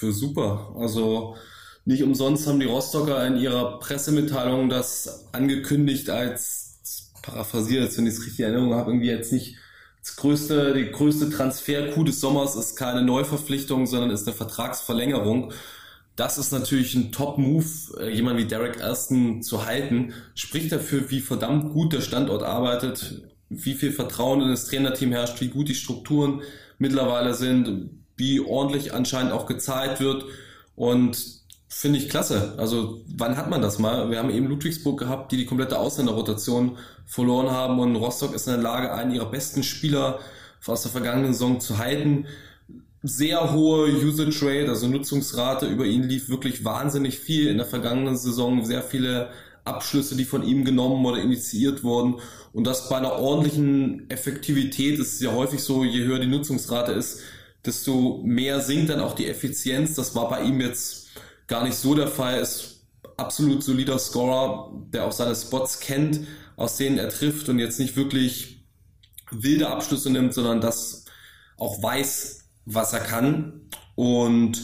für 0.00 0.12
super. 0.12 0.74
Also 0.76 1.36
nicht 1.84 2.02
umsonst 2.02 2.46
haben 2.46 2.58
die 2.58 2.66
Rostocker 2.66 3.24
in 3.26 3.36
ihrer 3.36 3.78
Pressemitteilung 3.78 4.68
das 4.68 5.28
angekündigt 5.32 6.10
als, 6.10 7.12
paraphrasiert, 7.22 7.96
wenn 7.96 8.06
ich 8.06 8.14
es 8.14 8.20
richtig 8.20 8.40
in 8.40 8.46
Erinnerung 8.46 8.74
habe, 8.74 8.90
irgendwie 8.90 9.08
jetzt 9.08 9.32
nicht 9.32 9.56
Das 10.02 10.16
größte, 10.16 10.72
die 10.72 10.90
größte 10.90 11.28
Transfer-Coup 11.28 12.06
des 12.06 12.20
Sommers 12.20 12.56
ist 12.56 12.76
keine 12.76 13.02
Neuverpflichtung, 13.02 13.86
sondern 13.86 14.10
ist 14.10 14.26
eine 14.26 14.34
Vertragsverlängerung. 14.34 15.52
Das 16.16 16.38
ist 16.38 16.52
natürlich 16.52 16.94
ein 16.94 17.12
Top-Move, 17.12 17.66
äh, 18.00 18.10
jemand 18.10 18.38
wie 18.38 18.46
Derek 18.46 18.82
Aston 18.82 19.42
zu 19.42 19.66
halten. 19.66 20.14
Spricht 20.34 20.72
dafür, 20.72 21.10
wie 21.10 21.20
verdammt 21.20 21.72
gut 21.72 21.92
der 21.92 22.00
Standort 22.00 22.42
arbeitet, 22.42 23.22
wie 23.50 23.74
viel 23.74 23.92
Vertrauen 23.92 24.40
in 24.40 24.48
das 24.48 24.66
Trainerteam 24.66 25.12
herrscht, 25.12 25.40
wie 25.42 25.48
gut 25.48 25.68
die 25.68 25.74
Strukturen 25.74 26.40
mittlerweile 26.78 27.34
sind, 27.34 27.99
wie 28.20 28.38
ordentlich 28.38 28.94
anscheinend 28.94 29.32
auch 29.32 29.46
gezahlt 29.46 29.98
wird. 29.98 30.24
Und 30.76 31.40
finde 31.70 31.98
ich 31.98 32.08
klasse. 32.08 32.54
Also 32.58 33.00
wann 33.16 33.36
hat 33.36 33.48
man 33.48 33.62
das 33.62 33.78
mal? 33.78 34.10
Wir 34.10 34.18
haben 34.18 34.30
eben 34.30 34.48
Ludwigsburg 34.48 34.98
gehabt, 34.98 35.32
die 35.32 35.36
die 35.36 35.46
komplette 35.46 35.78
Ausländerrotation 35.78 36.76
verloren 37.06 37.50
haben 37.50 37.78
und 37.78 37.96
Rostock 37.96 38.34
ist 38.34 38.48
in 38.48 38.54
der 38.54 38.62
Lage, 38.62 38.92
einen 38.92 39.14
ihrer 39.14 39.30
besten 39.30 39.62
Spieler 39.62 40.18
aus 40.66 40.82
der 40.82 40.90
vergangenen 40.90 41.32
Saison 41.32 41.60
zu 41.60 41.78
halten. 41.78 42.26
Sehr 43.02 43.52
hohe 43.52 43.88
Usage 43.88 44.42
Rate, 44.42 44.68
also 44.68 44.88
Nutzungsrate 44.88 45.66
über 45.66 45.86
ihn 45.86 46.02
lief 46.02 46.28
wirklich 46.28 46.64
wahnsinnig 46.64 47.18
viel 47.18 47.48
in 47.48 47.56
der 47.56 47.66
vergangenen 47.66 48.16
Saison. 48.16 48.64
Sehr 48.64 48.82
viele 48.82 49.30
Abschlüsse, 49.64 50.16
die 50.16 50.24
von 50.24 50.42
ihm 50.42 50.64
genommen 50.64 51.04
oder 51.06 51.22
initiiert 51.22 51.82
wurden. 51.82 52.16
Und 52.52 52.66
das 52.66 52.88
bei 52.88 52.96
einer 52.96 53.12
ordentlichen 53.12 54.10
Effektivität 54.10 54.98
ist 54.98 55.20
ja 55.20 55.32
häufig 55.32 55.62
so, 55.62 55.84
je 55.84 56.04
höher 56.04 56.18
die 56.18 56.26
Nutzungsrate 56.26 56.92
ist, 56.92 57.20
desto 57.64 58.20
mehr 58.24 58.60
sinkt 58.60 58.90
dann 58.90 59.00
auch 59.00 59.14
die 59.14 59.28
Effizienz. 59.28 59.94
Das 59.94 60.14
war 60.14 60.28
bei 60.28 60.42
ihm 60.42 60.60
jetzt 60.60 61.08
gar 61.46 61.64
nicht 61.64 61.76
so 61.76 61.94
der 61.94 62.08
Fall. 62.08 62.40
Ist 62.40 62.86
absolut 63.16 63.62
solider 63.62 63.98
Scorer, 63.98 64.72
der 64.92 65.04
auch 65.04 65.12
seine 65.12 65.36
Spots 65.36 65.80
kennt, 65.80 66.20
aus 66.56 66.76
denen 66.76 66.98
er 66.98 67.08
trifft 67.08 67.48
und 67.48 67.58
jetzt 67.58 67.78
nicht 67.78 67.96
wirklich 67.96 68.64
wilde 69.30 69.68
Abschlüsse 69.68 70.10
nimmt, 70.10 70.34
sondern 70.34 70.60
das 70.60 71.04
auch 71.56 71.82
weiß, 71.82 72.44
was 72.64 72.92
er 72.92 73.00
kann. 73.00 73.68
Und 73.94 74.60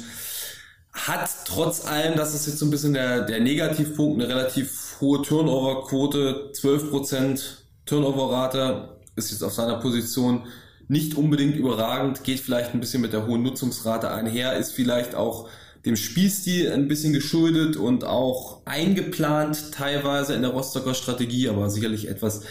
hat 0.93 1.29
trotz 1.45 1.85
allem, 1.85 2.17
das 2.17 2.35
ist 2.35 2.47
jetzt 2.47 2.59
so 2.59 2.67
ein 2.67 2.71
bisschen 2.71 2.95
der, 2.95 3.23
der 3.23 3.41
Negativpunkt, 3.41 4.21
eine 4.21 4.35
relativ 4.35 4.97
hohe 5.01 5.21
Turnover-Quote, 5.23 6.53
12% 6.55 7.43
Turnover-Rate, 7.85 8.97
ist 9.15 9.31
jetzt 9.31 9.43
auf 9.43 9.53
seiner 9.53 9.77
Position 9.77 10.47
nicht 10.89 11.16
unbedingt 11.16 11.57
überragend, 11.57 12.24
geht 12.24 12.41
vielleicht 12.41 12.74
ein 12.74 12.80
bisschen 12.80 13.03
mit 13.03 13.12
der 13.12 13.26
hohen 13.26 13.43
Nutzungsrate 13.43 14.11
einher, 14.11 14.57
ist 14.57 14.72
vielleicht 14.72 15.14
auch 15.14 15.49
dem 15.84 15.97
Spielstil 15.97 16.72
ein 16.72 16.89
bisschen 16.89 17.12
geschuldet 17.12 17.76
und 17.76 18.05
auch 18.05 18.62
eingeplant 18.64 19.72
teilweise 19.72 20.34
in 20.34 20.43
der 20.43 20.51
Rostocker 20.51 20.95
Strategie, 20.95 21.49
aber 21.49 21.70
sicherlich 21.70 22.09
etwas, 22.09 22.43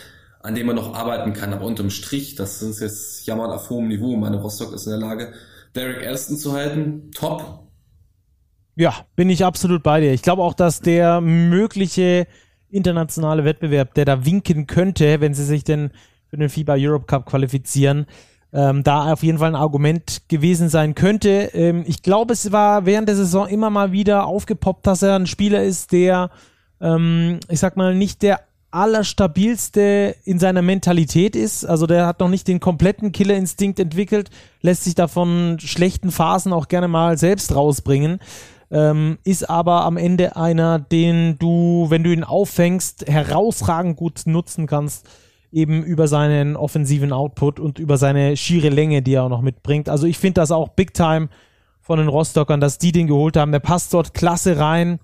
an 0.41 0.55
dem 0.55 0.67
man 0.67 0.75
noch 0.75 0.93
arbeiten 0.93 1.33
kann. 1.33 1.53
Aber 1.53 1.65
unterm 1.65 1.89
Strich, 1.89 2.35
das 2.35 2.61
ist 2.61 2.79
jetzt 2.79 3.27
jammern 3.27 3.51
auf 3.51 3.69
hohem 3.69 3.89
Niveau. 3.89 4.15
Meine 4.15 4.41
Rostock 4.41 4.73
ist 4.73 4.85
in 4.85 4.91
der 4.91 4.99
Lage, 4.99 5.33
Derek 5.75 6.07
Aston 6.07 6.37
zu 6.37 6.53
halten. 6.53 7.11
Top. 7.13 7.67
Ja, 8.75 9.05
bin 9.15 9.29
ich 9.29 9.43
absolut 9.43 9.83
bei 9.83 9.99
dir. 9.99 10.13
Ich 10.13 10.21
glaube 10.21 10.41
auch, 10.41 10.53
dass 10.53 10.81
der 10.81 11.19
mögliche 11.19 12.27
internationale 12.69 13.45
Wettbewerb, 13.45 13.93
der 13.93 14.05
da 14.05 14.25
winken 14.25 14.67
könnte, 14.67 15.19
wenn 15.21 15.33
sie 15.33 15.45
sich 15.45 15.63
denn 15.63 15.91
für 16.35 16.39
den 16.39 16.49
FIBA 16.49 16.75
Europe 16.77 17.05
Cup 17.05 17.25
qualifizieren, 17.25 18.05
ähm, 18.51 18.83
da 18.83 19.13
auf 19.13 19.23
jeden 19.23 19.37
Fall 19.37 19.49
ein 19.49 19.55
Argument 19.55 20.23
gewesen 20.27 20.69
sein 20.69 20.93
könnte. 20.95 21.51
Ähm, 21.53 21.83
ich 21.87 22.03
glaube, 22.03 22.33
es 22.33 22.51
war 22.51 22.85
während 22.85 23.07
der 23.07 23.15
Saison 23.15 23.47
immer 23.47 23.69
mal 23.69 23.91
wieder 23.91 24.25
aufgepoppt, 24.25 24.85
dass 24.85 25.01
er 25.01 25.15
ein 25.15 25.27
Spieler 25.27 25.63
ist, 25.63 25.91
der, 25.91 26.29
ähm, 26.81 27.39
ich 27.49 27.59
sag 27.59 27.77
mal, 27.77 27.95
nicht 27.95 28.21
der 28.21 28.41
allerstabilste 28.71 30.15
in 30.25 30.39
seiner 30.39 30.61
Mentalität 30.61 31.37
ist. 31.37 31.63
Also 31.63 31.87
der 31.87 32.05
hat 32.05 32.19
noch 32.19 32.27
nicht 32.27 32.49
den 32.49 32.59
kompletten 32.59 33.13
Killerinstinkt 33.13 33.79
entwickelt, 33.79 34.29
lässt 34.61 34.83
sich 34.83 34.95
davon 34.95 35.57
schlechten 35.59 36.11
Phasen 36.11 36.51
auch 36.51 36.67
gerne 36.67 36.89
mal 36.89 37.17
selbst 37.17 37.55
rausbringen. 37.55 38.19
Ähm, 38.71 39.19
ist 39.23 39.49
aber 39.49 39.85
am 39.85 39.95
Ende 39.95 40.35
einer, 40.35 40.79
den 40.79 41.37
du, 41.39 41.85
wenn 41.89 42.03
du 42.03 42.11
ihn 42.11 42.25
auffängst, 42.25 43.07
herausragend 43.07 43.95
gut 43.95 44.23
nutzen 44.25 44.67
kannst 44.67 45.07
eben 45.55 45.83
über 45.83 46.07
seinen 46.07 46.57
offensiven 46.57 47.13
Output 47.13 47.59
und 47.59 47.79
über 47.79 47.97
seine 47.97 48.35
schiere 48.35 48.69
Länge, 48.69 49.01
die 49.01 49.13
er 49.13 49.23
auch 49.23 49.29
noch 49.29 49.41
mitbringt. 49.41 49.87
Also 49.87 50.05
ich 50.05 50.17
finde 50.17 50.41
das 50.41 50.51
auch 50.51 50.69
Big 50.69 50.93
Time 50.93 51.29
von 51.81 51.97
den 51.97 52.09
Rostockern, 52.09 52.59
dass 52.59 52.77
die 52.77 52.91
den 52.91 53.07
geholt 53.07 53.37
haben. 53.37 53.53
Der 53.53 53.59
passt 53.59 53.93
dort 53.93 54.13
klasse 54.13 54.59
rein. 54.59 54.99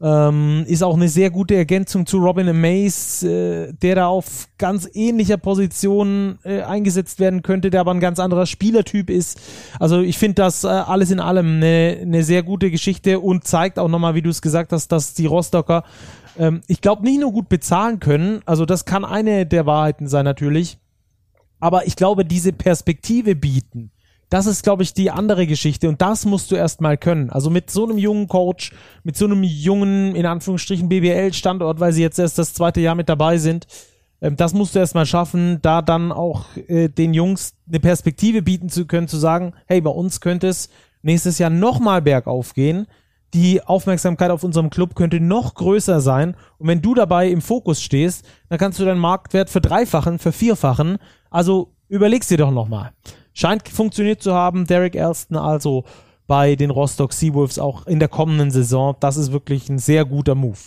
Ähm, 0.00 0.64
ist 0.66 0.82
auch 0.82 0.96
eine 0.96 1.08
sehr 1.08 1.30
gute 1.30 1.54
Ergänzung 1.54 2.06
zu 2.06 2.18
Robin 2.18 2.48
Amaze, 2.48 3.68
äh, 3.68 3.72
der 3.72 3.94
da 3.94 4.06
auf 4.08 4.48
ganz 4.58 4.88
ähnlicher 4.92 5.36
Position 5.36 6.40
äh, 6.42 6.62
eingesetzt 6.62 7.20
werden 7.20 7.42
könnte, 7.42 7.70
der 7.70 7.82
aber 7.82 7.92
ein 7.92 8.00
ganz 8.00 8.18
anderer 8.18 8.46
Spielertyp 8.46 9.08
ist. 9.08 9.40
Also 9.78 10.00
ich 10.00 10.18
finde 10.18 10.42
das 10.42 10.64
äh, 10.64 10.66
alles 10.66 11.12
in 11.12 11.20
allem 11.20 11.58
eine, 11.58 11.98
eine 12.02 12.24
sehr 12.24 12.42
gute 12.42 12.72
Geschichte 12.72 13.20
und 13.20 13.44
zeigt 13.44 13.78
auch 13.78 13.86
nochmal, 13.86 14.16
wie 14.16 14.22
du 14.22 14.30
es 14.30 14.42
gesagt 14.42 14.72
hast, 14.72 14.88
dass 14.90 15.14
die 15.14 15.26
Rostocker 15.26 15.84
ähm, 16.38 16.60
ich 16.66 16.80
glaube, 16.80 17.02
nicht 17.02 17.20
nur 17.20 17.32
gut 17.32 17.48
bezahlen 17.48 18.00
können, 18.00 18.40
also 18.46 18.64
das 18.66 18.84
kann 18.84 19.04
eine 19.04 19.46
der 19.46 19.66
Wahrheiten 19.66 20.08
sein 20.08 20.24
natürlich, 20.24 20.78
aber 21.60 21.86
ich 21.86 21.96
glaube, 21.96 22.24
diese 22.24 22.52
Perspektive 22.52 23.36
bieten, 23.36 23.90
das 24.32 24.46
ist, 24.46 24.62
glaube 24.62 24.82
ich, 24.82 24.94
die 24.94 25.10
andere 25.10 25.46
Geschichte 25.46 25.88
und 25.88 26.00
das 26.00 26.24
musst 26.24 26.50
du 26.50 26.54
erstmal 26.54 26.96
können. 26.96 27.28
Also 27.28 27.50
mit 27.50 27.70
so 27.70 27.84
einem 27.84 27.98
jungen 27.98 28.28
Coach, 28.28 28.72
mit 29.04 29.14
so 29.14 29.26
einem 29.26 29.42
jungen, 29.42 30.14
in 30.14 30.24
Anführungsstrichen, 30.24 30.88
BBL-Standort, 30.88 31.80
weil 31.80 31.92
sie 31.92 32.00
jetzt 32.00 32.18
erst 32.18 32.38
das 32.38 32.54
zweite 32.54 32.80
Jahr 32.80 32.94
mit 32.94 33.10
dabei 33.10 33.36
sind, 33.36 33.66
ähm, 34.22 34.36
das 34.36 34.54
musst 34.54 34.74
du 34.74 34.78
erstmal 34.78 35.04
schaffen, 35.04 35.58
da 35.60 35.82
dann 35.82 36.12
auch 36.12 36.46
äh, 36.56 36.88
den 36.88 37.12
Jungs 37.12 37.54
eine 37.68 37.80
Perspektive 37.80 38.40
bieten 38.40 38.70
zu 38.70 38.86
können, 38.86 39.06
zu 39.06 39.18
sagen, 39.18 39.52
hey, 39.66 39.82
bei 39.82 39.90
uns 39.90 40.22
könnte 40.22 40.46
es 40.46 40.70
nächstes 41.02 41.38
Jahr 41.38 41.50
nochmal 41.50 42.00
bergauf 42.00 42.54
gehen 42.54 42.86
die 43.34 43.62
Aufmerksamkeit 43.62 44.30
auf 44.30 44.44
unserem 44.44 44.70
Club 44.70 44.94
könnte 44.94 45.20
noch 45.20 45.54
größer 45.54 46.00
sein. 46.00 46.36
Und 46.58 46.68
wenn 46.68 46.82
du 46.82 46.94
dabei 46.94 47.28
im 47.28 47.40
Fokus 47.40 47.82
stehst, 47.82 48.24
dann 48.48 48.58
kannst 48.58 48.78
du 48.78 48.84
deinen 48.84 49.00
Marktwert 49.00 49.48
verdreifachen, 49.48 50.18
vervierfachen. 50.18 50.98
Also 51.30 51.72
überleg's 51.88 52.28
dir 52.28 52.38
doch 52.38 52.50
nochmal. 52.50 52.92
Scheint 53.32 53.68
funktioniert 53.68 54.22
zu 54.22 54.34
haben. 54.34 54.66
Derek 54.66 54.94
Elston 54.94 55.36
also 55.36 55.84
bei 56.26 56.56
den 56.56 56.70
Rostock 56.70 57.12
Seawolves 57.12 57.58
auch 57.58 57.86
in 57.86 57.98
der 57.98 58.08
kommenden 58.08 58.50
Saison. 58.50 58.96
Das 59.00 59.16
ist 59.16 59.32
wirklich 59.32 59.68
ein 59.68 59.78
sehr 59.78 60.04
guter 60.04 60.34
Move. 60.34 60.58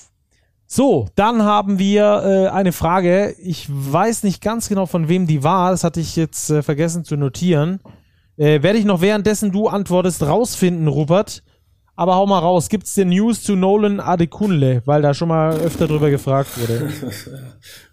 So, 0.68 1.07
dann 1.16 1.43
haben 1.43 1.78
wir 1.78 2.24
äh, 2.24 2.47
eine 2.49 2.72
Frage. 2.72 3.36
Ich 3.39 3.68
weiß 3.70 4.24
nicht 4.24 4.41
ganz 4.41 4.68
genau, 4.68 4.88
von 4.88 5.07
wem 5.07 5.28
die 5.28 5.43
war. 5.43 5.70
Das 5.70 5.84
hatte 5.84 5.99
ich 5.99 6.16
jetzt 6.16 6.49
äh, 6.49 6.63
vergessen 6.63 7.03
zu 7.03 7.16
notieren. 7.16 7.80
Äh, 8.38 8.63
werde 8.63 8.80
ich 8.80 8.86
noch 8.86 9.01
währenddessen 9.01 9.51
du 9.51 9.68
antwortest 9.68 10.24
rausfinden, 10.24 10.88
Rupert. 10.88 11.43
Aber 11.98 12.16
hau 12.16 12.26
mal 12.26 12.39
raus, 12.39 12.68
gibt's 12.68 12.93
denn 12.96 13.10
News 13.10 13.43
zu 13.43 13.56
Nolan 13.56 14.02
Adekunle? 14.02 14.82
Weil 14.86 15.02
da 15.02 15.14
schon 15.14 15.30
mal 15.30 15.58
öfter 15.58 15.88
drüber 15.88 16.10
gefragt 16.10 16.58
wurde. 16.60 16.91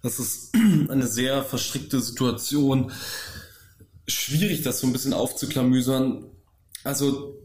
Das 0.03 0.18
ist 0.18 0.53
eine 0.88 1.07
sehr 1.07 1.44
verstrickte 1.44 2.00
Situation. 2.00 2.90
Schwierig, 4.09 4.62
das 4.62 4.80
so 4.80 4.88
ein 4.88 4.92
bisschen 4.92 5.12
aufzuklamüsern. 5.12 6.24
Also, 6.82 7.38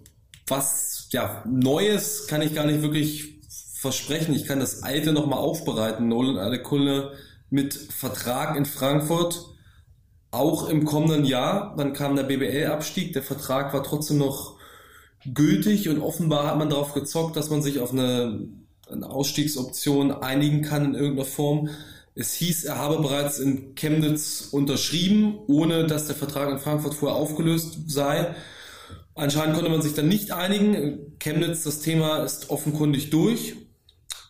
was, 0.48 1.08
ja, 1.12 1.44
Neues 1.46 2.26
kann 2.26 2.42
ich 2.42 2.56
gar 2.56 2.66
nicht 2.66 2.82
wirklich 2.82 3.42
versprechen. 3.76 4.34
Ich 4.34 4.46
kann 4.46 4.60
das 4.60 4.82
Alte 4.82 5.14
nochmal 5.14 5.38
aufbereiten. 5.38 6.08
Nolan 6.08 6.40
Adekunle 6.40 7.12
mit 7.52 7.76
Vertrag 7.76 8.58
in 8.58 8.66
Frankfurt. 8.66 9.46
Auch 10.32 10.68
im 10.68 10.84
kommenden 10.84 11.26
Jahr. 11.26 11.76
Dann 11.78 11.94
kam 11.94 12.16
der 12.16 12.24
BBL-Abstieg. 12.24 13.14
Der 13.14 13.22
Vertrag 13.22 13.72
war 13.74 13.84
trotzdem 13.84 14.18
noch 14.18 14.57
gültig 15.34 15.90
und 15.90 16.00
offenbar 16.00 16.48
hat 16.48 16.58
man 16.58 16.70
darauf 16.70 16.94
gezockt, 16.94 17.36
dass 17.36 17.50
man 17.50 17.62
sich 17.62 17.80
auf 17.80 17.92
eine, 17.92 18.48
eine 18.92 19.10
Ausstiegsoption 19.10 20.12
einigen 20.12 20.62
kann 20.62 20.86
in 20.86 20.96
irgendeiner 20.96 21.28
Form. 21.28 21.70
Es 22.16 22.34
hieß, 22.34 22.66
er 22.66 22.78
habe 22.78 23.02
bereits 23.02 23.40
in 23.40 23.76
Chemnitz 23.76 24.50
unterschrieben, 24.52 25.38
ohne 25.48 25.86
dass 25.86 26.08
der 26.08 26.16
Vertrag 26.16 26.50
in 26.50 26.60
Frankfurt 26.60 26.96
vorher 26.96 27.18
aufgelöst 27.18 27.78
sei. 27.88 28.34
Anscheinend 29.14 29.56
konnte 29.56 29.70
man 29.70 29.82
sich 29.82 29.94
dann 29.94 30.08
nicht 30.08 30.32
einigen. 30.32 31.16
Chemnitz, 31.20 31.64
das 31.64 31.80
Thema 31.80 32.24
ist 32.24 32.50
offenkundig 32.50 33.10
durch. 33.10 33.56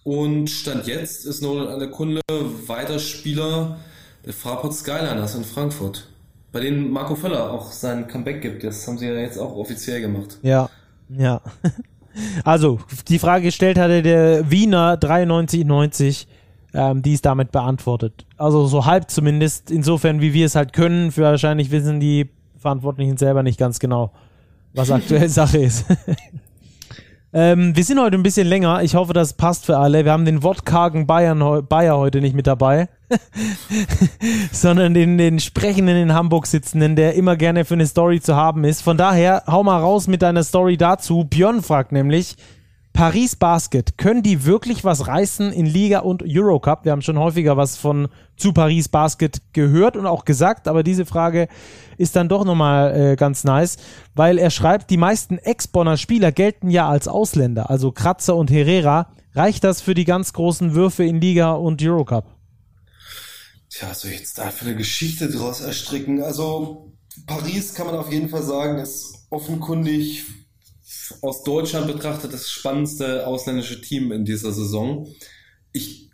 Und 0.04 0.50
Stand 0.50 0.88
jetzt 0.88 1.26
ist 1.26 1.42
Nolan 1.42 1.68
an 1.68 1.80
der 1.80 1.90
Kunde 1.90 2.22
weiter 2.30 3.00
Spieler 3.00 3.80
der 4.26 4.34
Fraport 4.34 4.74
Skyliners 4.74 5.36
in 5.36 5.44
Frankfurt. 5.44 6.08
Bei 6.54 6.62
denen 6.62 6.92
Marco 6.92 7.16
Völler 7.16 7.52
auch 7.52 7.72
sein 7.72 8.08
Comeback 8.08 8.42
gibt. 8.42 8.64
Das 8.64 8.88
haben 8.88 8.98
sie 8.98 9.06
ja 9.06 9.14
jetzt 9.14 9.38
auch 9.38 9.56
offiziell 9.56 10.00
gemacht. 10.00 10.38
Ja, 10.44 10.70
ja. 11.10 11.42
Also, 12.44 12.80
die 13.10 13.20
Frage 13.20 13.44
gestellt 13.44 13.78
hatte 13.78 14.02
der 14.02 14.50
Wiener 14.50 14.98
9390, 14.98 16.28
ähm, 16.74 17.02
die 17.02 17.14
ist 17.14 17.26
damit 17.26 17.52
beantwortet. 17.52 18.26
Also 18.38 18.66
so 18.66 18.86
halb 18.86 19.10
zumindest, 19.10 19.72
insofern 19.72 20.20
wie 20.20 20.34
wir 20.34 20.46
es 20.46 20.56
halt 20.56 20.74
können. 20.74 21.12
Für 21.12 21.24
wahrscheinlich 21.24 21.72
wissen 21.72 22.00
die 22.00 22.30
Verantwortlichen 22.58 23.18
selber 23.18 23.44
nicht 23.44 23.60
ganz 23.60 23.80
genau, 23.80 24.12
was 24.74 24.92
aktuell 24.92 25.30
Sache 25.30 25.60
ist. 25.60 25.86
ähm, 27.34 27.76
wir 27.76 27.84
sind 27.84 28.00
heute 28.00 28.18
ein 28.18 28.24
bisschen 28.24 28.48
länger. 28.48 28.82
Ich 28.82 28.96
hoffe, 28.96 29.14
das 29.14 29.34
passt 29.34 29.66
für 29.66 29.78
alle. 29.78 30.04
Wir 30.04 30.12
haben 30.12 30.26
den 30.26 30.44
wortkargen 30.44 31.08
Bayern, 31.08 31.68
Bayer 31.68 31.98
heute 31.98 32.20
nicht 32.20 32.36
mit 32.36 32.48
dabei. 32.48 32.90
sondern 34.52 34.94
den, 34.94 35.18
den 35.18 35.40
Sprechenden 35.40 35.98
in 35.98 36.14
Hamburg 36.14 36.48
sitzenden, 36.48 36.96
der 36.96 37.16
immer 37.16 37.36
gerne 37.36 37.66
für 37.66 37.76
eine 37.76 37.88
Story 37.88 38.22
zu 38.22 38.36
haben 38.36 38.64
ist. 38.64 38.82
Von 38.82 38.98
daher, 38.98 39.44
hau 39.48 39.64
mal 39.64 39.80
raus 39.80 40.08
mit 40.08 40.22
deiner 40.22 40.44
Story 40.44 40.78
dazu. 40.78 41.24
Björn 41.24 41.62
fragt 41.62 41.92
nämlich, 41.92 42.36
Paris 42.98 43.36
Basket, 43.36 44.00
können 44.00 44.24
die 44.24 44.46
wirklich 44.46 44.84
was 44.84 45.06
reißen 45.06 45.54
in 45.54 45.68
Liga 45.68 46.00
und 46.00 46.24
Eurocup? 46.26 46.84
Wir 46.84 46.92
haben 46.92 47.04
schon 47.04 47.20
häufiger 47.20 47.56
was 47.56 47.78
von 47.78 48.08
zu 48.38 48.54
Paris 48.54 48.90
Basket 48.90 49.40
gehört 49.54 49.96
und 49.96 50.08
auch 50.08 50.26
gesagt, 50.26 50.68
aber 50.68 50.82
diese 50.82 51.06
Frage 51.06 51.48
ist 51.98 52.16
dann 52.16 52.28
doch 52.28 52.44
nochmal 52.44 53.12
äh, 53.12 53.16
ganz 53.16 53.44
nice, 53.44 53.78
weil 54.16 54.40
er 54.40 54.50
schreibt, 54.50 54.90
die 54.90 54.98
meisten 54.98 55.38
Ex-Bonner 55.38 55.96
Spieler 55.98 56.32
gelten 56.32 56.72
ja 56.72 56.90
als 56.90 57.08
Ausländer, 57.08 57.70
also 57.70 57.92
Kratzer 57.92 58.36
und 58.36 58.50
Herrera. 58.50 59.10
Reicht 59.36 59.64
das 59.64 59.82
für 59.82 59.94
die 59.94 60.06
ganz 60.06 60.34
großen 60.34 60.74
Würfe 60.74 61.04
in 61.04 61.22
Liga 61.22 61.52
und 61.52 61.80
Eurocup? 61.84 62.37
Tja, 63.70 63.94
soll 63.94 64.12
ich 64.12 64.20
jetzt 64.20 64.38
dafür 64.38 64.70
eine 64.70 64.78
Geschichte 64.78 65.30
draus 65.30 65.62
erstricken? 65.62 66.22
Also, 66.22 66.94
Paris 67.26 67.74
kann 67.74 67.88
man 67.88 67.96
auf 67.96 68.12
jeden 68.12 68.30
Fall 68.30 68.44
sagen, 68.44 68.80
ist 68.80 69.28
offenkundig 69.30 70.26
aus 71.22 71.44
Deutschland 71.44 71.88
betrachtet 71.88 72.34
das 72.34 72.50
spannendste 72.50 73.28
ausländische 73.28 73.82
Team 73.82 74.12
in 74.12 74.26
dieser 74.26 74.52
Saison. 74.52 75.08
Ich 75.72 76.10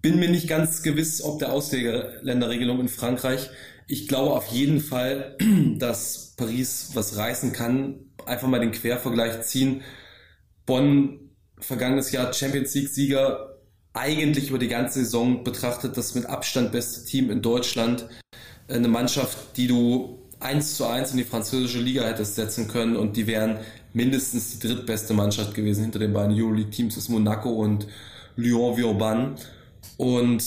bin 0.00 0.18
mir 0.18 0.28
nicht 0.28 0.48
ganz 0.48 0.82
gewiss, 0.82 1.22
ob 1.22 1.38
der 1.38 1.52
Ausländerregelung 1.52 2.80
in 2.80 2.88
Frankreich. 2.88 3.50
Ich 3.86 4.06
glaube 4.06 4.32
auf 4.32 4.46
jeden 4.48 4.80
Fall, 4.80 5.36
dass 5.78 6.34
Paris 6.36 6.90
was 6.94 7.16
reißen 7.16 7.52
kann. 7.52 8.12
Einfach 8.26 8.48
mal 8.48 8.60
den 8.60 8.72
Quervergleich 8.72 9.42
ziehen. 9.42 9.82
Bonn, 10.66 11.30
vergangenes 11.58 12.12
Jahr 12.12 12.32
Champions 12.32 12.74
League-Sieger, 12.74 13.47
eigentlich 13.98 14.50
über 14.50 14.58
die 14.58 14.68
ganze 14.68 15.00
Saison 15.00 15.44
betrachtet 15.44 15.96
das 15.96 16.14
mit 16.14 16.26
Abstand 16.26 16.72
beste 16.72 17.04
Team 17.04 17.30
in 17.30 17.42
Deutschland. 17.42 18.06
Eine 18.68 18.88
Mannschaft, 18.88 19.56
die 19.56 19.66
du 19.66 20.18
eins 20.40 20.76
zu 20.76 20.86
eins 20.86 21.10
in 21.10 21.16
die 21.16 21.24
französische 21.24 21.80
Liga 21.80 22.04
hättest 22.04 22.36
setzen 22.36 22.68
können 22.68 22.96
und 22.96 23.16
die 23.16 23.26
wären 23.26 23.58
mindestens 23.92 24.58
die 24.58 24.68
drittbeste 24.68 25.14
Mannschaft 25.14 25.54
gewesen 25.54 25.82
hinter 25.82 25.98
den 25.98 26.12
beiden 26.12 26.36
Euroleague-Teams, 26.38 26.96
ist 26.96 27.08
Monaco 27.08 27.50
und 27.50 27.86
Lyon 28.36 28.80
Vauban. 28.80 29.34
Und 29.96 30.44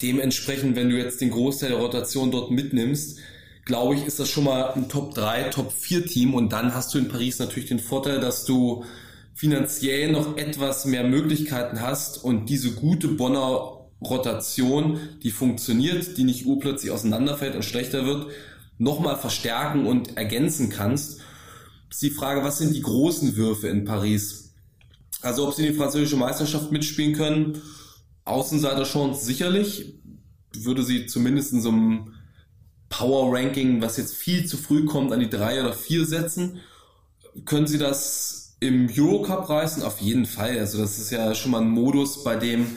dementsprechend, 0.00 0.76
wenn 0.76 0.90
du 0.90 0.96
jetzt 0.96 1.20
den 1.20 1.30
Großteil 1.30 1.70
der 1.70 1.78
Rotation 1.78 2.30
dort 2.30 2.50
mitnimmst, 2.50 3.18
glaube 3.64 3.96
ich, 3.96 4.06
ist 4.06 4.20
das 4.20 4.28
schon 4.28 4.44
mal 4.44 4.72
ein 4.74 4.88
Top 4.88 5.14
3, 5.14 5.44
Top 5.44 5.72
4 5.72 6.06
Team 6.06 6.34
und 6.34 6.52
dann 6.52 6.74
hast 6.74 6.94
du 6.94 6.98
in 6.98 7.08
Paris 7.08 7.38
natürlich 7.38 7.68
den 7.68 7.80
Vorteil, 7.80 8.20
dass 8.20 8.44
du 8.44 8.84
finanziell 9.40 10.12
noch 10.12 10.36
etwas 10.36 10.84
mehr 10.84 11.02
Möglichkeiten 11.02 11.80
hast 11.80 12.22
und 12.22 12.50
diese 12.50 12.72
gute 12.72 13.08
Bonner 13.08 13.86
Rotation, 14.02 15.00
die 15.22 15.30
funktioniert, 15.30 16.18
die 16.18 16.24
nicht 16.24 16.44
urplötzlich 16.44 16.90
auseinanderfällt 16.90 17.56
und 17.56 17.64
schlechter 17.64 18.04
wird, 18.04 18.30
nochmal 18.76 19.16
verstärken 19.16 19.86
und 19.86 20.18
ergänzen 20.18 20.68
kannst. 20.68 21.22
Ist 21.88 22.02
die 22.02 22.10
Frage, 22.10 22.44
was 22.44 22.58
sind 22.58 22.74
die 22.74 22.82
großen 22.82 23.34
Würfe 23.34 23.68
in 23.68 23.86
Paris? 23.86 24.52
Also 25.22 25.48
ob 25.48 25.54
sie 25.54 25.68
die 25.68 25.74
französische 25.74 26.16
Meisterschaft 26.16 26.70
mitspielen 26.70 27.14
können, 27.14 27.62
Außenseiter-Chance 28.26 29.24
sicherlich, 29.24 29.94
würde 30.52 30.82
sie 30.82 31.06
zumindest 31.06 31.54
in 31.54 31.62
so 31.62 31.70
einem 31.70 32.12
Power-Ranking, 32.90 33.80
was 33.80 33.96
jetzt 33.96 34.16
viel 34.16 34.44
zu 34.44 34.58
früh 34.58 34.84
kommt, 34.84 35.14
an 35.14 35.20
die 35.20 35.30
drei 35.30 35.62
oder 35.62 35.72
vier 35.72 36.04
setzen. 36.04 36.58
Können 37.46 37.66
sie 37.66 37.78
das 37.78 38.39
im 38.60 38.88
Eurocup 38.94 39.48
reißen 39.48 39.82
auf 39.82 40.00
jeden 40.00 40.26
Fall. 40.26 40.58
Also 40.58 40.78
das 40.78 40.98
ist 40.98 41.10
ja 41.10 41.34
schon 41.34 41.50
mal 41.50 41.62
ein 41.62 41.70
Modus, 41.70 42.22
bei 42.22 42.36
dem 42.36 42.76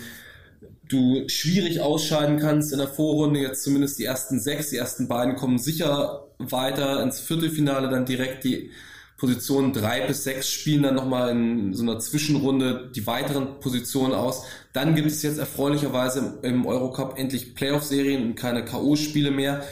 du 0.88 1.28
schwierig 1.28 1.82
ausscheiden 1.82 2.40
kannst 2.40 2.72
in 2.72 2.80
der 2.80 2.88
Vorrunde. 2.88 3.40
Jetzt 3.40 3.64
zumindest 3.64 4.00
die 4.00 4.06
ersten 4.06 4.40
sechs, 4.40 4.70
die 4.70 4.78
ersten 4.78 5.08
beiden 5.08 5.36
kommen 5.36 5.58
sicher 5.58 6.28
weiter 6.40 7.04
ins 7.04 7.20
Viertelfinale, 7.20 7.90
dann 7.90 8.06
direkt 8.06 8.44
die 8.44 8.72
Positionen 9.18 9.72
drei 9.72 10.06
bis 10.06 10.24
sechs 10.24 10.50
spielen 10.50 10.84
dann 10.84 10.96
nochmal 10.96 11.30
in 11.32 11.74
so 11.74 11.84
einer 11.84 12.00
Zwischenrunde 12.00 12.92
die 12.94 13.08
weiteren 13.08 13.60
Positionen 13.60 14.14
aus. 14.14 14.44
Dann 14.74 14.96
gibt 14.96 15.08
es 15.08 15.22
jetzt 15.22 15.38
erfreulicherweise 15.38 16.40
im 16.42 16.66
Eurocup 16.66 17.18
endlich 17.18 17.56
Playoff-Serien 17.56 18.24
und 18.24 18.36
keine 18.36 18.66
K.O.-Spiele 18.66 19.32
mehr. 19.32 19.64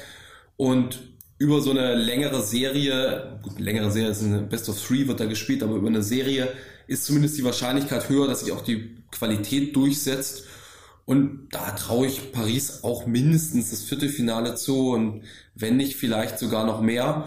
Und 0.57 1.10
über 1.41 1.59
so 1.59 1.71
eine 1.71 1.95
längere 1.95 2.43
Serie, 2.43 3.39
gut, 3.41 3.59
längere 3.59 3.89
Serie 3.89 4.11
ist 4.11 4.21
eine 4.21 4.43
Best 4.43 4.69
of 4.69 4.79
Three 4.79 5.07
wird 5.07 5.19
da 5.19 5.25
gespielt, 5.25 5.63
aber 5.63 5.73
über 5.73 5.87
eine 5.87 6.03
Serie 6.03 6.49
ist 6.85 7.03
zumindest 7.03 7.35
die 7.35 7.43
Wahrscheinlichkeit 7.43 8.09
höher, 8.09 8.27
dass 8.27 8.41
sich 8.41 8.51
auch 8.51 8.61
die 8.61 8.97
Qualität 9.09 9.75
durchsetzt. 9.75 10.43
Und 11.05 11.47
da 11.49 11.71
traue 11.71 12.05
ich 12.05 12.31
Paris 12.31 12.83
auch 12.83 13.07
mindestens 13.07 13.71
das 13.71 13.81
Viertelfinale 13.81 14.53
zu 14.53 14.91
und 14.91 15.23
wenn 15.55 15.77
nicht 15.77 15.95
vielleicht 15.95 16.37
sogar 16.37 16.63
noch 16.63 16.79
mehr. 16.79 17.25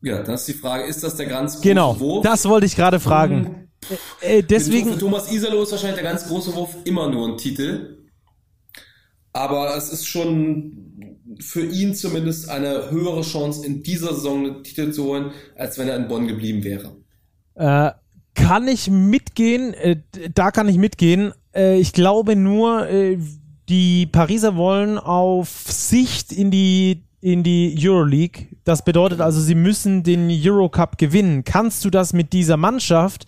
Ja, 0.00 0.22
das 0.22 0.42
ist 0.42 0.56
die 0.56 0.60
Frage, 0.60 0.84
ist 0.84 1.02
das 1.02 1.16
der 1.16 1.26
ganz 1.26 1.54
große 1.54 1.68
genau, 1.68 1.98
Wurf? 1.98 2.22
Genau, 2.22 2.32
das 2.32 2.44
wollte 2.44 2.66
ich 2.66 2.76
gerade 2.76 3.00
fragen. 3.00 3.68
Hm. 3.88 3.98
Äh, 4.20 4.42
deswegen 4.44 4.92
für 4.92 4.98
Thomas 4.98 5.32
Isalo 5.32 5.64
ist 5.64 5.72
wahrscheinlich 5.72 6.00
der 6.00 6.08
ganz 6.08 6.28
große 6.28 6.54
Wurf 6.54 6.76
immer 6.84 7.10
nur 7.10 7.30
ein 7.30 7.36
Titel. 7.36 7.98
Aber 9.32 9.76
es 9.76 9.90
ist 9.90 10.06
schon 10.06 11.13
für 11.40 11.64
ihn 11.64 11.94
zumindest 11.94 12.48
eine 12.48 12.90
höhere 12.90 13.22
Chance, 13.22 13.66
in 13.66 13.82
dieser 13.82 14.14
Saison 14.14 14.46
einen 14.46 14.64
Titel 14.64 14.92
zu 14.92 15.04
holen, 15.04 15.32
als 15.56 15.78
wenn 15.78 15.88
er 15.88 15.96
in 15.96 16.08
Bonn 16.08 16.26
geblieben 16.26 16.64
wäre. 16.64 16.96
Äh, 17.54 17.92
kann 18.34 18.68
ich 18.68 18.90
mitgehen, 18.90 19.74
äh, 19.74 20.00
da 20.34 20.50
kann 20.50 20.68
ich 20.68 20.78
mitgehen. 20.78 21.32
Äh, 21.54 21.78
ich 21.78 21.92
glaube 21.92 22.36
nur, 22.36 22.88
äh, 22.88 23.18
die 23.68 24.06
Pariser 24.06 24.56
wollen 24.56 24.98
auf 24.98 25.48
Sicht 25.68 26.32
in 26.32 26.50
die 26.50 27.04
in 27.20 27.42
die 27.42 27.74
Euroleague. 27.80 28.48
Das 28.64 28.84
bedeutet 28.84 29.22
also, 29.22 29.40
sie 29.40 29.54
müssen 29.54 30.02
den 30.02 30.28
Eurocup 30.30 30.98
gewinnen. 30.98 31.42
Kannst 31.42 31.82
du 31.86 31.88
das 31.88 32.12
mit 32.12 32.34
dieser 32.34 32.58
Mannschaft? 32.58 33.24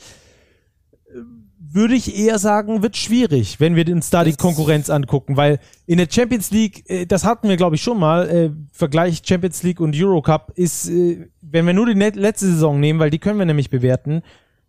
Würde 1.76 1.94
ich 1.94 2.18
eher 2.18 2.38
sagen, 2.38 2.82
wird 2.82 2.96
schwierig, 2.96 3.60
wenn 3.60 3.76
wir 3.76 3.86
uns 3.92 4.10
da 4.10 4.24
die 4.24 4.32
Konkurrenz 4.32 4.90
angucken, 4.90 5.36
weil 5.36 5.60
in 5.86 5.98
der 5.98 6.08
Champions 6.10 6.50
League, 6.50 6.88
äh, 6.90 7.06
das 7.06 7.24
hatten 7.24 7.48
wir 7.48 7.56
glaube 7.56 7.76
ich 7.76 7.82
schon 7.82 8.00
mal, 8.00 8.28
äh, 8.28 8.50
Vergleich 8.72 9.22
Champions 9.24 9.62
League 9.62 9.80
und 9.80 9.94
Eurocup 9.94 10.52
ist, 10.56 10.88
äh, 10.88 11.28
wenn 11.42 11.66
wir 11.66 11.74
nur 11.74 11.86
die 11.86 11.92
letzte 11.92 12.46
Saison 12.46 12.80
nehmen, 12.80 12.98
weil 12.98 13.10
die 13.10 13.18
können 13.18 13.38
wir 13.38 13.46
nämlich 13.46 13.70
bewerten, 13.70 14.22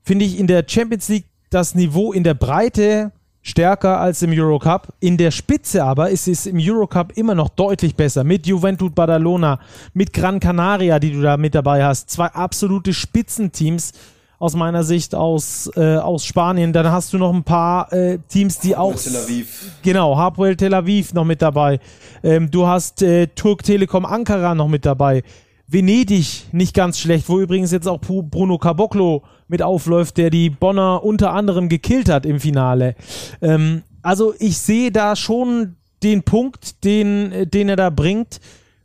finde 0.03 0.25
ich 0.25 0.37
in 0.37 0.47
der 0.47 0.65
Champions 0.67 1.07
League 1.07 1.25
das 1.49 1.73
Niveau 1.73 2.11
in 2.11 2.23
der 2.23 2.33
Breite 2.33 3.13
stärker 3.41 3.99
als 3.99 4.21
im 4.21 4.31
Eurocup. 4.31 4.93
In 4.99 5.15
der 5.15 5.31
Spitze 5.31 5.83
aber 5.83 6.09
ist 6.09 6.27
es 6.27 6.45
im 6.45 6.57
Eurocup 6.59 7.13
immer 7.15 7.33
noch 7.33 7.49
deutlich 7.49 7.95
besser. 7.95 8.25
Mit 8.25 8.45
Juventud 8.45 8.93
Badalona, 8.93 9.59
mit 9.93 10.11
Gran 10.11 10.41
Canaria, 10.41 10.99
die 10.99 11.13
du 11.13 11.21
da 11.21 11.37
mit 11.37 11.55
dabei 11.55 11.85
hast. 11.85 12.09
Zwei 12.09 12.27
absolute 12.27 12.93
Spitzenteams 12.93 13.93
aus 14.39 14.55
meiner 14.55 14.83
Sicht 14.83 15.15
aus, 15.15 15.69
äh, 15.75 15.97
aus 15.97 16.25
Spanien. 16.25 16.73
Dann 16.73 16.91
hast 16.91 17.13
du 17.13 17.17
noch 17.17 17.33
ein 17.33 17.43
paar 17.43 17.91
äh, 17.91 18.19
Teams, 18.27 18.59
die 18.59 18.75
auch. 18.75 18.95
Tel 18.95 19.15
Aviv. 19.15 19.71
Genau, 19.81 20.17
Hartwell 20.17 20.55
Tel 20.55 20.73
Aviv 20.73 21.13
noch 21.13 21.25
mit 21.25 21.41
dabei. 21.41 21.79
Ähm, 22.23 22.51
du 22.51 22.67
hast 22.67 23.01
äh, 23.01 23.27
Turk 23.27 23.63
Telekom 23.63 24.05
Ankara 24.05 24.53
noch 24.53 24.67
mit 24.67 24.85
dabei. 24.85 25.23
Venedig 25.67 26.45
nicht 26.53 26.73
ganz 26.73 26.97
schlecht, 26.97 27.27
wo 27.27 27.39
übrigens 27.39 27.71
jetzt 27.71 27.87
auch 27.87 27.99
Bruno 27.99 28.57
Caboclo 28.57 29.23
mit 29.47 29.61
aufläuft, 29.61 30.17
der 30.17 30.29
die 30.29 30.49
Bonner 30.49 31.03
unter 31.03 31.33
anderem 31.33 31.67
gekillt 31.67 32.09
hat 32.09 32.25
im 32.25 32.39
Finale. 32.39 32.95
Ähm, 33.41 33.83
also 34.01 34.33
ich 34.39 34.59
sehe 34.59 34.91
da 34.91 35.15
schon 35.15 35.75
den 36.03 36.23
Punkt, 36.23 36.83
den, 36.85 37.49
den 37.49 37.69
er 37.69 37.75
da 37.75 37.89
bringt, 37.89 38.39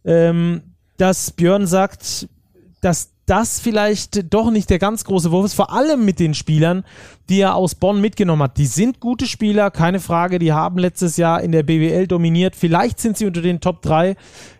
ähm, 0.04 0.62
dass 0.96 1.30
Björn 1.30 1.66
sagt, 1.66 2.28
dass 2.80 3.11
das 3.26 3.60
vielleicht 3.60 4.32
doch 4.32 4.50
nicht 4.50 4.68
der 4.68 4.78
ganz 4.78 5.04
große 5.04 5.30
Wurf 5.30 5.46
ist, 5.46 5.54
vor 5.54 5.72
allem 5.72 6.04
mit 6.04 6.18
den 6.18 6.34
Spielern, 6.34 6.84
die 7.28 7.40
er 7.40 7.54
aus 7.54 7.74
Bonn 7.74 8.00
mitgenommen 8.00 8.42
hat. 8.42 8.58
Die 8.58 8.66
sind 8.66 9.00
gute 9.00 9.26
Spieler, 9.26 9.70
keine 9.70 10.00
Frage, 10.00 10.38
die 10.38 10.52
haben 10.52 10.78
letztes 10.78 11.16
Jahr 11.16 11.40
in 11.40 11.52
der 11.52 11.62
BWL 11.62 12.06
dominiert. 12.06 12.56
Vielleicht 12.56 12.98
sind 12.98 13.16
sie 13.16 13.26
unter 13.26 13.42
den 13.42 13.60
Top 13.60 13.82
3 13.82 14.16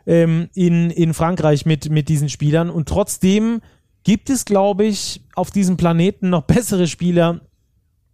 ähm, 0.06 0.48
in, 0.55 0.90
in 0.90 1.12
Frankreich 1.12 1.66
mit, 1.66 1.90
mit 1.90 2.09
diesen 2.09 2.28
Spielern 2.28 2.70
und 2.70 2.89
trotzdem 2.89 3.60
gibt 4.05 4.30
es, 4.30 4.44
glaube 4.44 4.84
ich, 4.84 5.22
auf 5.34 5.51
diesem 5.51 5.76
Planeten 5.76 6.30
noch 6.30 6.43
bessere 6.43 6.86
Spieler, 6.86 7.40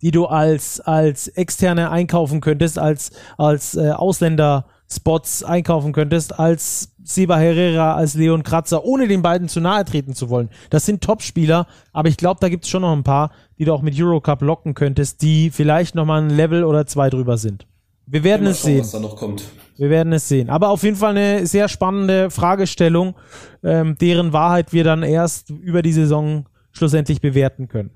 die 0.02 0.10
du 0.10 0.26
als, 0.26 0.80
als 0.80 1.28
externe 1.28 1.90
einkaufen 1.90 2.40
könntest, 2.40 2.78
als, 2.78 3.10
als 3.36 3.74
äh, 3.74 3.90
Ausländer 3.90 4.66
Spots 4.90 5.42
einkaufen 5.42 5.92
könntest, 5.92 6.38
als 6.38 6.94
Seba 7.08 7.38
Herrera, 7.38 7.94
als 7.94 8.14
Leon 8.14 8.42
Kratzer, 8.42 8.84
ohne 8.84 9.08
den 9.08 9.22
beiden 9.22 9.48
zu 9.48 9.60
nahe 9.60 9.82
treten 9.86 10.14
zu 10.14 10.28
wollen. 10.28 10.50
Das 10.68 10.84
sind 10.84 11.02
Top-Spieler, 11.02 11.66
aber 11.94 12.10
ich 12.10 12.18
glaube, 12.18 12.38
da 12.40 12.50
gibt 12.50 12.64
es 12.64 12.70
schon 12.70 12.82
noch 12.82 12.92
ein 12.92 13.02
paar, 13.02 13.30
die 13.58 13.64
du 13.64 13.72
auch 13.72 13.80
mit 13.80 13.98
Eurocup 13.98 14.42
locken 14.42 14.74
könntest, 14.74 15.22
die 15.22 15.48
vielleicht 15.48 15.94
nochmal 15.94 16.20
ein 16.20 16.28
Level 16.28 16.64
oder 16.64 16.86
zwei 16.86 17.08
drüber 17.08 17.38
sind. 17.38 17.66
Wir 18.04 18.24
werden 18.24 18.46
es 18.46 18.60
schauen, 18.60 18.72
sehen. 18.72 18.80
Was 18.80 18.90
da 18.90 19.00
noch 19.00 19.16
kommt. 19.16 19.42
Wir 19.78 19.88
werden 19.88 20.12
es 20.12 20.28
sehen. 20.28 20.50
Aber 20.50 20.68
auf 20.68 20.82
jeden 20.82 20.96
Fall 20.96 21.16
eine 21.16 21.46
sehr 21.46 21.68
spannende 21.68 22.30
Fragestellung, 22.30 23.14
ähm, 23.62 23.96
deren 23.98 24.34
Wahrheit 24.34 24.74
wir 24.74 24.84
dann 24.84 25.02
erst 25.02 25.48
über 25.48 25.80
die 25.80 25.92
Saison 25.92 26.44
schlussendlich 26.72 27.22
bewerten 27.22 27.68
können. 27.68 27.90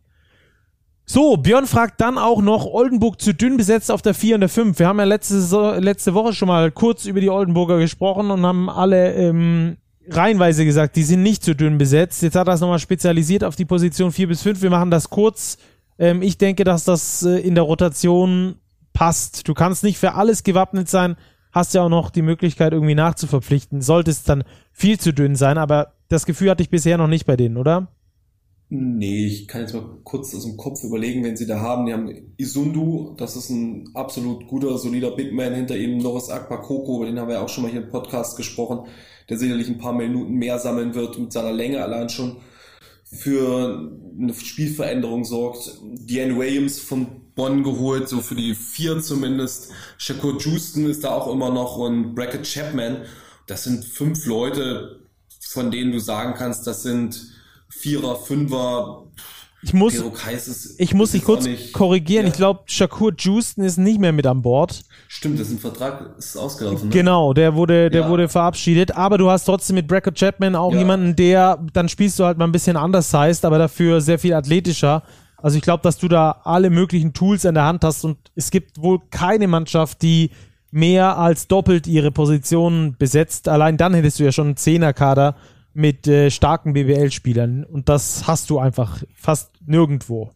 So, 1.05 1.37
Björn 1.37 1.67
fragt 1.67 2.01
dann 2.01 2.17
auch 2.17 2.41
noch, 2.41 2.65
Oldenburg 2.67 3.21
zu 3.21 3.35
dünn 3.35 3.57
besetzt 3.57 3.91
auf 3.91 4.03
der 4.03 4.15
4 4.15 4.37
und 4.37 4.41
der 4.41 4.49
5. 4.49 4.79
Wir 4.79 4.87
haben 4.87 4.99
ja 4.99 5.05
letzte, 5.05 5.79
letzte 5.81 6.15
Woche 6.15 6.33
schon 6.33 6.49
mal 6.49 6.71
kurz 6.71 7.07
über 7.07 7.21
die 7.21 7.31
Oldenburger 7.31 7.79
gesprochen 7.79 8.31
und 8.31 8.47
haben 8.47 8.71
alle 8.71 9.13
ähm, 9.15 9.77
reihenweise 10.09 10.65
gesagt, 10.65 10.97
die 10.97 11.03
sind 11.03 11.23
nicht 11.23 11.43
zu 11.43 11.55
dünn 11.55 11.79
besetzt. 11.79 12.23
Jetzt 12.23 12.37
hat 12.37 12.47
er 12.47 12.55
es 12.55 12.61
nochmal 12.61 12.79
spezialisiert 12.79 13.45
auf 13.45 13.57
die 13.57 13.65
Position 13.65 14.13
4 14.13 14.29
bis 14.29 14.43
5. 14.43 14.63
Wir 14.63 14.71
machen 14.71 14.91
das 14.91 15.11
kurz. 15.11 15.59
Ähm, 15.99 16.23
ich 16.23 16.39
denke, 16.39 16.65
dass 16.65 16.85
das 16.85 17.25
äh, 17.25 17.39
in 17.39 17.55
der 17.55 17.65
Rotation 17.65 18.57
passt. 18.93 19.49
Du 19.49 19.55
kannst 19.55 19.83
nicht 19.83 19.99
für 19.99 20.15
alles 20.15 20.45
gewappnet 20.45 20.89
sein, 20.89 21.17
hast 21.51 21.75
ja 21.75 21.83
auch 21.83 21.89
noch 21.89 22.11
die 22.11 22.23
Möglichkeit, 22.23 22.73
irgendwie 22.73 22.95
nachzuverpflichten. 22.95 23.83
Sollte 23.83 24.11
es 24.11 24.23
dann 24.23 24.45
viel 24.73 24.99
zu 24.99 25.13
dünn 25.13 25.37
sein, 25.37 25.59
aber 25.59 25.95
das 26.09 26.27
Gefühl 26.27 26.51
hatte 26.51 26.63
ich 26.63 26.71
bisher 26.71 26.99
noch 26.99 27.09
nicht 27.09 27.27
bei 27.27 27.37
denen, 27.37 27.57
oder? 27.57 27.89
Nee, 28.75 29.27
ich 29.27 29.49
kann 29.49 29.61
jetzt 29.61 29.75
mal 29.75 29.85
kurz 30.03 30.35
aus 30.35 30.45
dem 30.45 30.57
Kopf 30.57 30.83
überlegen, 30.83 31.23
wenn 31.23 31.37
sie 31.37 31.47
da 31.47 31.61
haben. 31.61 31.85
Die 31.85 31.93
haben 31.93 32.33
Isundu, 32.39 33.15
das 33.19 33.37
ist 33.37 33.51
ein 33.51 33.91
absolut 33.93 34.49
guter, 34.49 34.79
solider 34.79 35.11
Big 35.11 35.35
Man 35.35 35.53
hinter 35.53 35.77
ihm. 35.77 35.99
Norris 35.99 36.31
Akbakoko, 36.31 36.97
über 36.97 37.05
den 37.05 37.21
haben 37.21 37.29
wir 37.29 37.43
auch 37.43 37.51
schon 37.51 37.65
mal 37.65 37.71
hier 37.71 37.83
im 37.83 37.91
Podcast 37.91 38.35
gesprochen, 38.39 38.89
der 39.29 39.37
sicherlich 39.37 39.69
ein 39.69 39.77
paar 39.77 39.93
Minuten 39.93 40.33
mehr 40.37 40.59
sammeln 40.59 40.95
wird 40.95 41.19
mit 41.19 41.35
seiner 41.35 41.53
Länge 41.53 41.83
allein 41.83 42.09
schon 42.09 42.39
für 43.05 43.93
eine 44.19 44.33
Spielveränderung 44.33 45.27
sorgt. 45.27 45.79
Deanne 45.83 46.39
Williams 46.39 46.81
von 46.81 47.09
Bonn 47.35 47.65
geholt, 47.65 48.09
so 48.09 48.23
für 48.23 48.37
die 48.37 48.55
vier 48.55 49.03
zumindest. 49.03 49.71
Shakur 49.99 50.39
Houston 50.41 50.87
ist 50.87 51.05
da 51.05 51.11
auch 51.11 51.31
immer 51.31 51.51
noch 51.51 51.77
und 51.77 52.15
Brackett 52.15 52.51
Chapman. 52.51 53.03
Das 53.47 53.65
sind 53.65 53.85
fünf 53.85 54.25
Leute, 54.25 55.11
von 55.41 55.71
denen 55.71 55.93
du 55.93 55.99
sagen 55.99 56.33
kannst, 56.39 56.67
das 56.67 56.83
sind 56.83 57.32
Vierer, 57.83 58.15
Fünfer. 58.15 59.03
Ich 59.65 59.75
muss, 59.75 59.95
ist, 59.95 60.81
ich 60.81 60.95
muss 60.95 61.13
dich 61.13 61.25
kurz 61.25 61.45
nicht, 61.45 61.73
korrigieren. 61.73 62.27
Ja. 62.27 62.33
Ich 62.33 62.37
glaube, 62.37 62.61
Shakur 62.67 63.13
Houston 63.17 63.63
ist 63.63 63.77
nicht 63.77 64.01
mehr 64.01 64.13
mit 64.13 64.27
an 64.27 64.43
Bord. 64.43 64.83
Stimmt, 65.09 65.39
das 65.39 65.49
ist 65.49 65.55
ein 65.55 65.59
Vertrag, 65.59 66.17
ist 66.17 66.37
ausgelaufen. 66.37 66.89
Ne? 66.89 66.95
Genau, 66.95 67.33
der 67.33 67.55
wurde, 67.55 67.91
der 67.91 68.03
ja. 68.03 68.09
wurde 68.09 68.29
verabschiedet. 68.29 68.97
Aber 68.97 69.19
du 69.19 69.31
hast 69.31 69.45
trotzdem 69.45 69.75
mit 69.75 69.87
Brackett 69.89 70.17
Chapman 70.17 70.57
auch 70.57 70.73
ja. 70.73 70.79
jemanden, 70.79 71.15
der, 71.15 71.65
dann 71.73 71.89
spielst 71.89 72.19
du 72.19 72.25
halt 72.25 72.39
mal 72.39 72.45
ein 72.45 72.53
bisschen 72.53 72.77
anders 72.77 73.13
heißt, 73.13 73.45
aber 73.45 73.59
dafür 73.59 74.01
sehr 74.01 74.19
viel 74.19 74.35
athletischer. 74.35 75.03
Also 75.37 75.57
ich 75.57 75.63
glaube, 75.63 75.83
dass 75.83 75.99
du 75.99 76.07
da 76.07 76.41
alle 76.45 76.71
möglichen 76.71 77.13
Tools 77.13 77.45
in 77.45 77.55
der 77.55 77.65
Hand 77.65 77.85
hast 77.85 78.05
und 78.05 78.17
es 78.35 78.51
gibt 78.51 78.81
wohl 78.81 78.99
keine 79.11 79.49
Mannschaft, 79.49 80.03
die 80.03 80.31
mehr 80.73 81.19
als 81.19 81.47
doppelt 81.47 81.87
ihre 81.87 82.11
Positionen 82.11 82.97
besetzt. 82.97 83.49
Allein 83.49 83.77
dann 83.77 83.95
hättest 83.95 84.19
du 84.19 84.25
ja 84.25 84.33
schon 84.33 84.47
einen 84.49 84.57
Zehnerkader 84.57 85.37
mit 85.75 86.07
äh, 86.07 86.31
starken 86.31 86.73
BWL-Spielern 86.73 87.65
und 87.65 87.89
das 87.89 88.27
hast 88.27 88.51
du 88.51 88.59
einfach 88.59 89.03
fast 89.15 89.51
nirgendwo. 89.67 90.31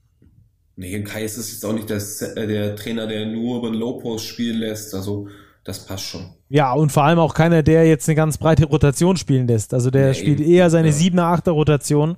Nee, 0.76 1.02
Kai 1.02 1.24
ist 1.24 1.38
es 1.38 1.52
jetzt 1.52 1.64
auch 1.64 1.72
nicht 1.72 1.88
der, 1.88 2.02
äh, 2.36 2.46
der 2.46 2.76
Trainer, 2.76 3.06
der 3.06 3.26
nur 3.26 3.58
über 3.58 3.70
den 3.70 3.80
Low-Post 3.80 4.26
spielen 4.26 4.58
lässt, 4.58 4.94
also 4.94 5.28
das 5.64 5.84
passt 5.84 6.04
schon. 6.04 6.26
Ja, 6.48 6.72
und 6.72 6.92
vor 6.92 7.04
allem 7.04 7.18
auch 7.18 7.34
keiner, 7.34 7.62
der 7.62 7.86
jetzt 7.86 8.08
eine 8.08 8.14
ganz 8.14 8.38
breite 8.38 8.66
Rotation 8.66 9.16
spielen 9.16 9.48
lässt. 9.48 9.74
Also 9.74 9.90
der 9.90 10.08
nee, 10.08 10.14
spielt 10.14 10.40
eher 10.40 10.70
seine 10.70 10.88
ja. 10.88 10.94
7er, 10.94 11.42
8er 11.42 11.50
Rotation. 11.50 12.16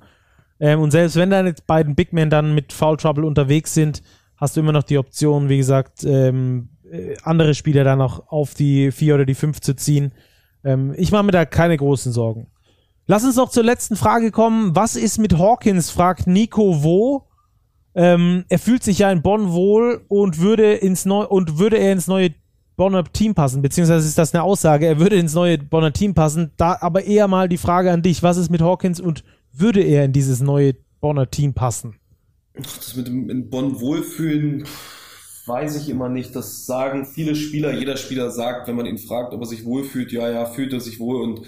Ähm, 0.59 0.81
und 0.81 0.91
selbst 0.91 1.15
wenn 1.15 1.31
deine 1.31 1.55
beiden 1.65 1.95
Big 1.95 2.13
Men 2.13 2.29
dann 2.29 2.53
mit 2.53 2.73
Foul 2.73 2.97
Trouble 2.97 3.25
unterwegs 3.25 3.73
sind, 3.73 4.03
hast 4.37 4.55
du 4.55 4.59
immer 4.59 4.71
noch 4.71 4.83
die 4.83 4.97
Option, 4.97 5.49
wie 5.49 5.57
gesagt, 5.57 6.03
ähm, 6.03 6.69
äh, 6.91 7.15
andere 7.23 7.55
Spieler 7.55 7.83
dann 7.83 7.97
noch 7.97 8.27
auf 8.27 8.53
die 8.53 8.91
4 8.91 9.15
oder 9.15 9.25
die 9.25 9.35
5 9.35 9.61
zu 9.61 9.75
ziehen. 9.75 10.11
Ähm, 10.63 10.93
ich 10.97 11.11
mache 11.11 11.23
mir 11.23 11.31
da 11.31 11.45
keine 11.45 11.77
großen 11.77 12.11
Sorgen. 12.11 12.47
Lass 13.09 13.23
uns 13.23 13.37
noch 13.37 13.49
zur 13.49 13.63
letzten 13.63 13.95
Frage 13.95 14.29
kommen. 14.29 14.75
Was 14.75 14.95
ist 14.95 15.17
mit 15.17 15.35
Hawkins? 15.35 15.89
fragt 15.89 16.27
Nico 16.27 16.83
Wo. 16.83 17.23
Ähm, 17.95 18.45
er 18.49 18.59
fühlt 18.59 18.83
sich 18.83 18.99
ja 18.99 19.11
in 19.11 19.23
Bonn 19.23 19.51
wohl 19.51 20.05
und 20.09 20.37
würde 20.37 20.73
ins 20.73 21.05
neu 21.05 21.25
und 21.25 21.57
würde 21.57 21.79
er 21.79 21.91
ins 21.91 22.05
neue 22.05 22.35
Bonner 22.75 23.03
Team 23.03 23.33
passen, 23.33 23.63
beziehungsweise 23.63 24.07
ist 24.07 24.19
das 24.19 24.35
eine 24.35 24.43
Aussage, 24.43 24.85
er 24.85 24.99
würde 24.99 25.15
ins 25.15 25.33
neue 25.33 25.57
Bonner 25.57 25.91
Team 25.91 26.13
passen. 26.13 26.51
Da 26.55 26.77
aber 26.81 27.03
eher 27.03 27.27
mal 27.27 27.49
die 27.49 27.57
Frage 27.57 27.91
an 27.91 28.03
dich, 28.03 28.21
was 28.21 28.37
ist 28.37 28.51
mit 28.51 28.61
Hawkins 28.61 28.99
und 28.99 29.23
würde 29.51 29.81
er 29.81 30.05
in 30.05 30.13
dieses 30.13 30.39
neue 30.39 30.75
Bonner 31.01 31.31
Team 31.31 31.55
passen? 31.55 31.95
Das 32.53 32.95
mit 32.95 33.07
dem 33.07 33.27
in 33.31 33.49
Bonn 33.49 33.81
wohlfühlen, 33.81 34.65
weiß 35.47 35.77
ich 35.77 35.89
immer 35.89 36.09
nicht. 36.09 36.35
Das 36.35 36.67
sagen 36.67 37.07
viele 37.07 37.33
Spieler. 37.33 37.73
Jeder 37.73 37.97
Spieler 37.97 38.29
sagt, 38.29 38.67
wenn 38.67 38.75
man 38.75 38.85
ihn 38.85 38.99
fragt, 38.99 39.33
ob 39.33 39.41
er 39.41 39.47
sich 39.47 39.65
wohlfühlt, 39.65 40.11
ja, 40.11 40.29
ja, 40.29 40.45
fühlt 40.45 40.73
er 40.73 40.79
sich 40.79 40.99
wohl 40.99 41.23
und 41.23 41.41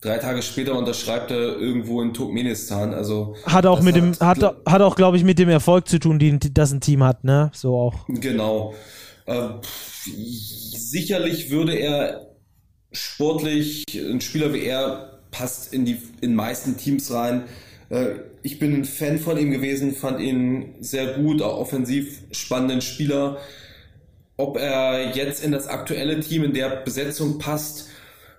drei 0.00 0.18
Tage 0.18 0.42
später 0.42 0.76
unterschreibt 0.76 1.30
er 1.30 1.58
irgendwo 1.58 2.02
in 2.02 2.12
Turkmenistan. 2.12 2.94
Also 2.94 3.36
hat 3.44 3.66
auch 3.66 3.82
mit 3.82 3.96
dem 3.96 4.12
hat, 4.20 4.42
hat 4.42 4.82
auch 4.82 4.96
glaube 4.96 5.16
ich 5.16 5.24
mit 5.24 5.38
dem 5.38 5.48
Erfolg 5.48 5.88
zu 5.88 5.98
tun, 5.98 6.18
den 6.18 6.38
das 6.52 6.72
ein 6.72 6.80
Team 6.80 7.02
hat, 7.02 7.24
ne? 7.24 7.50
So 7.54 7.76
auch. 7.76 8.06
Genau. 8.08 8.74
Äh, 9.26 9.48
sicherlich 10.04 11.50
würde 11.50 11.74
er 11.74 12.26
sportlich 12.92 13.84
ein 13.94 14.20
Spieler 14.20 14.52
wie 14.52 14.64
er 14.64 15.20
passt 15.30 15.72
in 15.72 15.84
die 15.84 15.98
in 16.20 16.34
meisten 16.34 16.76
Teams 16.76 17.12
rein. 17.12 17.44
Äh, 17.88 18.06
ich 18.42 18.58
bin 18.58 18.74
ein 18.74 18.84
Fan 18.84 19.18
von 19.18 19.36
ihm 19.36 19.50
gewesen, 19.50 19.94
fand 19.94 20.20
ihn 20.20 20.76
sehr 20.80 21.14
gut, 21.14 21.42
auch 21.42 21.58
offensiv 21.58 22.20
spannenden 22.30 22.80
Spieler. 22.80 23.38
Ob 24.36 24.58
er 24.58 25.16
jetzt 25.16 25.42
in 25.42 25.50
das 25.50 25.66
aktuelle 25.66 26.20
Team 26.20 26.44
in 26.44 26.52
der 26.52 26.68
Besetzung 26.68 27.38
passt, 27.38 27.88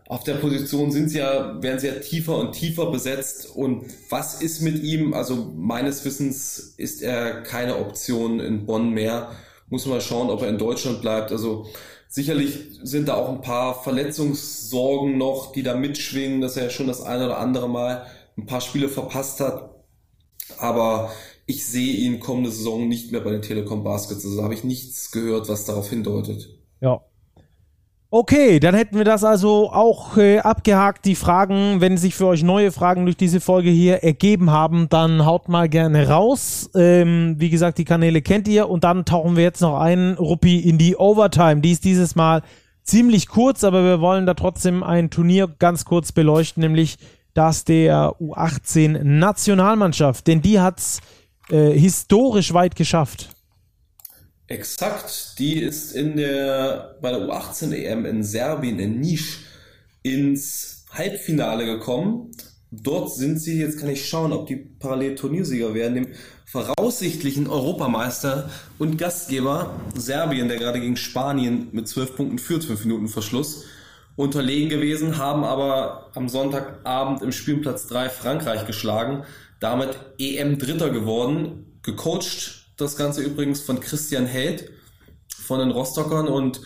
auf 0.09 0.23
der 0.23 0.35
Position 0.35 0.91
sind 0.91 1.09
sie 1.09 1.19
ja, 1.19 1.61
werden 1.61 1.79
sie 1.79 1.88
ja 1.88 1.95
tiefer 1.95 2.38
und 2.38 2.53
tiefer 2.53 2.91
besetzt. 2.91 3.49
Und 3.53 3.85
was 4.09 4.41
ist 4.41 4.61
mit 4.61 4.81
ihm? 4.81 5.13
Also 5.13 5.51
meines 5.55 6.05
Wissens 6.05 6.57
ist 6.77 7.01
er 7.01 7.43
keine 7.43 7.77
Option 7.77 8.39
in 8.39 8.65
Bonn 8.65 8.91
mehr. 8.91 9.31
Muss 9.69 9.85
man 9.85 9.95
mal 9.95 10.01
schauen, 10.01 10.29
ob 10.29 10.41
er 10.41 10.47
in 10.47 10.57
Deutschland 10.57 11.01
bleibt. 11.01 11.34
Also 11.34 11.65
sicherlich 12.07 12.79
sind 12.84 13.09
da 13.09 13.15
auch 13.15 13.27
ein 13.27 13.41
paar 13.41 13.84
Verletzungssorgen 13.84 15.17
noch, 15.17 15.51
die 15.51 15.63
da 15.63 15.75
mitschwingen, 15.75 16.39
dass 16.39 16.55
er 16.55 16.69
schon 16.69 16.88
das 16.88 17.01
eine 17.01 17.25
oder 17.25 17.39
andere 17.39 17.67
Mal 17.67 18.05
ein 18.38 18.45
paar 18.45 18.61
Spiele 18.61 18.88
verpasst 18.88 19.41
hat. 19.41 19.75
Aber 20.57 21.11
ich 21.45 21.65
sehe 21.65 21.95
ihn 21.95 22.21
kommende 22.21 22.49
Saison 22.49 22.88
nicht 22.88 23.11
mehr 23.11 23.21
bei 23.21 23.31
den 23.31 23.41
Telekom 23.41 23.84
Baskets. 23.84 24.23
Also 24.23 24.41
habe 24.41 24.53
ich 24.53 24.63
nichts 24.63 25.11
gehört, 25.11 25.49
was 25.49 25.65
darauf 25.65 25.89
hindeutet. 25.89 26.49
Ja, 26.79 27.01
Okay, 28.09 28.61
dann 28.61 28.73
hätten 28.73 28.95
wir 28.95 29.03
das 29.03 29.25
also 29.25 29.69
auch 29.69 30.15
äh, 30.15 30.39
abgehakt. 30.39 31.03
Die 31.03 31.15
Fragen, 31.15 31.81
wenn 31.81 31.97
sich 31.97 32.15
für 32.15 32.27
euch 32.27 32.41
neue 32.41 32.71
Fragen 32.71 33.03
durch 33.03 33.17
diese 33.17 33.41
Folge 33.41 33.69
hier 33.69 34.01
ergeben 34.01 34.49
haben, 34.49 34.88
dann 34.88 35.25
haut 35.25 35.49
mal 35.49 35.67
gerne 35.67 36.07
raus. 36.07 36.69
Ähm, 36.73 37.35
wie 37.38 37.49
gesagt, 37.49 37.77
die 37.79 37.84
Kanäle 37.84 38.21
kennt 38.21 38.47
ihr 38.47 38.69
und 38.69 38.85
dann 38.85 39.03
tauchen 39.03 39.35
wir 39.35 39.43
jetzt 39.43 39.59
noch 39.61 39.77
ein, 39.77 40.13
Ruppi, 40.13 40.57
in 40.57 40.77
die 40.77 40.95
Overtime. 40.95 41.59
Die 41.59 41.73
ist 41.73 41.84
dieses 41.84 42.15
Mal 42.15 42.43
ziemlich 42.84 43.27
kurz, 43.27 43.65
aber 43.65 43.84
wir 43.84 43.99
wollen 43.99 44.25
da 44.25 44.35
trotzdem 44.35 44.84
ein 44.84 45.09
Turnier 45.09 45.49
ganz 45.59 45.84
kurz 45.84 46.13
beleuchten, 46.13 46.61
nämlich 46.61 46.97
das 47.34 47.65
der 47.65 48.13
U18 48.21 49.03
Nationalmannschaft, 49.03 50.27
denn 50.27 50.41
die 50.41 50.61
hat's 50.61 51.01
äh, 51.49 51.71
historisch 51.77 52.53
weit 52.53 52.77
geschafft. 52.77 53.36
Exakt, 54.49 55.38
die 55.40 55.60
ist 55.60 55.94
in 55.94 56.15
der, 56.15 56.98
bei 57.02 57.11
der 57.11 57.19
U18 57.19 57.74
EM 57.74 58.06
in 58.06 58.24
Serbien, 58.24 58.80
in 58.80 59.02
Nisch, 59.02 59.40
ins 60.03 60.86
Halbfinale 60.90 61.65
gekommen. 61.65 62.32
Dort 62.72 63.14
sind 63.14 63.40
sie, 63.40 63.60
jetzt 63.60 63.80
kann 63.80 63.90
ich 63.90 64.07
schauen, 64.07 64.32
ob 64.32 64.48
die 64.48 64.56
parallel 64.56 65.15
Turniersieger 65.15 65.74
werden, 65.74 65.95
dem 65.95 66.07
voraussichtlichen 66.45 67.48
Europameister 67.48 68.49
und 68.80 68.98
Gastgeber 68.98 69.76
Serbien, 69.95 70.48
der 70.48 70.57
gerade 70.57 70.80
gegen 70.80 70.95
Spanien 70.95 71.68
mit 71.74 71.90
12 71.90 72.15
Punkten 72.15 72.40
führt, 72.40 72.64
5 72.64 72.86
Minuten 72.86 73.10
Verschluss, 73.10 73.65
unterlegen 74.15 74.69
gewesen, 74.69 75.18
haben 75.18 75.44
aber 75.44 76.10
am 76.15 76.30
Sonntagabend 76.30 77.22
im 77.22 77.34
Spielplatz 77.34 77.88
3 77.88 78.10
Frankreich 78.10 78.65
geschlagen, 78.65 79.26
damit 79.60 79.98
EM 80.18 80.57
Dritter 80.57 80.90
geworden, 80.90 81.80
gecoacht 81.84 82.56
das 82.77 82.95
Ganze 82.95 83.21
übrigens 83.21 83.59
von 83.59 83.79
Christian 83.79 84.25
Held 84.25 84.71
von 85.27 85.59
den 85.59 85.71
Rostockern 85.71 86.27
und 86.27 86.61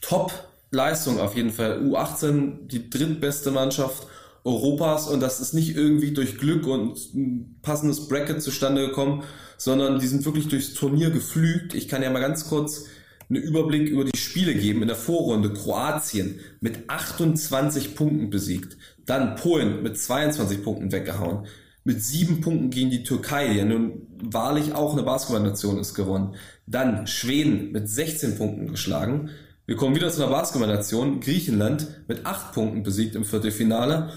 Top-Leistung 0.00 1.18
auf 1.18 1.34
jeden 1.36 1.50
Fall. 1.50 1.80
U18 1.82 2.68
die 2.68 2.88
drittbeste 2.88 3.50
Mannschaft 3.50 4.06
Europas 4.44 5.08
und 5.08 5.20
das 5.20 5.40
ist 5.40 5.52
nicht 5.52 5.76
irgendwie 5.76 6.12
durch 6.12 6.38
Glück 6.38 6.66
und 6.66 6.96
ein 7.14 7.58
passendes 7.60 8.08
Bracket 8.08 8.40
zustande 8.40 8.86
gekommen, 8.86 9.24
sondern 9.56 9.98
die 9.98 10.06
sind 10.06 10.24
wirklich 10.24 10.48
durchs 10.48 10.74
Turnier 10.74 11.10
geflügt. 11.10 11.74
Ich 11.74 11.88
kann 11.88 12.02
ja 12.02 12.10
mal 12.10 12.20
ganz 12.20 12.48
kurz 12.48 12.86
einen 13.28 13.42
Überblick 13.42 13.88
über 13.88 14.04
die 14.04 14.16
Spiele 14.16 14.54
geben. 14.54 14.80
In 14.80 14.88
der 14.88 14.96
Vorrunde 14.96 15.52
Kroatien 15.52 16.40
mit 16.60 16.88
28 16.88 17.94
Punkten 17.94 18.30
besiegt. 18.30 18.76
Dann 19.04 19.36
Polen 19.36 19.82
mit 19.82 19.98
22 19.98 20.62
Punkten 20.62 20.92
weggehauen 20.92 21.46
mit 21.88 22.04
sieben 22.04 22.42
Punkten 22.42 22.68
gegen 22.68 22.90
die 22.90 23.02
Türkei, 23.02 23.48
die 23.48 23.56
ja 23.56 23.64
nun 23.64 24.06
wahrlich 24.22 24.74
auch 24.74 24.92
eine 24.92 25.04
Basketballnation 25.04 25.78
ist, 25.78 25.94
gewonnen. 25.94 26.34
Dann 26.66 27.06
Schweden 27.06 27.72
mit 27.72 27.88
16 27.88 28.36
Punkten 28.36 28.68
geschlagen. 28.68 29.30
Wir 29.64 29.76
kommen 29.76 29.96
wieder 29.96 30.10
zu 30.10 30.22
einer 30.22 30.30
Basketballnation. 30.30 31.20
Griechenland 31.20 31.88
mit 32.06 32.26
acht 32.26 32.52
Punkten 32.52 32.82
besiegt 32.82 33.16
im 33.16 33.24
Viertelfinale. 33.24 34.12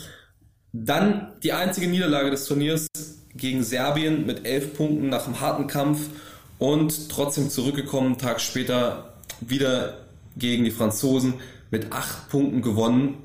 Dann 0.74 1.32
die 1.44 1.54
einzige 1.54 1.88
Niederlage 1.88 2.30
des 2.30 2.44
Turniers 2.44 2.88
gegen 3.36 3.64
Serbien 3.64 4.26
mit 4.26 4.46
elf 4.46 4.76
Punkten 4.76 5.08
nach 5.08 5.26
einem 5.26 5.40
harten 5.40 5.68
Kampf 5.68 6.10
und 6.60 7.08
trotzdem 7.08 7.50
zurückgekommen, 7.50 8.18
Tag 8.18 8.42
später 8.42 9.14
wieder 9.40 10.08
gegen 10.36 10.66
die 10.66 10.72
Franzosen 10.72 11.36
mit 11.70 11.94
acht 11.94 12.28
Punkten 12.28 12.62
gewonnen. 12.62 13.20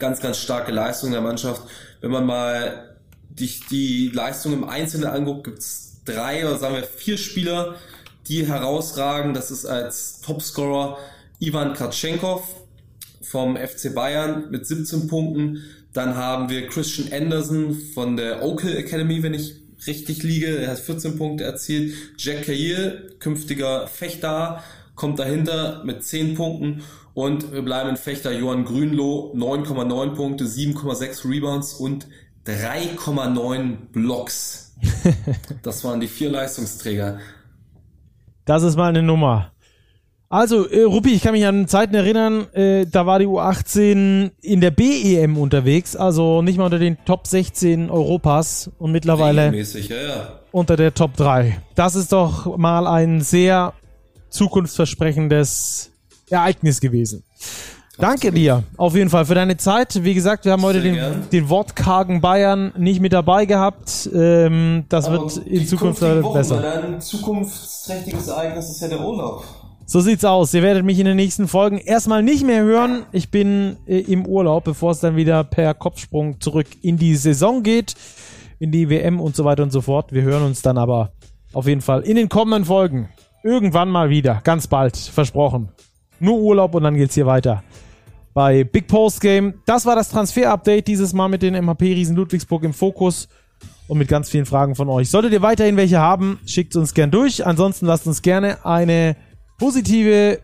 Ganz, 0.00 0.18
ganz 0.18 0.38
starke 0.38 0.72
Leistung 0.72 1.12
der 1.12 1.20
Mannschaft. 1.20 1.62
Wenn 2.00 2.10
man 2.10 2.26
mal 2.26 2.89
die, 3.30 3.50
die 3.70 4.08
Leistung 4.08 4.52
im 4.52 4.64
Einzelnen 4.64 5.08
anguckt, 5.08 5.44
gibt 5.44 5.58
es 5.58 6.00
drei 6.04 6.46
oder 6.46 6.58
sagen 6.58 6.76
wir 6.76 6.84
vier 6.84 7.16
Spieler, 7.18 7.76
die 8.28 8.46
herausragen. 8.46 9.34
Das 9.34 9.50
ist 9.50 9.66
als 9.66 10.20
Topscorer 10.20 10.98
Ivan 11.38 11.74
Kratschenkov 11.74 12.42
vom 13.22 13.56
FC 13.56 13.94
Bayern 13.94 14.50
mit 14.50 14.66
17 14.66 15.08
Punkten. 15.08 15.62
Dann 15.92 16.16
haben 16.16 16.48
wir 16.48 16.68
Christian 16.68 17.12
Anderson 17.12 17.76
von 17.94 18.16
der 18.16 18.42
Oakhill 18.42 18.76
Academy, 18.76 19.22
wenn 19.22 19.34
ich 19.34 19.54
richtig 19.86 20.22
liege. 20.22 20.58
Er 20.58 20.72
hat 20.72 20.78
14 20.78 21.16
Punkte 21.16 21.44
erzielt. 21.44 21.94
Jack 22.18 22.44
Cahill, 22.44 23.16
künftiger 23.18 23.86
Fechter, 23.86 24.62
kommt 24.94 25.18
dahinter 25.18 25.82
mit 25.84 26.04
10 26.04 26.34
Punkten. 26.34 26.82
Und 27.14 27.52
wir 27.52 27.62
bleiben 27.62 27.90
in 27.90 27.96
Fechter 27.96 28.32
Johann 28.32 28.64
Grünloh, 28.64 29.34
9,9 29.34 30.14
Punkte, 30.14 30.44
7,6 30.44 31.28
Rebounds 31.28 31.74
und 31.74 32.06
3,9 32.56 33.76
Blocks. 33.92 34.76
das 35.62 35.84
waren 35.84 36.00
die 36.00 36.08
vier 36.08 36.30
Leistungsträger. 36.30 37.18
Das 38.44 38.62
ist 38.62 38.76
mal 38.76 38.88
eine 38.88 39.02
Nummer. 39.02 39.52
Also, 40.32 40.68
äh, 40.68 40.82
Ruppi, 40.82 41.10
ich 41.12 41.22
kann 41.22 41.32
mich 41.32 41.44
an 41.44 41.66
Zeiten 41.66 41.94
erinnern, 41.96 42.46
äh, 42.54 42.86
da 42.86 43.04
war 43.04 43.18
die 43.18 43.26
U18 43.26 44.30
in 44.40 44.60
der 44.60 44.70
BEM 44.70 45.36
unterwegs, 45.36 45.96
also 45.96 46.40
nicht 46.40 46.56
mal 46.56 46.66
unter 46.66 46.78
den 46.78 46.98
Top 47.04 47.26
16 47.26 47.90
Europas 47.90 48.70
und 48.78 48.92
mittlerweile 48.92 49.52
ja, 49.52 49.96
ja. 49.96 50.40
unter 50.52 50.76
der 50.76 50.94
Top 50.94 51.16
3. 51.16 51.60
Das 51.74 51.96
ist 51.96 52.12
doch 52.12 52.56
mal 52.56 52.86
ein 52.86 53.22
sehr 53.22 53.72
zukunftsversprechendes 54.28 55.90
Ereignis 56.30 56.80
gewesen. 56.80 57.24
Danke 58.00 58.32
dir 58.32 58.62
auf 58.78 58.96
jeden 58.96 59.10
Fall 59.10 59.26
für 59.26 59.34
deine 59.34 59.58
Zeit. 59.58 60.02
Wie 60.02 60.14
gesagt, 60.14 60.46
wir 60.46 60.52
haben 60.52 60.62
heute 60.62 60.80
den, 60.80 60.98
den 61.30 61.48
wortkargen 61.50 62.22
Bayern 62.22 62.72
nicht 62.78 63.00
mit 63.00 63.12
dabei 63.12 63.44
gehabt. 63.44 64.08
Ähm, 64.14 64.84
das 64.88 65.04
Aber 65.04 65.20
wird 65.20 65.36
in 65.46 65.66
Zukunft 65.66 66.00
besser. 66.00 66.82
Ein 66.82 67.00
zukunftsträchtiges 67.00 68.28
Ereignis 68.28 68.70
ist 68.70 68.80
ja 68.80 68.88
der 68.88 69.00
Urlaub. 69.00 69.44
So 69.84 70.00
sieht's 70.00 70.24
aus. 70.24 70.54
Ihr 70.54 70.62
werdet 70.62 70.84
mich 70.84 70.98
in 70.98 71.04
den 71.04 71.16
nächsten 71.16 71.46
Folgen 71.46 71.76
erstmal 71.76 72.22
nicht 72.22 72.46
mehr 72.46 72.62
hören. 72.62 73.02
Ich 73.12 73.30
bin 73.30 73.76
äh, 73.86 73.98
im 73.98 74.24
Urlaub, 74.24 74.64
bevor 74.64 74.92
es 74.92 75.00
dann 75.00 75.16
wieder 75.16 75.44
per 75.44 75.74
Kopfsprung 75.74 76.40
zurück 76.40 76.68
in 76.80 76.96
die 76.96 77.16
Saison 77.16 77.62
geht, 77.62 77.96
in 78.58 78.72
die 78.72 78.88
WM 78.88 79.20
und 79.20 79.36
so 79.36 79.44
weiter 79.44 79.62
und 79.62 79.72
so 79.72 79.82
fort. 79.82 80.12
Wir 80.12 80.22
hören 80.22 80.44
uns 80.44 80.62
dann 80.62 80.78
aber 80.78 81.12
auf 81.52 81.66
jeden 81.66 81.82
Fall 81.82 82.00
in 82.00 82.16
den 82.16 82.30
kommenden 82.30 82.64
Folgen 82.64 83.10
irgendwann 83.42 83.90
mal 83.90 84.08
wieder, 84.08 84.40
ganz 84.42 84.68
bald, 84.68 84.96
versprochen. 84.96 85.68
Nur 86.18 86.38
Urlaub 86.38 86.74
und 86.74 86.84
dann 86.84 86.96
geht's 86.96 87.14
hier 87.14 87.26
weiter 87.26 87.62
bei 88.34 88.64
Big 88.64 88.86
Post 88.88 89.20
Game. 89.20 89.54
Das 89.66 89.86
war 89.86 89.96
das 89.96 90.08
Transfer-Update 90.10 90.88
dieses 90.88 91.12
Mal 91.12 91.28
mit 91.28 91.42
den 91.42 91.54
MHP 91.54 91.82
Riesen 91.82 92.16
Ludwigsburg 92.16 92.64
im 92.64 92.72
Fokus 92.72 93.28
und 93.88 93.98
mit 93.98 94.08
ganz 94.08 94.30
vielen 94.30 94.46
Fragen 94.46 94.74
von 94.74 94.88
euch. 94.88 95.10
Solltet 95.10 95.32
ihr 95.32 95.42
weiterhin 95.42 95.76
welche 95.76 95.98
haben, 95.98 96.38
schickt 96.46 96.76
uns 96.76 96.94
gern 96.94 97.10
durch. 97.10 97.46
Ansonsten 97.46 97.86
lasst 97.86 98.06
uns 98.06 98.22
gerne 98.22 98.64
eine 98.64 99.16
positive 99.58 100.40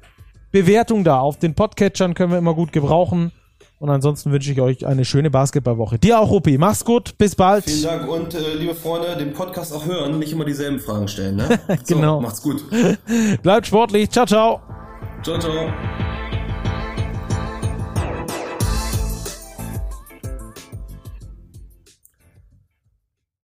Bewertung 0.51 1.05
da. 1.05 1.21
Auf 1.21 1.39
den 1.39 1.55
Podcatchern 1.55 2.15
können 2.15 2.33
wir 2.33 2.39
immer 2.39 2.55
gut 2.55 2.73
gebrauchen. 2.73 3.33
Und 3.79 3.91
ansonsten 3.91 4.33
wünsche 4.33 4.51
ich 4.51 4.61
euch 4.61 4.87
eine 4.87 5.05
schöne 5.05 5.31
Basketballwoche. 5.31 5.99
Dir 5.99 6.19
auch, 6.19 6.31
Ruppi. 6.31 6.57
Mach's 6.57 6.85
gut. 6.85 7.19
Bis 7.19 7.35
bald. 7.35 7.65
Vielen 7.65 7.83
Dank. 7.83 8.09
Und 8.09 8.35
äh, 8.35 8.55
liebe 8.55 8.75
Freunde, 8.75 9.17
den 9.17 9.35
Podcast 9.35 9.75
auch 9.75 9.85
hören. 9.85 10.19
Nicht 10.19 10.33
immer 10.33 10.47
dieselben 10.47 10.81
Fragen 10.81 11.09
stellen. 11.09 11.37
Ne? 11.37 11.61
genau. 11.87 12.17
So, 12.17 12.21
macht's 12.23 12.43
gut. 12.43 12.65
Bleibt 13.43 13.67
sportlich. 13.67 14.09
Ciao, 14.11 14.25
ciao. 14.25 14.63
Ciao, 15.23 15.39
ciao. 15.39 16.16